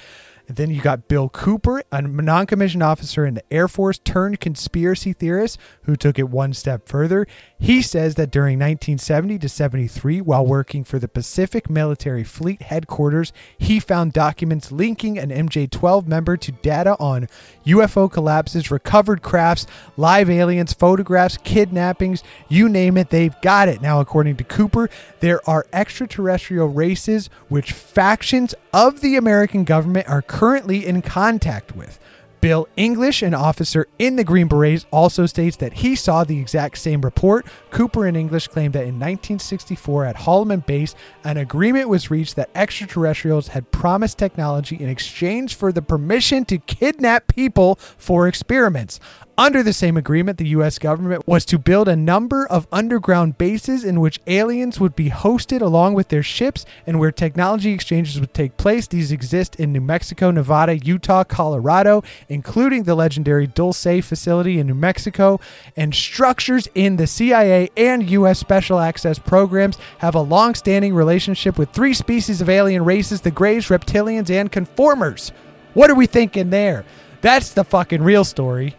And 0.47 0.57
then 0.57 0.71
you 0.71 0.81
got 0.81 1.09
Bill 1.09 1.29
Cooper, 1.29 1.83
a 1.93 2.01
non 2.01 2.47
commissioned 2.47 2.83
officer 2.83 3.27
in 3.27 3.35
the 3.35 3.45
Air 3.53 3.69
Force 3.69 3.99
turned 3.99 4.41
conspiracy 4.41 5.13
theorist 5.13 5.59
who 5.83 5.95
took 5.95 6.19
it 6.19 6.31
one 6.31 6.55
step 6.55 6.89
further. 6.89 7.27
He 7.61 7.83
says 7.83 8.15
that 8.15 8.31
during 8.31 8.57
1970 8.57 9.41
to 9.41 9.49
73, 9.49 10.21
while 10.21 10.47
working 10.47 10.85
for 10.85 11.01
the 11.01 11.09
Pacific 11.09 11.69
Military 11.69 12.23
Fleet 12.23 12.63
headquarters, 12.63 13.33
he 13.59 13.81
found 13.81 14.13
documents 14.13 14.71
linking 14.71 15.19
an 15.19 15.31
MJ 15.31 15.69
12 15.69 16.07
member 16.07 16.37
to 16.37 16.53
data 16.53 16.97
on 17.01 17.27
UFO 17.67 18.11
collapses, 18.11 18.71
recovered 18.71 19.23
crafts, 19.23 19.67
live 19.97 20.31
aliens, 20.31 20.73
photographs, 20.73 21.37
kidnappings 21.39 22.23
you 22.49 22.69
name 22.69 22.97
it, 22.97 23.11
they've 23.11 23.35
got 23.43 23.69
it. 23.69 23.83
Now, 23.83 24.01
according 24.01 24.37
to 24.37 24.45
Cooper, 24.45 24.89
there 25.19 25.47
are 25.49 25.67
extraterrestrial 25.73 26.69
races 26.69 27.29
which 27.49 27.73
factions 27.73 28.55
of 28.73 29.01
the 29.01 29.17
American 29.17 29.65
government 29.65 30.09
are 30.09 30.23
currently 30.23 30.87
in 30.87 31.03
contact 31.03 31.75
with. 31.75 31.99
Bill 32.41 32.69
English, 32.77 33.23
an 33.23 33.35
officer 33.35 33.87
in 33.99 34.17
the 34.17 34.25
Green 34.25 34.49
Berets, 34.49 34.87
also 34.91 35.27
states 35.27 35.57
that 35.57 35.73
he 35.75 35.95
saw 35.95 36.25
the 36.25 36.39
exact 36.39 36.79
same 36.79 37.01
report. 37.03 37.47
Cooper 37.71 38.07
and 38.07 38.17
English 38.17 38.49
claimed 38.49 38.75
that 38.75 38.83
in 38.83 38.95
1964 38.95 40.05
at 40.05 40.17
Holloman 40.17 40.65
Base, 40.65 40.95
an 41.25 41.37
agreement 41.37 41.89
was 41.89 42.11
reached 42.11 42.37
that 42.37 42.51
extraterrestrials 42.55 43.49
had 43.49 43.71
promised 43.71 44.19
technology 44.19 44.77
in 44.77 44.89
exchange 44.89 45.55
for 45.55 45.73
the 45.73 45.83
permission 45.83 46.45
to 46.47 46.59
kidnap 46.59 47.29
people 47.29 47.77
for 47.77 48.29
experiments. 48.29 49.01
Under 49.39 49.63
the 49.63 49.73
same 49.73 49.97
agreement, 49.97 50.37
the 50.37 50.49
U.S. 50.49 50.81
government 50.81 51.29
was 51.29 51.45
to 51.45 51.61
build 51.61 51.87
a 51.87 51.95
number 51.95 52.45
of 52.49 52.67
underground 52.73 53.39
bases 53.39 53.85
in 53.85 54.01
which 54.01 54.19
aliens 54.27 54.81
would 54.81 54.97
be 54.97 55.11
hosted 55.11 55.63
along 55.63 55.95
with 55.95 56.09
their 56.09 56.25
ships 56.25 56.67
and 56.89 56.99
where 56.99 57.13
technology 57.13 57.71
exchanges 57.71 58.19
would 58.19 58.35
take 58.35 58.57
place. 58.57 58.89
These 58.89 59.13
exist 59.13 59.55
in 59.55 59.73
New 59.73 59.81
Mexico, 59.81 60.33
Nevada, 60.33 60.77
Utah, 60.77 61.23
Colorado, 61.23 62.03
including 62.29 62.83
the 62.83 62.97
legendary 62.97 63.47
Dulce 63.47 64.05
facility 64.05 64.59
in 64.59 64.67
New 64.67 64.75
Mexico. 64.75 65.39
And 65.77 65.95
structures 65.95 66.69
in 66.75 66.97
the 66.97 67.07
CIA 67.07 67.71
and 67.77 68.11
U.S. 68.11 68.41
Special 68.41 68.81
Access 68.81 69.21
programs 69.21 69.79
have 69.99 70.17
a 70.17 70.21
long 70.21 70.57
standing 70.57 70.97
relationship 70.97 71.57
with 71.57 71.71
three 71.71 71.95
species 71.95 72.41
of 72.41 72.49
alien 72.49 72.85
races 72.85 73.21
the 73.21 73.31
Greys, 73.31 73.69
reptilians, 73.69 74.31
and 74.31 74.51
conformers. 74.51 75.31
What 75.75 75.91
are 75.91 75.95
we 75.95 76.07
thinking 76.07 76.51
there? 76.51 76.85
That's 77.21 77.53
the 77.53 77.63
fucking 77.63 78.03
real 78.03 78.25
story. 78.25 78.75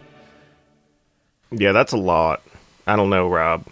Yeah, 1.50 1.72
that's 1.72 1.92
a 1.92 1.96
lot. 1.96 2.42
I 2.86 2.96
don't 2.96 3.10
know, 3.10 3.28
Rob. 3.28 3.66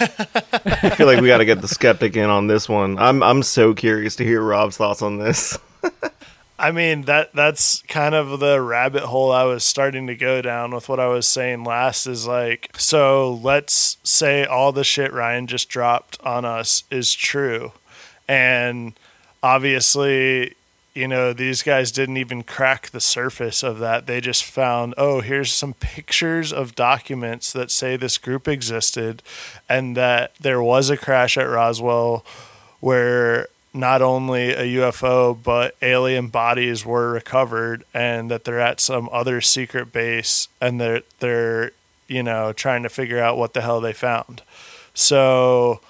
I 0.00 0.94
feel 0.96 1.06
like 1.06 1.20
we 1.20 1.28
got 1.28 1.38
to 1.38 1.44
get 1.44 1.60
the 1.60 1.68
skeptic 1.68 2.16
in 2.16 2.30
on 2.30 2.46
this 2.46 2.68
one. 2.68 2.98
I'm 2.98 3.22
I'm 3.22 3.42
so 3.42 3.74
curious 3.74 4.16
to 4.16 4.24
hear 4.24 4.40
Rob's 4.40 4.76
thoughts 4.76 5.02
on 5.02 5.18
this. 5.18 5.58
I 6.58 6.70
mean 6.70 7.02
that 7.02 7.34
that's 7.34 7.82
kind 7.88 8.14
of 8.14 8.38
the 8.38 8.60
rabbit 8.60 9.02
hole 9.02 9.32
I 9.32 9.42
was 9.44 9.64
starting 9.64 10.06
to 10.06 10.14
go 10.14 10.40
down 10.40 10.72
with 10.72 10.88
what 10.88 11.00
I 11.00 11.08
was 11.08 11.26
saying 11.26 11.64
last 11.64 12.06
is 12.06 12.26
like 12.26 12.70
so 12.78 13.32
let's 13.42 13.96
say 14.04 14.44
all 14.44 14.70
the 14.70 14.84
shit 14.84 15.12
Ryan 15.12 15.48
just 15.48 15.68
dropped 15.68 16.20
on 16.22 16.44
us 16.44 16.84
is 16.88 17.12
true 17.14 17.72
and 18.28 18.94
obviously 19.42 20.54
you 20.94 21.08
know 21.08 21.32
these 21.32 21.62
guys 21.62 21.90
didn't 21.90 22.16
even 22.18 22.42
crack 22.42 22.90
the 22.90 23.00
surface 23.00 23.62
of 23.62 23.78
that 23.78 24.06
they 24.06 24.20
just 24.20 24.44
found 24.44 24.94
oh 24.98 25.20
here's 25.20 25.52
some 25.52 25.74
pictures 25.74 26.52
of 26.52 26.74
documents 26.74 27.52
that 27.52 27.70
say 27.70 27.96
this 27.96 28.18
group 28.18 28.46
existed 28.46 29.22
and 29.68 29.96
that 29.96 30.34
there 30.40 30.62
was 30.62 30.90
a 30.90 30.96
crash 30.96 31.36
at 31.38 31.48
Roswell 31.48 32.24
where 32.80 33.46
not 33.74 34.02
only 34.02 34.50
a 34.50 34.64
UFO 34.64 35.36
but 35.42 35.74
alien 35.80 36.28
bodies 36.28 36.84
were 36.84 37.10
recovered 37.10 37.84
and 37.94 38.30
that 38.30 38.44
they're 38.44 38.60
at 38.60 38.80
some 38.80 39.08
other 39.12 39.40
secret 39.40 39.92
base 39.92 40.48
and 40.60 40.80
they're 40.80 41.02
they're 41.20 41.70
you 42.06 42.22
know 42.22 42.52
trying 42.52 42.82
to 42.82 42.88
figure 42.88 43.18
out 43.18 43.38
what 43.38 43.54
the 43.54 43.62
hell 43.62 43.80
they 43.80 43.92
found. 43.92 44.42
So 44.94 45.80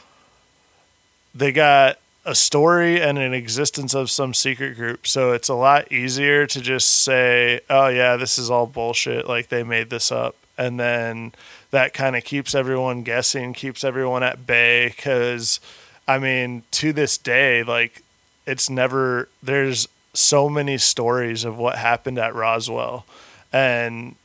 they 1.35 1.51
got 1.51 1.99
a 2.25 2.35
story 2.35 3.01
and 3.01 3.19
an 3.19 3.35
existence 3.35 3.95
of 3.95 4.11
some 4.11 4.33
secret 4.35 4.77
group. 4.77 5.07
So 5.07 5.33
it's 5.33 5.49
a 5.49 5.55
lot 5.55 5.91
easier 5.91 6.47
to 6.47 6.61
just 6.61 6.89
say, 6.89 7.61
"Oh 7.69 7.89
yeah, 7.89 8.17
this 8.17 8.39
is 8.39 8.51
all 8.51 8.67
bullshit 8.67 9.29
like 9.29 9.49
they 9.49 9.63
made 9.63 9.91
this 9.91 10.13
up." 10.13 10.37
And 10.57 10.79
then 10.79 11.33
that 11.71 11.95
kind 11.95 12.15
of 12.15 12.25
keeps 12.25 12.55
everyone 12.55 13.03
guessing, 13.03 13.55
keeps 13.55 13.83
everyone 13.83 14.23
at 14.23 14.47
bay 14.47 14.95
cuz 14.97 15.61
I 16.07 16.19
mean, 16.19 16.65
to 16.73 16.93
this 16.93 17.17
day, 17.19 17.63
like 17.63 18.03
it's 18.47 18.69
never 18.71 19.29
there's 19.43 19.89
so 20.15 20.49
many 20.49 20.79
stories 20.79 21.45
of 21.45 21.57
what 21.59 21.77
happened 21.77 22.19
at 22.19 22.35
Roswell. 22.35 23.07
And, 23.53 24.17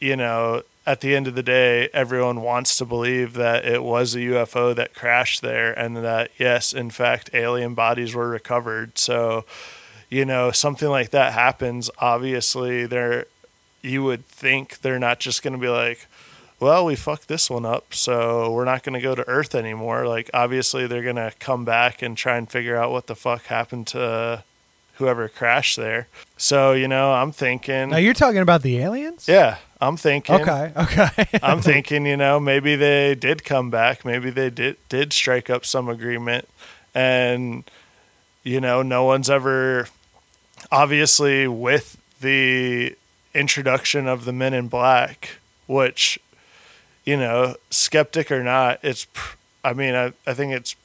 you 0.00 0.16
know, 0.16 0.62
at 0.86 1.00
the 1.00 1.16
end 1.16 1.26
of 1.26 1.34
the 1.34 1.42
day, 1.42 1.88
everyone 1.92 2.42
wants 2.42 2.76
to 2.76 2.84
believe 2.84 3.34
that 3.34 3.64
it 3.64 3.82
was 3.82 4.14
a 4.14 4.20
UFO 4.20 4.74
that 4.76 4.94
crashed 4.94 5.42
there 5.42 5.76
and 5.76 5.96
that, 5.96 6.30
yes, 6.38 6.72
in 6.72 6.90
fact, 6.90 7.30
alien 7.34 7.74
bodies 7.74 8.14
were 8.14 8.28
recovered. 8.28 8.96
So, 8.96 9.44
you 10.08 10.24
know, 10.24 10.52
something 10.52 10.88
like 10.88 11.10
that 11.10 11.32
happens. 11.32 11.90
Obviously, 11.98 12.86
they're, 12.86 13.26
you 13.82 14.04
would 14.04 14.26
think 14.26 14.80
they're 14.80 15.00
not 15.00 15.18
just 15.18 15.42
going 15.42 15.54
to 15.54 15.58
be 15.58 15.68
like, 15.68 16.06
well, 16.60 16.86
we 16.86 16.94
fucked 16.94 17.28
this 17.28 17.50
one 17.50 17.66
up, 17.66 17.92
so 17.92 18.50
we're 18.50 18.64
not 18.64 18.82
going 18.82 18.94
to 18.94 19.00
go 19.00 19.14
to 19.14 19.28
Earth 19.28 19.54
anymore. 19.54 20.06
Like, 20.06 20.30
obviously, 20.32 20.86
they're 20.86 21.02
going 21.02 21.16
to 21.16 21.32
come 21.38 21.64
back 21.64 22.00
and 22.00 22.16
try 22.16 22.36
and 22.36 22.48
figure 22.48 22.76
out 22.76 22.92
what 22.92 23.08
the 23.08 23.16
fuck 23.16 23.44
happened 23.46 23.88
to 23.88 24.44
whoever 24.96 25.28
crashed 25.28 25.76
there. 25.76 26.08
So, 26.36 26.72
you 26.72 26.88
know, 26.88 27.12
I'm 27.12 27.32
thinking. 27.32 27.90
Now 27.90 27.96
you're 27.98 28.14
talking 28.14 28.40
about 28.40 28.62
the 28.62 28.78
aliens? 28.78 29.28
Yeah, 29.28 29.58
I'm 29.80 29.96
thinking. 29.96 30.36
Okay, 30.36 30.72
okay. 30.76 31.26
I'm 31.42 31.60
thinking, 31.60 32.06
you 32.06 32.16
know, 32.16 32.40
maybe 32.40 32.76
they 32.76 33.14
did 33.14 33.44
come 33.44 33.70
back. 33.70 34.04
Maybe 34.04 34.30
they 34.30 34.50
did 34.50 34.76
did 34.88 35.12
strike 35.12 35.48
up 35.50 35.64
some 35.64 35.88
agreement, 35.88 36.48
and 36.94 37.64
you 38.42 38.60
know, 38.60 38.82
no 38.82 39.04
one's 39.04 39.28
ever, 39.28 39.88
obviously, 40.70 41.48
with 41.48 41.96
the 42.20 42.96
introduction 43.34 44.06
of 44.06 44.24
the 44.24 44.32
Men 44.32 44.54
in 44.54 44.68
Black, 44.68 45.38
which, 45.66 46.18
you 47.04 47.16
know, 47.16 47.56
skeptic 47.70 48.30
or 48.30 48.42
not, 48.42 48.78
it's. 48.82 49.06
pr- 49.06 49.36
I 49.64 49.72
mean, 49.72 49.96
I 49.96 50.12
I 50.26 50.32
think 50.32 50.52
it's 50.52 50.76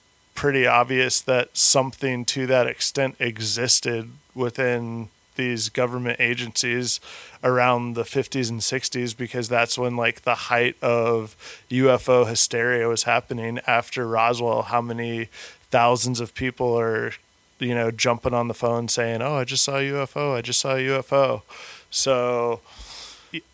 pretty 0.42 0.66
obvious 0.66 1.22
that 1.22 1.56
something 1.56 2.26
to 2.26 2.48
that 2.48 2.66
extent 2.66 3.16
existed 3.20 4.10
within 4.34 5.08
these 5.36 5.70
government 5.70 6.20
agencies 6.20 7.00
around 7.44 7.94
the 7.94 8.02
50s 8.02 8.50
and 8.50 8.60
60s 8.60 9.16
because 9.16 9.50
that's 9.50 9.78
when 9.78 9.96
like 9.96 10.24
the 10.24 10.34
height 10.34 10.76
of 10.82 11.36
UFO 11.70 12.28
hysteria 12.28 12.88
was 12.88 13.04
happening 13.04 13.60
after 13.68 14.08
Roswell. 14.08 14.64
How 14.64 14.82
many 14.82 15.26
thousands 15.70 16.20
of 16.20 16.34
people 16.34 16.74
are 16.76 17.12
you 17.60 17.76
know 17.76 17.92
jumping 17.92 18.34
on 18.34 18.48
the 18.48 18.56
phone 18.56 18.88
saying 18.88 19.22
oh 19.22 19.36
I 19.36 19.44
just 19.44 19.64
saw 19.64 19.78
a 19.78 19.82
UFO 19.92 20.36
I 20.36 20.42
just 20.42 20.60
saw 20.60 20.72
a 20.72 20.80
UFO 20.80 21.44
so 21.92 22.62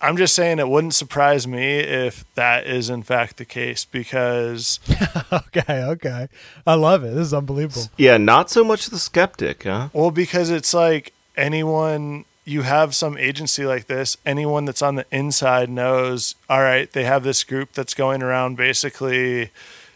I'm 0.02 0.18
just 0.18 0.34
saying 0.36 0.60
it 0.60 0.68
wouldn't 0.70 0.94
surprise 0.94 1.48
me 1.48 1.80
if 1.80 2.26
that 2.36 2.66
is 2.66 2.90
in 2.90 3.04
fact 3.04 3.38
the 3.38 3.46
case 3.46 3.86
because 3.86 4.80
okay, 5.32 5.84
okay. 5.84 6.28
I 6.66 6.74
love 6.76 7.04
it. 7.04 7.14
This 7.14 7.28
is 7.28 7.34
unbelievable. 7.34 7.90
yeah, 7.98 8.18
not 8.18 8.50
so 8.50 8.64
much 8.64 8.88
the 8.88 9.00
skeptic, 9.00 9.64
huh? 9.64 9.90
Well, 9.94 10.12
because 10.12 10.50
it's 10.50 10.74
like 10.74 11.14
anyone, 11.36 12.26
you 12.46 12.64
have 12.64 12.96
some 12.96 13.18
agency 13.18 13.66
like 13.66 13.88
this, 13.88 14.18
anyone 14.26 14.66
that's 14.66 14.82
on 14.82 14.96
the 14.96 15.06
inside 15.12 15.70
knows, 15.70 16.36
all 16.50 16.62
right, 16.62 16.92
they 16.92 17.04
have 17.04 17.24
this 17.24 17.44
group 17.44 17.74
that's 17.74 17.94
going 17.94 18.24
around 18.24 18.58
basically, 18.58 19.52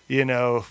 you 0.07 0.25
know, 0.25 0.65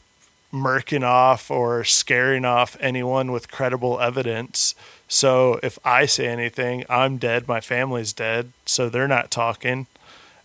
murking 0.52 1.04
off 1.04 1.50
or 1.50 1.84
scaring 1.84 2.44
off 2.44 2.76
anyone 2.80 3.32
with 3.32 3.50
credible 3.50 4.00
evidence. 4.00 4.74
So 5.12 5.58
if 5.60 5.76
I 5.84 6.06
say 6.06 6.28
anything, 6.28 6.84
I'm 6.88 7.18
dead, 7.18 7.48
my 7.48 7.60
family's 7.60 8.12
dead, 8.12 8.52
so 8.64 8.88
they're 8.88 9.08
not 9.08 9.32
talking. 9.32 9.88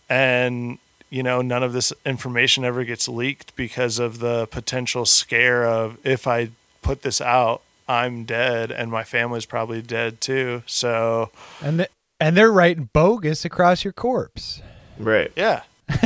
And 0.08 0.78
you 1.08 1.22
know, 1.22 1.40
none 1.40 1.62
of 1.62 1.72
this 1.72 1.92
information 2.04 2.64
ever 2.64 2.82
gets 2.82 3.06
leaked 3.06 3.54
because 3.54 4.00
of 4.00 4.18
the 4.18 4.46
potential 4.48 5.06
scare 5.06 5.64
of 5.64 5.98
if 6.04 6.26
I 6.26 6.50
put 6.82 7.02
this 7.02 7.20
out, 7.20 7.62
I'm 7.88 8.24
dead 8.24 8.72
and 8.72 8.90
my 8.90 9.04
family's 9.04 9.46
probably 9.46 9.82
dead 9.82 10.20
too. 10.20 10.64
So, 10.66 11.30
And 11.62 11.78
th- 11.78 11.90
and 12.18 12.36
they're 12.36 12.50
writing 12.50 12.88
bogus 12.92 13.44
across 13.44 13.84
your 13.84 13.92
corpse. 13.92 14.60
Right. 14.98 15.30
yeah. 15.36 15.62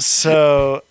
so 0.00 0.82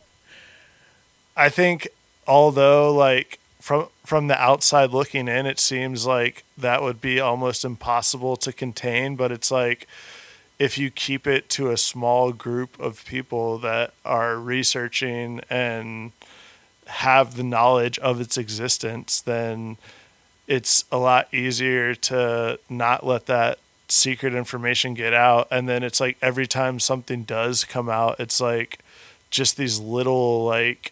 I 1.36 1.50
think 1.50 1.90
although 2.28 2.94
like 2.96 3.40
from 3.60 3.88
from 4.12 4.28
the 4.28 4.38
outside 4.42 4.90
looking 4.90 5.30
in 5.30 5.46
it 5.46 5.58
seems 5.58 6.06
like 6.06 6.44
that 6.58 6.82
would 6.82 7.00
be 7.00 7.18
almost 7.22 7.64
impossible 7.64 8.36
to 8.36 8.52
contain, 8.52 9.16
but 9.16 9.32
it's 9.32 9.50
like 9.50 9.88
if 10.60 10.78
you 10.78 10.92
keep 10.92 11.26
it 11.26 11.48
to 11.48 11.72
a 11.72 11.78
small 11.78 12.34
group 12.34 12.78
of 12.78 13.06
people 13.06 13.58
that 13.60 13.94
are 14.04 14.36
researching 14.36 15.40
and 15.50 16.12
have 16.88 17.38
the 17.38 17.44
knowledge 17.44 17.98
of 18.00 18.20
its 18.20 18.38
existence, 18.38 19.22
then 19.22 19.78
it's 20.46 20.84
a 20.92 20.98
lot 20.98 21.34
easier 21.34 21.96
to 21.96 22.60
not 22.70 23.06
let 23.06 23.28
that 23.28 23.60
secret 23.88 24.36
information 24.36 24.94
get 24.94 25.14
out. 25.14 25.48
And 25.50 25.70
then 25.70 25.84
it's 25.84 26.02
like 26.02 26.18
every 26.22 26.48
time 26.48 26.82
something 26.82 27.24
does 27.24 27.64
come 27.64 27.88
out, 27.88 28.20
it's 28.20 28.42
like 28.42 28.80
just 29.30 29.56
these 29.56 29.80
little 29.80 30.44
like 30.44 30.92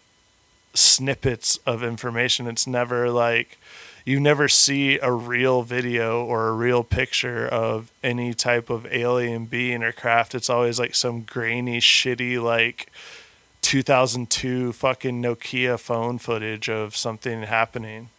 snippets 0.74 1.58
of 1.66 1.84
information. 1.84 2.48
It's 2.48 2.68
never 2.68 3.10
like 3.10 3.58
you 4.06 4.20
never 4.20 4.48
see 4.48 4.98
a 5.00 5.12
real 5.12 5.62
video 5.62 6.24
or 6.24 6.48
a 6.48 6.54
real 6.54 6.84
picture 6.84 7.48
of 7.48 7.92
any 8.04 8.34
type 8.34 8.70
of 8.70 8.88
alien 8.92 9.46
being 9.46 9.84
or 9.84 9.92
craft. 9.92 10.34
It's 10.34 10.50
always 10.50 10.80
like 10.80 10.96
some 10.96 11.22
grainy, 11.22 11.80
shitty, 11.80 12.42
like 12.42 12.92
2002 13.62 14.74
fucking 14.74 15.22
Nokia 15.22 15.80
phone 15.80 16.18
footage 16.18 16.70
of 16.70 16.96
something 16.96 17.44
happening. 17.44 18.10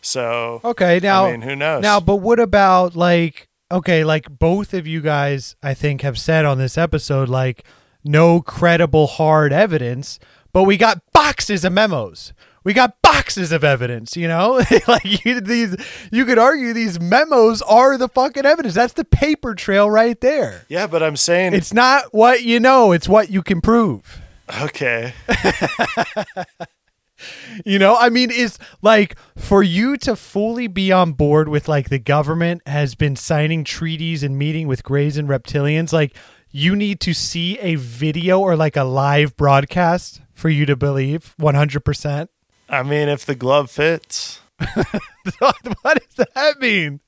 So, 0.00 0.60
Okay, 0.64 1.00
now 1.02 1.26
I 1.26 1.32
mean, 1.32 1.42
who 1.42 1.56
knows? 1.56 1.82
Now, 1.82 1.98
but 1.98 2.16
what 2.16 2.38
about 2.38 2.94
like 2.94 3.48
okay, 3.72 4.04
like 4.04 4.38
both 4.38 4.74
of 4.74 4.86
you 4.86 5.00
guys 5.00 5.56
I 5.62 5.74
think 5.74 6.02
have 6.02 6.18
said 6.18 6.44
on 6.44 6.58
this 6.58 6.76
episode 6.76 7.28
like 7.28 7.64
no 8.04 8.42
credible 8.42 9.06
hard 9.06 9.52
evidence, 9.52 10.20
but 10.54 10.62
we 10.62 10.78
got 10.78 11.02
boxes 11.12 11.64
of 11.64 11.72
memos. 11.74 12.32
We 12.62 12.72
got 12.72 13.02
boxes 13.02 13.52
of 13.52 13.62
evidence, 13.62 14.16
you 14.16 14.26
know? 14.26 14.62
like 14.88 15.24
you, 15.24 15.42
these 15.42 15.76
you 16.10 16.24
could 16.24 16.38
argue 16.38 16.72
these 16.72 16.98
memos 16.98 17.60
are 17.60 17.98
the 17.98 18.08
fucking 18.08 18.46
evidence. 18.46 18.74
That's 18.74 18.94
the 18.94 19.04
paper 19.04 19.54
trail 19.54 19.90
right 19.90 20.18
there. 20.22 20.64
yeah, 20.68 20.86
but 20.86 21.02
I'm 21.02 21.16
saying 21.16 21.52
It's 21.52 21.74
not 21.74 22.14
what 22.14 22.42
you 22.42 22.60
know, 22.60 22.92
it's 22.92 23.06
what 23.06 23.28
you 23.28 23.42
can 23.42 23.60
prove. 23.60 24.22
okay. 24.62 25.12
You 27.64 27.78
know, 27.78 27.96
I 27.96 28.10
mean, 28.10 28.30
is 28.30 28.58
like 28.82 29.16
for 29.38 29.62
you 29.62 29.96
to 29.98 30.14
fully 30.14 30.66
be 30.66 30.92
on 30.92 31.12
board 31.12 31.48
with 31.48 31.68
like 31.68 31.88
the 31.88 31.98
government 31.98 32.60
has 32.66 32.94
been 32.94 33.16
signing 33.16 33.64
treaties 33.64 34.22
and 34.22 34.36
meeting 34.36 34.66
with 34.68 34.82
Greys 34.82 35.16
and 35.16 35.26
reptilians, 35.28 35.92
like 35.92 36.14
you 36.50 36.76
need 36.76 37.00
to 37.00 37.14
see 37.14 37.58
a 37.60 37.76
video 37.76 38.40
or 38.40 38.56
like 38.56 38.76
a 38.76 38.84
live 38.84 39.36
broadcast 39.36 40.20
for 40.34 40.48
you 40.48 40.66
to 40.66 40.76
believe 40.76 41.34
100%. 41.40 42.28
I 42.68 42.82
mean, 42.82 43.08
if 43.08 43.24
the 43.24 43.34
glove 43.34 43.70
fits. 43.70 44.40
what 45.38 45.56
does 45.62 46.26
that 46.34 46.60
mean? 46.60 47.00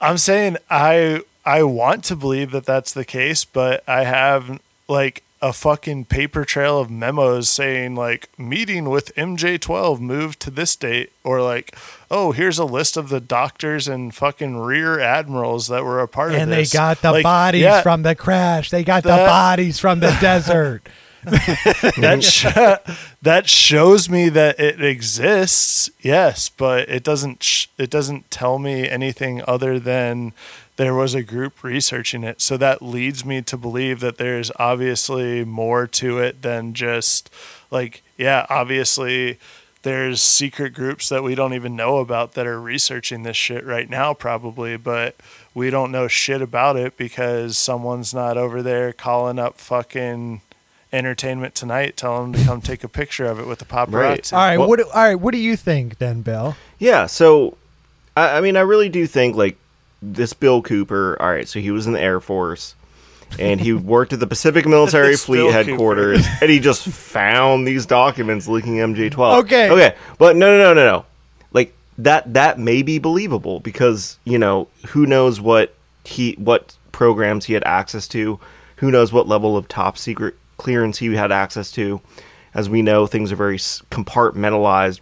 I'm 0.00 0.18
saying 0.18 0.58
I 0.70 1.22
I 1.46 1.62
want 1.62 2.04
to 2.04 2.16
believe 2.16 2.50
that 2.52 2.66
that's 2.66 2.92
the 2.92 3.04
case, 3.04 3.44
but 3.44 3.82
I 3.88 4.04
have 4.04 4.60
like 4.88 5.23
a 5.44 5.52
fucking 5.52 6.06
paper 6.06 6.42
trail 6.42 6.78
of 6.80 6.90
memos 6.90 7.50
saying 7.50 7.94
like 7.94 8.30
meeting 8.38 8.88
with 8.88 9.14
MJ12 9.14 10.00
moved 10.00 10.40
to 10.40 10.50
this 10.50 10.74
date 10.74 11.12
or 11.22 11.42
like 11.42 11.76
oh 12.10 12.32
here's 12.32 12.58
a 12.58 12.64
list 12.64 12.96
of 12.96 13.10
the 13.10 13.20
doctors 13.20 13.86
and 13.86 14.14
fucking 14.14 14.56
rear 14.56 14.98
admirals 14.98 15.68
that 15.68 15.84
were 15.84 16.00
a 16.00 16.08
part 16.08 16.30
of 16.30 16.36
this. 16.36 16.42
And 16.42 16.50
they 16.52 16.64
got 16.64 17.02
the 17.02 17.12
Like, 17.12 17.22
bodies 17.24 17.60
yeah, 17.62 17.82
from 17.82 18.02
the 18.02 18.14
crash. 18.14 18.70
They 18.70 18.84
got 18.84 19.02
the 19.02 19.10
bodies 19.10 19.78
from 19.78 20.00
the 20.00 20.16
desert. 20.20 20.88
that 21.24 22.20
sh- 22.22 22.44
that 23.22 23.48
shows 23.48 24.08
me 24.10 24.28
that 24.28 24.60
it 24.60 24.82
exists 24.84 25.88
yes 26.00 26.50
but 26.50 26.86
it 26.88 27.02
doesn't 27.02 27.42
sh- 27.42 27.66
it 27.78 27.88
doesn't 27.90 28.30
tell 28.30 28.58
me 28.58 28.88
anything 28.88 29.42
other 29.48 29.78
than 29.78 30.32
there 30.76 30.94
was 30.94 31.14
a 31.14 31.22
group 31.22 31.62
researching 31.62 32.24
it 32.24 32.40
so 32.40 32.56
that 32.56 32.82
leads 32.82 33.24
me 33.24 33.40
to 33.42 33.56
believe 33.56 34.00
that 34.00 34.16
there's 34.18 34.50
obviously 34.56 35.44
more 35.44 35.86
to 35.86 36.18
it 36.18 36.42
than 36.42 36.74
just 36.74 37.30
like 37.70 38.02
yeah 38.16 38.44
obviously 38.50 39.38
there's 39.82 40.20
secret 40.20 40.72
groups 40.74 41.08
that 41.10 41.22
we 41.22 41.34
don't 41.34 41.52
even 41.54 41.76
know 41.76 41.98
about 41.98 42.32
that 42.32 42.46
are 42.46 42.60
researching 42.60 43.22
this 43.22 43.36
shit 43.36 43.64
right 43.64 43.88
now 43.90 44.12
probably 44.14 44.76
but 44.76 45.14
we 45.54 45.70
don't 45.70 45.92
know 45.92 46.08
shit 46.08 46.42
about 46.42 46.76
it 46.76 46.96
because 46.96 47.56
someone's 47.56 48.12
not 48.12 48.36
over 48.36 48.62
there 48.62 48.92
calling 48.92 49.38
up 49.38 49.58
fucking 49.58 50.40
entertainment 50.92 51.54
tonight 51.54 51.96
telling 51.96 52.32
them 52.32 52.40
to 52.40 52.46
come 52.48 52.60
take 52.60 52.82
a 52.84 52.88
picture 52.88 53.26
of 53.26 53.38
it 53.38 53.46
with 53.46 53.58
the 53.58 53.64
paparazzi 53.64 53.92
Right. 53.92 54.32
all 54.32 54.38
right, 54.38 54.58
Well- 54.58 54.68
what 54.68 54.78
do, 54.78 54.84
all 54.92 55.02
right, 55.02 55.14
what 55.16 55.32
do 55.32 55.38
you 55.38 55.56
think 55.56 55.98
then, 55.98 56.22
Bill? 56.22 56.56
Yeah, 56.78 57.06
so 57.06 57.56
I, 58.16 58.38
I 58.38 58.40
mean, 58.40 58.56
I 58.56 58.60
really 58.60 58.88
do 58.88 59.06
think 59.06 59.36
like 59.36 59.56
this 60.12 60.32
Bill 60.32 60.62
Cooper. 60.62 61.16
All 61.20 61.30
right, 61.30 61.48
so 61.48 61.60
he 61.60 61.70
was 61.70 61.86
in 61.86 61.92
the 61.92 62.00
Air 62.00 62.20
Force, 62.20 62.74
and 63.38 63.60
he 63.60 63.72
worked 63.72 64.12
at 64.12 64.20
the 64.20 64.26
Pacific 64.26 64.66
Military 64.66 65.16
Fleet 65.16 65.50
headquarters, 65.50 66.26
and 66.40 66.50
he 66.50 66.60
just 66.60 66.86
found 66.86 67.66
these 67.66 67.86
documents 67.86 68.48
leaking 68.48 68.76
MJ12. 68.76 69.44
Okay. 69.44 69.70
okay, 69.70 69.96
but 70.18 70.36
no, 70.36 70.56
no, 70.56 70.58
no, 70.58 70.74
no, 70.74 70.86
no. 70.86 71.04
Like 71.52 71.74
that, 71.98 72.34
that 72.34 72.58
may 72.58 72.82
be 72.82 72.98
believable 72.98 73.60
because 73.60 74.18
you 74.24 74.38
know 74.38 74.68
who 74.88 75.06
knows 75.06 75.40
what 75.40 75.74
he, 76.04 76.32
what 76.32 76.76
programs 76.92 77.46
he 77.46 77.54
had 77.54 77.64
access 77.64 78.06
to, 78.08 78.38
who 78.76 78.90
knows 78.90 79.12
what 79.12 79.26
level 79.26 79.56
of 79.56 79.68
top 79.68 79.96
secret 79.96 80.34
clearance 80.56 80.98
he 80.98 81.14
had 81.14 81.32
access 81.32 81.70
to. 81.72 82.00
As 82.52 82.70
we 82.70 82.82
know, 82.82 83.06
things 83.06 83.32
are 83.32 83.36
very 83.36 83.58
compartmentalized, 83.58 85.00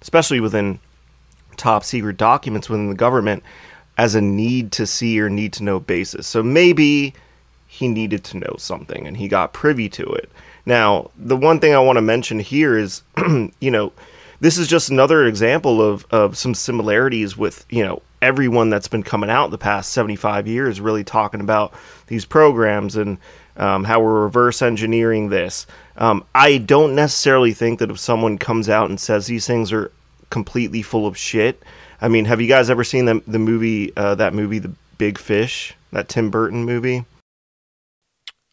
especially 0.00 0.40
within 0.40 0.80
top 1.56 1.84
secret 1.84 2.16
documents 2.16 2.68
within 2.68 2.88
the 2.88 2.94
government 2.94 3.42
as 3.96 4.14
a 4.14 4.20
need 4.20 4.72
to 4.72 4.86
see 4.86 5.20
or 5.20 5.30
need 5.30 5.52
to 5.54 5.62
know 5.62 5.80
basis. 5.80 6.26
So 6.26 6.42
maybe 6.42 7.14
he 7.66 7.88
needed 7.88 8.24
to 8.24 8.38
know 8.38 8.56
something 8.58 9.06
and 9.06 9.16
he 9.16 9.28
got 9.28 9.52
privy 9.52 9.88
to 9.90 10.04
it. 10.04 10.30
Now, 10.66 11.10
the 11.16 11.36
one 11.36 11.60
thing 11.60 11.74
I 11.74 11.78
want 11.78 11.96
to 11.96 12.02
mention 12.02 12.38
here 12.38 12.76
is, 12.76 13.02
you 13.16 13.70
know, 13.70 13.92
this 14.40 14.58
is 14.58 14.66
just 14.66 14.90
another 14.90 15.24
example 15.24 15.80
of, 15.80 16.06
of 16.10 16.36
some 16.36 16.54
similarities 16.54 17.36
with, 17.36 17.64
you 17.68 17.84
know, 17.84 18.02
everyone 18.20 18.70
that's 18.70 18.88
been 18.88 19.02
coming 19.02 19.30
out 19.30 19.50
the 19.50 19.58
past 19.58 19.92
75 19.92 20.46
years 20.46 20.80
really 20.80 21.04
talking 21.04 21.40
about 21.40 21.74
these 22.06 22.24
programs 22.24 22.96
and 22.96 23.18
um, 23.56 23.84
how 23.84 24.00
we're 24.00 24.22
reverse 24.22 24.62
engineering 24.62 25.28
this. 25.28 25.66
Um, 25.96 26.24
I 26.34 26.58
don't 26.58 26.94
necessarily 26.94 27.52
think 27.52 27.78
that 27.78 27.90
if 27.90 27.98
someone 27.98 28.38
comes 28.38 28.68
out 28.68 28.88
and 28.88 28.98
says 28.98 29.26
these 29.26 29.46
things 29.46 29.72
are 29.72 29.92
completely 30.30 30.82
full 30.82 31.06
of 31.06 31.16
shit. 31.16 31.62
I 32.04 32.08
mean, 32.08 32.26
have 32.26 32.38
you 32.38 32.48
guys 32.48 32.68
ever 32.68 32.84
seen 32.84 33.06
the 33.06 33.22
the 33.26 33.38
movie 33.38 33.96
uh, 33.96 34.14
that 34.16 34.34
movie 34.34 34.58
The 34.58 34.72
Big 34.98 35.16
Fish, 35.18 35.74
that 35.90 36.06
Tim 36.06 36.28
Burton 36.30 36.64
movie? 36.64 37.06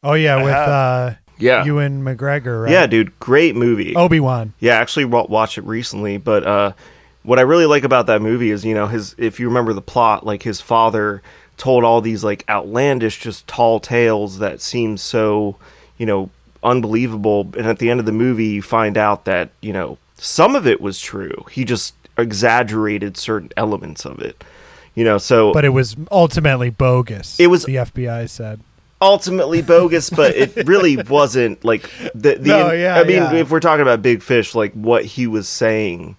Oh 0.04 0.14
yeah, 0.14 0.38
I 0.38 0.44
with 0.44 0.54
have. 0.54 0.70
uh 0.70 1.14
Yeah. 1.38 1.66
Ewan 1.66 2.02
McGregor, 2.02 2.64
right? 2.64 2.72
Yeah, 2.72 2.88
dude, 2.88 3.20
great 3.20 3.56
movie. 3.58 3.94
Obi-Wan. 3.94 4.54
Yeah, 4.62 4.78
I 4.78 4.82
actually 4.82 5.06
wa- 5.06 5.26
watched 5.28 5.58
it 5.58 5.64
recently, 5.66 6.18
but 6.18 6.48
uh, 6.48 6.72
what 7.24 7.40
I 7.40 7.42
really 7.42 7.66
like 7.66 7.84
about 7.84 8.08
that 8.08 8.22
movie 8.22 8.52
is, 8.52 8.64
you 8.64 8.74
know, 8.74 8.88
his 8.88 9.16
if 9.18 9.38
you 9.38 9.48
remember 9.50 9.74
the 9.74 9.82
plot, 9.82 10.26
like 10.26 10.44
his 10.44 10.62
father 10.62 11.22
told 11.58 11.84
all 11.84 12.00
these 12.00 12.24
like 12.24 12.46
outlandish, 12.48 13.20
just 13.20 13.48
tall 13.48 13.82
tales 13.82 14.40
that 14.40 14.62
seem 14.62 14.96
so, 14.96 15.58
you 15.98 16.06
know, 16.06 16.30
unbelievable, 16.64 17.50
and 17.58 17.68
at 17.68 17.80
the 17.80 17.90
end 17.90 18.00
of 18.00 18.06
the 18.06 18.12
movie, 18.14 18.46
you 18.48 18.62
find 18.62 18.98
out 18.98 19.26
that 19.26 19.50
you 19.62 19.74
know 19.74 19.98
some 20.16 20.56
of 20.56 20.66
it 20.66 20.80
was 20.80 21.02
true. 21.02 21.46
He 21.52 21.66
just 21.66 21.96
exaggerated 22.22 23.18
certain 23.18 23.50
elements 23.58 24.06
of 24.06 24.20
it, 24.20 24.44
you 24.96 25.04
know. 25.04 25.18
So 25.18 25.52
But 25.54 25.66
it 25.66 25.70
was 25.70 25.96
ultimately 26.12 26.70
bogus. 26.70 27.40
It 27.40 27.48
was- 27.48 27.66
the 27.66 27.76
FBI 27.78 28.30
said. 28.30 28.60
ultimately 29.02 29.62
bogus, 29.62 30.10
but 30.10 30.36
it 30.36 30.68
really 30.68 30.98
wasn't 30.98 31.64
like 31.66 31.90
the 32.14 32.36
the. 32.36 32.50
No, 32.50 32.72
yeah, 32.72 32.96
I 33.00 33.04
mean, 33.04 33.18
yeah. 33.24 33.34
if 33.34 33.50
we're 33.50 33.60
talking 33.60 33.82
about 33.82 34.02
Big 34.02 34.22
Fish, 34.22 34.54
like 34.56 34.74
what 34.74 35.04
he 35.06 35.28
was 35.28 35.48
saying 35.50 36.18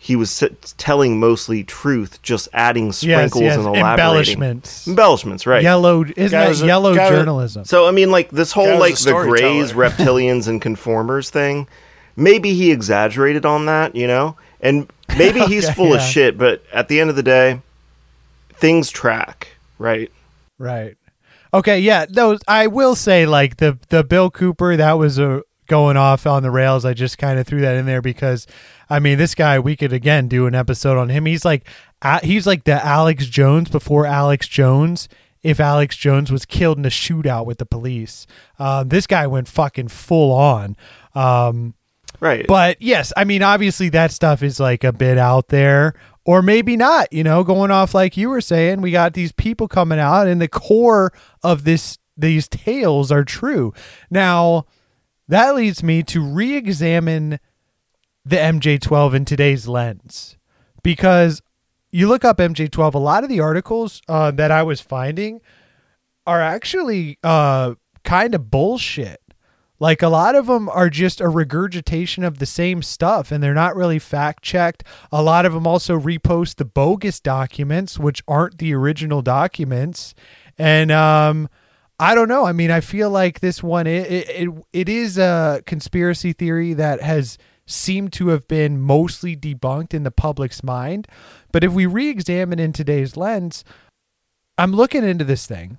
he 0.00 0.14
was 0.14 0.40
s- 0.42 0.74
telling 0.78 1.18
mostly 1.18 1.64
truth, 1.64 2.22
just 2.22 2.46
adding 2.52 2.92
sprinkles 2.92 3.42
yes, 3.42 3.56
and 3.56 3.66
elaborating 3.66 3.90
embellishments. 4.36 4.86
embellishments, 4.86 5.44
right? 5.44 5.60
Yellow 5.60 6.04
isn't 6.04 6.30
Guy 6.38 6.52
that 6.52 6.64
yellow 6.64 6.94
guy 6.94 7.10
was- 7.10 7.18
journalism? 7.18 7.64
So 7.64 7.88
I 7.88 7.90
mean, 7.90 8.10
like 8.12 8.30
this 8.30 8.52
whole 8.52 8.78
like 8.78 8.96
the 8.96 9.12
Greys, 9.12 9.72
reptilians, 9.84 10.46
and 10.46 10.62
conformers 10.62 11.30
thing. 11.30 11.66
Maybe 12.16 12.54
he 12.54 12.70
exaggerated 12.70 13.44
on 13.46 13.66
that, 13.66 13.94
you 13.96 14.06
know, 14.06 14.36
and 14.60 14.90
maybe 15.16 15.40
he's 15.46 15.66
Okay, 15.66 15.74
full 15.74 15.94
of 15.94 16.00
shit. 16.00 16.38
But 16.38 16.62
at 16.72 16.88
the 16.88 17.00
end 17.00 17.10
of 17.10 17.16
the 17.16 17.22
day, 17.22 17.60
things 18.54 18.90
track, 18.90 19.48
right? 19.78 20.10
Right. 20.58 20.96
Okay, 21.54 21.80
yeah, 21.80 22.04
those 22.08 22.40
I 22.46 22.66
will 22.66 22.94
say 22.94 23.24
like 23.26 23.56
the 23.56 23.78
the 23.88 24.04
Bill 24.04 24.30
Cooper 24.30 24.76
that 24.76 24.98
was 24.98 25.18
a 25.18 25.42
going 25.66 25.96
off 25.96 26.26
on 26.26 26.42
the 26.42 26.50
rails. 26.50 26.84
I 26.84 26.94
just 26.94 27.18
kind 27.18 27.38
of 27.38 27.46
threw 27.46 27.60
that 27.60 27.76
in 27.76 27.86
there 27.86 28.02
because 28.02 28.46
I 28.90 28.98
mean, 28.98 29.18
this 29.18 29.34
guy 29.34 29.58
we 29.58 29.76
could 29.76 29.92
again 29.92 30.28
do 30.28 30.46
an 30.46 30.54
episode 30.54 30.98
on 30.98 31.08
him. 31.08 31.26
He's 31.26 31.44
like 31.44 31.66
he's 32.22 32.46
like 32.46 32.64
the 32.64 32.84
Alex 32.84 33.26
Jones 33.26 33.70
before 33.70 34.06
Alex 34.06 34.48
Jones. 34.48 35.08
If 35.40 35.60
Alex 35.60 35.96
Jones 35.96 36.32
was 36.32 36.44
killed 36.44 36.78
in 36.78 36.84
a 36.84 36.90
shootout 36.90 37.46
with 37.46 37.58
the 37.58 37.66
police, 37.66 38.26
um, 38.58 38.88
this 38.88 39.06
guy 39.06 39.26
went 39.28 39.46
fucking 39.46 39.88
full 39.88 40.32
on. 40.32 40.76
Um, 41.14 41.74
Right. 42.20 42.46
but 42.46 42.80
yes, 42.82 43.12
I 43.16 43.24
mean, 43.24 43.42
obviously 43.42 43.88
that 43.90 44.10
stuff 44.10 44.42
is 44.42 44.58
like 44.58 44.84
a 44.84 44.92
bit 44.92 45.18
out 45.18 45.48
there, 45.48 45.94
or 46.24 46.42
maybe 46.42 46.76
not. 46.76 47.12
You 47.12 47.24
know, 47.24 47.44
going 47.44 47.70
off 47.70 47.94
like 47.94 48.16
you 48.16 48.28
were 48.28 48.40
saying, 48.40 48.80
we 48.80 48.90
got 48.90 49.14
these 49.14 49.32
people 49.32 49.68
coming 49.68 49.98
out, 49.98 50.26
and 50.26 50.40
the 50.40 50.48
core 50.48 51.12
of 51.42 51.64
this 51.64 51.98
these 52.16 52.48
tales 52.48 53.12
are 53.12 53.24
true. 53.24 53.72
Now, 54.10 54.66
that 55.28 55.54
leads 55.54 55.82
me 55.82 56.02
to 56.04 56.20
re-examine 56.20 57.38
the 58.24 58.36
MJ12 58.36 59.14
in 59.14 59.24
today's 59.24 59.68
lens, 59.68 60.36
because 60.82 61.40
you 61.90 62.08
look 62.08 62.24
up 62.24 62.38
MJ12, 62.38 62.94
a 62.94 62.98
lot 62.98 63.22
of 63.22 63.30
the 63.30 63.40
articles 63.40 64.02
uh, 64.08 64.30
that 64.32 64.50
I 64.50 64.62
was 64.62 64.80
finding 64.80 65.40
are 66.26 66.40
actually 66.42 67.18
uh, 67.24 67.74
kind 68.04 68.34
of 68.34 68.50
bullshit. 68.50 69.20
Like 69.80 70.02
a 70.02 70.08
lot 70.08 70.34
of 70.34 70.46
them 70.46 70.68
are 70.68 70.90
just 70.90 71.20
a 71.20 71.28
regurgitation 71.28 72.24
of 72.24 72.38
the 72.38 72.46
same 72.46 72.82
stuff 72.82 73.30
and 73.30 73.42
they're 73.42 73.54
not 73.54 73.76
really 73.76 73.98
fact 73.98 74.42
checked. 74.42 74.82
A 75.12 75.22
lot 75.22 75.46
of 75.46 75.52
them 75.52 75.66
also 75.66 75.98
repost 75.98 76.56
the 76.56 76.64
bogus 76.64 77.20
documents, 77.20 77.98
which 77.98 78.22
aren't 78.26 78.58
the 78.58 78.74
original 78.74 79.22
documents. 79.22 80.14
And 80.58 80.90
um, 80.90 81.48
I 82.00 82.14
don't 82.14 82.28
know. 82.28 82.44
I 82.44 82.52
mean, 82.52 82.70
I 82.70 82.80
feel 82.80 83.10
like 83.10 83.40
this 83.40 83.62
one 83.62 83.86
it, 83.86 84.10
it 84.10 84.50
it 84.72 84.88
is 84.88 85.16
a 85.16 85.62
conspiracy 85.66 86.32
theory 86.32 86.74
that 86.74 87.00
has 87.00 87.38
seemed 87.66 88.12
to 88.14 88.28
have 88.28 88.48
been 88.48 88.80
mostly 88.80 89.36
debunked 89.36 89.94
in 89.94 90.02
the 90.02 90.10
public's 90.10 90.64
mind. 90.64 91.06
But 91.52 91.62
if 91.62 91.72
we 91.72 91.86
re-examine 91.86 92.58
in 92.58 92.72
today's 92.72 93.16
lens, 93.16 93.62
I'm 94.56 94.72
looking 94.72 95.04
into 95.04 95.24
this 95.24 95.46
thing 95.46 95.78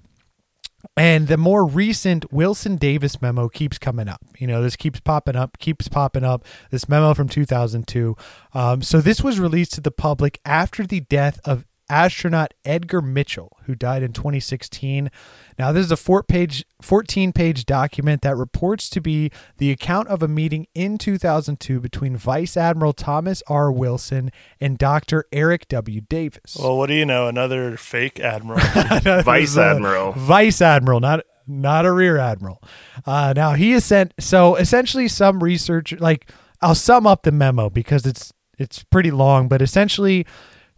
and 0.95 1.27
the 1.27 1.37
more 1.37 1.65
recent 1.65 2.31
Wilson 2.31 2.77
Davis 2.77 3.21
memo 3.21 3.49
keeps 3.49 3.77
coming 3.77 4.07
up. 4.07 4.21
You 4.37 4.47
know, 4.47 4.61
this 4.61 4.75
keeps 4.75 4.99
popping 4.99 5.35
up, 5.35 5.57
keeps 5.59 5.87
popping 5.87 6.23
up. 6.23 6.45
This 6.71 6.87
memo 6.87 7.13
from 7.13 7.27
2002. 7.27 8.15
Um, 8.53 8.81
so 8.81 9.01
this 9.01 9.21
was 9.21 9.39
released 9.39 9.73
to 9.73 9.81
the 9.81 9.91
public 9.91 10.39
after 10.45 10.85
the 10.85 11.01
death 11.01 11.39
of 11.45 11.65
astronaut 11.89 12.53
Edgar 12.63 13.01
Mitchell, 13.01 13.57
who 13.65 13.75
died 13.75 14.03
in 14.03 14.13
2016. 14.13 15.09
Now, 15.57 15.71
this 15.71 15.85
is 15.85 15.91
a 15.91 15.97
four 15.97 16.23
page, 16.23 16.65
14 16.81 17.33
page 17.33 17.65
document 17.65 18.21
that 18.21 18.35
reports 18.37 18.89
to 18.91 19.01
be 19.01 19.31
the 19.57 19.71
account 19.71 20.07
of 20.07 20.23
a 20.23 20.27
meeting 20.27 20.67
in 20.73 20.97
2002 20.97 21.79
between 21.79 22.15
Vice 22.15 22.55
Admiral 22.55 22.93
Thomas 22.93 23.43
R. 23.47 23.71
Wilson 23.71 24.31
and 24.61 24.77
Dr. 24.77 25.25
Eric 25.31 25.67
W. 25.67 26.01
Davis. 26.01 26.57
Well, 26.59 26.77
what 26.77 26.87
do 26.87 26.93
you 26.93 27.05
know? 27.05 27.27
Another 27.27 27.77
fake 27.77 28.19
admiral. 28.19 28.59
Vice 29.23 29.57
Admiral. 29.57 30.13
Vice 30.13 30.61
Admiral, 30.61 30.99
not 30.99 31.25
not 31.47 31.85
a 31.85 31.91
Rear 31.91 32.17
Admiral. 32.17 32.61
Uh, 33.05 33.33
now 33.35 33.53
he 33.53 33.73
is 33.73 33.83
sent. 33.83 34.13
So 34.19 34.55
essentially, 34.55 35.07
some 35.07 35.43
research, 35.43 35.93
like 35.99 36.31
I'll 36.61 36.75
sum 36.75 37.07
up 37.07 37.23
the 37.23 37.31
memo 37.31 37.69
because 37.69 38.05
it's 38.05 38.31
it's 38.57 38.83
pretty 38.83 39.11
long, 39.11 39.47
but 39.47 39.61
essentially. 39.61 40.25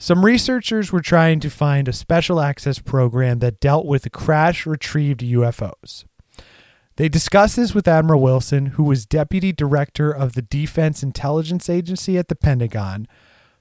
Some 0.01 0.25
researchers 0.25 0.91
were 0.91 1.03
trying 1.03 1.39
to 1.41 1.49
find 1.51 1.87
a 1.87 1.93
special 1.93 2.41
access 2.41 2.79
program 2.79 3.37
that 3.37 3.59
dealt 3.59 3.85
with 3.85 4.11
crash 4.11 4.65
retrieved 4.65 5.19
UFOs. 5.19 6.05
They 6.95 7.07
discussed 7.07 7.55
this 7.55 7.75
with 7.75 7.87
Admiral 7.87 8.19
Wilson, 8.19 8.65
who 8.65 8.83
was 8.83 9.05
deputy 9.05 9.51
director 9.51 10.09
of 10.09 10.33
the 10.33 10.41
Defense 10.41 11.03
Intelligence 11.03 11.69
Agency 11.69 12.17
at 12.17 12.29
the 12.29 12.35
Pentagon, 12.35 13.07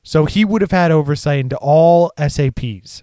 so 0.03 0.25
he 0.25 0.47
would 0.47 0.63
have 0.63 0.71
had 0.71 0.91
oversight 0.91 1.41
into 1.41 1.59
all 1.59 2.11
SAPs. 2.17 3.03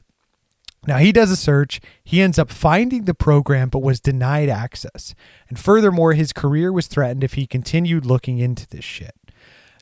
Now 0.88 0.98
he 0.98 1.12
does 1.12 1.30
a 1.30 1.36
search. 1.36 1.80
He 2.04 2.24
ends 2.24 2.40
up 2.40 2.50
finding 2.50 3.06
the 3.06 3.14
program 3.14 3.70
but 3.70 3.84
was 3.84 4.00
denied 4.00 4.50
access. 4.50 5.14
And 5.48 5.60
furthermore, 5.60 6.14
his 6.14 6.34
career 6.34 6.74
was 6.74 6.88
threatened 6.88 7.24
if 7.24 7.34
he 7.34 7.46
continued 7.46 8.04
looking 8.04 8.40
into 8.40 8.68
this 8.68 8.84
shit. 8.84 9.14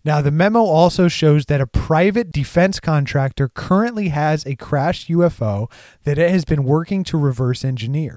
Now, 0.05 0.21
the 0.21 0.29
memo 0.29 0.59
also 0.59 1.07
shows 1.07 1.47
that 1.47 1.61
a 1.61 1.65
private 1.65 2.31
defense 2.31 2.79
contractor 2.79 3.49
currently 3.49 4.09
has 4.09 4.45
a 4.45 4.55
crashed 4.55 5.09
UFO 5.09 5.69
that 6.03 6.19
it 6.19 6.29
has 6.29 6.45
been 6.45 6.63
working 6.63 7.03
to 7.05 7.17
reverse 7.17 7.65
engineer. 7.65 8.15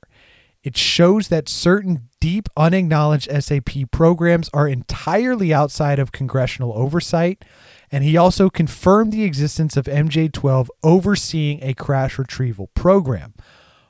It 0.63 0.77
shows 0.77 1.29
that 1.29 1.49
certain 1.49 2.11
deep, 2.21 2.51
unacknowledged 2.59 3.31
SAP 3.43 3.91
programs 3.91 4.51
are 4.53 4.69
entirely 4.69 5.55
outside 5.55 5.99
of 5.99 6.13
congressional 6.13 6.75
oversight. 6.75 7.43
And 7.91 8.05
he 8.05 8.19
also 8.19 8.51
confirmed 8.51 9.13
the 9.13 9.25
existence 9.25 9.75
of 9.75 9.87
MJ 9.87 10.31
12 10.31 10.71
overseeing 10.83 11.63
a 11.63 11.73
crash 11.73 12.19
retrieval 12.19 12.67
program. 12.75 13.33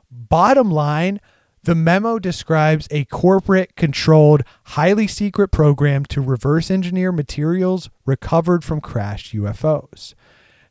Bottom 0.09 0.71
line, 0.71 1.21
the 1.69 1.75
memo 1.75 2.19
describes 2.19 2.89
a 2.91 3.05
corporate 3.05 3.77
controlled, 3.77 4.43
highly 4.69 5.07
secret 5.07 5.49
program 5.49 6.03
to 6.07 6.23
reverse 6.23 6.71
engineer 6.71 7.13
materials 7.13 7.91
recovered 8.07 8.65
from 8.65 8.81
crashed 8.81 9.35
UFOs. 9.35 10.15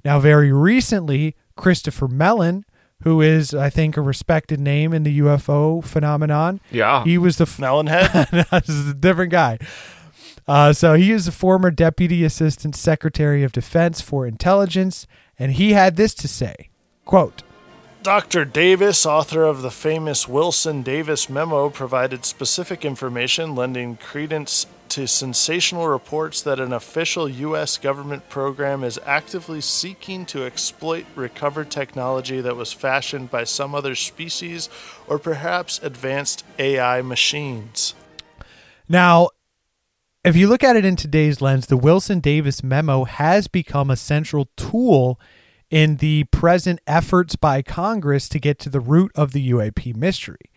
Now, 0.03 0.19
very 0.19 0.51
recently, 0.51 1.35
Christopher 1.55 2.07
Mellon, 2.07 2.65
who 3.03 3.21
is, 3.21 3.53
I 3.53 3.69
think, 3.69 3.95
a 3.95 4.01
respected 4.01 4.59
name 4.59 4.91
in 4.91 5.03
the 5.03 5.19
UFO 5.19 5.83
phenomenon, 5.83 6.61
Yeah. 6.71 7.03
he 7.03 7.19
was 7.19 7.37
the 7.37 7.43
f- 7.43 7.57
Melonhead? 7.57 8.49
this 8.49 8.67
is 8.69 8.89
a 8.89 8.95
different 8.95 9.31
guy. 9.31 9.59
Uh, 10.47 10.73
so 10.73 10.95
he 10.95 11.11
is 11.11 11.27
the 11.27 11.31
former 11.31 11.69
Deputy 11.69 12.23
Assistant 12.23 12.75
Secretary 12.75 13.43
of 13.43 13.51
Defense 13.51 14.01
for 14.01 14.25
Intelligence, 14.25 15.05
and 15.37 15.51
he 15.51 15.73
had 15.73 15.95
this 15.95 16.15
to 16.15 16.27
say: 16.27 16.69
"Quote." 17.05 17.43
Dr. 18.07 18.45
Davis, 18.45 19.05
author 19.05 19.43
of 19.43 19.61
the 19.61 19.69
famous 19.69 20.29
Wilson 20.29 20.81
Davis 20.81 21.29
memo, 21.29 21.69
provided 21.69 22.23
specific 22.23 22.85
information 22.85 23.53
lending 23.53 23.97
credence 23.97 24.65
to 24.87 25.09
sensational 25.09 25.89
reports 25.89 26.41
that 26.43 26.57
an 26.57 26.71
official 26.71 27.27
U.S. 27.27 27.77
government 27.77 28.29
program 28.29 28.85
is 28.85 28.97
actively 29.05 29.59
seeking 29.59 30.25
to 30.27 30.45
exploit 30.45 31.05
recovered 31.17 31.69
technology 31.69 32.39
that 32.39 32.55
was 32.55 32.71
fashioned 32.71 33.29
by 33.29 33.43
some 33.43 33.75
other 33.75 33.93
species 33.93 34.69
or 35.05 35.19
perhaps 35.19 35.77
advanced 35.83 36.45
AI 36.57 37.01
machines. 37.01 37.93
Now, 38.87 39.31
if 40.23 40.37
you 40.37 40.47
look 40.47 40.63
at 40.63 40.77
it 40.77 40.85
in 40.85 40.95
today's 40.95 41.41
lens, 41.41 41.67
the 41.67 41.75
Wilson 41.75 42.21
Davis 42.21 42.63
memo 42.63 43.03
has 43.03 43.49
become 43.49 43.89
a 43.89 43.97
central 43.97 44.47
tool 44.55 45.19
in 45.69 45.97
the 45.97 46.23
present 46.25 46.79
efforts 46.87 47.35
by 47.35 47.61
Congress 47.61 48.29
to 48.29 48.39
get 48.39 48.59
to 48.59 48.69
the 48.69 48.79
root 48.79 49.11
of 49.15 49.31
the 49.31 49.51
UAP 49.51 49.95
mystery. 49.95 50.51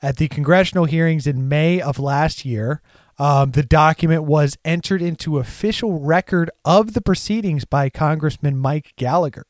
At 0.00 0.16
the 0.16 0.28
congressional 0.28 0.84
hearings 0.84 1.26
in 1.26 1.48
May 1.48 1.80
of 1.80 1.98
last 1.98 2.44
year, 2.44 2.82
um, 3.18 3.52
the 3.52 3.62
document 3.62 4.24
was 4.24 4.58
entered 4.64 5.00
into 5.00 5.38
official 5.38 6.00
record 6.00 6.50
of 6.64 6.94
the 6.94 7.00
proceedings 7.00 7.64
by 7.64 7.88
Congressman 7.88 8.58
Mike 8.58 8.92
Gallagher. 8.96 9.46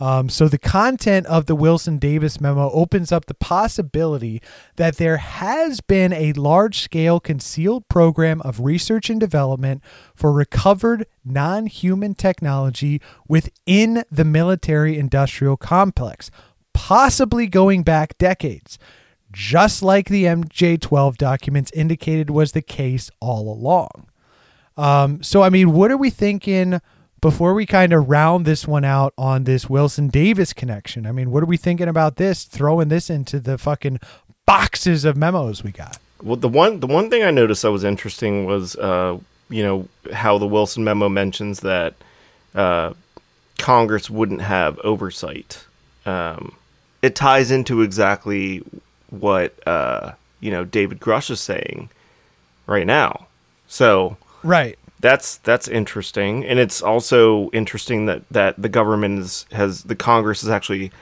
Um, 0.00 0.28
so 0.28 0.48
the 0.48 0.58
content 0.58 1.26
of 1.26 1.46
the 1.46 1.54
Wilson 1.54 1.98
Davis 1.98 2.40
memo 2.40 2.68
opens 2.70 3.12
up 3.12 3.26
the 3.26 3.34
possibility 3.34 4.42
that 4.76 4.96
there 4.96 5.18
has 5.18 5.80
been 5.80 6.12
a 6.12 6.32
large 6.32 6.80
scale 6.80 7.20
concealed 7.20 7.88
program 7.88 8.40
of 8.42 8.60
research 8.60 9.08
and 9.08 9.20
development 9.20 9.82
for 10.14 10.32
recovered 10.32 11.06
non 11.24 11.66
human 11.66 12.14
technology 12.14 13.00
within 13.28 14.04
the 14.10 14.24
military 14.24 14.98
industrial 14.98 15.56
complex, 15.56 16.30
possibly 16.72 17.46
going 17.46 17.84
back 17.84 18.18
decades, 18.18 18.78
just 19.30 19.80
like 19.80 20.08
the 20.08 20.24
MJ 20.24 20.80
12 20.80 21.18
documents 21.18 21.70
indicated 21.72 22.30
was 22.30 22.50
the 22.50 22.62
case 22.62 23.12
all 23.20 23.52
along. 23.52 24.08
Um, 24.76 25.22
so, 25.22 25.42
I 25.42 25.50
mean, 25.50 25.72
what 25.72 25.92
are 25.92 25.96
we 25.96 26.10
thinking 26.10 26.80
before 27.24 27.54
we 27.54 27.64
kind 27.64 27.94
of 27.94 28.10
round 28.10 28.44
this 28.44 28.68
one 28.68 28.84
out 28.84 29.14
on 29.16 29.44
this 29.44 29.66
Wilson 29.66 30.08
Davis 30.08 30.52
connection? 30.52 31.06
I 31.06 31.12
mean, 31.12 31.30
what 31.30 31.42
are 31.42 31.46
we 31.46 31.56
thinking 31.56 31.88
about 31.88 32.16
this? 32.16 32.44
Throwing 32.44 32.88
this 32.88 33.08
into 33.08 33.40
the 33.40 33.56
fucking 33.56 33.98
boxes 34.44 35.06
of 35.06 35.16
memos 35.16 35.64
we 35.64 35.72
got. 35.72 35.96
Well, 36.22 36.36
the 36.36 36.50
one 36.50 36.80
the 36.80 36.86
one 36.86 37.08
thing 37.08 37.22
I 37.22 37.30
noticed 37.30 37.62
that 37.62 37.72
was 37.72 37.82
interesting 37.82 38.44
was, 38.44 38.76
uh, 38.76 39.16
you 39.48 39.62
know, 39.62 39.88
how 40.12 40.36
the 40.36 40.46
Wilson 40.46 40.84
memo 40.84 41.08
mentions 41.08 41.60
that 41.60 41.94
uh, 42.54 42.92
Congress 43.56 44.10
wouldn't 44.10 44.42
have 44.42 44.78
oversight. 44.80 45.64
Um, 46.04 46.54
it 47.00 47.16
ties 47.16 47.50
into 47.50 47.80
exactly 47.80 48.62
what 49.08 49.66
uh, 49.66 50.12
you 50.40 50.50
know 50.50 50.66
David 50.66 51.00
Grusch 51.00 51.30
is 51.30 51.40
saying 51.40 51.88
right 52.66 52.86
now. 52.86 53.28
So 53.66 54.18
Right. 54.42 54.78
That's 55.04 55.36
that's 55.36 55.68
interesting, 55.68 56.46
and 56.46 56.58
it's 56.58 56.80
also 56.80 57.50
interesting 57.50 58.06
that 58.06 58.26
that 58.30 58.54
the 58.60 58.70
government 58.70 59.18
is, 59.18 59.44
has 59.52 59.82
the 59.82 59.94
Congress 59.94 60.42
is 60.42 60.48
actually 60.48 60.92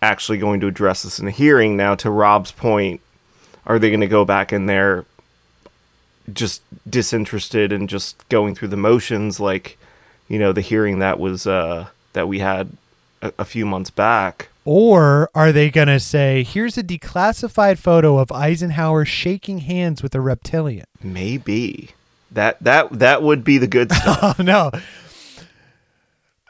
actually 0.00 0.38
going 0.38 0.58
to 0.60 0.66
address 0.66 1.02
this 1.02 1.18
in 1.18 1.28
a 1.28 1.30
hearing. 1.30 1.76
Now, 1.76 1.94
to 1.96 2.08
Rob's 2.08 2.50
point, 2.50 3.02
are 3.66 3.78
they 3.78 3.90
going 3.90 4.00
to 4.00 4.06
go 4.06 4.24
back 4.24 4.54
in 4.54 4.64
there 4.64 5.04
just 6.32 6.62
disinterested 6.88 7.72
and 7.72 7.90
just 7.90 8.26
going 8.30 8.54
through 8.54 8.68
the 8.68 8.78
motions, 8.78 9.38
like 9.38 9.76
you 10.26 10.38
know 10.38 10.52
the 10.52 10.62
hearing 10.62 11.00
that 11.00 11.20
was 11.20 11.46
uh, 11.46 11.88
that 12.14 12.26
we 12.26 12.38
had 12.38 12.70
a, 13.20 13.34
a 13.40 13.44
few 13.44 13.66
months 13.66 13.90
back? 13.90 14.48
Or 14.64 15.28
are 15.34 15.52
they 15.52 15.68
going 15.68 15.88
to 15.88 16.00
say, 16.00 16.42
here's 16.42 16.78
a 16.78 16.82
declassified 16.82 17.76
photo 17.76 18.16
of 18.16 18.32
Eisenhower 18.32 19.04
shaking 19.04 19.58
hands 19.58 20.02
with 20.02 20.14
a 20.14 20.22
reptilian? 20.22 20.86
Maybe 21.02 21.90
that 22.34 22.62
that 22.62 22.98
that 22.98 23.22
would 23.22 23.44
be 23.44 23.58
the 23.58 23.66
good 23.66 23.92
stuff. 23.92 24.36
Oh, 24.38 24.42
no. 24.42 24.70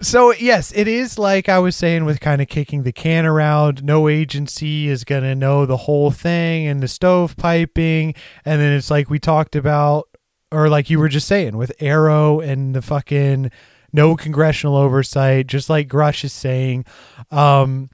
So, 0.03 0.35
yes, 0.35 0.73
it 0.75 0.87
is 0.87 1.19
like 1.19 1.49
I 1.49 1.59
was 1.59 1.77
saying 1.77 2.05
with 2.05 2.21
kind 2.21 2.43
of 2.43 2.49
kicking 2.49 2.83
the 2.83 2.93
can 2.93 3.25
around. 3.25 3.83
No 3.83 4.09
agency 4.09 4.89
is 4.89 5.05
going 5.05 5.23
to 5.23 5.35
know 5.35 5.65
the 5.65 5.79
whole 5.79 6.11
thing 6.11 6.67
and 6.67 6.83
the 6.83 6.89
stove 6.89 7.37
piping, 7.37 8.15
And 8.45 8.61
then 8.61 8.73
it's 8.73 8.91
like 8.91 9.09
we 9.09 9.19
talked 9.19 9.57
about, 9.57 10.09
or 10.53 10.69
like 10.69 10.91
you 10.91 10.99
were 10.99 11.09
just 11.09 11.27
saying 11.27 11.57
with 11.57 11.73
AARO 11.81 12.47
and 12.47 12.75
the 12.75 12.83
fucking 12.83 13.51
no 13.93 14.17
congressional 14.17 14.77
oversight, 14.77 15.47
just 15.47 15.71
like 15.71 15.89
Grusch 15.89 16.25
is 16.25 16.33
saying. 16.33 16.85
Um, 17.31 17.89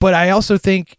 but 0.00 0.14
I 0.14 0.30
also 0.30 0.58
think 0.58 0.96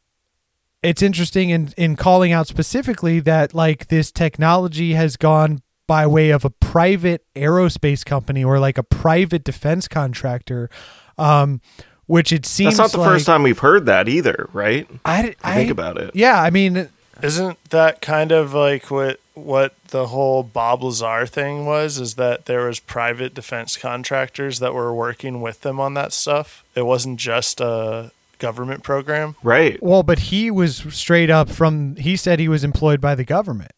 it's 0.81 1.01
interesting 1.01 1.49
in 1.49 1.73
in 1.75 1.95
calling 1.95 2.31
out 2.31 2.47
specifically 2.47 3.19
that 3.21 3.53
like 3.53 3.87
this 3.87 4.11
technology 4.11 4.93
has 4.93 5.17
gone 5.17 5.61
by 5.89 6.05
way 6.05 6.29
of 6.29 6.45
a 6.45 6.51
private 6.51 7.25
aerospace 7.35 8.05
company 8.05 8.43
or 8.43 8.59
like 8.59 8.77
a 8.77 8.83
private 8.83 9.43
defense 9.43 9.87
contractor 9.87 10.69
um 11.17 11.59
which 12.05 12.31
it 12.31 12.45
seems 12.45 12.77
That's 12.77 12.93
not 12.93 12.97
the 12.97 13.03
like, 13.03 13.15
first 13.15 13.25
time 13.25 13.43
we've 13.43 13.59
heard 13.59 13.85
that 13.85 14.07
either, 14.09 14.49
right? 14.51 14.87
I, 15.05 15.35
I 15.43 15.55
think 15.55 15.71
about 15.71 15.97
it. 15.97 16.11
yeah 16.13 16.41
i 16.41 16.49
mean 16.51 16.89
Isn't 17.23 17.57
that 17.71 18.01
kind 18.01 18.31
of 18.31 18.53
like 18.53 18.89
what 18.91 19.19
what 19.33 19.73
the 19.87 20.07
whole 20.07 20.43
Bob 20.43 20.83
Lazar 20.83 21.25
thing 21.25 21.65
was? 21.65 21.97
Is 21.99 22.15
that 22.15 22.45
there 22.45 22.67
was 22.67 22.79
private 22.79 23.33
defense 23.33 23.77
contractors 23.77 24.59
that 24.59 24.73
were 24.73 24.93
working 24.93 25.39
with 25.41 25.61
them 25.61 25.79
on 25.79 25.93
that 25.95 26.11
stuff? 26.13 26.63
It 26.75 26.85
wasn't 26.85 27.19
just 27.19 27.61
a 27.61 28.11
government 28.37 28.83
program. 28.83 29.35
Right. 29.43 29.81
well 29.83 30.03
but 30.03 30.19
he 30.31 30.49
was 30.51 30.77
straight 30.91 31.29
up 31.29 31.49
from 31.49 31.95
he 31.97 32.15
said 32.15 32.39
he 32.39 32.47
was 32.47 32.63
employed 32.63 33.01
by 33.01 33.15
the 33.15 33.25
government 33.25 33.71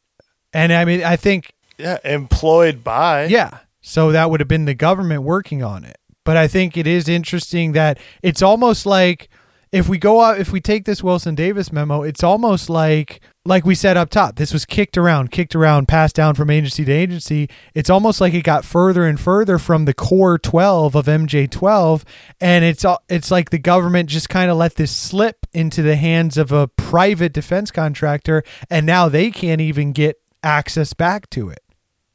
and 0.54 0.72
i 0.72 0.86
mean 0.86 1.04
i 1.04 1.16
think 1.16 1.54
Yeah, 1.82 1.98
employed 2.04 2.84
by. 2.84 3.26
Yeah. 3.26 3.60
So 3.82 4.12
that 4.12 4.30
would 4.30 4.40
have 4.40 4.48
been 4.48 4.66
the 4.66 4.76
government 4.76 5.24
working 5.24 5.64
on 5.64 5.84
it. 5.84 5.98
But 6.24 6.38
I 6.38 6.48
think 6.48 6.78
it 6.78 6.86
is 6.86 7.10
interesting 7.10 7.72
that 7.72 8.00
it's 8.22 8.42
almost 8.42 8.86
like 8.86 9.30
if 9.72 9.88
we 9.88 9.98
go 9.98 10.20
out 10.22 10.38
if 10.38 10.52
we 10.52 10.60
take 10.60 10.86
this 10.86 11.02
Wilson 11.02 11.34
Davis 11.34 11.72
memo, 11.72 12.04
it's 12.04 12.24
almost 12.24 12.70
like 12.70 13.22
like 13.46 13.66
we 13.66 13.74
said 13.74 13.98
up 13.98 14.10
top, 14.10 14.36
this 14.36 14.54
was 14.54 14.66
kicked 14.66 14.98
around, 14.98 15.32
kicked 15.32 15.56
around, 15.56 15.88
passed 15.88 16.16
down 16.16 16.36
from 16.36 16.50
agency 16.50 16.86
to 16.86 16.92
agency. 16.92 17.50
It's 17.74 17.90
almost 17.90 18.22
like 18.22 18.34
it 18.34 18.44
got 18.44 18.66
further 18.66 19.06
and 19.08 19.20
further 19.20 19.58
from 19.58 19.86
the 19.86 19.94
core 19.94 20.38
12 20.38 20.96
of 20.96 21.06
MJ12 21.06 22.04
and 22.40 22.66
it's 22.66 22.86
it's 23.10 23.32
like 23.32 23.50
the 23.50 23.58
government 23.58 24.10
just 24.10 24.30
kind 24.30 24.52
of 24.52 24.58
let 24.58 24.76
this 24.76 24.96
slip 24.96 25.48
into 25.54 25.82
the 25.82 25.96
hands 25.96 26.38
of 26.38 26.52
a 26.52 26.68
private 26.68 27.34
defense 27.34 27.72
contractor 27.72 28.44
and 28.70 28.86
now 28.86 29.08
they 29.10 29.32
can't 29.32 29.62
even 29.62 29.94
get 29.94 30.22
access 30.44 30.94
back 30.94 31.30
to 31.30 31.50
it. 31.50 31.61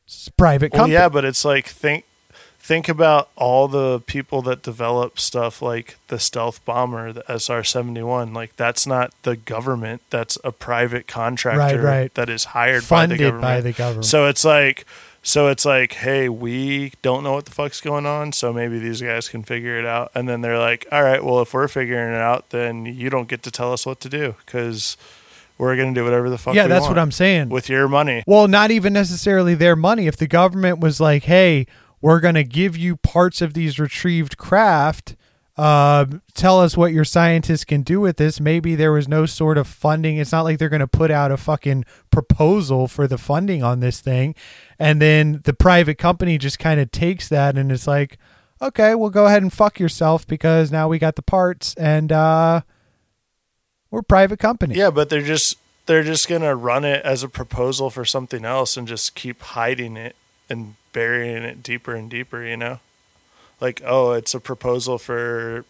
It's 0.06 0.28
private 0.28 0.72
Well, 0.72 0.88
yeah, 0.88 1.08
but 1.08 1.24
it's 1.24 1.44
like 1.44 1.66
think 1.66 2.04
think 2.58 2.88
about 2.88 3.28
all 3.36 3.68
the 3.68 4.00
people 4.00 4.42
that 4.42 4.62
develop 4.62 5.18
stuff 5.20 5.62
like 5.62 5.96
the 6.08 6.18
stealth 6.18 6.64
bomber, 6.64 7.12
the 7.12 7.24
SR 7.28 7.62
seventy 7.64 8.02
one. 8.02 8.32
Like 8.32 8.56
that's 8.56 8.86
not 8.86 9.12
the 9.22 9.36
government. 9.36 10.02
That's 10.10 10.38
a 10.44 10.52
private 10.52 11.06
contractor 11.06 11.82
Right, 11.82 12.00
right. 12.00 12.14
that 12.14 12.28
is 12.28 12.44
hired 12.46 12.84
Funded 12.84 13.18
by 13.18 13.24
the 13.24 13.24
government. 13.30 13.42
by 13.42 13.60
the 13.60 13.72
government. 13.72 14.04
So 14.06 14.26
it's 14.26 14.44
like 14.44 14.86
so 15.22 15.48
it's 15.48 15.64
like, 15.64 15.94
hey, 15.94 16.28
we 16.28 16.92
don't 17.02 17.24
know 17.24 17.32
what 17.32 17.46
the 17.46 17.50
fuck's 17.50 17.80
going 17.80 18.06
on, 18.06 18.30
so 18.30 18.52
maybe 18.52 18.78
these 18.78 19.02
guys 19.02 19.28
can 19.28 19.42
figure 19.42 19.76
it 19.76 19.84
out. 19.84 20.12
And 20.14 20.28
then 20.28 20.40
they're 20.40 20.56
like, 20.58 20.86
all 20.92 21.02
right, 21.02 21.24
well, 21.24 21.40
if 21.40 21.52
we're 21.52 21.66
figuring 21.66 22.14
it 22.14 22.20
out, 22.20 22.50
then 22.50 22.86
you 22.86 23.10
don't 23.10 23.26
get 23.26 23.42
to 23.42 23.50
tell 23.50 23.72
us 23.72 23.84
what 23.84 23.98
to 24.02 24.08
do 24.08 24.36
because 24.46 24.96
we're 25.58 25.76
gonna 25.76 25.94
do 25.94 26.04
whatever 26.04 26.28
the 26.30 26.38
fuck. 26.38 26.54
yeah, 26.54 26.66
that's 26.66 26.88
what 26.88 26.98
I'm 26.98 27.10
saying. 27.12 27.48
with 27.48 27.68
your 27.68 27.88
money. 27.88 28.22
well, 28.26 28.48
not 28.48 28.70
even 28.70 28.92
necessarily 28.92 29.54
their 29.54 29.76
money. 29.76 30.06
If 30.06 30.16
the 30.16 30.26
government 30.26 30.80
was 30.80 31.00
like, 31.00 31.24
"Hey, 31.24 31.66
we're 32.00 32.20
going 32.20 32.34
to 32.34 32.44
give 32.44 32.76
you 32.76 32.96
parts 32.96 33.40
of 33.40 33.54
these 33.54 33.78
retrieved 33.78 34.36
craft, 34.36 35.16
uh, 35.56 36.04
tell 36.34 36.60
us 36.60 36.76
what 36.76 36.92
your 36.92 37.04
scientists 37.04 37.64
can 37.64 37.82
do 37.82 38.00
with 38.00 38.16
this." 38.18 38.38
Maybe 38.40 38.74
there 38.74 38.92
was 38.92 39.08
no 39.08 39.24
sort 39.26 39.56
of 39.56 39.66
funding. 39.66 40.18
It's 40.18 40.32
not 40.32 40.42
like 40.42 40.58
they're 40.58 40.68
going 40.68 40.80
to 40.80 40.86
put 40.86 41.10
out 41.10 41.32
a 41.32 41.36
fucking 41.36 41.84
proposal 42.10 42.86
for 42.88 43.06
the 43.06 43.18
funding 43.18 43.62
on 43.62 43.80
this 43.80 44.00
thing, 44.00 44.34
and 44.78 45.00
then 45.00 45.40
the 45.44 45.54
private 45.54 45.96
company 45.98 46.36
just 46.38 46.58
kind 46.58 46.80
of 46.80 46.90
takes 46.90 47.28
that 47.28 47.56
and 47.56 47.72
it's 47.72 47.86
like, 47.86 48.18
"Okay, 48.60 48.94
well, 48.94 49.10
go 49.10 49.26
ahead 49.26 49.42
and 49.42 49.52
fuck 49.52 49.80
yourself 49.80 50.26
because 50.26 50.70
now 50.70 50.88
we 50.88 50.98
got 50.98 51.16
the 51.16 51.22
parts 51.22 51.74
and 51.76 52.12
uh, 52.12 52.60
we're 53.96 54.00
a 54.00 54.04
private 54.04 54.38
company." 54.38 54.74
Yeah, 54.74 54.90
but 54.90 55.08
they're 55.08 55.22
just 55.22 55.56
they're 55.86 56.02
just 56.02 56.28
gonna 56.28 56.54
run 56.54 56.84
it 56.84 57.04
as 57.04 57.22
a 57.22 57.28
proposal 57.28 57.90
for 57.90 58.04
something 58.04 58.44
else 58.44 58.76
and 58.76 58.86
just 58.86 59.14
keep 59.14 59.40
hiding 59.40 59.96
it 59.96 60.16
and 60.48 60.74
burying 60.92 61.42
it 61.42 61.62
deeper 61.62 61.94
and 61.94 62.10
deeper, 62.10 62.42
you 62.42 62.56
know? 62.56 62.80
Like, 63.60 63.82
oh, 63.84 64.12
it's 64.12 64.34
a 64.34 64.40
proposal 64.40 64.98
for 64.98 65.64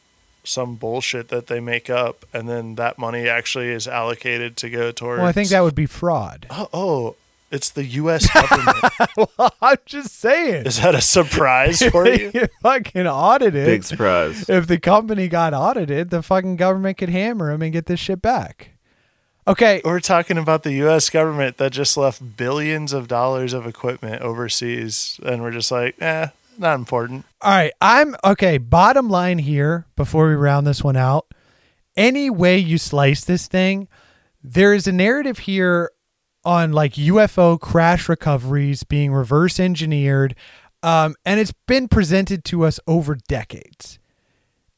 some 0.45 0.77
bullshit 0.77 1.29
that 1.29 1.49
they 1.49 1.59
make 1.59 1.91
up 1.91 2.25
and 2.33 2.49
then 2.49 2.77
that 2.77 2.99
money 2.99 3.29
actually 3.29 3.69
is 3.69 3.89
allocated 3.89 4.57
to 4.57 4.71
go 4.71 4.93
towards 4.93 5.19
Well, 5.19 5.29
I 5.29 5.33
think 5.33 5.49
that 5.49 5.63
would 5.63 5.75
be 5.75 5.87
fraud. 5.87 6.47
Oh, 6.51 6.69
oh 6.73 7.17
it's 7.51 7.71
the 7.71 7.85
US 7.85 8.27
government. 8.33 9.53
I'm 9.63 9.79
just 9.87 10.19
saying. 10.19 10.67
is 10.67 10.81
that 10.81 10.95
a 10.95 11.01
surprise 11.01 11.83
for 11.83 12.07
you? 12.09 12.31
you 12.35 12.49
fucking 12.63 13.07
audited. 13.07 13.67
Big 13.67 13.85
surprise. 13.85 14.49
If 14.49 14.67
the 14.67 14.79
company 14.79 15.29
got 15.29 15.55
audited, 15.55 16.11
the 16.11 16.23
fucking 16.23 16.57
government 16.57 16.99
could 16.99 17.09
hammer 17.11 17.53
them 17.53 17.63
and 17.63 17.73
get 17.73 17.87
this 17.87 18.01
shit 18.01 18.21
back. 18.21 18.71
Okay. 19.49 19.81
We're 19.85 20.01
talking 20.01 20.39
about 20.39 20.65
the 20.65 20.73
US 20.87 21.09
government 21.09 21.57
that 21.59 21.73
just 21.73 21.97
left 21.97 22.37
billions 22.37 22.93
of 22.93 23.07
dollars 23.07 23.53
of 23.53 23.67
equipment 23.67 24.23
overseas 24.23 25.21
and 25.25 25.43
we're 25.43 25.53
just 25.53 25.71
like, 25.71 26.01
eh, 26.03 26.29
not 26.59 26.75
important. 26.75 27.25
All 27.43 27.53
right. 27.53 27.73
I'm 27.81 28.17
okay. 28.25 28.59
Bottom 28.59 29.09
line 29.09 29.39
here, 29.39 29.87
before 29.95 30.29
we 30.29 30.35
round 30.35 30.67
this 30.67 30.83
one 30.83 30.97
out, 30.97 31.27
any 31.97 32.29
way 32.29 32.59
you 32.59 32.77
slice 32.77 33.25
this 33.25 33.47
thing, 33.47 33.89
there 34.43 34.75
is 34.75 34.87
a 34.87 34.93
narrative 34.93 35.39
here 35.39 35.91
on 36.47 36.71
like 36.71 36.95
UFO 36.95 37.61
crash 37.61 38.09
recoveries 38.09 38.85
being 38.85 39.13
reverse 39.13 39.59
engineered. 39.59 40.37
Um, 40.83 41.17
and 41.27 41.41
it's 41.41 41.53
been 41.67 41.89
presented 41.89 42.45
to 42.45 42.65
us 42.65 42.79
over 42.87 43.17
decades. 43.17 43.99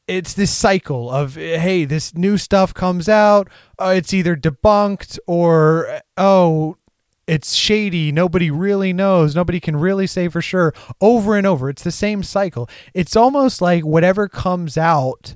It's 0.07 0.33
this 0.33 0.49
cycle 0.49 1.11
of, 1.11 1.35
hey, 1.35 1.85
this 1.85 2.15
new 2.15 2.39
stuff 2.39 2.73
comes 2.73 3.07
out. 3.07 3.47
Uh, 3.77 3.93
it's 3.95 4.11
either 4.11 4.35
debunked 4.35 5.19
or, 5.27 6.01
oh, 6.17 6.77
it's 7.27 7.53
shady. 7.53 8.11
Nobody 8.11 8.49
really 8.49 8.91
knows. 8.91 9.35
Nobody 9.35 9.59
can 9.59 9.75
really 9.75 10.07
say 10.07 10.27
for 10.27 10.41
sure. 10.41 10.73
Over 10.99 11.37
and 11.37 11.45
over. 11.45 11.69
It's 11.69 11.83
the 11.83 11.91
same 11.91 12.23
cycle. 12.23 12.67
It's 12.95 13.15
almost 13.15 13.61
like 13.61 13.85
whatever 13.85 14.27
comes 14.27 14.75
out 14.75 15.35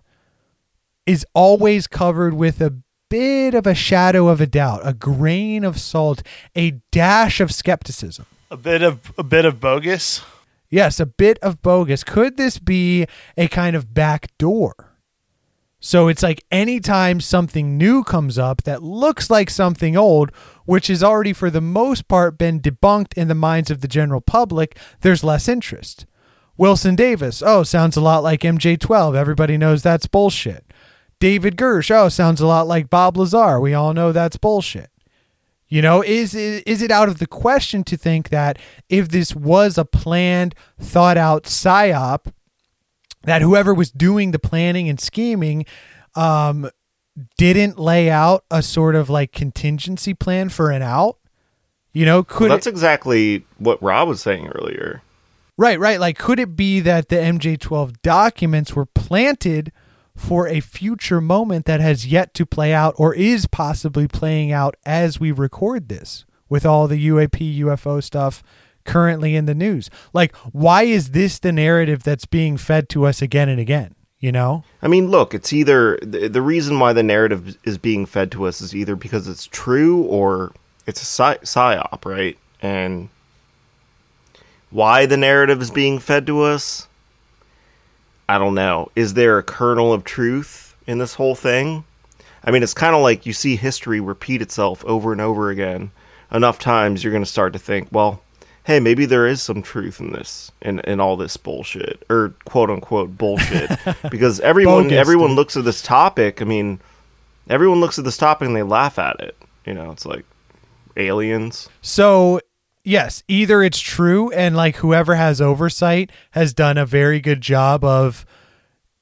is 1.05 1.23
always 1.35 1.85
covered 1.85 2.33
with 2.33 2.59
a 2.59 2.73
bit 3.13 3.53
of 3.53 3.67
a 3.67 3.75
shadow 3.75 4.27
of 4.27 4.41
a 4.41 4.47
doubt, 4.47 4.81
a 4.83 4.91
grain 4.91 5.63
of 5.63 5.79
salt, 5.79 6.23
a 6.55 6.71
dash 6.91 7.39
of 7.39 7.53
skepticism. 7.53 8.25
A 8.49 8.57
bit 8.57 8.81
of 8.81 9.13
a 9.19 9.23
bit 9.23 9.45
of 9.45 9.59
bogus. 9.59 10.23
Yes, 10.71 10.99
a 10.99 11.05
bit 11.05 11.37
of 11.43 11.61
bogus. 11.61 12.03
Could 12.03 12.37
this 12.37 12.57
be 12.57 13.05
a 13.37 13.47
kind 13.47 13.75
of 13.75 13.93
back 13.93 14.35
door? 14.39 14.97
So 15.79 16.07
it's 16.07 16.23
like 16.23 16.43
anytime 16.49 17.21
something 17.21 17.77
new 17.77 18.03
comes 18.03 18.39
up 18.39 18.63
that 18.63 18.81
looks 18.81 19.29
like 19.29 19.51
something 19.51 19.95
old, 19.95 20.31
which 20.65 20.87
has 20.87 21.03
already 21.03 21.33
for 21.33 21.51
the 21.51 21.61
most 21.61 22.07
part 22.07 22.39
been 22.39 22.59
debunked 22.59 23.13
in 23.13 23.27
the 23.27 23.35
minds 23.35 23.69
of 23.69 23.81
the 23.81 23.87
general 23.87 24.21
public, 24.21 24.75
there's 25.01 25.23
less 25.23 25.47
interest. 25.47 26.07
Wilson 26.57 26.95
Davis, 26.95 27.43
oh, 27.45 27.61
sounds 27.61 27.95
a 27.95 28.01
lot 28.01 28.23
like 28.23 28.41
MJ12. 28.41 29.15
Everybody 29.15 29.55
knows 29.55 29.83
that's 29.83 30.07
bullshit. 30.07 30.62
David 31.23 31.55
Grusch, 31.55 31.89
oh, 31.89 32.09
sounds 32.09 32.41
a 32.41 32.45
lot 32.45 32.67
like 32.67 32.89
Bob 32.89 33.15
Lazar. 33.15 33.57
We 33.57 33.73
all 33.73 33.93
know 33.93 34.11
that's 34.11 34.35
bullshit. 34.35 34.89
You 35.69 35.81
know, 35.81 36.03
is 36.03 36.35
is 36.35 36.81
it 36.81 36.91
out 36.91 37.07
of 37.07 37.19
the 37.19 37.27
question 37.27 37.85
to 37.85 37.95
think 37.95 38.27
that 38.27 38.59
if 38.89 39.07
this 39.07 39.33
was 39.33 39.77
a 39.77 39.85
planned, 39.85 40.53
thought 40.77 41.15
out 41.15 41.45
psyop, 41.45 42.29
that 43.21 43.41
whoever 43.41 43.73
was 43.73 43.89
doing 43.89 44.31
the 44.31 44.37
planning 44.37 44.89
and 44.89 44.99
scheming 44.99 45.65
um, 46.13 46.69
didn't 47.37 47.79
lay 47.79 48.09
out 48.09 48.43
a 48.51 48.61
sort 48.61 48.93
of 48.93 49.09
like 49.09 49.31
contingency 49.31 50.13
plan 50.13 50.49
for 50.49 50.71
an 50.71 50.81
out? 50.81 51.19
You 51.93 52.05
know, 52.05 52.23
could 52.25 52.49
Well, 52.49 52.57
that's 52.57 52.67
it, 52.67 52.71
exactly 52.71 53.45
what 53.59 53.81
Rob 53.81 54.09
was 54.09 54.19
saying 54.19 54.49
earlier. 54.49 55.01
right, 55.55 55.79
right. 55.79 56.01
Like, 56.01 56.17
could 56.17 56.41
it 56.41 56.57
be 56.57 56.81
that 56.81 57.07
the 57.07 57.15
MJ12 57.15 58.01
documents 58.01 58.75
were 58.75 58.87
planted 58.87 59.71
for 60.15 60.47
a 60.47 60.59
future 60.59 61.21
moment 61.21 61.65
that 61.65 61.79
has 61.79 62.07
yet 62.07 62.33
to 62.35 62.45
play 62.45 62.73
out 62.73 62.93
or 62.97 63.13
is 63.15 63.47
possibly 63.47 64.07
playing 64.07 64.51
out 64.51 64.75
as 64.85 65.19
we 65.19 65.31
record 65.31 65.89
this 65.89 66.25
with 66.49 66.65
all 66.65 66.87
the 66.87 67.07
UAP, 67.07 67.59
UFO 67.59 68.01
stuff 68.01 68.43
currently 68.85 69.35
in 69.35 69.45
the 69.45 69.55
news? 69.55 69.89
Like, 70.13 70.35
why 70.51 70.83
is 70.83 71.11
this 71.11 71.39
the 71.39 71.51
narrative 71.51 72.03
that's 72.03 72.25
being 72.25 72.57
fed 72.57 72.89
to 72.89 73.05
us 73.05 73.21
again 73.21 73.49
and 73.49 73.59
again? 73.59 73.95
You 74.19 74.31
know? 74.31 74.63
I 74.81 74.87
mean, 74.87 75.09
look, 75.09 75.33
it's 75.33 75.51
either 75.51 75.99
the, 76.01 76.29
the 76.29 76.41
reason 76.41 76.79
why 76.79 76.93
the 76.93 77.03
narrative 77.03 77.57
is 77.65 77.77
being 77.77 78.05
fed 78.05 78.31
to 78.31 78.45
us 78.45 78.61
is 78.61 78.73
either 78.73 78.95
because 78.95 79.27
it's 79.27 79.47
true 79.47 80.03
or 80.03 80.53
it's 80.85 81.01
a 81.01 81.05
psy- 81.05 81.37
psyop, 81.39 82.05
right? 82.05 82.37
And 82.61 83.09
why 84.69 85.05
the 85.05 85.17
narrative 85.17 85.61
is 85.61 85.71
being 85.71 85.99
fed 85.99 86.25
to 86.27 86.41
us, 86.41 86.87
I 88.27 88.37
don't 88.37 88.55
know. 88.55 88.89
Is 88.95 89.13
there 89.13 89.37
a 89.37 89.43
kernel 89.43 89.93
of 89.93 90.03
truth 90.03 90.75
in 90.87 90.97
this 90.97 91.15
whole 91.15 91.35
thing? 91.35 91.83
I 92.43 92.51
mean, 92.51 92.63
it's 92.63 92.73
kind 92.73 92.95
of 92.95 93.01
like 93.01 93.25
you 93.25 93.33
see 93.33 93.55
history 93.55 93.99
repeat 93.99 94.41
itself 94.41 94.83
over 94.85 95.11
and 95.11 95.21
over 95.21 95.49
again. 95.49 95.91
Enough 96.31 96.59
times, 96.59 97.03
you're 97.03 97.13
going 97.13 97.23
to 97.23 97.29
start 97.29 97.53
to 97.53 97.59
think, 97.59 97.87
well, 97.91 98.21
hey, 98.65 98.79
maybe 98.79 99.05
there 99.05 99.27
is 99.27 99.41
some 99.41 99.61
truth 99.61 99.99
in 99.99 100.13
this, 100.13 100.51
in, 100.61 100.79
in 100.81 100.99
all 100.99 101.15
this 101.15 101.37
bullshit, 101.37 102.03
or 102.09 102.33
quote 102.45 102.69
unquote 102.69 103.17
bullshit, 103.17 103.69
because 104.09 104.39
everyone 104.39 104.83
Bogus, 104.83 104.97
everyone 104.97 105.29
dude. 105.29 105.37
looks 105.37 105.57
at 105.57 105.65
this 105.65 105.81
topic. 105.81 106.41
I 106.41 106.45
mean, 106.45 106.79
everyone 107.49 107.79
looks 107.79 107.99
at 107.99 108.05
this 108.05 108.17
topic 108.17 108.47
and 108.47 108.55
they 108.55 108.63
laugh 108.63 108.97
at 108.97 109.19
it. 109.19 109.37
You 109.65 109.73
know, 109.73 109.91
it's 109.91 110.05
like 110.05 110.25
aliens. 110.97 111.69
So, 111.81 112.39
yes, 112.83 113.23
either 113.27 113.63
it's 113.63 113.79
true 113.79 114.31
and 114.31 114.55
like 114.55 114.77
whoever 114.77 115.15
has 115.15 115.41
oversight 115.41 116.11
has 116.31 116.53
done 116.53 116.77
a 116.77 116.85
very 116.85 117.19
good 117.19 117.41
job 117.41 117.83
of 117.83 118.25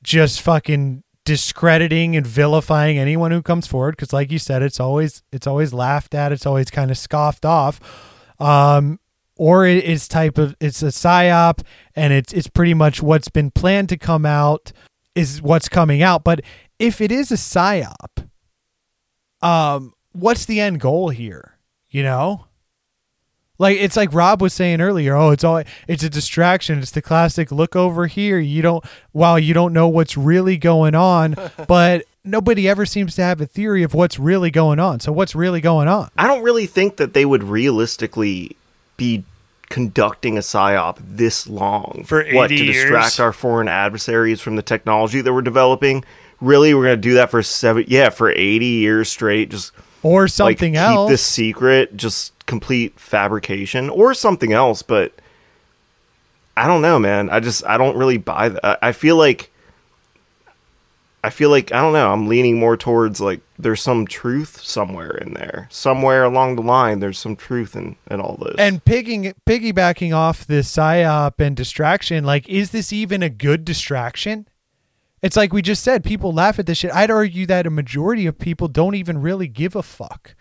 just 0.03 0.41
fucking 0.41 1.03
discrediting 1.23 2.15
and 2.15 2.25
vilifying 2.25 2.97
anyone 2.97 3.31
who 3.31 3.41
comes 3.41 3.67
forward 3.67 3.95
because 3.95 4.11
like 4.11 4.31
you 4.31 4.39
said 4.39 4.63
it's 4.63 4.79
always 4.79 5.21
it's 5.31 5.45
always 5.45 5.71
laughed 5.71 6.15
at 6.15 6.31
it's 6.31 6.47
always 6.47 6.71
kind 6.71 6.89
of 6.89 6.97
scoffed 6.97 7.45
off. 7.45 7.79
Um 8.39 8.99
or 9.37 9.65
it 9.65 9.83
is 9.83 10.07
type 10.07 10.37
of 10.37 10.55
it's 10.59 10.81
a 10.83 10.87
psyop 10.87 11.61
and 11.95 12.13
it's 12.13 12.33
it's 12.33 12.47
pretty 12.47 12.73
much 12.73 13.01
what's 13.01 13.29
been 13.29 13.51
planned 13.51 13.89
to 13.89 13.97
come 13.97 14.25
out 14.25 14.71
is 15.13 15.41
what's 15.41 15.69
coming 15.69 16.01
out. 16.01 16.23
But 16.23 16.41
if 16.79 17.01
it 17.01 17.11
is 17.11 17.31
a 17.31 17.35
psyop 17.35 18.27
um 19.41 19.93
what's 20.11 20.45
the 20.45 20.59
end 20.59 20.79
goal 20.79 21.09
here 21.09 21.57
you 21.89 22.03
know 22.03 22.45
like 23.61 23.77
it's 23.77 23.95
like 23.95 24.11
rob 24.13 24.41
was 24.41 24.53
saying 24.53 24.81
earlier 24.81 25.15
oh 25.15 25.29
it's 25.29 25.43
all 25.43 25.63
it's 25.87 26.03
a 26.03 26.09
distraction 26.09 26.79
it's 26.79 26.91
the 26.91 27.01
classic 27.01 27.51
look 27.51 27.75
over 27.75 28.07
here 28.07 28.39
you 28.39 28.61
don't 28.61 28.83
while 29.11 29.39
you 29.39 29.53
don't 29.53 29.71
know 29.71 29.87
what's 29.87 30.17
really 30.17 30.57
going 30.57 30.95
on 30.95 31.35
but 31.67 32.05
nobody 32.25 32.67
ever 32.67 32.85
seems 32.85 33.15
to 33.15 33.21
have 33.21 33.39
a 33.39 33.45
theory 33.45 33.83
of 33.83 33.93
what's 33.93 34.19
really 34.19 34.51
going 34.51 34.79
on 34.79 34.99
so 34.99 35.11
what's 35.11 35.35
really 35.35 35.61
going 35.61 35.87
on 35.87 36.09
I 36.17 36.27
don't 36.27 36.43
really 36.43 36.65
think 36.65 36.97
that 36.97 37.13
they 37.13 37.25
would 37.25 37.43
realistically 37.43 38.57
be 38.97 39.23
conducting 39.69 40.37
a 40.37 40.41
psyop 40.41 40.97
this 40.99 41.47
long. 41.47 42.03
For 42.05 42.23
what 42.33 42.51
80 42.51 42.57
to 42.57 42.63
years? 42.65 42.75
distract 42.83 43.19
our 43.19 43.33
foreign 43.33 43.67
adversaries 43.67 44.41
from 44.41 44.57
the 44.57 44.61
technology 44.61 45.21
that 45.21 45.33
we're 45.33 45.41
developing. 45.41 46.03
Really, 46.41 46.73
we're 46.73 46.83
going 46.83 46.97
to 46.97 47.01
do 47.01 47.13
that 47.15 47.31
for 47.31 47.41
seven? 47.41 47.85
Yeah, 47.87 48.09
for 48.09 48.29
eighty 48.31 48.65
years 48.65 49.09
straight. 49.09 49.49
Just 49.49 49.71
or 50.03 50.23
like 50.23 50.31
something 50.31 50.73
keep 50.73 50.81
else 50.81 51.09
this 51.09 51.23
secret, 51.23 51.95
just 51.95 52.33
complete 52.51 52.99
fabrication, 52.99 53.89
or 53.89 54.13
something 54.13 54.51
else. 54.51 54.81
But 54.81 55.13
I 56.57 56.67
don't 56.67 56.81
know, 56.81 56.99
man. 56.99 57.29
I 57.29 57.39
just 57.39 57.65
I 57.65 57.77
don't 57.77 57.95
really 57.95 58.17
buy 58.17 58.49
that. 58.49 58.79
I- 58.81 58.91
feel 58.91 59.15
like 59.15 59.51
I 61.23 61.29
feel 61.29 61.49
like 61.49 61.71
I 61.71 61.79
don't 61.81 61.93
know. 61.93 62.11
I'm 62.11 62.27
leaning 62.27 62.59
more 62.59 62.75
towards 62.75 63.21
like 63.21 63.39
there's 63.57 63.81
some 63.81 64.05
truth 64.05 64.59
somewhere 64.61 65.11
in 65.11 65.33
there, 65.33 65.69
somewhere 65.71 66.25
along 66.25 66.57
the 66.57 66.61
line. 66.61 66.99
There's 66.99 67.17
some 67.17 67.37
truth 67.37 67.73
in 67.73 67.95
in 68.11 68.19
all 68.19 68.35
this. 68.35 68.55
And 68.57 68.83
piggybacking 68.83 70.13
off 70.13 70.45
this 70.45 70.69
psyop 70.75 71.39
and 71.39 71.55
distraction, 71.55 72.25
like, 72.25 72.49
is 72.49 72.71
this 72.71 72.91
even 72.91 73.23
a 73.23 73.29
good 73.29 73.63
distraction? 73.63 74.45
It's 75.21 75.37
like 75.37 75.53
we 75.53 75.61
just 75.61 75.83
said, 75.83 76.03
people 76.03 76.33
laugh 76.33 76.59
at 76.59 76.65
this 76.65 76.79
shit. 76.79 76.93
I'd 76.93 77.11
argue 77.11 77.45
that 77.45 77.65
a 77.65 77.69
majority 77.69 78.25
of 78.25 78.37
people 78.37 78.67
don't 78.67 78.95
even 78.95 79.21
really 79.21 79.47
give 79.47 79.73
a 79.75 79.83
fuck. 79.83 80.35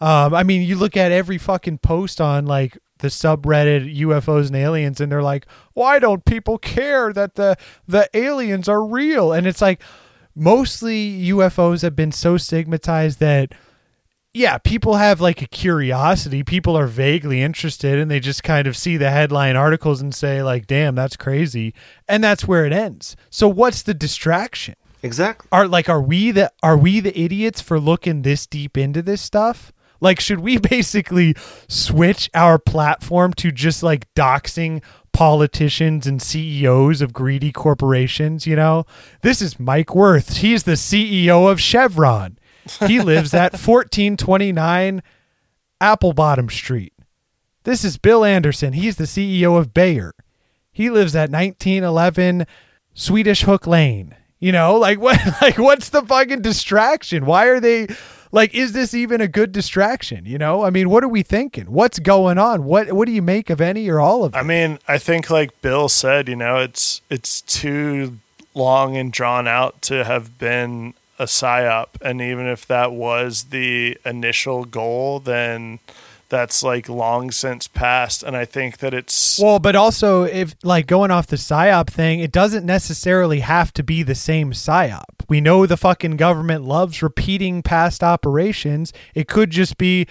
Um, 0.00 0.34
I 0.34 0.42
mean, 0.42 0.62
you 0.62 0.76
look 0.76 0.96
at 0.96 1.12
every 1.12 1.38
fucking 1.38 1.78
post 1.78 2.20
on 2.20 2.46
like 2.46 2.78
the 2.98 3.08
subreddit 3.08 3.96
UFOs 3.98 4.48
and 4.48 4.56
aliens, 4.56 5.00
and 5.00 5.10
they're 5.10 5.22
like, 5.22 5.46
"Why 5.74 5.98
don't 5.98 6.24
people 6.24 6.58
care 6.58 7.12
that 7.12 7.34
the 7.34 7.56
the 7.86 8.08
aliens 8.14 8.68
are 8.68 8.84
real?" 8.84 9.32
And 9.32 9.46
it's 9.46 9.62
like, 9.62 9.82
mostly 10.34 11.28
UFOs 11.28 11.82
have 11.82 11.96
been 11.96 12.12
so 12.12 12.36
stigmatized 12.36 13.20
that 13.20 13.52
yeah, 14.34 14.58
people 14.58 14.96
have 14.96 15.18
like 15.18 15.40
a 15.40 15.46
curiosity. 15.46 16.42
People 16.42 16.76
are 16.76 16.86
vaguely 16.86 17.40
interested 17.40 17.98
and 17.98 18.10
they 18.10 18.20
just 18.20 18.42
kind 18.42 18.66
of 18.66 18.76
see 18.76 18.98
the 18.98 19.10
headline 19.10 19.56
articles 19.56 20.02
and 20.02 20.14
say 20.14 20.42
like, 20.42 20.66
"Damn, 20.66 20.94
that's 20.94 21.16
crazy." 21.16 21.72
And 22.06 22.22
that's 22.22 22.46
where 22.46 22.66
it 22.66 22.72
ends. 22.72 23.16
So 23.30 23.48
what's 23.48 23.82
the 23.82 23.94
distraction? 23.94 24.74
exactly. 25.02 25.48
Are 25.52 25.66
like 25.66 25.88
are 25.88 26.02
we 26.02 26.30
the 26.30 26.52
are 26.62 26.76
we 26.76 27.00
the 27.00 27.18
idiots 27.18 27.60
for 27.60 27.80
looking 27.80 28.22
this 28.22 28.46
deep 28.46 28.76
into 28.76 29.02
this 29.02 29.22
stuff? 29.22 29.72
Like 30.00 30.20
should 30.20 30.40
we 30.40 30.58
basically 30.70 31.34
switch 31.68 32.30
our 32.34 32.58
platform 32.58 33.32
to 33.34 33.52
just 33.52 33.82
like 33.82 34.12
doxing 34.14 34.82
politicians 35.12 36.06
and 36.06 36.20
CEOs 36.20 37.00
of 37.00 37.12
greedy 37.12 37.50
corporations, 37.50 38.46
you 38.46 38.54
know? 38.54 38.84
This 39.22 39.40
is 39.40 39.58
Mike 39.58 39.94
Wirth. 39.94 40.36
He's 40.38 40.64
the 40.64 40.72
CEO 40.72 41.50
of 41.50 41.60
Chevron. 41.60 42.38
He 42.86 43.00
lives 43.02 43.32
at 43.32 43.52
1429 43.52 45.02
Apple 45.80 46.12
Bottom 46.12 46.50
Street. 46.50 46.92
This 47.64 47.84
is 47.84 47.96
Bill 47.98 48.24
Anderson. 48.24 48.74
He's 48.74 48.96
the 48.96 49.04
CEO 49.04 49.58
of 49.58 49.74
Bayer. 49.74 50.14
He 50.70 50.90
lives 50.90 51.16
at 51.16 51.30
1911 51.30 52.46
Swedish 52.92 53.42
Hook 53.42 53.66
Lane. 53.66 54.14
You 54.38 54.52
know, 54.52 54.76
like 54.76 55.00
what 55.00 55.18
like 55.40 55.58
what's 55.58 55.88
the 55.88 56.02
fucking 56.02 56.42
distraction? 56.42 57.24
Why 57.24 57.46
are 57.46 57.60
they 57.60 57.88
like 58.36 58.54
is 58.54 58.72
this 58.72 58.92
even 58.92 59.22
a 59.22 59.28
good 59.28 59.50
distraction, 59.50 60.26
you 60.26 60.36
know? 60.36 60.62
I 60.62 60.68
mean, 60.68 60.90
what 60.90 61.02
are 61.02 61.08
we 61.08 61.22
thinking? 61.22 61.72
What's 61.72 61.98
going 61.98 62.36
on? 62.36 62.64
What 62.64 62.92
what 62.92 63.06
do 63.06 63.12
you 63.12 63.22
make 63.22 63.48
of 63.48 63.62
any 63.62 63.88
or 63.88 63.98
all 63.98 64.24
of 64.24 64.34
it? 64.34 64.38
I 64.38 64.42
mean, 64.42 64.78
I 64.86 64.98
think 64.98 65.30
like 65.30 65.62
Bill 65.62 65.88
said, 65.88 66.28
you 66.28 66.36
know, 66.36 66.58
it's 66.58 67.00
it's 67.08 67.40
too 67.40 68.18
long 68.54 68.94
and 68.94 69.10
drawn 69.10 69.48
out 69.48 69.80
to 69.82 70.04
have 70.04 70.38
been 70.38 70.92
a 71.18 71.24
psyop, 71.24 71.88
and 72.02 72.20
even 72.20 72.46
if 72.46 72.66
that 72.66 72.92
was 72.92 73.44
the 73.44 73.96
initial 74.04 74.66
goal, 74.66 75.18
then 75.18 75.78
that's 76.28 76.62
like 76.62 76.88
long 76.88 77.30
since 77.30 77.68
passed. 77.68 78.22
And 78.22 78.36
I 78.36 78.44
think 78.44 78.78
that 78.78 78.94
it's 78.94 79.38
Well, 79.38 79.58
but 79.58 79.76
also 79.76 80.24
if 80.24 80.54
like 80.62 80.86
going 80.86 81.10
off 81.10 81.26
the 81.26 81.36
psyop 81.36 81.88
thing, 81.88 82.20
it 82.20 82.32
doesn't 82.32 82.66
necessarily 82.66 83.40
have 83.40 83.72
to 83.74 83.82
be 83.82 84.02
the 84.02 84.14
same 84.14 84.52
psyop. 84.52 85.04
We 85.28 85.40
know 85.40 85.66
the 85.66 85.76
fucking 85.76 86.16
government 86.16 86.64
loves 86.64 87.02
repeating 87.02 87.62
past 87.62 88.02
operations. 88.02 88.92
It 89.14 89.28
could 89.28 89.50
just 89.50 89.78
be 89.78 90.06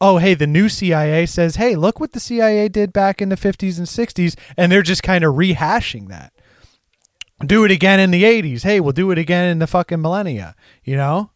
oh, 0.00 0.18
hey, 0.18 0.34
the 0.34 0.46
new 0.46 0.68
CIA 0.68 1.24
says, 1.24 1.56
"Hey, 1.56 1.76
look 1.76 1.98
what 1.98 2.12
the 2.12 2.20
CIA 2.20 2.68
did 2.68 2.92
back 2.92 3.22
in 3.22 3.28
the 3.30 3.36
50s 3.36 3.78
and 3.78 3.86
60s," 3.86 4.36
and 4.56 4.70
they're 4.70 4.82
just 4.82 5.02
kind 5.02 5.24
of 5.24 5.34
rehashing 5.34 6.08
that. 6.08 6.32
Do 7.44 7.64
it 7.64 7.70
again 7.70 8.00
in 8.00 8.10
the 8.10 8.24
80s. 8.24 8.62
Hey, 8.62 8.80
we'll 8.80 8.92
do 8.92 9.10
it 9.10 9.18
again 9.18 9.48
in 9.48 9.58
the 9.58 9.66
fucking 9.66 10.00
millennia, 10.00 10.54
you 10.84 10.96
know? 10.96 11.30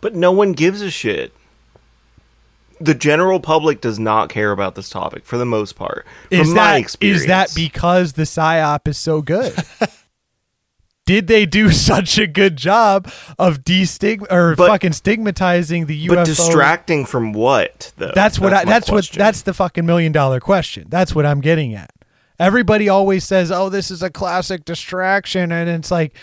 But 0.00 0.14
no 0.14 0.32
one 0.32 0.52
gives 0.52 0.80
a 0.80 0.90
shit. 0.90 1.32
The 2.80 2.94
general 2.94 3.40
public 3.40 3.80
does 3.80 3.98
not 3.98 4.28
care 4.28 4.52
about 4.52 4.74
this 4.74 4.88
topic 4.88 5.24
for 5.26 5.36
the 5.38 5.44
most 5.46 5.74
part. 5.74 6.06
From 6.30 6.40
Is 6.40 6.48
my 6.48 6.54
that 6.54 6.76
experience, 6.80 7.20
is 7.22 7.26
that 7.26 7.52
because 7.54 8.12
the 8.14 8.22
psyop 8.22 8.86
is 8.88 8.96
so 8.98 9.20
good? 9.22 9.54
Did 11.06 11.26
they 11.26 11.46
do 11.46 11.70
such 11.72 12.18
a 12.18 12.26
good 12.26 12.56
job 12.56 13.10
of 13.38 13.64
destig 13.64 14.22
or 14.30 14.54
But- 14.54 14.68
fucking 14.68 14.92
stigmatizing 14.92 15.86
the 15.86 16.06
UFO? 16.08 16.14
but 16.16 16.26
distracting 16.26 17.06
from 17.06 17.32
what 17.32 17.92
though? 17.96 18.12
That's 18.14 18.38
what 18.38 18.52
I, 18.52 18.64
that's 18.64 18.90
what 18.90 19.08
that's 19.12 19.42
the 19.42 19.54
fucking 19.54 19.86
million 19.86 20.12
dollar 20.12 20.38
question. 20.38 20.86
That's 20.88 21.14
what 21.14 21.24
I'm 21.24 21.40
getting 21.40 21.74
at. 21.74 21.90
Everybody 22.38 22.88
always 22.88 23.24
says, 23.24 23.50
"Oh, 23.50 23.68
this 23.68 23.90
is 23.90 24.02
a 24.02 24.10
classic 24.10 24.64
distraction," 24.64 25.50
and 25.50 25.68
it's 25.68 25.90
like 25.90 26.14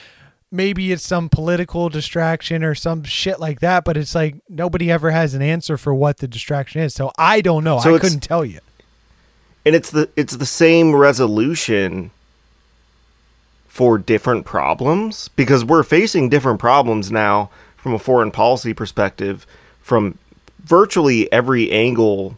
maybe 0.56 0.92
it's 0.92 1.06
some 1.06 1.30
political 1.30 1.90
distraction 1.90 2.64
or 2.64 2.76
some 2.76 3.04
shit 3.04 3.40
like 3.40 3.60
that, 3.60 3.84
but 3.86 3.98
it's 3.98 4.16
like 4.16 4.36
nobody 4.50 4.92
ever 4.92 5.12
has 5.12 5.34
an 5.34 5.42
answer 5.42 5.78
for 5.78 5.94
what 5.94 6.18
the 6.18 6.28
distraction 6.28 6.82
is. 6.82 6.94
So 6.94 7.12
I 7.18 7.42
don't 7.42 7.64
know. 7.64 7.80
So 7.80 7.96
I 7.96 8.00
couldn't 8.00 8.22
tell 8.22 8.46
you. 8.46 8.60
and 9.66 9.76
it's 9.76 9.92
the 9.92 10.10
it's 10.16 10.38
the 10.38 10.46
same 10.46 10.96
resolution 10.96 12.12
for 13.68 13.98
different 13.98 14.46
problems 14.46 15.28
because 15.36 15.66
we're 15.66 15.84
facing 15.84 16.30
different 16.30 16.60
problems 16.60 17.12
now 17.12 17.50
from 17.76 17.94
a 17.94 18.00
foreign 18.00 18.32
policy 18.32 18.74
perspective 18.74 19.46
from 19.82 20.18
virtually 20.64 21.32
every 21.32 21.72
angle 21.72 22.38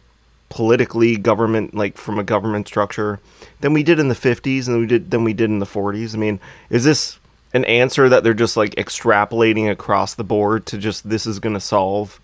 politically 0.49 1.15
government 1.18 1.76
like 1.76 1.98
from 1.98 2.18
a 2.18 2.23
government 2.23 2.68
structure 2.68 3.19
than 3.60 3.73
we 3.73 3.84
did 3.84 3.99
in 3.99 4.07
the 4.07 4.15
50s 4.15 4.68
and 4.68 4.80
we 4.80 4.88
did 4.88 5.11
than 5.11 5.23
we 5.23 5.34
did 5.34 5.49
in 5.49 5.60
the 5.60 5.65
40s 5.65 6.15
i 6.15 6.18
mean 6.18 6.39
is 6.69 6.85
this 6.85 7.19
an 7.57 7.65
answer 7.65 8.07
that 8.07 8.23
they're 8.23 8.34
just 8.34 8.55
like 8.55 8.75
extrapolating 8.75 9.69
across 9.69 10.13
the 10.15 10.23
board 10.23 10.65
to 10.67 10.77
just 10.77 11.09
this 11.09 11.25
is 11.25 11.39
going 11.39 11.55
to 11.55 11.59
solve 11.59 12.21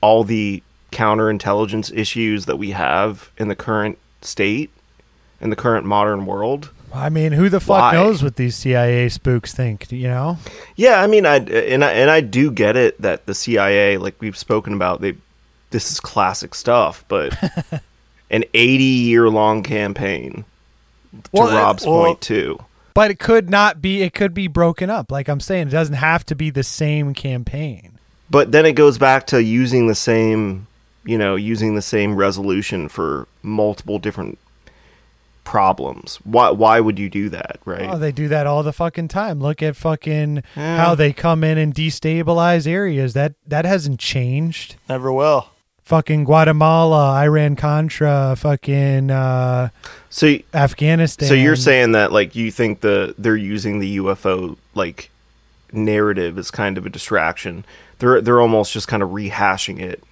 all 0.00 0.24
the 0.24 0.62
counterintelligence 0.92 1.92
issues 1.94 2.46
that 2.46 2.56
we 2.56 2.70
have 2.70 3.30
in 3.36 3.48
the 3.48 3.54
current 3.54 3.98
state 4.22 4.70
in 5.40 5.50
the 5.50 5.56
current 5.56 5.84
modern 5.84 6.24
world 6.26 6.70
I 6.92 7.08
mean, 7.08 7.30
who 7.30 7.48
the 7.48 7.60
fuck 7.60 7.78
Why? 7.78 7.92
knows 7.92 8.20
what 8.20 8.34
these 8.34 8.56
CIA 8.56 9.08
spooks 9.10 9.54
think? 9.54 9.92
You 9.92 10.08
know? 10.08 10.38
Yeah, 10.74 11.00
I 11.00 11.06
mean, 11.06 11.24
I 11.24 11.36
and 11.36 11.84
I 11.84 11.92
and 11.92 12.10
I 12.10 12.20
do 12.20 12.50
get 12.50 12.74
it 12.76 13.00
that 13.00 13.26
the 13.26 13.34
CIA, 13.34 13.96
like 13.96 14.16
we've 14.20 14.36
spoken 14.36 14.72
about, 14.74 15.00
they 15.00 15.14
this 15.70 15.92
is 15.92 16.00
classic 16.00 16.52
stuff, 16.52 17.04
but 17.06 17.32
an 18.30 18.42
eighty-year-long 18.54 19.62
campaign 19.62 20.44
to 21.12 21.30
Well, 21.32 21.56
Rob's 21.56 21.86
well- 21.86 22.06
point 22.06 22.20
too. 22.22 22.58
But 22.94 23.10
it 23.10 23.18
could 23.18 23.50
not 23.50 23.80
be. 23.80 24.02
It 24.02 24.14
could 24.14 24.34
be 24.34 24.48
broken 24.48 24.90
up. 24.90 25.10
Like 25.10 25.28
I'm 25.28 25.40
saying, 25.40 25.68
it 25.68 25.70
doesn't 25.70 25.94
have 25.94 26.24
to 26.26 26.34
be 26.34 26.50
the 26.50 26.62
same 26.62 27.14
campaign. 27.14 27.98
But 28.28 28.52
then 28.52 28.66
it 28.66 28.72
goes 28.72 28.98
back 28.98 29.26
to 29.28 29.42
using 29.42 29.86
the 29.86 29.94
same, 29.94 30.66
you 31.04 31.18
know, 31.18 31.36
using 31.36 31.74
the 31.74 31.82
same 31.82 32.14
resolution 32.16 32.88
for 32.88 33.26
multiple 33.42 33.98
different 33.98 34.38
problems. 35.42 36.16
Why? 36.24 36.50
Why 36.50 36.80
would 36.80 36.98
you 36.98 37.10
do 37.10 37.28
that? 37.30 37.58
Right? 37.64 37.88
Oh, 37.90 37.98
they 37.98 38.12
do 38.12 38.28
that 38.28 38.46
all 38.46 38.62
the 38.62 38.72
fucking 38.72 39.08
time. 39.08 39.40
Look 39.40 39.62
at 39.62 39.74
fucking 39.74 40.42
how 40.54 40.94
they 40.94 41.12
come 41.12 41.42
in 41.42 41.58
and 41.58 41.74
destabilize 41.74 42.66
areas. 42.66 43.14
That 43.14 43.34
that 43.46 43.64
hasn't 43.64 43.98
changed. 43.98 44.76
Never 44.88 45.12
will. 45.12 45.48
Fucking 45.90 46.22
Guatemala, 46.22 47.14
Iran 47.14 47.56
Contra, 47.56 48.36
fucking 48.38 49.10
uh, 49.10 49.70
so, 50.08 50.36
Afghanistan. 50.54 51.26
so 51.26 51.34
you're 51.34 51.56
saying 51.56 51.90
that 51.92 52.12
like 52.12 52.36
you 52.36 52.52
think 52.52 52.80
the 52.80 53.12
they're 53.18 53.34
using 53.34 53.80
the 53.80 53.96
UFO 53.96 54.56
like 54.76 55.10
narrative 55.72 56.38
as 56.38 56.52
kind 56.52 56.78
of 56.78 56.86
a 56.86 56.90
distraction. 56.90 57.64
They're 57.98 58.20
they're 58.20 58.40
almost 58.40 58.72
just 58.72 58.86
kind 58.86 59.02
of 59.02 59.10
rehashing 59.10 59.80
it. 59.80 60.04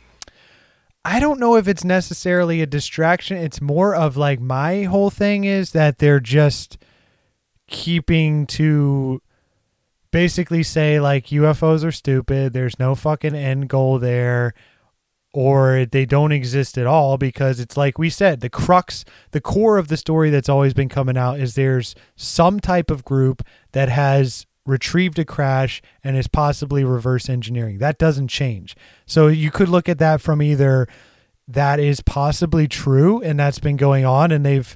I 1.04 1.20
don't 1.20 1.38
know 1.38 1.54
if 1.54 1.68
it's 1.68 1.84
necessarily 1.84 2.60
a 2.60 2.66
distraction. 2.66 3.36
It's 3.36 3.60
more 3.60 3.94
of 3.94 4.16
like 4.16 4.40
my 4.40 4.82
whole 4.82 5.10
thing 5.10 5.44
is 5.44 5.70
that 5.70 5.98
they're 5.98 6.18
just 6.18 6.76
keeping 7.68 8.48
to 8.48 9.22
basically 10.10 10.64
say 10.64 10.98
like 10.98 11.26
UFOs 11.26 11.84
are 11.84 11.92
stupid. 11.92 12.52
There's 12.52 12.80
no 12.80 12.96
fucking 12.96 13.36
end 13.36 13.68
goal 13.68 14.00
there. 14.00 14.54
Or 15.40 15.86
they 15.86 16.04
don't 16.04 16.32
exist 16.32 16.76
at 16.76 16.88
all 16.88 17.16
because 17.16 17.60
it's 17.60 17.76
like 17.76 17.96
we 17.96 18.10
said, 18.10 18.40
the 18.40 18.50
crux, 18.50 19.04
the 19.30 19.40
core 19.40 19.78
of 19.78 19.86
the 19.86 19.96
story 19.96 20.30
that's 20.30 20.48
always 20.48 20.74
been 20.74 20.88
coming 20.88 21.16
out 21.16 21.38
is 21.38 21.54
there's 21.54 21.94
some 22.16 22.58
type 22.58 22.90
of 22.90 23.04
group 23.04 23.46
that 23.70 23.88
has 23.88 24.46
retrieved 24.66 25.16
a 25.16 25.24
crash 25.24 25.80
and 26.02 26.16
is 26.16 26.26
possibly 26.26 26.82
reverse 26.82 27.28
engineering. 27.28 27.78
That 27.78 27.98
doesn't 27.98 28.26
change. 28.26 28.74
So 29.06 29.28
you 29.28 29.52
could 29.52 29.68
look 29.68 29.88
at 29.88 30.00
that 30.00 30.20
from 30.20 30.42
either 30.42 30.88
that 31.46 31.78
is 31.78 32.00
possibly 32.00 32.66
true 32.66 33.22
and 33.22 33.38
that's 33.38 33.60
been 33.60 33.76
going 33.76 34.04
on 34.04 34.32
and 34.32 34.44
they've 34.44 34.74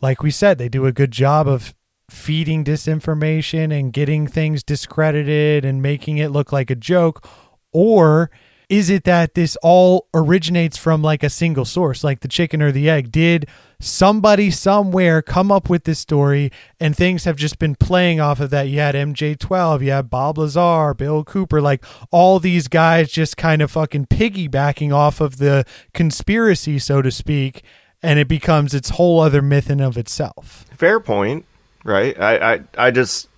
like 0.00 0.22
we 0.22 0.30
said 0.30 0.58
they 0.58 0.68
do 0.68 0.86
a 0.86 0.92
good 0.92 1.10
job 1.10 1.48
of 1.48 1.74
feeding 2.08 2.62
disinformation 2.62 3.76
and 3.76 3.92
getting 3.92 4.28
things 4.28 4.62
discredited 4.62 5.64
and 5.64 5.82
making 5.82 6.18
it 6.18 6.30
look 6.30 6.52
like 6.52 6.70
a 6.70 6.76
joke 6.76 7.28
or 7.72 8.30
is 8.68 8.90
it 8.90 9.04
that 9.04 9.34
this 9.34 9.56
all 9.62 10.06
originates 10.12 10.76
from 10.76 11.02
like 11.02 11.22
a 11.22 11.30
single 11.30 11.64
source 11.64 12.04
like 12.04 12.20
the 12.20 12.28
chicken 12.28 12.60
or 12.60 12.70
the 12.70 12.88
egg 12.88 13.10
did 13.10 13.46
somebody 13.80 14.50
somewhere 14.50 15.22
come 15.22 15.50
up 15.52 15.70
with 15.70 15.84
this 15.84 15.98
story 15.98 16.50
and 16.80 16.96
things 16.96 17.24
have 17.24 17.36
just 17.36 17.58
been 17.58 17.74
playing 17.74 18.20
off 18.20 18.40
of 18.40 18.50
that 18.50 18.68
you 18.68 18.78
had 18.78 18.94
mj12 18.94 19.82
you 19.84 19.90
had 19.90 20.10
bob 20.10 20.36
lazar 20.38 20.94
bill 20.94 21.24
cooper 21.24 21.60
like 21.60 21.84
all 22.10 22.38
these 22.38 22.68
guys 22.68 23.10
just 23.10 23.36
kind 23.36 23.62
of 23.62 23.70
fucking 23.70 24.06
piggybacking 24.06 24.92
off 24.92 25.20
of 25.20 25.38
the 25.38 25.64
conspiracy 25.94 26.78
so 26.78 27.00
to 27.00 27.10
speak 27.10 27.62
and 28.02 28.18
it 28.18 28.28
becomes 28.28 28.74
its 28.74 28.90
whole 28.90 29.20
other 29.20 29.42
myth 29.42 29.70
in 29.70 29.80
of 29.80 29.96
itself 29.96 30.64
Fair 30.78 31.00
point, 31.00 31.44
right? 31.82 32.16
I 32.20 32.54
I, 32.54 32.60
I 32.78 32.90
just 32.92 33.28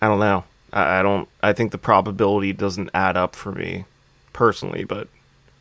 I 0.00 0.08
don't 0.08 0.18
know. 0.18 0.42
I, 0.72 0.98
I 0.98 1.02
don't. 1.02 1.28
I 1.40 1.52
think 1.52 1.70
the 1.70 1.78
probability 1.78 2.52
doesn't 2.52 2.90
add 2.92 3.16
up 3.16 3.36
for 3.36 3.52
me 3.52 3.84
personally. 4.32 4.84
But 4.84 5.08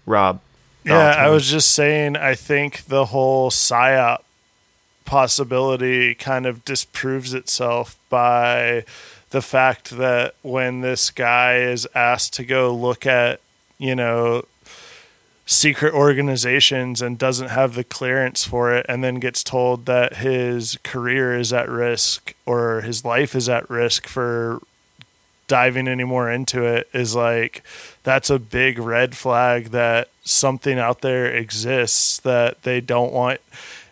Rob, 0.06 0.42
Yeah, 0.84 1.16
I 1.18 1.30
was 1.30 1.50
just 1.50 1.72
saying, 1.72 2.16
I 2.16 2.36
think 2.36 2.86
the 2.86 3.06
whole 3.06 3.52
PSYOP 3.52 4.20
possibility 5.06 6.16
kind 6.16 6.46
of 6.46 6.64
disproves 6.64 7.34
itself 7.34 8.00
by 8.10 8.86
the 9.32 9.42
fact 9.42 9.92
that 9.92 10.36
when 10.42 10.82
this 10.82 11.10
guy 11.10 11.58
is 11.58 11.88
asked 11.94 12.34
to 12.34 12.44
go 12.44 12.74
look 12.74 13.06
at, 13.06 13.42
you 13.78 13.96
know, 13.96 14.44
secret 15.46 15.94
organizations 15.94 17.02
and 17.02 17.18
doesn't 17.18 17.50
have 17.50 17.76
the 17.76 17.84
clearance 17.84 18.46
for 18.46 18.74
it 18.74 18.86
and 18.88 19.04
then 19.04 19.16
gets 19.16 19.44
told 19.44 19.86
that 19.86 20.18
his 20.18 20.78
career 20.84 21.38
is 21.38 21.52
at 21.52 21.68
risk 21.68 22.34
or 22.46 22.82
his 22.82 23.04
life 23.04 23.36
is 23.36 23.50
at 23.50 23.70
risk 23.70 24.08
for 24.08 24.62
diving 25.48 25.90
any 25.90 26.06
more 26.06 26.32
into 26.32 26.64
it 26.64 26.88
is 26.94 27.14
like 27.16 27.64
that's 28.04 28.30
a 28.30 28.40
big 28.40 28.80
red 28.80 29.16
flag 29.16 29.68
that 29.68 30.10
something 30.24 30.80
out 30.80 31.02
there 31.02 31.28
exists 31.28 32.20
that 32.20 32.64
they 32.64 32.82
don't 32.82 33.14
want 33.14 33.40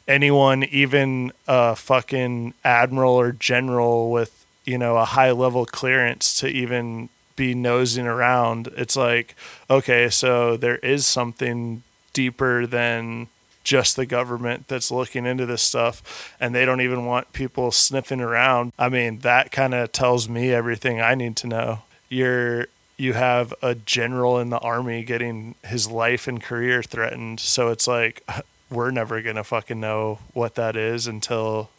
anyone 0.08 0.64
even 0.66 1.32
a 1.48 1.76
fucking 1.76 2.54
admiral 2.64 3.14
or 3.14 3.32
general 3.32 4.12
with 4.12 4.46
you 4.66 4.78
know 4.78 4.98
a 4.98 5.06
high 5.06 5.32
level 5.32 5.66
clearance 5.66 6.40
to 6.40 6.48
even 6.48 7.10
be 7.36 7.54
nosing 7.54 8.06
around 8.06 8.68
it's 8.76 8.96
like 8.96 9.36
okay 9.70 10.10
so 10.10 10.58
there 10.58 10.78
is 10.78 11.06
something 11.06 11.84
deeper 12.14 12.66
than 12.66 13.28
just 13.64 13.96
the 13.96 14.06
government 14.06 14.68
that's 14.68 14.90
looking 14.90 15.26
into 15.26 15.46
this 15.46 15.62
stuff 15.62 16.36
and 16.40 16.56
they 16.56 16.66
don't 16.66 16.82
even 16.82 17.06
want 17.06 17.32
people 17.34 17.72
sniffing 17.72 18.20
around. 18.20 18.74
I 18.80 18.90
mean, 18.90 19.20
that 19.20 19.52
kind 19.52 19.76
of 19.76 19.92
tells 19.92 20.28
me 20.28 20.52
everything 20.52 21.00
I 21.00 21.14
need 21.14 21.36
to 21.38 21.48
know. 21.48 21.80
You're 22.10 22.68
you 23.00 23.14
have 23.14 23.54
a 23.62 23.76
general 23.76 24.40
in 24.40 24.50
the 24.50 24.60
army 24.60 25.04
getting 25.04 25.56
his 25.64 25.90
life 25.90 26.28
and 26.28 26.42
career 26.42 26.84
threatened, 26.84 27.40
so 27.40 27.70
it's 27.70 27.88
like 27.88 28.24
we're 28.70 28.92
never 28.92 29.22
going 29.22 29.36
to 29.38 29.44
fucking 29.44 29.80
know 29.80 30.20
what 30.34 30.56
that 30.56 30.76
is 30.76 31.08
until 31.08 31.70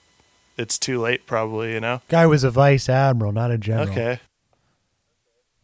it's 0.57 0.79
too 0.79 1.01
late 1.01 1.27
probably, 1.27 1.73
you 1.75 1.81
know. 1.81 2.01
guy 2.09 2.27
was 2.27 2.45
a 2.45 2.51
vice 2.51 2.89
admiral 2.89 3.33
not 3.33 3.51
a 3.51 3.57
general 3.59 3.89
Okay. 3.89 4.21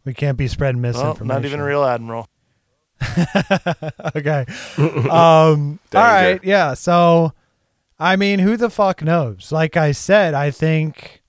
we 0.05 0.15
can't 0.15 0.39
be 0.39 0.47
spreading 0.49 0.81
Well, 0.81 0.93
misinformation 0.93 1.27
not 1.27 1.45
even 1.45 1.61
a 1.61 1.65
real 1.65 1.85
admiral. 1.85 2.29
okay. 4.17 4.47
Um, 4.79 5.79
all 5.95 6.01
right. 6.01 6.41
Yeah. 6.43 6.75
So, 6.75 7.33
I 7.99 8.17
mean, 8.17 8.39
who 8.39 8.57
the 8.57 8.71
fuck 8.71 9.03
knows? 9.03 9.53
Like 9.53 9.77
I 9.77 9.93
said, 9.93 10.33
I 10.35 10.51
think. 10.51 11.23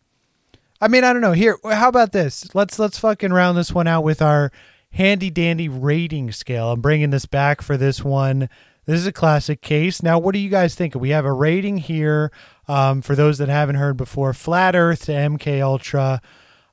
I 0.79 0.87
mean, 0.87 1.03
I 1.03 1.11
don't 1.11 1.21
know. 1.21 1.31
Here, 1.33 1.57
how 1.63 1.89
about 1.89 2.11
this? 2.11 2.53
Let's 2.53 2.77
let's 2.77 2.99
fucking 2.99 3.33
round 3.33 3.57
this 3.57 3.73
one 3.73 3.87
out 3.87 4.03
with 4.03 4.21
our 4.21 4.51
handy 4.91 5.29
dandy 5.29 5.67
rating 5.67 6.31
scale. 6.31 6.71
I'm 6.71 6.81
bringing 6.81 7.09
this 7.09 7.25
back 7.25 7.61
for 7.61 7.77
this 7.77 8.03
one. 8.03 8.49
This 8.85 8.99
is 8.99 9.07
a 9.07 9.11
classic 9.11 9.61
case. 9.61 10.01
Now, 10.03 10.19
what 10.19 10.33
do 10.33 10.39
you 10.39 10.49
guys 10.49 10.75
think? 10.75 10.95
We 10.95 11.09
have 11.09 11.25
a 11.25 11.33
rating 11.33 11.77
here 11.77 12.31
um, 12.67 13.01
for 13.01 13.15
those 13.15 13.37
that 13.39 13.49
haven't 13.49 13.75
heard 13.75 13.97
before: 13.97 14.33
Flat 14.33 14.75
Earth 14.75 15.05
to 15.05 15.11
MK 15.13 15.61
Ultra. 15.61 16.21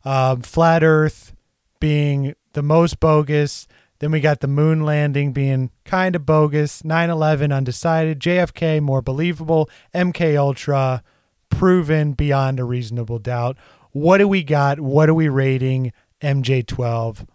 Um, 0.04 0.42
Flat 0.42 0.84
Earth 0.84 1.32
being 1.80 2.34
the 2.52 2.62
most 2.62 3.00
bogus. 3.00 3.66
Then 4.00 4.10
we 4.10 4.20
got 4.20 4.40
the 4.40 4.48
moon 4.48 4.82
landing 4.84 5.32
being 5.32 5.70
kind 5.86 6.14
of 6.14 6.26
bogus. 6.26 6.82
9/11 6.82 7.52
undecided. 7.56 8.20
JFK 8.20 8.82
more 8.82 9.00
believable. 9.00 9.70
MK 9.94 10.36
Ultra 10.36 11.02
proven 11.48 12.12
beyond 12.12 12.60
a 12.60 12.64
reasonable 12.64 13.18
doubt. 13.18 13.56
What 13.94 14.18
do 14.18 14.26
we 14.26 14.42
got? 14.42 14.80
What 14.80 15.08
are 15.08 15.14
we 15.14 15.28
rating? 15.28 15.92
MJ12. 16.20 17.26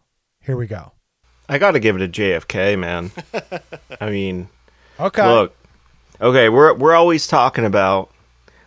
Here 0.42 0.58
we 0.58 0.68
go. 0.68 0.92
I 1.48 1.58
got 1.58 1.72
to 1.72 1.80
give 1.80 1.96
it 1.96 2.02
a 2.02 2.08
JFK, 2.10 2.78
man. 2.78 3.12
I 4.02 4.10
mean, 4.10 4.50
Okay. 5.00 5.26
look, 5.26 5.56
okay, 6.20 6.50
we're 6.50 6.74
we're 6.74 6.94
always 6.96 7.28
talking 7.28 7.64
about 7.64 8.12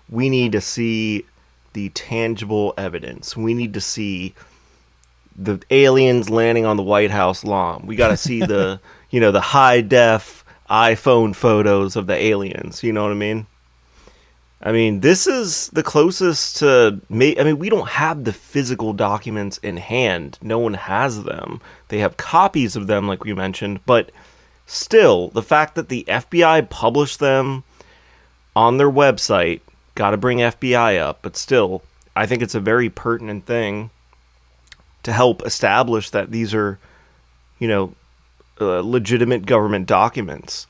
we 0.08 0.30
need 0.30 0.52
to 0.52 0.60
see 0.62 1.26
the 1.74 1.90
tangible 1.90 2.72
evidence. 2.78 3.36
We 3.36 3.52
need 3.52 3.74
to 3.74 3.80
see 3.82 4.34
the 5.36 5.60
aliens 5.70 6.30
landing 6.30 6.64
on 6.64 6.78
the 6.78 6.82
White 6.82 7.10
House 7.10 7.44
lawn. 7.44 7.86
We 7.86 7.94
got 7.96 8.08
to 8.08 8.16
see 8.16 8.40
the, 8.46 8.80
you 9.10 9.20
know, 9.20 9.32
the 9.32 9.40
high 9.42 9.82
def 9.82 10.44
iPhone 10.70 11.36
photos 11.36 11.94
of 11.94 12.06
the 12.06 12.14
aliens. 12.16 12.82
You 12.82 12.94
know 12.94 13.02
what 13.02 13.12
I 13.12 13.16
mean? 13.16 13.46
I 14.62 14.70
mean, 14.70 15.00
this 15.00 15.26
is 15.26 15.68
the 15.68 15.82
closest 15.82 16.58
to. 16.58 17.00
ma- 17.08 17.34
I 17.38 17.42
mean, 17.42 17.58
we 17.58 17.68
don't 17.68 17.88
have 17.88 18.24
the 18.24 18.32
physical 18.32 18.92
documents 18.92 19.58
in 19.58 19.76
hand. 19.76 20.38
No 20.40 20.58
one 20.58 20.74
has 20.74 21.24
them. 21.24 21.60
They 21.88 21.98
have 21.98 22.16
copies 22.16 22.76
of 22.76 22.86
them, 22.86 23.08
like 23.08 23.24
we 23.24 23.34
mentioned, 23.34 23.80
but 23.86 24.12
still, 24.66 25.28
the 25.28 25.42
fact 25.42 25.74
that 25.74 25.88
the 25.88 26.04
FBI 26.06 26.70
published 26.70 27.18
them 27.18 27.64
on 28.54 28.76
their 28.76 28.90
website, 28.90 29.60
got 29.94 30.10
to 30.10 30.16
bring 30.16 30.38
FBI 30.38 31.00
up, 31.00 31.18
but 31.22 31.36
still, 31.36 31.82
I 32.14 32.26
think 32.26 32.42
it's 32.42 32.54
a 32.54 32.60
very 32.60 32.88
pertinent 32.88 33.46
thing 33.46 33.90
to 35.02 35.12
help 35.12 35.44
establish 35.44 36.10
that 36.10 36.30
these 36.30 36.54
are, 36.54 36.78
you 37.58 37.66
know, 37.66 37.94
uh, 38.60 38.80
legitimate 38.80 39.46
government 39.46 39.86
documents. 39.86 40.66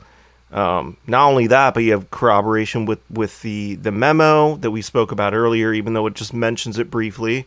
Um, 0.52 0.98
not 1.06 1.28
only 1.28 1.46
that, 1.46 1.72
but 1.72 1.82
you 1.82 1.92
have 1.92 2.10
corroboration 2.10 2.84
with, 2.84 3.00
with 3.10 3.40
the, 3.40 3.76
the 3.76 3.90
memo 3.90 4.56
that 4.56 4.70
we 4.70 4.82
spoke 4.82 5.10
about 5.10 5.32
earlier, 5.32 5.72
even 5.72 5.94
though 5.94 6.06
it 6.06 6.14
just 6.14 6.34
mentions 6.34 6.78
it 6.78 6.90
briefly, 6.90 7.46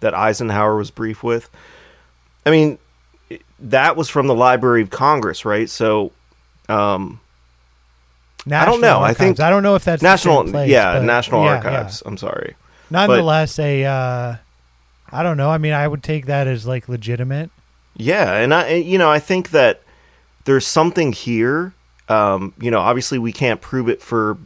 that 0.00 0.14
Eisenhower 0.14 0.76
was 0.76 0.90
brief 0.90 1.22
with. 1.22 1.50
I 2.46 2.50
mean, 2.50 2.78
that 3.60 3.96
was 3.96 4.08
from 4.08 4.26
the 4.26 4.34
Library 4.34 4.82
of 4.82 4.90
Congress, 4.90 5.44
right? 5.44 5.68
So, 5.68 6.12
um, 6.68 7.20
National 8.46 8.74
don't 8.74 8.80
know. 8.80 9.00
I 9.00 9.12
think 9.12 9.40
I 9.40 9.50
don't 9.50 9.62
know 9.62 9.74
if 9.74 9.84
that's 9.84 10.00
the 10.00 10.08
National, 10.08 10.44
place, 10.44 10.70
yeah, 10.70 11.00
National 11.00 11.44
yeah, 11.44 11.56
Archives. 11.56 12.02
I'm 12.06 12.16
sorry. 12.16 12.56
yeah. 12.56 13.06
Nonetheless, 13.06 13.58
a 13.58 13.84
uh, 13.84 14.36
I 15.10 15.22
don't 15.22 15.36
know. 15.36 15.50
I 15.50 15.58
mean, 15.58 15.72
I 15.72 15.86
would 15.86 16.02
take 16.02 16.26
that 16.26 16.46
as 16.46 16.66
like 16.66 16.88
legitimate. 16.88 17.50
Yeah, 17.96 18.34
and 18.36 18.54
I, 18.54 18.74
you 18.74 18.96
know, 18.96 19.10
I 19.10 19.18
think 19.18 19.50
that 19.50 19.82
there's 20.44 20.66
something 20.66 21.12
here. 21.12 21.74
Um, 22.08 22.52
you 22.60 22.70
know, 22.70 22.80
obviously 22.80 23.18
we 23.18 23.32
can't 23.32 23.60
prove 23.60 23.88
it 23.88 24.00
for 24.02 24.38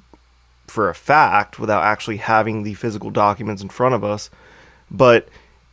for 0.67 0.89
a 0.89 0.95
fact 0.95 1.59
without 1.59 1.83
actually 1.85 2.17
having 2.17 2.63
the 2.63 2.75
physical 2.75 3.11
documents 3.11 3.63
in 3.63 3.69
front 3.69 3.95
of 3.95 4.03
us, 4.03 4.31
but 4.91 5.29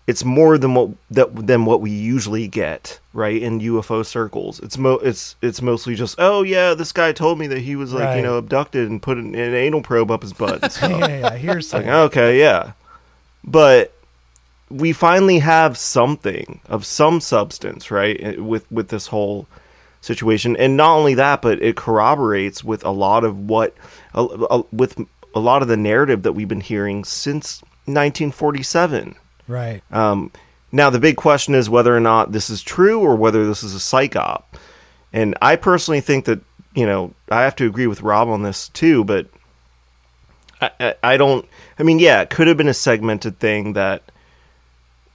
it's 0.08 0.26
more 0.26 0.58
than 0.58 0.74
what 0.74 0.90
that 1.12 1.48
than 1.48 1.66
what 1.66 1.82
we 1.82 1.92
usually 1.92 2.48
get, 2.48 3.00
right? 3.14 3.42
In 3.42 3.60
UFO 3.60 4.06
circles, 4.06 4.60
it's 4.60 4.78
mo 4.78 4.94
it's 4.96 5.36
it's 5.42 5.62
mostly 5.62 5.96
just, 5.96 6.16
oh 6.20 6.42
yeah, 6.44 6.74
this 6.74 6.92
guy 6.92 7.12
told 7.12 7.38
me 7.40 7.48
that 7.48 7.60
he 7.60 7.76
was 7.76 7.94
like 7.94 8.04
Right. 8.06 8.18
you 8.18 8.24
know 8.24 8.38
abducted 8.38 8.90
and 8.90 9.02
put 9.02 9.18
an, 9.18 9.36
an 9.36 9.54
anal 9.54 9.82
probe 9.82 10.12
up 10.12 10.22
his 10.24 10.34
butt. 10.34 10.72
Stuff. 10.72 10.90
yeah, 10.90 11.08
yeah, 11.08 11.18
yeah. 11.20 11.36
Here's 11.38 11.72
Like, 11.74 11.86
okay, 11.86 12.40
yeah. 12.40 12.72
But 13.44 13.94
we 14.70 14.92
finally 14.94 15.40
have 15.40 15.78
something 15.78 16.60
of 16.68 16.86
some 16.86 17.22
substance, 17.22 17.90
right? 17.92 18.40
With 18.42 18.70
with 18.72 18.90
this 18.90 19.08
whole 19.08 19.48
situation, 20.02 20.56
and 20.58 20.78
not 20.78 20.96
only 20.96 21.14
that, 21.16 21.42
but 21.42 21.62
it 21.62 21.76
corroborates 21.76 22.64
with 22.64 22.84
a 22.86 22.92
lot 22.92 23.24
of 23.24 23.38
what, 23.50 23.76
a, 24.14 24.24
a- 24.24 24.64
with 24.72 25.00
a 25.36 25.40
lot 25.40 25.62
of 25.62 25.68
the 25.68 25.78
narrative 25.78 26.24
that 26.24 26.34
we've 26.34 26.48
been 26.48 26.62
hearing 26.62 27.04
since 27.04 27.62
1947. 27.86 29.16
right. 29.48 29.82
Um, 29.92 30.32
now, 30.72 30.92
the 30.92 31.00
big 31.00 31.16
question 31.18 31.56
is 31.56 31.68
whether 31.70 31.96
or 31.96 32.00
not 32.00 32.32
this 32.32 32.50
is 32.52 32.62
true 32.62 33.00
or 33.00 33.16
whether 33.16 33.46
this 33.48 33.64
is 33.64 33.74
a 33.74 33.80
psych 33.80 34.16
op. 34.16 34.56
And 35.12 35.36
I 35.42 35.56
personally 35.56 36.00
think 36.02 36.26
that, 36.26 36.42
you 36.76 36.86
know, 36.86 37.14
I 37.32 37.42
have 37.42 37.56
to 37.56 37.66
agree 37.66 37.88
with 37.88 38.04
Rob 38.04 38.28
on 38.28 38.44
this 38.44 38.70
too, 38.70 39.04
but 39.04 39.26
I, 40.62 40.70
I, 40.80 40.96
I 41.04 41.18
don't, 41.18 41.48
I 41.80 41.84
mean, 41.84 41.98
yeah, 41.98 42.22
it 42.22 42.30
could 42.30 42.48
have 42.48 42.58
been 42.58 42.68
a 42.68 42.74
segmented 42.76 43.40
thing 43.40 43.74
that 43.74 44.04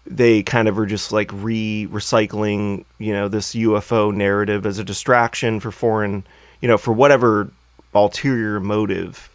they 0.06 0.42
kind 0.42 0.68
of 0.68 0.78
are 0.78 0.86
just 0.86 1.12
like 1.12 1.30
re 1.32 1.86
recycling, 1.90 2.84
you 2.98 3.12
know, 3.12 3.28
this 3.28 3.54
UFO 3.54 4.14
narrative 4.14 4.66
as 4.66 4.78
a 4.78 4.84
distraction 4.84 5.60
for 5.60 5.70
foreign, 5.70 6.24
you 6.60 6.68
know, 6.68 6.78
for 6.78 6.92
whatever 6.92 7.50
ulterior 7.94 8.60
motive 8.60 9.30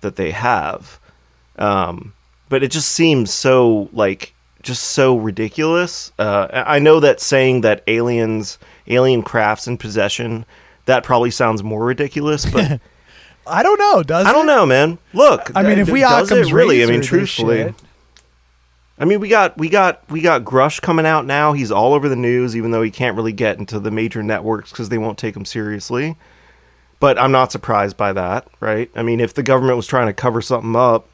that 0.00 0.16
they 0.16 0.30
have. 0.30 0.98
Um, 1.56 2.14
but 2.48 2.62
it 2.62 2.70
just 2.70 2.90
seems 2.90 3.32
so 3.32 3.88
like 3.92 4.34
just 4.62 4.82
so 4.82 5.16
ridiculous. 5.16 6.12
Uh, 6.18 6.48
I 6.52 6.78
know 6.78 7.00
that 7.00 7.20
saying 7.20 7.62
that 7.62 7.82
aliens, 7.86 8.58
alien 8.86 9.22
crafts 9.22 9.66
in 9.66 9.78
possession, 9.78 10.44
that 10.86 11.04
probably 11.04 11.30
sounds 11.30 11.62
more 11.62 11.84
ridiculous, 11.84 12.46
but 12.50 12.80
I 13.46 13.62
don't 13.62 13.78
know. 13.78 14.02
Does 14.02 14.26
I 14.26 14.32
don't 14.32 14.48
it? 14.48 14.52
know, 14.52 14.66
man. 14.66 14.98
Look, 15.12 15.50
I 15.54 15.62
mean, 15.62 15.78
if 15.78 15.90
we 15.90 16.02
Occam's 16.02 16.52
really, 16.52 16.82
I 16.82 16.86
mean, 16.86 17.02
truthfully, 17.02 17.74
I 19.00 19.06
mean, 19.06 19.18
we 19.18 19.28
got 19.28 19.56
we 19.56 19.68
got 19.70 20.08
we 20.10 20.20
got 20.20 20.44
Grusch 20.44 20.80
coming 20.82 21.06
out 21.06 21.24
now. 21.24 21.54
He's 21.54 21.72
all 21.72 21.94
over 21.94 22.08
the 22.08 22.16
news, 22.16 22.54
even 22.54 22.70
though 22.70 22.82
he 22.82 22.90
can't 22.90 23.16
really 23.16 23.32
get 23.32 23.58
into 23.58 23.80
the 23.80 23.90
major 23.90 24.22
networks 24.22 24.70
because 24.70 24.90
they 24.90 24.98
won't 24.98 25.18
take 25.18 25.34
him 25.34 25.44
seriously. 25.46 26.16
But 27.00 27.18
I'm 27.18 27.32
not 27.32 27.50
surprised 27.50 27.96
by 27.96 28.12
that, 28.12 28.46
right? 28.60 28.90
I 28.94 29.02
mean, 29.02 29.20
if 29.20 29.32
the 29.32 29.42
government 29.42 29.76
was 29.78 29.86
trying 29.86 30.06
to 30.08 30.12
cover 30.12 30.42
something 30.42 30.76
up, 30.76 31.08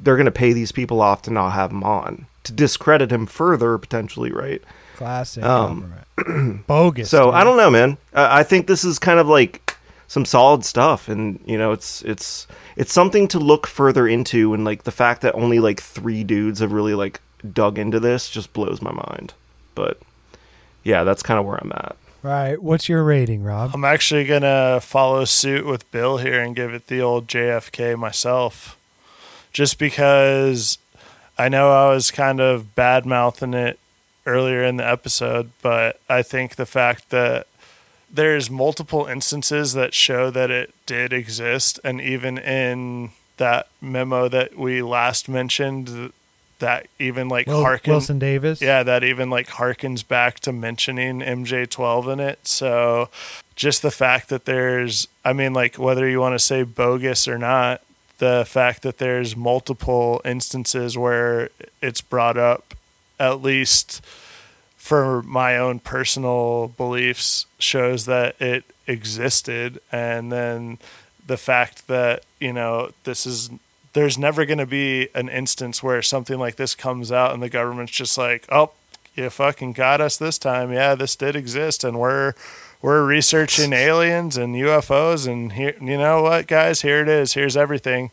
they're 0.00 0.16
going 0.16 0.24
to 0.26 0.32
pay 0.32 0.52
these 0.52 0.72
people 0.72 1.00
off 1.00 1.22
to 1.22 1.30
not 1.30 1.50
have 1.50 1.70
him 1.70 1.84
on 1.84 2.26
to 2.42 2.52
discredit 2.52 3.12
him 3.12 3.26
further, 3.26 3.78
potentially, 3.78 4.32
right? 4.32 4.60
Classic 4.96 5.44
Um, 5.44 5.92
government. 6.18 6.66
Bogus. 6.66 7.08
So 7.10 7.26
dude. 7.26 7.34
I 7.34 7.44
don't 7.44 7.56
know, 7.58 7.70
man. 7.70 7.96
I 8.12 8.40
I 8.40 8.42
think 8.42 8.66
this 8.66 8.82
is 8.84 8.98
kind 8.98 9.20
of 9.20 9.28
like 9.28 9.76
some 10.08 10.24
solid 10.24 10.64
stuff, 10.64 11.08
and 11.08 11.38
you 11.46 11.56
know, 11.56 11.70
it's 11.70 12.02
it's 12.02 12.48
it's 12.80 12.94
something 12.94 13.28
to 13.28 13.38
look 13.38 13.66
further 13.66 14.08
into, 14.08 14.54
and 14.54 14.64
like 14.64 14.84
the 14.84 14.90
fact 14.90 15.20
that 15.20 15.34
only 15.34 15.58
like 15.60 15.82
three 15.82 16.24
dudes 16.24 16.60
have 16.60 16.72
really 16.72 16.94
like 16.94 17.20
dug 17.52 17.78
into 17.78 18.00
this 18.00 18.30
just 18.30 18.54
blows 18.54 18.80
my 18.80 18.90
mind. 18.90 19.34
But 19.74 20.00
yeah, 20.82 21.04
that's 21.04 21.22
kind 21.22 21.38
of 21.38 21.44
where 21.44 21.58
I'm 21.60 21.72
at. 21.72 21.94
Right. 22.22 22.60
What's 22.62 22.88
your 22.88 23.04
rating, 23.04 23.42
Rob? 23.42 23.72
I'm 23.74 23.84
actually 23.84 24.24
gonna 24.24 24.80
follow 24.80 25.26
suit 25.26 25.66
with 25.66 25.90
Bill 25.90 26.16
here 26.16 26.40
and 26.40 26.56
give 26.56 26.72
it 26.72 26.86
the 26.86 27.02
old 27.02 27.28
JFK 27.28 27.98
myself, 27.98 28.78
just 29.52 29.78
because 29.78 30.78
I 31.36 31.50
know 31.50 31.70
I 31.72 31.92
was 31.92 32.10
kind 32.10 32.40
of 32.40 32.74
bad 32.74 33.04
mouthing 33.04 33.52
it 33.52 33.78
earlier 34.24 34.64
in 34.64 34.78
the 34.78 34.88
episode, 34.88 35.50
but 35.60 36.00
I 36.08 36.22
think 36.22 36.56
the 36.56 36.64
fact 36.64 37.10
that 37.10 37.46
there's 38.12 38.50
multiple 38.50 39.06
instances 39.06 39.72
that 39.74 39.94
show 39.94 40.30
that 40.30 40.50
it 40.50 40.74
did 40.86 41.12
exist, 41.12 41.78
and 41.84 42.00
even 42.00 42.38
in 42.38 43.10
that 43.36 43.68
memo 43.80 44.28
that 44.28 44.56
we 44.56 44.82
last 44.82 45.28
mentioned, 45.28 46.12
that 46.58 46.86
even 46.98 47.28
like 47.28 47.46
Wil- 47.46 47.62
harken 47.62 47.92
Wilson 47.92 48.18
Davis. 48.18 48.60
yeah, 48.60 48.82
that 48.82 49.02
even 49.02 49.30
like 49.30 49.48
harkens 49.48 50.06
back 50.06 50.40
to 50.40 50.52
mentioning 50.52 51.20
MJ12 51.20 52.12
in 52.12 52.20
it. 52.20 52.46
So 52.46 53.08
just 53.56 53.82
the 53.82 53.90
fact 53.90 54.28
that 54.28 54.44
there's, 54.44 55.08
I 55.24 55.32
mean, 55.32 55.52
like 55.52 55.76
whether 55.76 56.08
you 56.08 56.20
want 56.20 56.34
to 56.34 56.38
say 56.38 56.62
bogus 56.62 57.26
or 57.26 57.38
not, 57.38 57.82
the 58.18 58.44
fact 58.46 58.82
that 58.82 58.98
there's 58.98 59.34
multiple 59.34 60.20
instances 60.24 60.98
where 60.98 61.48
it's 61.80 62.02
brought 62.02 62.36
up, 62.36 62.74
at 63.18 63.40
least 63.42 64.02
for 64.90 65.22
my 65.22 65.56
own 65.56 65.78
personal 65.78 66.74
beliefs, 66.76 67.46
shows 67.60 68.06
that 68.06 68.34
it 68.40 68.64
existed. 68.88 69.80
And 69.92 70.32
then 70.32 70.78
the 71.24 71.36
fact 71.36 71.86
that, 71.86 72.24
you 72.40 72.52
know, 72.52 72.90
this 73.04 73.24
is 73.24 73.50
there's 73.92 74.18
never 74.18 74.44
going 74.44 74.58
to 74.58 74.66
be 74.66 75.08
an 75.14 75.28
instance 75.28 75.80
where 75.80 76.02
something 76.02 76.40
like 76.40 76.56
this 76.56 76.74
comes 76.74 77.12
out 77.12 77.32
and 77.32 77.40
the 77.40 77.48
government's 77.48 77.92
just 77.92 78.18
like, 78.18 78.46
"Oh, 78.50 78.72
you 79.14 79.30
fucking 79.30 79.74
got 79.74 80.00
us 80.00 80.16
this 80.16 80.38
time. 80.38 80.72
Yeah, 80.72 80.96
this 80.96 81.14
did 81.14 81.36
exist 81.36 81.84
and 81.84 81.96
we're 81.96 82.34
we're 82.82 83.06
researching 83.06 83.72
aliens 83.88 84.36
and 84.36 84.56
UFOs 84.56 85.28
and 85.28 85.52
here 85.52 85.76
you 85.80 85.98
know 85.98 86.20
what, 86.22 86.48
guys, 86.48 86.82
here 86.82 87.00
it 87.00 87.08
is. 87.08 87.34
Here's 87.34 87.56
everything." 87.56 88.10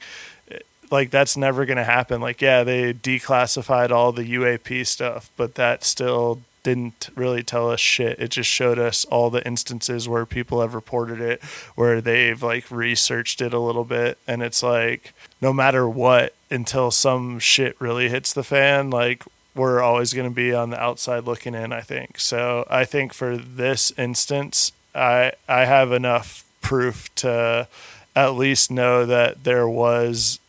Like 0.91 1.09
that's 1.09 1.35
never 1.35 1.65
going 1.65 1.77
to 1.77 1.83
happen. 1.83 2.21
Like 2.21 2.39
yeah, 2.39 2.63
they 2.63 2.93
declassified 2.93 3.89
all 3.89 4.11
the 4.11 4.35
UAP 4.35 4.85
stuff, 4.85 5.31
but 5.35 5.55
that 5.55 5.83
still 5.83 6.41
didn't 6.67 7.09
really 7.15 7.43
tell 7.43 7.71
us 7.71 7.79
shit. 7.79 8.19
It 8.19 8.27
just 8.27 8.49
showed 8.49 8.77
us 8.77 9.05
all 9.05 9.29
the 9.29 9.45
instances 9.47 10.09
where 10.09 10.25
people 10.25 10.59
have 10.59 10.75
reported 10.75 11.21
it, 11.21 11.41
where 11.75 12.01
they've 12.01 12.43
like 12.43 12.69
researched 12.69 13.41
it 13.41 13.53
a 13.53 13.59
little 13.59 13.85
bit. 13.85 14.17
And 14.27 14.43
it's 14.43 14.61
like, 14.61 15.13
no 15.39 15.53
matter 15.53 15.87
what, 15.87 16.35
until 16.51 16.91
some 16.91 17.39
shit 17.39 17.79
really 17.79 18.09
hits 18.09 18.33
the 18.33 18.43
fan, 18.43 18.89
like 18.89 19.23
we're 19.55 19.79
always 19.81 20.13
going 20.13 20.29
to 20.29 20.35
be 20.35 20.53
on 20.53 20.71
the 20.71 20.77
outside 20.77 21.23
looking 21.23 21.55
in, 21.55 21.71
I 21.71 21.79
think. 21.79 22.19
So 22.19 22.67
I 22.69 22.83
think 22.83 23.13
for 23.13 23.37
this 23.37 23.93
instance, 23.97 24.73
I, 24.93 25.31
I 25.47 25.63
have 25.63 25.93
enough 25.93 26.43
proof 26.59 27.15
to 27.15 27.69
at 28.13 28.35
least 28.35 28.69
know 28.69 29.05
that 29.05 29.45
there 29.45 29.69
was, 29.69 30.41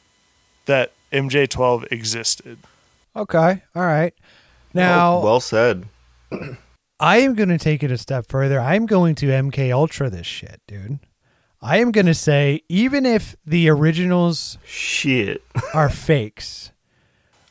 that 0.67 0.91
MJ12 1.13 1.93
existed. 1.93 2.59
Okay. 3.15 3.63
All 3.77 3.87
right. 3.87 4.13
Now 4.75 5.19
well, 5.19 5.23
well 5.23 5.41
said. 5.41 5.87
I 7.01 7.19
am 7.19 7.35
going 7.35 7.49
to 7.49 7.59
take 7.59 7.83
it 7.83 7.91
a 7.91 7.99
step 7.99 8.27
further. 8.29 8.61
I'm 8.61 8.87
going 8.87 9.15
to 9.17 9.27
MK 9.27 9.73
Ultra 9.73 10.11
this 10.11 10.27
shit, 10.27 10.61
dude. 10.67 10.99
I 11.61 11.79
am 11.79 11.91
going 11.91 12.07
to 12.07 12.15
say, 12.15 12.63
even 12.69 13.05
if 13.05 13.37
the 13.45 13.69
originals 13.69 14.59
Shit. 14.65 15.43
are 15.75 15.89
fakes, 15.89 16.73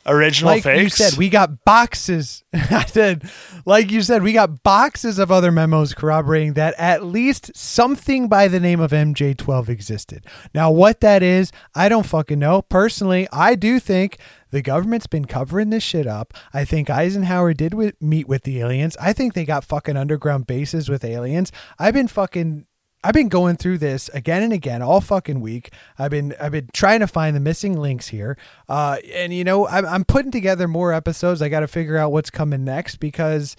Original 0.07 0.53
like 0.53 0.63
fakes. 0.63 0.81
you 0.83 0.89
said, 0.89 1.17
we 1.17 1.27
got 1.27 1.65
boxes. 1.65 2.43
I 2.53 2.85
said, 2.85 3.29
like 3.65 3.91
you 3.91 4.01
said, 4.01 4.23
we 4.23 4.31
got 4.31 4.63
boxes 4.63 5.19
of 5.19 5.31
other 5.33 5.51
memos 5.51 5.93
corroborating 5.93 6.53
that 6.53 6.75
at 6.77 7.03
least 7.03 7.51
something 7.53 8.29
by 8.29 8.47
the 8.47 8.61
name 8.61 8.79
of 8.79 8.91
MJ12 8.91 9.67
existed. 9.67 10.25
Now, 10.53 10.71
what 10.71 11.01
that 11.01 11.21
is, 11.21 11.51
I 11.75 11.89
don't 11.89 12.05
fucking 12.05 12.39
know. 12.39 12.61
Personally, 12.61 13.27
I 13.33 13.55
do 13.55 13.81
think 13.81 14.17
the 14.51 14.61
government's 14.61 15.07
been 15.07 15.25
covering 15.25 15.69
this 15.69 15.83
shit 15.83 16.07
up. 16.07 16.33
I 16.53 16.65
think 16.65 16.89
Eisenhower 16.89 17.53
did 17.53 17.73
meet 18.01 18.27
with 18.27 18.43
the 18.43 18.59
aliens. 18.59 18.97
I 18.99 19.13
think 19.13 19.33
they 19.33 19.45
got 19.45 19.63
fucking 19.63 19.97
underground 19.97 20.47
bases 20.47 20.89
with 20.89 21.03
aliens. 21.03 21.51
I've 21.79 21.93
been 21.93 22.07
fucking 22.07 22.65
I've 23.03 23.13
been 23.13 23.29
going 23.29 23.57
through 23.57 23.77
this 23.77 24.09
again 24.09 24.43
and 24.43 24.51
again 24.51 24.81
all 24.81 25.01
fucking 25.01 25.39
week. 25.39 25.71
I've 25.99 26.11
been 26.11 26.35
I've 26.41 26.51
been 26.51 26.69
trying 26.73 26.99
to 27.01 27.07
find 27.07 27.35
the 27.35 27.39
missing 27.39 27.79
links 27.79 28.07
here, 28.07 28.37
uh, 28.67 28.97
and 29.13 29.33
you 29.33 29.43
know 29.43 29.67
I'm, 29.67 29.85
I'm 29.85 30.03
putting 30.03 30.31
together 30.31 30.67
more 30.67 30.91
episodes. 30.91 31.41
I 31.41 31.49
got 31.49 31.61
to 31.61 31.67
figure 31.67 31.97
out 31.97 32.11
what's 32.11 32.29
coming 32.29 32.63
next 32.63 32.97
because 32.97 33.55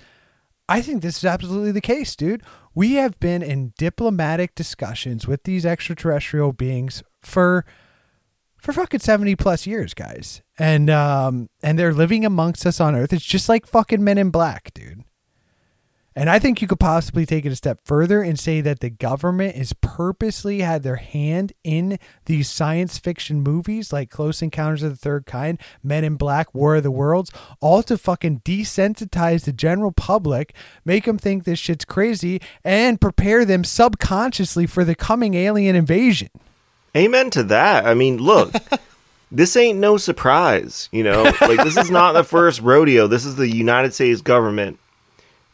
I 0.68 0.82
think 0.82 1.02
this 1.02 1.18
is 1.18 1.24
absolutely 1.24 1.72
the 1.72 1.80
case, 1.80 2.14
dude. 2.14 2.42
We 2.74 2.94
have 2.94 3.18
been 3.20 3.42
in 3.42 3.72
diplomatic 3.78 4.54
discussions 4.54 5.26
with 5.26 5.44
these 5.44 5.64
extraterrestrial 5.64 6.52
beings 6.52 7.02
for 7.22 7.64
for 8.68 8.82
fucking 8.82 9.00
70 9.00 9.34
plus 9.36 9.66
years, 9.66 9.94
guys. 9.94 10.42
And 10.58 10.90
um 10.90 11.48
and 11.62 11.78
they're 11.78 11.94
living 11.94 12.26
amongst 12.26 12.66
us 12.66 12.80
on 12.82 12.94
Earth. 12.94 13.14
It's 13.14 13.24
just 13.24 13.48
like 13.48 13.66
fucking 13.66 14.04
Men 14.04 14.18
in 14.18 14.28
Black, 14.28 14.74
dude. 14.74 15.04
And 16.14 16.28
I 16.28 16.38
think 16.38 16.60
you 16.60 16.68
could 16.68 16.80
possibly 16.80 17.24
take 17.24 17.46
it 17.46 17.52
a 17.52 17.56
step 17.56 17.80
further 17.84 18.20
and 18.20 18.38
say 18.38 18.60
that 18.60 18.80
the 18.80 18.90
government 18.90 19.56
has 19.56 19.72
purposely 19.72 20.60
had 20.60 20.82
their 20.82 20.96
hand 20.96 21.54
in 21.64 21.98
these 22.26 22.50
science 22.50 22.98
fiction 22.98 23.40
movies 23.40 23.90
like 23.90 24.10
Close 24.10 24.42
Encounters 24.42 24.82
of 24.82 24.90
the 24.90 24.96
Third 24.96 25.24
Kind, 25.24 25.60
Men 25.82 26.04
in 26.04 26.16
Black, 26.16 26.54
War 26.54 26.76
of 26.76 26.82
the 26.82 26.90
Worlds, 26.90 27.30
all 27.60 27.82
to 27.84 27.96
fucking 27.96 28.40
desensitize 28.40 29.44
the 29.44 29.52
general 29.52 29.92
public, 29.92 30.54
make 30.84 31.04
them 31.04 31.16
think 31.16 31.44
this 31.44 31.58
shit's 31.58 31.86
crazy, 31.86 32.42
and 32.64 33.00
prepare 33.00 33.46
them 33.46 33.64
subconsciously 33.64 34.66
for 34.66 34.84
the 34.84 34.96
coming 34.96 35.34
alien 35.34 35.76
invasion. 35.76 36.28
Amen 36.96 37.30
to 37.30 37.42
that. 37.44 37.86
I 37.86 37.94
mean, 37.94 38.18
look, 38.18 38.52
this 39.32 39.56
ain't 39.56 39.78
no 39.78 39.96
surprise, 39.96 40.88
you 40.92 41.02
know? 41.04 41.22
Like, 41.40 41.62
this 41.62 41.76
is 41.76 41.90
not 41.90 42.12
the 42.12 42.24
first 42.24 42.60
rodeo. 42.60 43.06
This 43.06 43.24
is 43.24 43.36
the 43.36 43.48
United 43.48 43.94
States 43.94 44.20
government. 44.20 44.78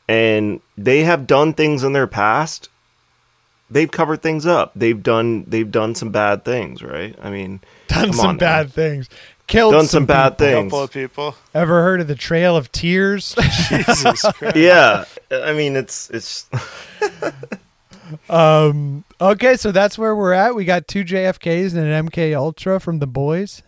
And 0.08 0.60
they 0.76 1.02
have 1.04 1.26
done 1.26 1.54
things 1.54 1.82
in 1.82 1.92
their 1.92 2.06
past. 2.06 2.68
They've 3.70 3.90
covered 3.90 4.20
things 4.22 4.44
up. 4.46 4.72
They've 4.76 5.02
done 5.02 5.44
they've 5.48 5.70
done 5.70 5.94
some 5.94 6.10
bad 6.10 6.44
things, 6.44 6.82
right? 6.82 7.16
I 7.22 7.30
mean, 7.30 7.60
Done 7.88 8.04
come 8.08 8.12
some 8.12 8.26
on 8.28 8.36
now. 8.36 8.62
things. 8.64 8.72
things. 8.74 9.08
Killed 9.46 9.72
Done 9.72 9.86
some 9.86 10.04
bad 10.06 10.36
people. 10.38 10.46
things. 10.46 10.70
couple 10.70 10.82
of 10.84 10.90
people. 10.92 11.34
Ever 11.54 11.82
heard 11.82 12.00
of 12.02 12.06
the 12.08 12.14
Trail 12.14 12.56
of 12.56 12.70
Tears? 12.72 13.34
Jesus 13.68 14.22
Christ. 14.34 14.56
Yeah. 14.56 15.04
I 15.32 15.52
mean, 15.54 15.76
it's 15.76 16.10
it's 16.10 16.46
um. 18.28 19.04
Okay, 19.24 19.56
so 19.56 19.72
that's 19.72 19.96
where 19.96 20.14
we're 20.14 20.34
at. 20.34 20.54
We 20.54 20.66
got 20.66 20.86
two 20.86 21.02
JFKs 21.02 21.74
and 21.74 21.78
an 21.86 22.08
MK 22.08 22.36
Ultra 22.36 22.78
from 22.78 22.98
the 22.98 23.06
boys. 23.06 23.62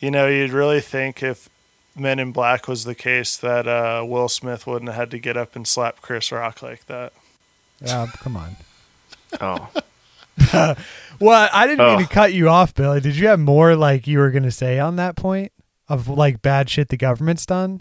You 0.00 0.10
know, 0.10 0.26
you'd 0.28 0.50
really 0.50 0.80
think 0.80 1.22
if 1.22 1.48
Men 1.96 2.18
in 2.18 2.30
Black 2.32 2.68
was 2.68 2.84
the 2.84 2.94
case 2.94 3.36
that 3.38 3.66
uh, 3.66 4.04
Will 4.06 4.28
Smith 4.28 4.66
wouldn't 4.66 4.90
have 4.90 4.96
had 4.96 5.10
to 5.12 5.18
get 5.18 5.36
up 5.38 5.56
and 5.56 5.66
slap 5.66 6.02
Chris 6.02 6.30
Rock 6.30 6.60
like 6.60 6.84
that. 6.86 7.14
Yeah, 7.80 8.06
come 8.18 8.36
on. 8.36 8.56
oh. 9.40 9.68
Well, 11.20 11.48
I 11.52 11.66
didn't 11.66 11.86
mean 11.86 11.98
Oh. 12.00 12.02
to 12.02 12.08
cut 12.08 12.32
you 12.32 12.48
off, 12.48 12.74
Billy. 12.74 13.00
Did 13.00 13.16
you 13.16 13.28
have 13.28 13.38
more 13.38 13.76
like 13.76 14.06
you 14.06 14.18
were 14.18 14.30
going 14.30 14.42
to 14.42 14.50
say 14.50 14.78
on 14.78 14.96
that 14.96 15.14
point 15.14 15.52
of 15.88 16.08
like 16.08 16.42
bad 16.42 16.68
shit 16.68 16.88
the 16.88 16.96
government's 16.96 17.46
done? 17.46 17.80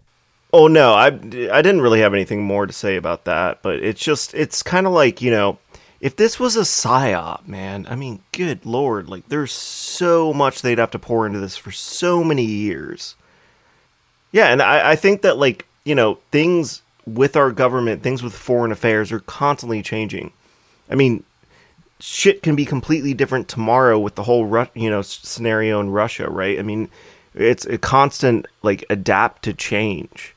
Oh 0.53 0.67
no, 0.67 0.93
I 0.93 1.07
I 1.07 1.61
didn't 1.61 1.81
really 1.81 2.01
have 2.01 2.13
anything 2.13 2.43
more 2.43 2.67
to 2.67 2.73
say 2.73 2.97
about 2.97 3.23
that, 3.25 3.61
but 3.63 3.75
it's 3.77 4.01
just 4.01 4.33
it's 4.35 4.61
kind 4.61 4.85
of 4.85 4.93
like, 4.93 5.21
you 5.21 5.31
know, 5.31 5.57
if 6.01 6.15
this 6.15 6.39
was 6.39 6.57
a 6.57 6.61
psyop, 6.61 7.47
man, 7.47 7.85
I 7.87 7.95
mean, 7.95 8.21
good 8.31 8.65
lord, 8.65 9.07
like 9.07 9.29
there's 9.29 9.53
so 9.53 10.33
much 10.33 10.61
they'd 10.61 10.79
have 10.79 10.91
to 10.91 10.99
pour 10.99 11.27
into 11.27 11.39
this 11.39 11.55
for 11.55 11.71
so 11.71 12.23
many 12.23 12.43
years. 12.43 13.15
Yeah, 14.31 14.47
and 14.47 14.63
I, 14.63 14.91
I 14.91 14.95
think 14.95 15.21
that 15.21 15.37
like, 15.37 15.67
you 15.85 15.93
know, 15.93 16.17
things 16.31 16.81
with 17.05 17.35
our 17.35 17.51
government, 17.51 18.01
things 18.01 18.23
with 18.23 18.33
foreign 18.33 18.71
affairs 18.71 19.11
are 19.11 19.19
constantly 19.19 19.83
changing. 19.83 20.33
I 20.89 20.95
mean, 20.95 21.23
shit 21.99 22.41
can 22.41 22.55
be 22.55 22.65
completely 22.65 23.13
different 23.13 23.47
tomorrow 23.47 23.99
with 23.99 24.15
the 24.15 24.23
whole 24.23 24.45
Ru- 24.45 24.67
you 24.73 24.89
know 24.89 25.03
scenario 25.03 25.79
in 25.79 25.91
Russia, 25.91 26.29
right? 26.29 26.57
I 26.57 26.63
mean, 26.63 26.89
it's 27.35 27.65
a 27.65 27.77
constant 27.77 28.47
like 28.63 28.83
adapt 28.89 29.43
to 29.43 29.53
change. 29.53 30.35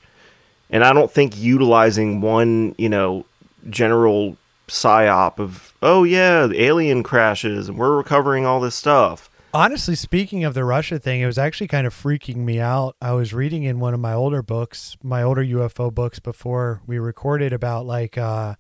And 0.69 0.85
I 0.85 0.93
don't 0.93 1.11
think 1.11 1.39
utilizing 1.39 2.21
one, 2.21 2.75
you 2.77 2.89
know, 2.89 3.25
general 3.71 4.37
psyop 4.69 5.39
of 5.39 5.75
oh 5.83 6.05
yeah, 6.05 6.47
the 6.47 6.63
alien 6.63 7.03
crashes 7.03 7.69
and 7.69 7.79
we're 7.79 7.97
recovering 7.97 8.47
all 8.47 8.61
this 8.61 8.75
stuff. 8.75 9.31
Honestly, 9.53 9.95
speaking 9.95 10.43
of 10.43 10.55
the 10.55 10.65
Russia 10.65 10.99
thing, 10.99 11.21
it 11.21 11.27
was 11.27 11.39
actually 11.39 11.69
kind 11.69 11.87
of 11.87 11.95
freaking 11.95 12.39
me 12.39 12.59
out. 12.59 12.97
I 13.01 13.13
was 13.13 13.33
reading 13.33 13.63
in 13.63 13.79
one 13.79 13.95
of 13.95 14.01
my 14.01 14.13
older 14.13 14.43
books, 14.43 14.97
my 15.01 15.23
older 15.23 15.45
UFO 15.45 15.95
books 15.95 16.19
before 16.19 16.83
we 16.87 16.99
recorded 16.99 17.53
about 17.53 17.87
like 17.87 18.19
uh 18.19 18.55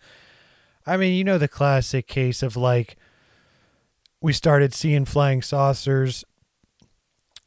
I 0.86 0.96
mean, 0.96 1.14
you 1.14 1.24
know 1.24 1.38
the 1.38 1.48
classic 1.48 2.06
case 2.06 2.42
of 2.42 2.56
like 2.56 2.96
we 4.20 4.32
started 4.32 4.72
seeing 4.72 5.04
flying 5.04 5.42
saucers 5.42 6.24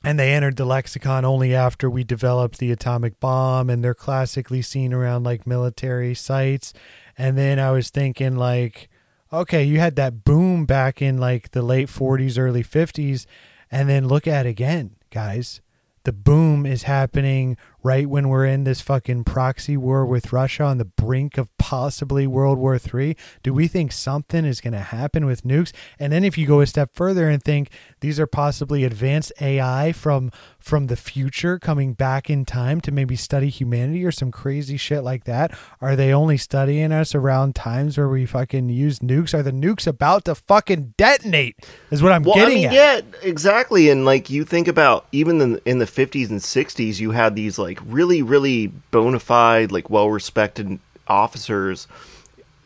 and 0.03 0.19
they 0.19 0.33
entered 0.33 0.57
the 0.57 0.65
lexicon 0.65 1.25
only 1.25 1.55
after 1.55 1.89
we 1.89 2.03
developed 2.03 2.59
the 2.59 2.71
atomic 2.71 3.19
bomb 3.19 3.69
and 3.69 3.83
they're 3.83 3.93
classically 3.93 4.61
seen 4.61 4.93
around 4.93 5.23
like 5.23 5.47
military 5.47 6.13
sites 6.13 6.73
and 7.17 7.37
then 7.37 7.59
i 7.59 7.71
was 7.71 7.89
thinking 7.89 8.35
like 8.35 8.89
okay 9.33 9.63
you 9.63 9.79
had 9.79 9.95
that 9.95 10.23
boom 10.23 10.65
back 10.65 11.01
in 11.01 11.17
like 11.17 11.51
the 11.51 11.61
late 11.61 11.89
40s 11.89 12.37
early 12.37 12.63
50s 12.63 13.25
and 13.69 13.89
then 13.89 14.07
look 14.07 14.27
at 14.27 14.45
it 14.45 14.49
again 14.49 14.97
guys. 15.09 15.61
The 16.03 16.13
boom 16.13 16.65
is 16.65 16.83
happening 16.83 17.57
right 17.83 18.09
when 18.09 18.29
we're 18.29 18.45
in 18.45 18.63
this 18.63 18.81
fucking 18.81 19.23
proxy 19.23 19.77
war 19.77 20.05
with 20.05 20.33
Russia 20.33 20.63
on 20.63 20.77
the 20.77 20.85
brink 20.85 21.37
of 21.37 21.55
possibly 21.57 22.25
World 22.27 22.57
War 22.57 22.75
III. 22.77 23.15
Do 23.43 23.53
we 23.53 23.67
think 23.67 23.91
something 23.91 24.45
is 24.45 24.61
going 24.61 24.73
to 24.73 24.79
happen 24.79 25.25
with 25.25 25.43
nukes? 25.43 25.71
And 25.99 26.11
then 26.11 26.23
if 26.23 26.37
you 26.37 26.47
go 26.47 26.61
a 26.61 26.65
step 26.67 26.91
further 26.93 27.29
and 27.29 27.41
think 27.43 27.69
these 28.01 28.19
are 28.19 28.27
possibly 28.27 28.83
advanced 28.83 29.31
AI 29.41 29.91
from 29.91 30.31
from 30.59 30.87
the 30.87 30.95
future 30.97 31.57
coming 31.59 31.93
back 31.93 32.29
in 32.29 32.43
time 32.43 32.81
to 32.81 32.91
maybe 32.91 33.15
study 33.15 33.47
humanity 33.49 34.03
or 34.03 34.11
some 34.11 34.31
crazy 34.31 34.75
shit 34.75 35.01
like 35.03 35.23
that, 35.23 35.57
are 35.79 35.95
they 35.95 36.13
only 36.13 36.35
studying 36.35 36.91
us 36.91 37.15
around 37.15 37.55
times 37.55 37.97
where 37.97 38.09
we 38.09 38.25
fucking 38.25 38.67
use 38.69 38.99
nukes? 38.99 39.33
Are 39.33 39.43
the 39.43 39.51
nukes 39.51 39.87
about 39.87 40.25
to 40.25 40.35
fucking 40.35 40.93
detonate? 40.97 41.55
Is 41.89 42.03
what 42.03 42.11
I'm 42.11 42.23
Well, 42.23 42.35
I 42.35 42.39
getting 42.39 42.55
mean, 42.55 42.67
at. 42.67 42.73
yeah, 42.73 43.01
exactly. 43.23 43.89
And 43.89 44.03
like 44.03 44.29
you 44.29 44.43
think 44.43 44.67
about 44.67 45.05
even 45.13 45.39
in, 45.39 45.61
in 45.65 45.79
the 45.79 45.85
50s 45.85 46.29
and 46.29 46.39
60s, 46.41 46.99
you 46.99 47.11
had 47.11 47.35
these 47.35 47.57
like 47.57 47.66
really, 47.85 48.21
really 48.21 48.67
bona 48.67 49.19
fide, 49.19 49.71
like 49.71 49.89
well 49.89 50.09
respected 50.09 50.79
officers 51.07 51.87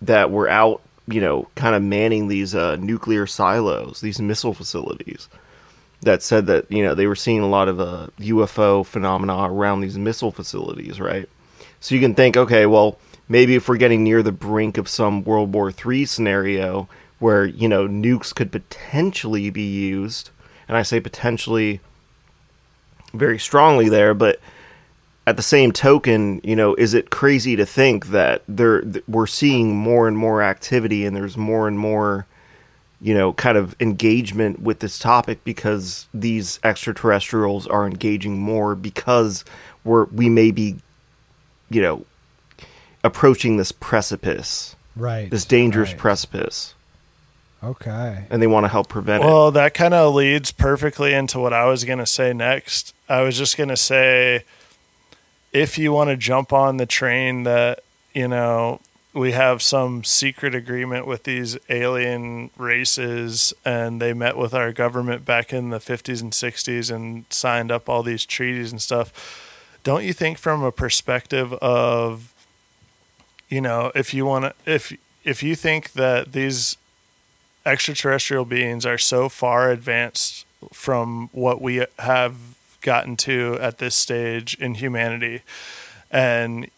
that 0.02 0.32
were 0.32 0.48
out, 0.50 0.82
you 1.08 1.22
know, 1.22 1.48
kind 1.56 1.76
of 1.76 1.84
manning 1.84 2.28
these 2.28 2.54
uh, 2.56 2.76
nuclear 2.78 3.26
silos, 3.26 4.02
these 4.02 4.20
missile 4.20 4.54
facilities. 4.54 5.28
That 6.04 6.24
said 6.24 6.48
that 6.48 6.72
you 6.72 6.84
know 6.84 6.96
they 6.96 7.06
were 7.06 7.16
seeing 7.16 7.42
a 7.42 7.50
lot 7.50 7.68
of 7.68 7.80
uh, 7.80 8.08
UFO 8.20 8.86
phenomena 8.86 9.44
around 9.44 9.82
these 9.82 9.98
missile 9.98 10.32
facilities, 10.32 11.00
right? 11.00 11.30
So 11.80 11.96
you 11.96 12.02
can 12.02 12.16
think, 12.16 12.38
okay, 12.38 12.66
well, 12.66 12.98
maybe 13.28 13.56
if 13.56 13.68
we're 13.68 13.78
getting 13.78 14.04
near 14.04 14.22
the 14.22 14.32
brink 14.32 14.78
of 14.78 14.88
some 14.88 15.24
World 15.24 15.54
War 15.54 15.72
III 15.72 16.06
scenario 16.06 16.88
where, 17.20 17.46
you 17.46 17.68
know, 17.68 17.88
nukes 17.88 18.34
could 18.34 18.52
potentially 18.52 19.50
be 19.50 19.62
used, 19.62 20.32
and 20.68 20.76
I 20.76 20.82
say 20.82 21.00
potentially 21.00 21.80
very 23.14 23.38
strongly 23.38 23.90
there, 23.90 24.14
but 24.14 24.40
at 25.28 25.38
the 25.38 25.44
same 25.44 25.72
token, 25.72 26.42
you 26.44 26.56
know, 26.56 26.74
is 26.76 26.94
it 26.94 27.10
crazy 27.12 27.56
to 27.56 27.66
think 27.66 28.08
that 28.08 28.42
there 28.48 28.82
th- 28.82 29.04
we're 29.08 29.28
seeing 29.28 29.76
more 29.76 30.08
and 30.08 30.18
more 30.18 30.42
activity 30.42 31.06
and 31.06 31.16
there's 31.16 31.38
more 31.38 31.68
and 31.68 31.78
more 31.78 32.26
you 33.04 33.16
know, 33.16 33.34
kind 33.34 33.58
of 33.58 33.76
engagement 33.80 34.62
with 34.62 34.78
this 34.78 35.00
topic 35.00 35.44
because 35.44 36.08
these 36.14 36.60
extraterrestrials 36.64 37.66
are 37.66 37.88
engaging 37.88 38.38
more 38.38 38.76
because 38.76 39.44
we're 39.84 40.04
we 40.06 40.30
may 40.30 40.52
be, 40.52 40.76
you 41.72 41.82
know, 41.82 42.06
approaching 43.04 43.58
this 43.58 43.72
precipice, 43.72 44.76
Right. 44.96 45.32
this 45.32 45.46
dangerous 45.46 45.90
right. 45.90 45.98
precipice, 45.98 46.76
Okay. 47.64 48.26
and 48.30 48.40
they 48.40 48.46
want 48.46 48.66
to 48.66 48.68
help 48.68 48.88
prevent 48.88 49.24
it. 49.24 49.26
Well, 49.26 49.50
that 49.50 49.74
kind 49.74 49.96
of 49.96 50.14
leads 50.14 50.52
perfectly 50.52 51.12
into 51.12 51.40
what 51.40 51.54
I 51.54 51.66
was 51.66 51.84
going 51.84 51.98
to 51.98 52.06
say 52.06 52.34
next. 52.34 52.94
I 53.10 53.22
was 53.22 53.36
just 53.36 53.58
going 53.58 53.70
to 53.70 53.78
say 53.78 54.44
if 55.52 55.78
you 55.78 55.92
want 55.92 56.10
to 56.10 56.18
jump 56.18 56.54
on 56.54 56.78
the 56.78 56.86
train 56.86 57.44
that, 57.44 57.84
you 58.14 58.28
know, 58.28 58.80
we 59.14 59.34
have 59.34 59.62
some 59.62 60.04
secret 60.04 60.56
agreement 60.56 61.06
with 61.06 61.24
these 61.24 61.58
alien 61.70 62.50
races 62.58 63.54
and 63.66 64.02
they 64.02 64.14
met 64.14 64.38
with 64.38 64.54
our 64.54 64.72
government 64.72 65.26
back 65.26 65.52
in 65.52 65.70
the 65.70 65.80
50s 65.80 66.22
and 66.22 66.32
60s 66.32 66.94
and 66.94 67.26
signed 67.30 67.72
up 67.72 67.90
all 67.90 68.04
these 68.04 68.26
treaties 68.26 68.72
and 68.72 68.82
stuff 68.82 69.50
don't 69.84 70.04
you 70.04 70.14
think 70.14 70.38
from 70.38 70.64
a 70.64 70.72
perspective 70.72 71.54
of 71.54 72.34
you 73.50 73.60
know 73.60 73.92
if 73.96 74.14
you 74.14 74.26
want 74.26 74.46
to 74.46 74.54
if 74.66 74.96
if 75.24 75.44
you 75.44 75.56
think 75.56 75.94
that 75.94 76.32
these 76.32 76.78
extraterrestrial 77.66 78.46
beings 78.46 78.86
are 78.86 78.98
so 78.98 79.30
far 79.30 79.72
advanced 79.72 80.46
from 80.72 81.30
what 81.32 81.62
we 81.62 81.86
have 82.00 82.36
gotten 82.82 83.16
to 83.18 83.58
at 83.62 83.78
this 83.78 83.96
stage 83.96 84.56
in 84.56 84.76
humanity 84.76 85.42
and 86.12 86.70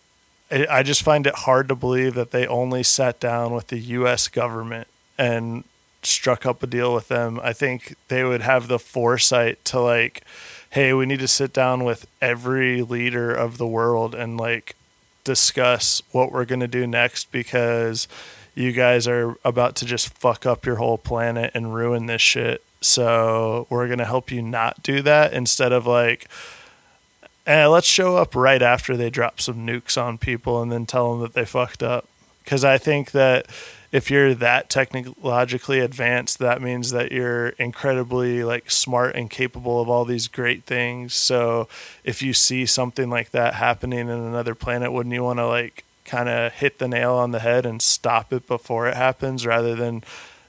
I 0.51 0.83
just 0.83 1.01
find 1.01 1.25
it 1.25 1.33
hard 1.33 1.67
to 1.69 1.75
believe 1.75 2.13
that 2.13 2.31
they 2.31 2.45
only 2.45 2.83
sat 2.83 3.19
down 3.19 3.53
with 3.53 3.67
the 3.67 3.79
U.S. 3.79 4.27
government 4.27 4.87
and 5.17 5.63
struck 6.03 6.45
up 6.45 6.61
a 6.61 6.67
deal 6.67 6.93
with 6.93 7.07
them. 7.07 7.39
I 7.41 7.53
think 7.53 7.95
they 8.07 8.23
would 8.23 8.41
have 8.41 8.67
the 8.67 8.77
foresight 8.77 9.63
to 9.65 9.79
like, 9.79 10.23
hey, 10.69 10.93
we 10.93 11.07
need 11.07 11.19
to 11.21 11.27
sit 11.27 11.53
down 11.53 11.83
with 11.83 12.05
every 12.21 12.83
leader 12.83 13.33
of 13.33 13.57
the 13.57 13.65
world 13.65 14.13
and 14.13 14.37
like 14.37 14.75
discuss 15.23 16.03
what 16.11 16.31
we're 16.31 16.45
gonna 16.45 16.67
do 16.67 16.85
next 16.85 17.31
because 17.31 18.07
you 18.53 18.73
guys 18.73 19.07
are 19.07 19.35
about 19.43 19.75
to 19.77 19.85
just 19.85 20.13
fuck 20.13 20.45
up 20.45 20.65
your 20.65 20.75
whole 20.75 20.97
planet 20.99 21.49
and 21.55 21.73
ruin 21.73 22.05
this 22.05 22.21
shit. 22.21 22.63
So 22.85 23.67
we're 23.69 23.87
gonna 23.87 24.05
help 24.05 24.31
you 24.31 24.41
not 24.41 24.83
do 24.83 25.01
that 25.01 25.33
instead 25.33 25.71
of 25.71 25.85
like 25.87 26.27
eh, 27.45 27.65
let's 27.65 27.87
show 27.87 28.17
up 28.17 28.35
right 28.35 28.61
after 28.61 28.95
they 28.95 29.09
drop 29.09 29.41
some 29.41 29.67
nukes 29.67 30.01
on 30.01 30.17
people 30.17 30.61
and 30.61 30.71
then 30.71 30.85
tell 30.85 31.11
them 31.11 31.21
that 31.21 31.33
they 31.33 31.45
fucked 31.45 31.83
up. 31.83 32.07
Because 32.43 32.63
I 32.63 32.77
think 32.77 33.11
that 33.11 33.47
if 33.91 34.09
you're 34.09 34.33
that 34.33 34.69
technologically 34.69 35.79
advanced, 35.79 36.39
that 36.39 36.61
means 36.61 36.91
that 36.91 37.11
you're 37.11 37.49
incredibly 37.49 38.43
like 38.43 38.71
smart 38.71 39.15
and 39.15 39.29
capable 39.29 39.79
of 39.81 39.87
all 39.89 40.03
these 40.03 40.27
great 40.27 40.63
things. 40.63 41.13
So 41.13 41.67
if 42.03 42.21
you 42.21 42.33
see 42.33 42.65
something 42.65 43.09
like 43.09 43.31
that 43.31 43.53
happening 43.55 43.99
in 43.99 44.09
another 44.09 44.55
planet, 44.55 44.91
wouldn't 44.91 45.13
you 45.13 45.23
want 45.23 45.39
to 45.39 45.47
like 45.47 45.83
kind 46.05 46.27
of 46.27 46.53
hit 46.53 46.79
the 46.79 46.87
nail 46.87 47.13
on 47.13 47.31
the 47.31 47.39
head 47.39 47.65
and 47.65 47.81
stop 47.81 48.33
it 48.33 48.47
before 48.47 48.87
it 48.87 48.97
happens, 48.97 49.45
rather 49.45 49.75
than 49.75 50.03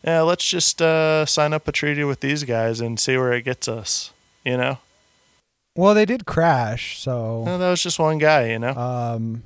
yeah, 0.04 0.20
let's 0.20 0.46
just 0.46 0.80
uh, 0.82 1.26
sign 1.26 1.52
up 1.52 1.66
a 1.66 1.72
treaty 1.72 2.04
with 2.04 2.20
these 2.20 2.44
guys 2.44 2.80
and 2.80 3.00
see 3.00 3.16
where 3.16 3.32
it 3.32 3.42
gets 3.42 3.66
us. 3.66 4.12
You 4.44 4.56
know. 4.58 4.78
Well, 5.74 5.94
they 5.94 6.04
did 6.04 6.26
crash, 6.26 6.98
so 7.00 7.42
No, 7.44 7.58
that 7.58 7.70
was 7.70 7.82
just 7.82 7.98
one 7.98 8.18
guy, 8.18 8.50
you 8.50 8.58
know. 8.60 8.74
um 8.74 9.42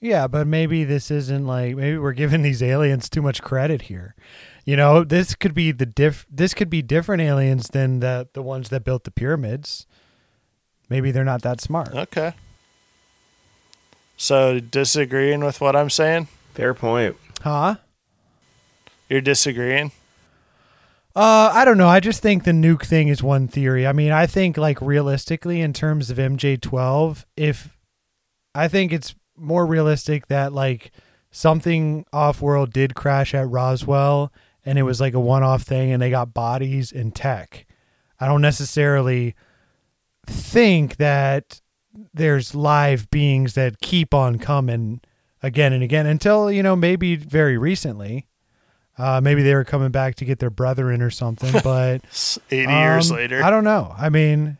yeah, 0.00 0.26
but 0.26 0.48
maybe 0.48 0.82
this 0.82 1.12
isn't 1.12 1.46
like 1.46 1.76
maybe 1.76 1.96
we're 1.96 2.12
giving 2.12 2.42
these 2.42 2.60
aliens 2.60 3.08
too 3.08 3.22
much 3.22 3.40
credit 3.40 3.82
here. 3.82 4.16
You 4.64 4.74
know, 4.74 5.04
this 5.04 5.36
could 5.36 5.54
be 5.54 5.70
the 5.70 5.86
diff 5.86 6.26
this 6.28 6.54
could 6.54 6.68
be 6.68 6.82
different 6.82 7.22
aliens 7.22 7.68
than 7.68 8.00
the 8.00 8.28
the 8.32 8.42
ones 8.42 8.68
that 8.70 8.82
built 8.82 9.04
the 9.04 9.12
pyramids. 9.12 9.86
Maybe 10.88 11.12
they're 11.12 11.22
not 11.24 11.42
that 11.42 11.60
smart. 11.60 11.94
Okay. 11.94 12.32
So 14.16 14.58
disagreeing 14.58 15.44
with 15.44 15.60
what 15.60 15.76
I'm 15.76 15.90
saying? 15.90 16.26
Fair 16.54 16.74
point. 16.74 17.16
Huh? 17.42 17.76
You're 19.12 19.20
disagreeing? 19.20 19.92
Uh, 21.14 21.50
I 21.52 21.66
don't 21.66 21.76
know. 21.76 21.86
I 21.86 22.00
just 22.00 22.22
think 22.22 22.44
the 22.44 22.52
nuke 22.52 22.86
thing 22.86 23.08
is 23.08 23.22
one 23.22 23.46
theory. 23.46 23.86
I 23.86 23.92
mean, 23.92 24.10
I 24.10 24.26
think 24.26 24.56
like 24.56 24.80
realistically 24.80 25.60
in 25.60 25.74
terms 25.74 26.08
of 26.08 26.16
MJ12, 26.16 27.26
if 27.36 27.76
I 28.54 28.68
think 28.68 28.90
it's 28.90 29.14
more 29.36 29.66
realistic 29.66 30.28
that 30.28 30.54
like 30.54 30.92
something 31.30 32.06
off-world 32.10 32.72
did 32.72 32.94
crash 32.94 33.34
at 33.34 33.50
Roswell 33.50 34.32
and 34.64 34.78
it 34.78 34.84
was 34.84 34.98
like 34.98 35.12
a 35.12 35.20
one-off 35.20 35.60
thing 35.60 35.92
and 35.92 36.00
they 36.00 36.08
got 36.08 36.32
bodies 36.32 36.90
and 36.90 37.14
tech. 37.14 37.66
I 38.18 38.26
don't 38.26 38.40
necessarily 38.40 39.34
think 40.24 40.96
that 40.96 41.60
there's 42.14 42.54
live 42.54 43.10
beings 43.10 43.52
that 43.52 43.82
keep 43.82 44.14
on 44.14 44.38
coming 44.38 45.02
again 45.42 45.74
and 45.74 45.82
again 45.82 46.06
until, 46.06 46.50
you 46.50 46.62
know, 46.62 46.74
maybe 46.74 47.14
very 47.14 47.58
recently. 47.58 48.26
Uh, 49.02 49.20
maybe 49.20 49.42
they 49.42 49.52
were 49.52 49.64
coming 49.64 49.90
back 49.90 50.14
to 50.14 50.24
get 50.24 50.38
their 50.38 50.48
brother 50.48 50.92
in 50.92 51.02
or 51.02 51.10
something, 51.10 51.50
but 51.64 52.02
80 52.52 52.72
years 52.72 53.10
um, 53.10 53.16
later. 53.16 53.42
I 53.42 53.50
don't 53.50 53.64
know. 53.64 53.92
I 53.98 54.10
mean, 54.10 54.58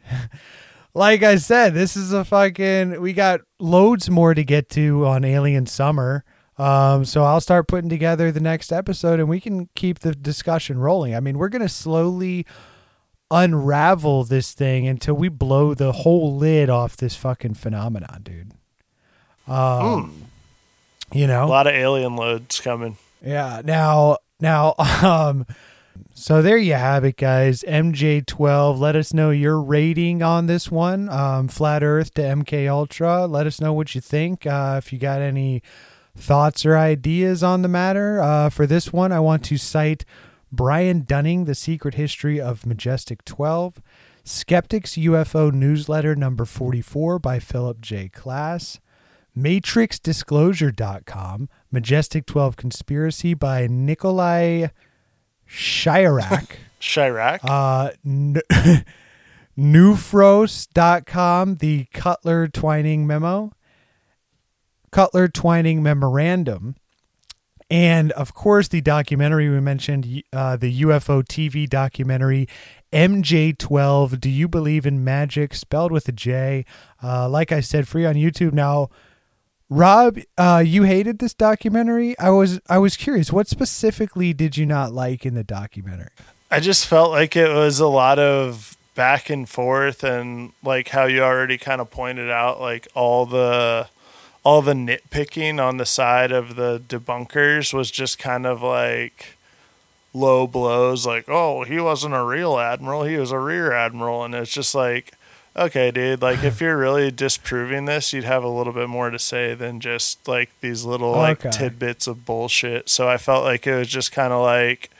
like 0.95 1.23
I 1.23 1.37
said, 1.37 1.75
this 1.75 1.97
is 1.97 2.13
a 2.13 2.25
fucking. 2.25 3.01
We 3.01 3.13
got 3.13 3.43
loads 3.61 4.11
more 4.11 4.35
to 4.35 4.43
get 4.43 4.69
to 4.71 5.07
on 5.07 5.25
Alien 5.25 5.67
Summer. 5.67 6.25
Um, 6.59 7.05
so 7.05 7.23
I'll 7.23 7.41
start 7.41 7.69
putting 7.69 7.89
together 7.89 8.33
the 8.33 8.41
next 8.41 8.73
episode, 8.73 9.21
and 9.21 9.29
we 9.29 9.41
can 9.41 9.69
keep 9.77 10.01
the 10.01 10.13
discussion 10.13 10.79
rolling. 10.79 11.15
I 11.15 11.21
mean, 11.21 11.39
we're 11.39 11.49
gonna 11.49 11.69
slowly 11.69 12.45
unravel 13.31 14.25
this 14.25 14.53
thing 14.55 14.89
until 14.89 15.15
we 15.15 15.29
blow 15.29 15.73
the 15.73 15.93
whole 15.93 16.37
lid 16.37 16.69
off 16.69 16.97
this 16.97 17.15
fucking 17.15 17.55
phenomenon, 17.55 18.23
dude. 18.23 18.53
Um, 19.47 20.27
you 21.13 21.27
know, 21.27 21.45
A 21.45 21.47
lot 21.47 21.67
of 21.67 21.75
alien 21.75 22.17
loads 22.17 22.61
coming. 22.61 22.97
yeah. 23.25 23.63
Now, 23.65 24.19
now, 24.43 24.75
um, 24.79 25.47
so 26.15 26.43
there 26.43 26.59
you 26.59 26.75
have 26.75 27.05
it, 27.05 27.17
guys. 27.17 27.65
MJ12. 27.67 28.79
Let 28.79 28.97
us 28.97 29.15
know 29.15 29.31
your 29.31 29.61
rating 29.61 30.23
on 30.23 30.47
this 30.47 30.71
one. 30.71 31.09
Um, 31.09 31.49
Flat 31.49 31.83
Earth 31.83 32.13
to 32.15 32.23
MK 32.23 32.69
Ultra. 32.69 33.27
Let 33.27 33.47
us 33.47 33.61
know 33.61 33.73
what 33.73 33.95
you 33.95 34.01
think. 34.01 34.47
Uh, 34.47 34.81
if 34.83 34.93
you 34.93 34.99
got 34.99 35.23
any 35.23 35.63
thoughts 36.17 36.65
or 36.67 36.77
ideas 36.77 37.43
on 37.43 37.63
the 37.63 37.69
matter. 37.69 38.21
Uh, 38.21 38.51
for 38.51 38.67
this 38.67 38.93
one, 38.93 39.13
I 39.13 39.21
want 39.21 39.45
to 39.47 39.57
cite 39.57 40.05
Brian 40.51 41.05
Dunning, 41.05 41.47
The 41.47 41.55
Secret 41.55 41.95
History 41.95 42.39
of 42.41 42.67
Majestic 42.67 43.25
12, 43.25 43.81
Skeptics 44.25 44.93
UFO 44.93 45.51
Newsletter 45.53 46.15
number 46.15 46.45
44 46.45 47.19
by 47.19 47.39
Philip 47.39 47.81
J. 47.81 48.11
Klass, 48.11 48.79
MatrixDisclosure.com, 49.37 51.49
Majestic 51.73 52.27
12 52.27 52.57
Conspiracy 52.57 53.35
by 53.35 53.67
Nikolai 53.67 54.69
Shirak. 55.49 56.57
Chirac. 56.81 57.39
uh, 57.45 57.91
n- 58.05 58.43
Newfros.com, 59.59 61.57
the 61.57 61.87
Cutler 61.93 62.49
Twining 62.49 63.07
memo, 63.07 63.53
Cutler 64.91 65.29
Twining 65.29 65.83
memorandum, 65.83 66.77
and 67.71 68.13
of 68.13 68.35
course 68.35 68.69
the 68.69 68.81
documentary 68.81 69.49
we 69.49 69.61
mentioned, 69.61 70.23
uh, 70.33 70.57
the 70.57 70.83
UFO 70.83 71.23
TV 71.23 71.69
documentary 71.69 72.49
MJ12. 72.93 74.21
Do 74.21 74.31
you 74.31 74.49
believe 74.49 74.87
in 74.87 75.05
magic? 75.05 75.55
Spelled 75.55 75.93
with 75.93 76.09
a 76.09 76.13
J. 76.13 76.65
Uh, 77.03 77.29
like 77.29 77.53
I 77.53 77.61
said, 77.61 77.89
free 77.89 78.05
on 78.05 78.15
YouTube 78.15 78.53
now. 78.53 78.89
Rob, 79.73 80.19
uh, 80.37 80.63
you 80.65 80.83
hated 80.83 81.19
this 81.19 81.33
documentary. 81.33 82.19
I 82.19 82.29
was 82.29 82.61
I 82.69 82.77
was 82.77 82.95
curious. 82.95 83.33
What 83.33 83.49
specifically 83.49 84.35
did 84.35 84.59
you 84.59 84.67
not 84.67 84.93
like 84.93 85.25
in 85.25 85.35
the 85.35 85.43
documentary? 85.43 86.11
I 86.51 86.61
just 86.61 86.87
felt 86.87 87.11
like 87.11 87.37
it 87.37 87.49
was 87.49 87.81
a 87.81 87.87
lot 87.87 88.19
of 88.19 88.77
back 88.95 89.31
and 89.31 89.49
forth 89.49 90.05
and 90.05 90.53
like 90.63 90.89
how 90.89 91.07
you 91.07 91.23
already 91.23 91.57
kind 91.57 91.81
of 91.81 91.91
pointed 91.91 92.31
out 92.31 92.61
like 92.61 92.87
all 92.95 93.25
the 93.25 93.89
all 94.45 94.61
the 94.61 94.75
nitpicking 94.75 95.59
on 95.59 95.79
the 95.79 95.87
side 95.87 96.31
of 96.33 96.57
the 96.57 96.79
debunkers 96.87 97.73
was 97.73 97.91
just 97.91 98.19
kind 98.19 98.45
of 98.45 98.63
like 98.63 99.39
low 100.13 100.47
blows 100.47 101.07
like 101.07 101.25
oh 101.29 101.65
he 101.65 101.81
wasn't 101.81 102.13
a 102.13 102.23
real 102.23 102.59
admiral 102.59 103.05
he 103.05 103.17
was 103.17 103.31
a 103.31 103.39
rear 103.39 103.73
admiral 103.73 104.23
and 104.23 104.35
it's 104.35 104.53
just 104.53 104.75
like 104.75 105.15
okay 105.57 105.91
dude 105.91 106.23
like 106.23 106.43
if 106.43 106.61
you're 106.63 106.77
really 106.79 107.11
disproving 107.11 107.85
this 107.85 108.13
you'd 108.13 108.25
have 108.25 108.43
a 108.45 108.49
little 108.49 108.73
bit 108.73 108.89
more 108.89 109.11
to 109.11 109.19
say 109.19 109.55
than 109.55 109.81
just 109.81 110.27
like 110.27 110.51
these 110.61 110.85
little 110.85 111.13
like 111.13 111.39
Okay. 111.45 111.51
tidbits 111.51 112.07
of 112.07 112.25
bullshit 112.25 112.89
so 112.89 113.09
i 113.09 113.17
felt 113.17 113.45
like 113.45 113.67
it 113.67 113.77
was 113.77 113.89
just 113.89 114.13
kind 114.13 114.33
of 114.33 114.41
like 114.43 114.91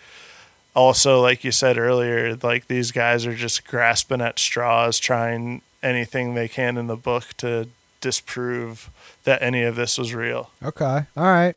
also 0.75 1.21
like 1.21 1.45
you 1.45 1.53
said 1.53 1.77
earlier 1.79 2.37
like 2.43 2.67
these 2.69 2.91
guys 2.93 3.27
are 3.27 3.35
just 3.35 3.67
grasping 3.67 4.21
at 4.21 4.39
straws 4.39 4.99
trying 4.99 5.63
anything 5.83 6.35
they 6.35 6.49
can 6.49 6.77
in 6.79 6.87
the 6.87 6.97
book 6.97 7.25
to 7.37 7.69
disprove 8.01 8.91
that 9.25 9.43
any 9.43 9.63
of 9.63 9.77
this 9.77 9.97
was 9.99 10.15
real 10.15 10.51
Okay. 10.63 11.07
All 11.17 11.25
right. 11.25 11.57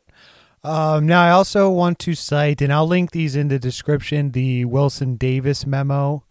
Um, 0.64 1.06
now, 1.06 1.22
I 1.22 1.30
also 1.30 1.70
want 1.70 2.00
to 2.00 2.14
cite, 2.16 2.60
and 2.60 2.72
I'll 2.72 2.88
link 2.88 3.12
these 3.12 3.36
in 3.36 3.46
the 3.46 3.58
description, 3.58 4.32
the 4.32 4.64
Wilson 4.64 5.14
Davis 5.14 5.64
memo, 5.64 6.24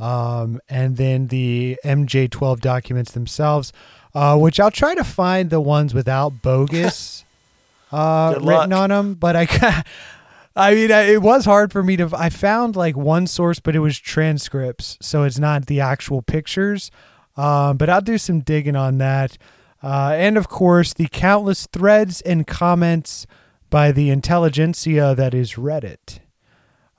um, 0.00 0.60
and 0.68 0.96
then 0.96 1.26
the 1.28 1.78
MJ12 1.84 2.60
documents 2.60 3.12
themselves, 3.12 3.72
uh, 4.14 4.36
which 4.38 4.58
I'll 4.58 4.70
try 4.70 4.94
to 4.94 5.04
find 5.04 5.50
the 5.50 5.60
ones 5.60 5.94
without 5.94 6.42
bogus 6.42 7.24
uh, 7.92 8.34
written 8.40 8.72
on 8.72 8.90
them. 8.90 9.14
But 9.14 9.36
I, 9.36 9.84
I 10.56 10.74
mean, 10.74 10.90
I- 10.90 11.02
it 11.12 11.22
was 11.22 11.44
hard 11.44 11.70
for 11.70 11.82
me 11.82 11.96
to. 11.98 12.10
I 12.14 12.30
found 12.30 12.74
like 12.76 12.96
one 12.96 13.26
source, 13.26 13.60
but 13.60 13.76
it 13.76 13.80
was 13.80 13.98
transcripts, 13.98 14.96
so 15.00 15.22
it's 15.24 15.38
not 15.38 15.66
the 15.66 15.80
actual 15.80 16.22
pictures. 16.22 16.90
Um, 17.36 17.76
but 17.76 17.88
I'll 17.88 18.00
do 18.00 18.18
some 18.18 18.40
digging 18.40 18.76
on 18.76 18.98
that. 18.98 19.38
Uh, 19.82 20.14
and 20.16 20.36
of 20.36 20.48
course, 20.48 20.92
the 20.92 21.08
countless 21.10 21.66
threads 21.66 22.20
and 22.22 22.46
comments 22.46 23.26
by 23.70 23.92
the 23.92 24.10
intelligentsia 24.10 25.14
that 25.14 25.32
is 25.32 25.54
Reddit. 25.54 26.18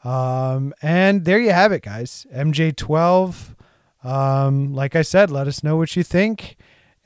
Um, 0.04 0.74
and 0.82 1.26
there 1.26 1.40
you 1.40 1.52
have 1.52 1.72
it, 1.72 1.84
guys. 1.84 2.26
MJ12. 2.34 3.56
Um, 4.04 4.74
like 4.74 4.96
I 4.96 5.04
said, 5.04 5.30
let 5.30 5.48
us 5.48 5.64
know 5.64 5.78
what 5.78 5.96
you 5.96 6.04
think 6.04 6.58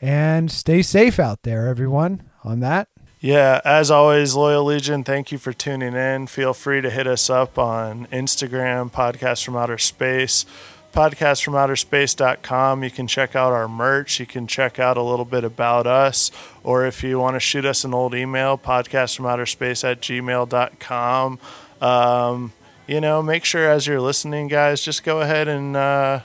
and 0.02 0.50
stay 0.52 0.82
safe 0.82 1.20
out 1.20 1.44
there, 1.44 1.68
everyone. 1.68 2.24
On 2.44 2.60
that, 2.60 2.88
Yeah, 3.20 3.60
as 3.66 3.90
always, 3.90 4.36
Loyal 4.36 4.64
Legion, 4.64 5.04
thank 5.04 5.32
you 5.32 5.38
for 5.40 5.52
tuning 5.52 5.96
in. 5.96 6.28
Feel 6.28 6.54
free 6.54 6.80
to 6.82 6.92
hit 6.92 7.08
us 7.08 7.28
up 7.30 7.58
on 7.58 8.06
Instagram, 8.12 8.92
Podcast 8.92 9.44
from 9.44 9.56
Outer 9.58 9.80
Space, 9.80 10.46
Podcast 10.94 11.44
from 11.44 11.56
Outer 11.56 11.74
podcastfromouterspace.com. 11.74 12.84
You 12.84 12.92
can 12.92 13.08
check 13.08 13.36
out 13.36 13.52
our 13.52 13.68
merch. 13.68 14.20
You 14.20 14.26
can 14.26 14.46
check 14.48 14.80
out 14.80 14.96
a 14.96 15.02
little 15.02 15.26
bit 15.26 15.44
about 15.44 15.88
us. 15.88 16.32
Or 16.64 16.86
if 16.86 17.04
you 17.04 17.20
want 17.20 17.36
to 17.36 17.40
shoot 17.40 17.66
us 17.66 17.84
an 17.84 17.94
old 17.94 18.14
email, 18.14 18.58
podcastfromouterspace 18.58 19.84
at 19.90 20.02
gmail.com. 20.02 21.40
Um, 21.82 22.54
you 22.88 23.02
know, 23.02 23.22
make 23.22 23.46
sure 23.46 23.70
as 23.70 23.88
you're 23.88 24.02
listening, 24.02 24.48
guys, 24.48 24.82
just 24.82 25.04
go 25.04 25.22
ahead 25.22 25.48
and, 25.48 25.76
uh, 25.76 26.22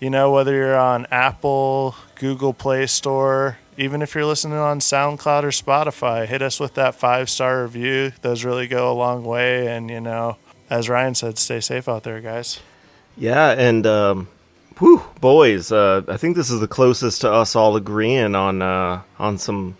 you 0.00 0.10
know, 0.10 0.30
whether 0.30 0.54
you're 0.54 0.78
on 0.78 1.06
Apple, 1.10 1.94
Google 2.14 2.52
Play 2.52 2.86
Store, 2.86 3.58
even 3.76 4.02
if 4.02 4.14
you're 4.14 4.24
listening 4.24 4.58
on 4.58 4.80
SoundCloud 4.80 5.42
or 5.44 5.48
Spotify, 5.48 6.26
hit 6.26 6.42
us 6.42 6.60
with 6.60 6.74
that 6.74 6.94
five 6.94 7.28
star 7.28 7.62
review. 7.62 8.12
Those 8.22 8.44
really 8.44 8.66
go 8.66 8.90
a 8.90 8.94
long 8.94 9.24
way. 9.24 9.68
And, 9.68 9.90
you 9.90 10.00
know, 10.00 10.36
as 10.70 10.88
Ryan 10.88 11.14
said, 11.14 11.38
stay 11.38 11.60
safe 11.60 11.88
out 11.88 12.02
there, 12.02 12.20
guys. 12.20 12.60
Yeah, 13.16 13.50
and 13.50 13.86
um, 13.86 14.28
whew, 14.78 15.02
boys, 15.20 15.72
uh, 15.72 16.02
I 16.08 16.16
think 16.16 16.36
this 16.36 16.50
is 16.50 16.60
the 16.60 16.68
closest 16.68 17.22
to 17.22 17.32
us 17.32 17.56
all 17.56 17.74
agreeing 17.74 18.34
on 18.34 18.62
uh, 18.62 19.02
on 19.18 19.38
some 19.38 19.76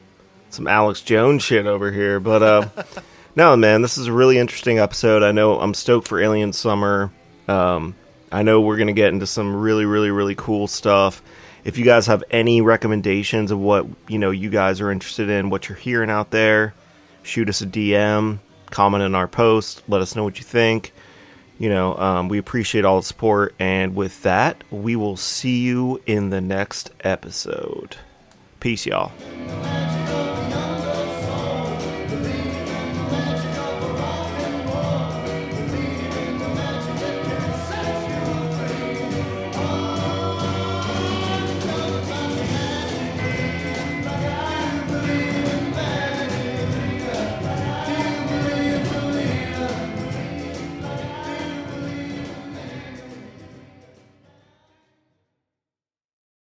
some 0.50 0.66
Alex 0.66 1.00
Jones 1.02 1.44
shit 1.44 1.66
over 1.66 1.92
here. 1.92 2.18
But 2.18 2.42
uh, 2.42 2.68
no, 3.38 3.56
man, 3.56 3.82
this 3.82 3.96
is 3.96 4.08
a 4.08 4.12
really 4.12 4.36
interesting 4.36 4.80
episode. 4.80 5.22
I 5.22 5.30
know 5.30 5.60
I'm 5.60 5.72
stoked 5.72 6.08
for 6.08 6.20
Alien 6.20 6.52
Summer. 6.52 7.12
Um, 7.46 7.94
I 8.32 8.42
know 8.42 8.60
we're 8.60 8.78
gonna 8.78 8.92
get 8.92 9.12
into 9.12 9.28
some 9.28 9.54
really, 9.54 9.84
really, 9.84 10.10
really 10.10 10.34
cool 10.34 10.66
stuff. 10.66 11.22
If 11.62 11.78
you 11.78 11.84
guys 11.84 12.08
have 12.08 12.24
any 12.32 12.62
recommendations 12.62 13.52
of 13.52 13.60
what 13.60 13.86
you 14.08 14.18
know 14.18 14.32
you 14.32 14.50
guys 14.50 14.80
are 14.80 14.90
interested 14.90 15.30
in, 15.30 15.50
what 15.50 15.68
you're 15.68 15.78
hearing 15.78 16.10
out 16.10 16.32
there, 16.32 16.74
shoot 17.22 17.48
us 17.48 17.60
a 17.60 17.66
DM, 17.66 18.40
comment 18.70 19.04
in 19.04 19.14
our 19.14 19.28
post, 19.28 19.84
let 19.86 20.00
us 20.02 20.16
know 20.16 20.24
what 20.24 20.38
you 20.38 20.44
think 20.44 20.92
you 21.58 21.68
know 21.68 21.96
um, 21.96 22.28
we 22.28 22.38
appreciate 22.38 22.84
all 22.84 22.96
the 22.96 23.02
support 23.02 23.52
and 23.58 23.96
with 23.96 24.22
that 24.22 24.62
we 24.70 24.94
will 24.94 25.16
see 25.16 25.58
you 25.58 26.00
in 26.06 26.30
the 26.30 26.40
next 26.40 26.92
episode 27.00 27.96
peace 28.60 28.86
y'all 28.86 29.10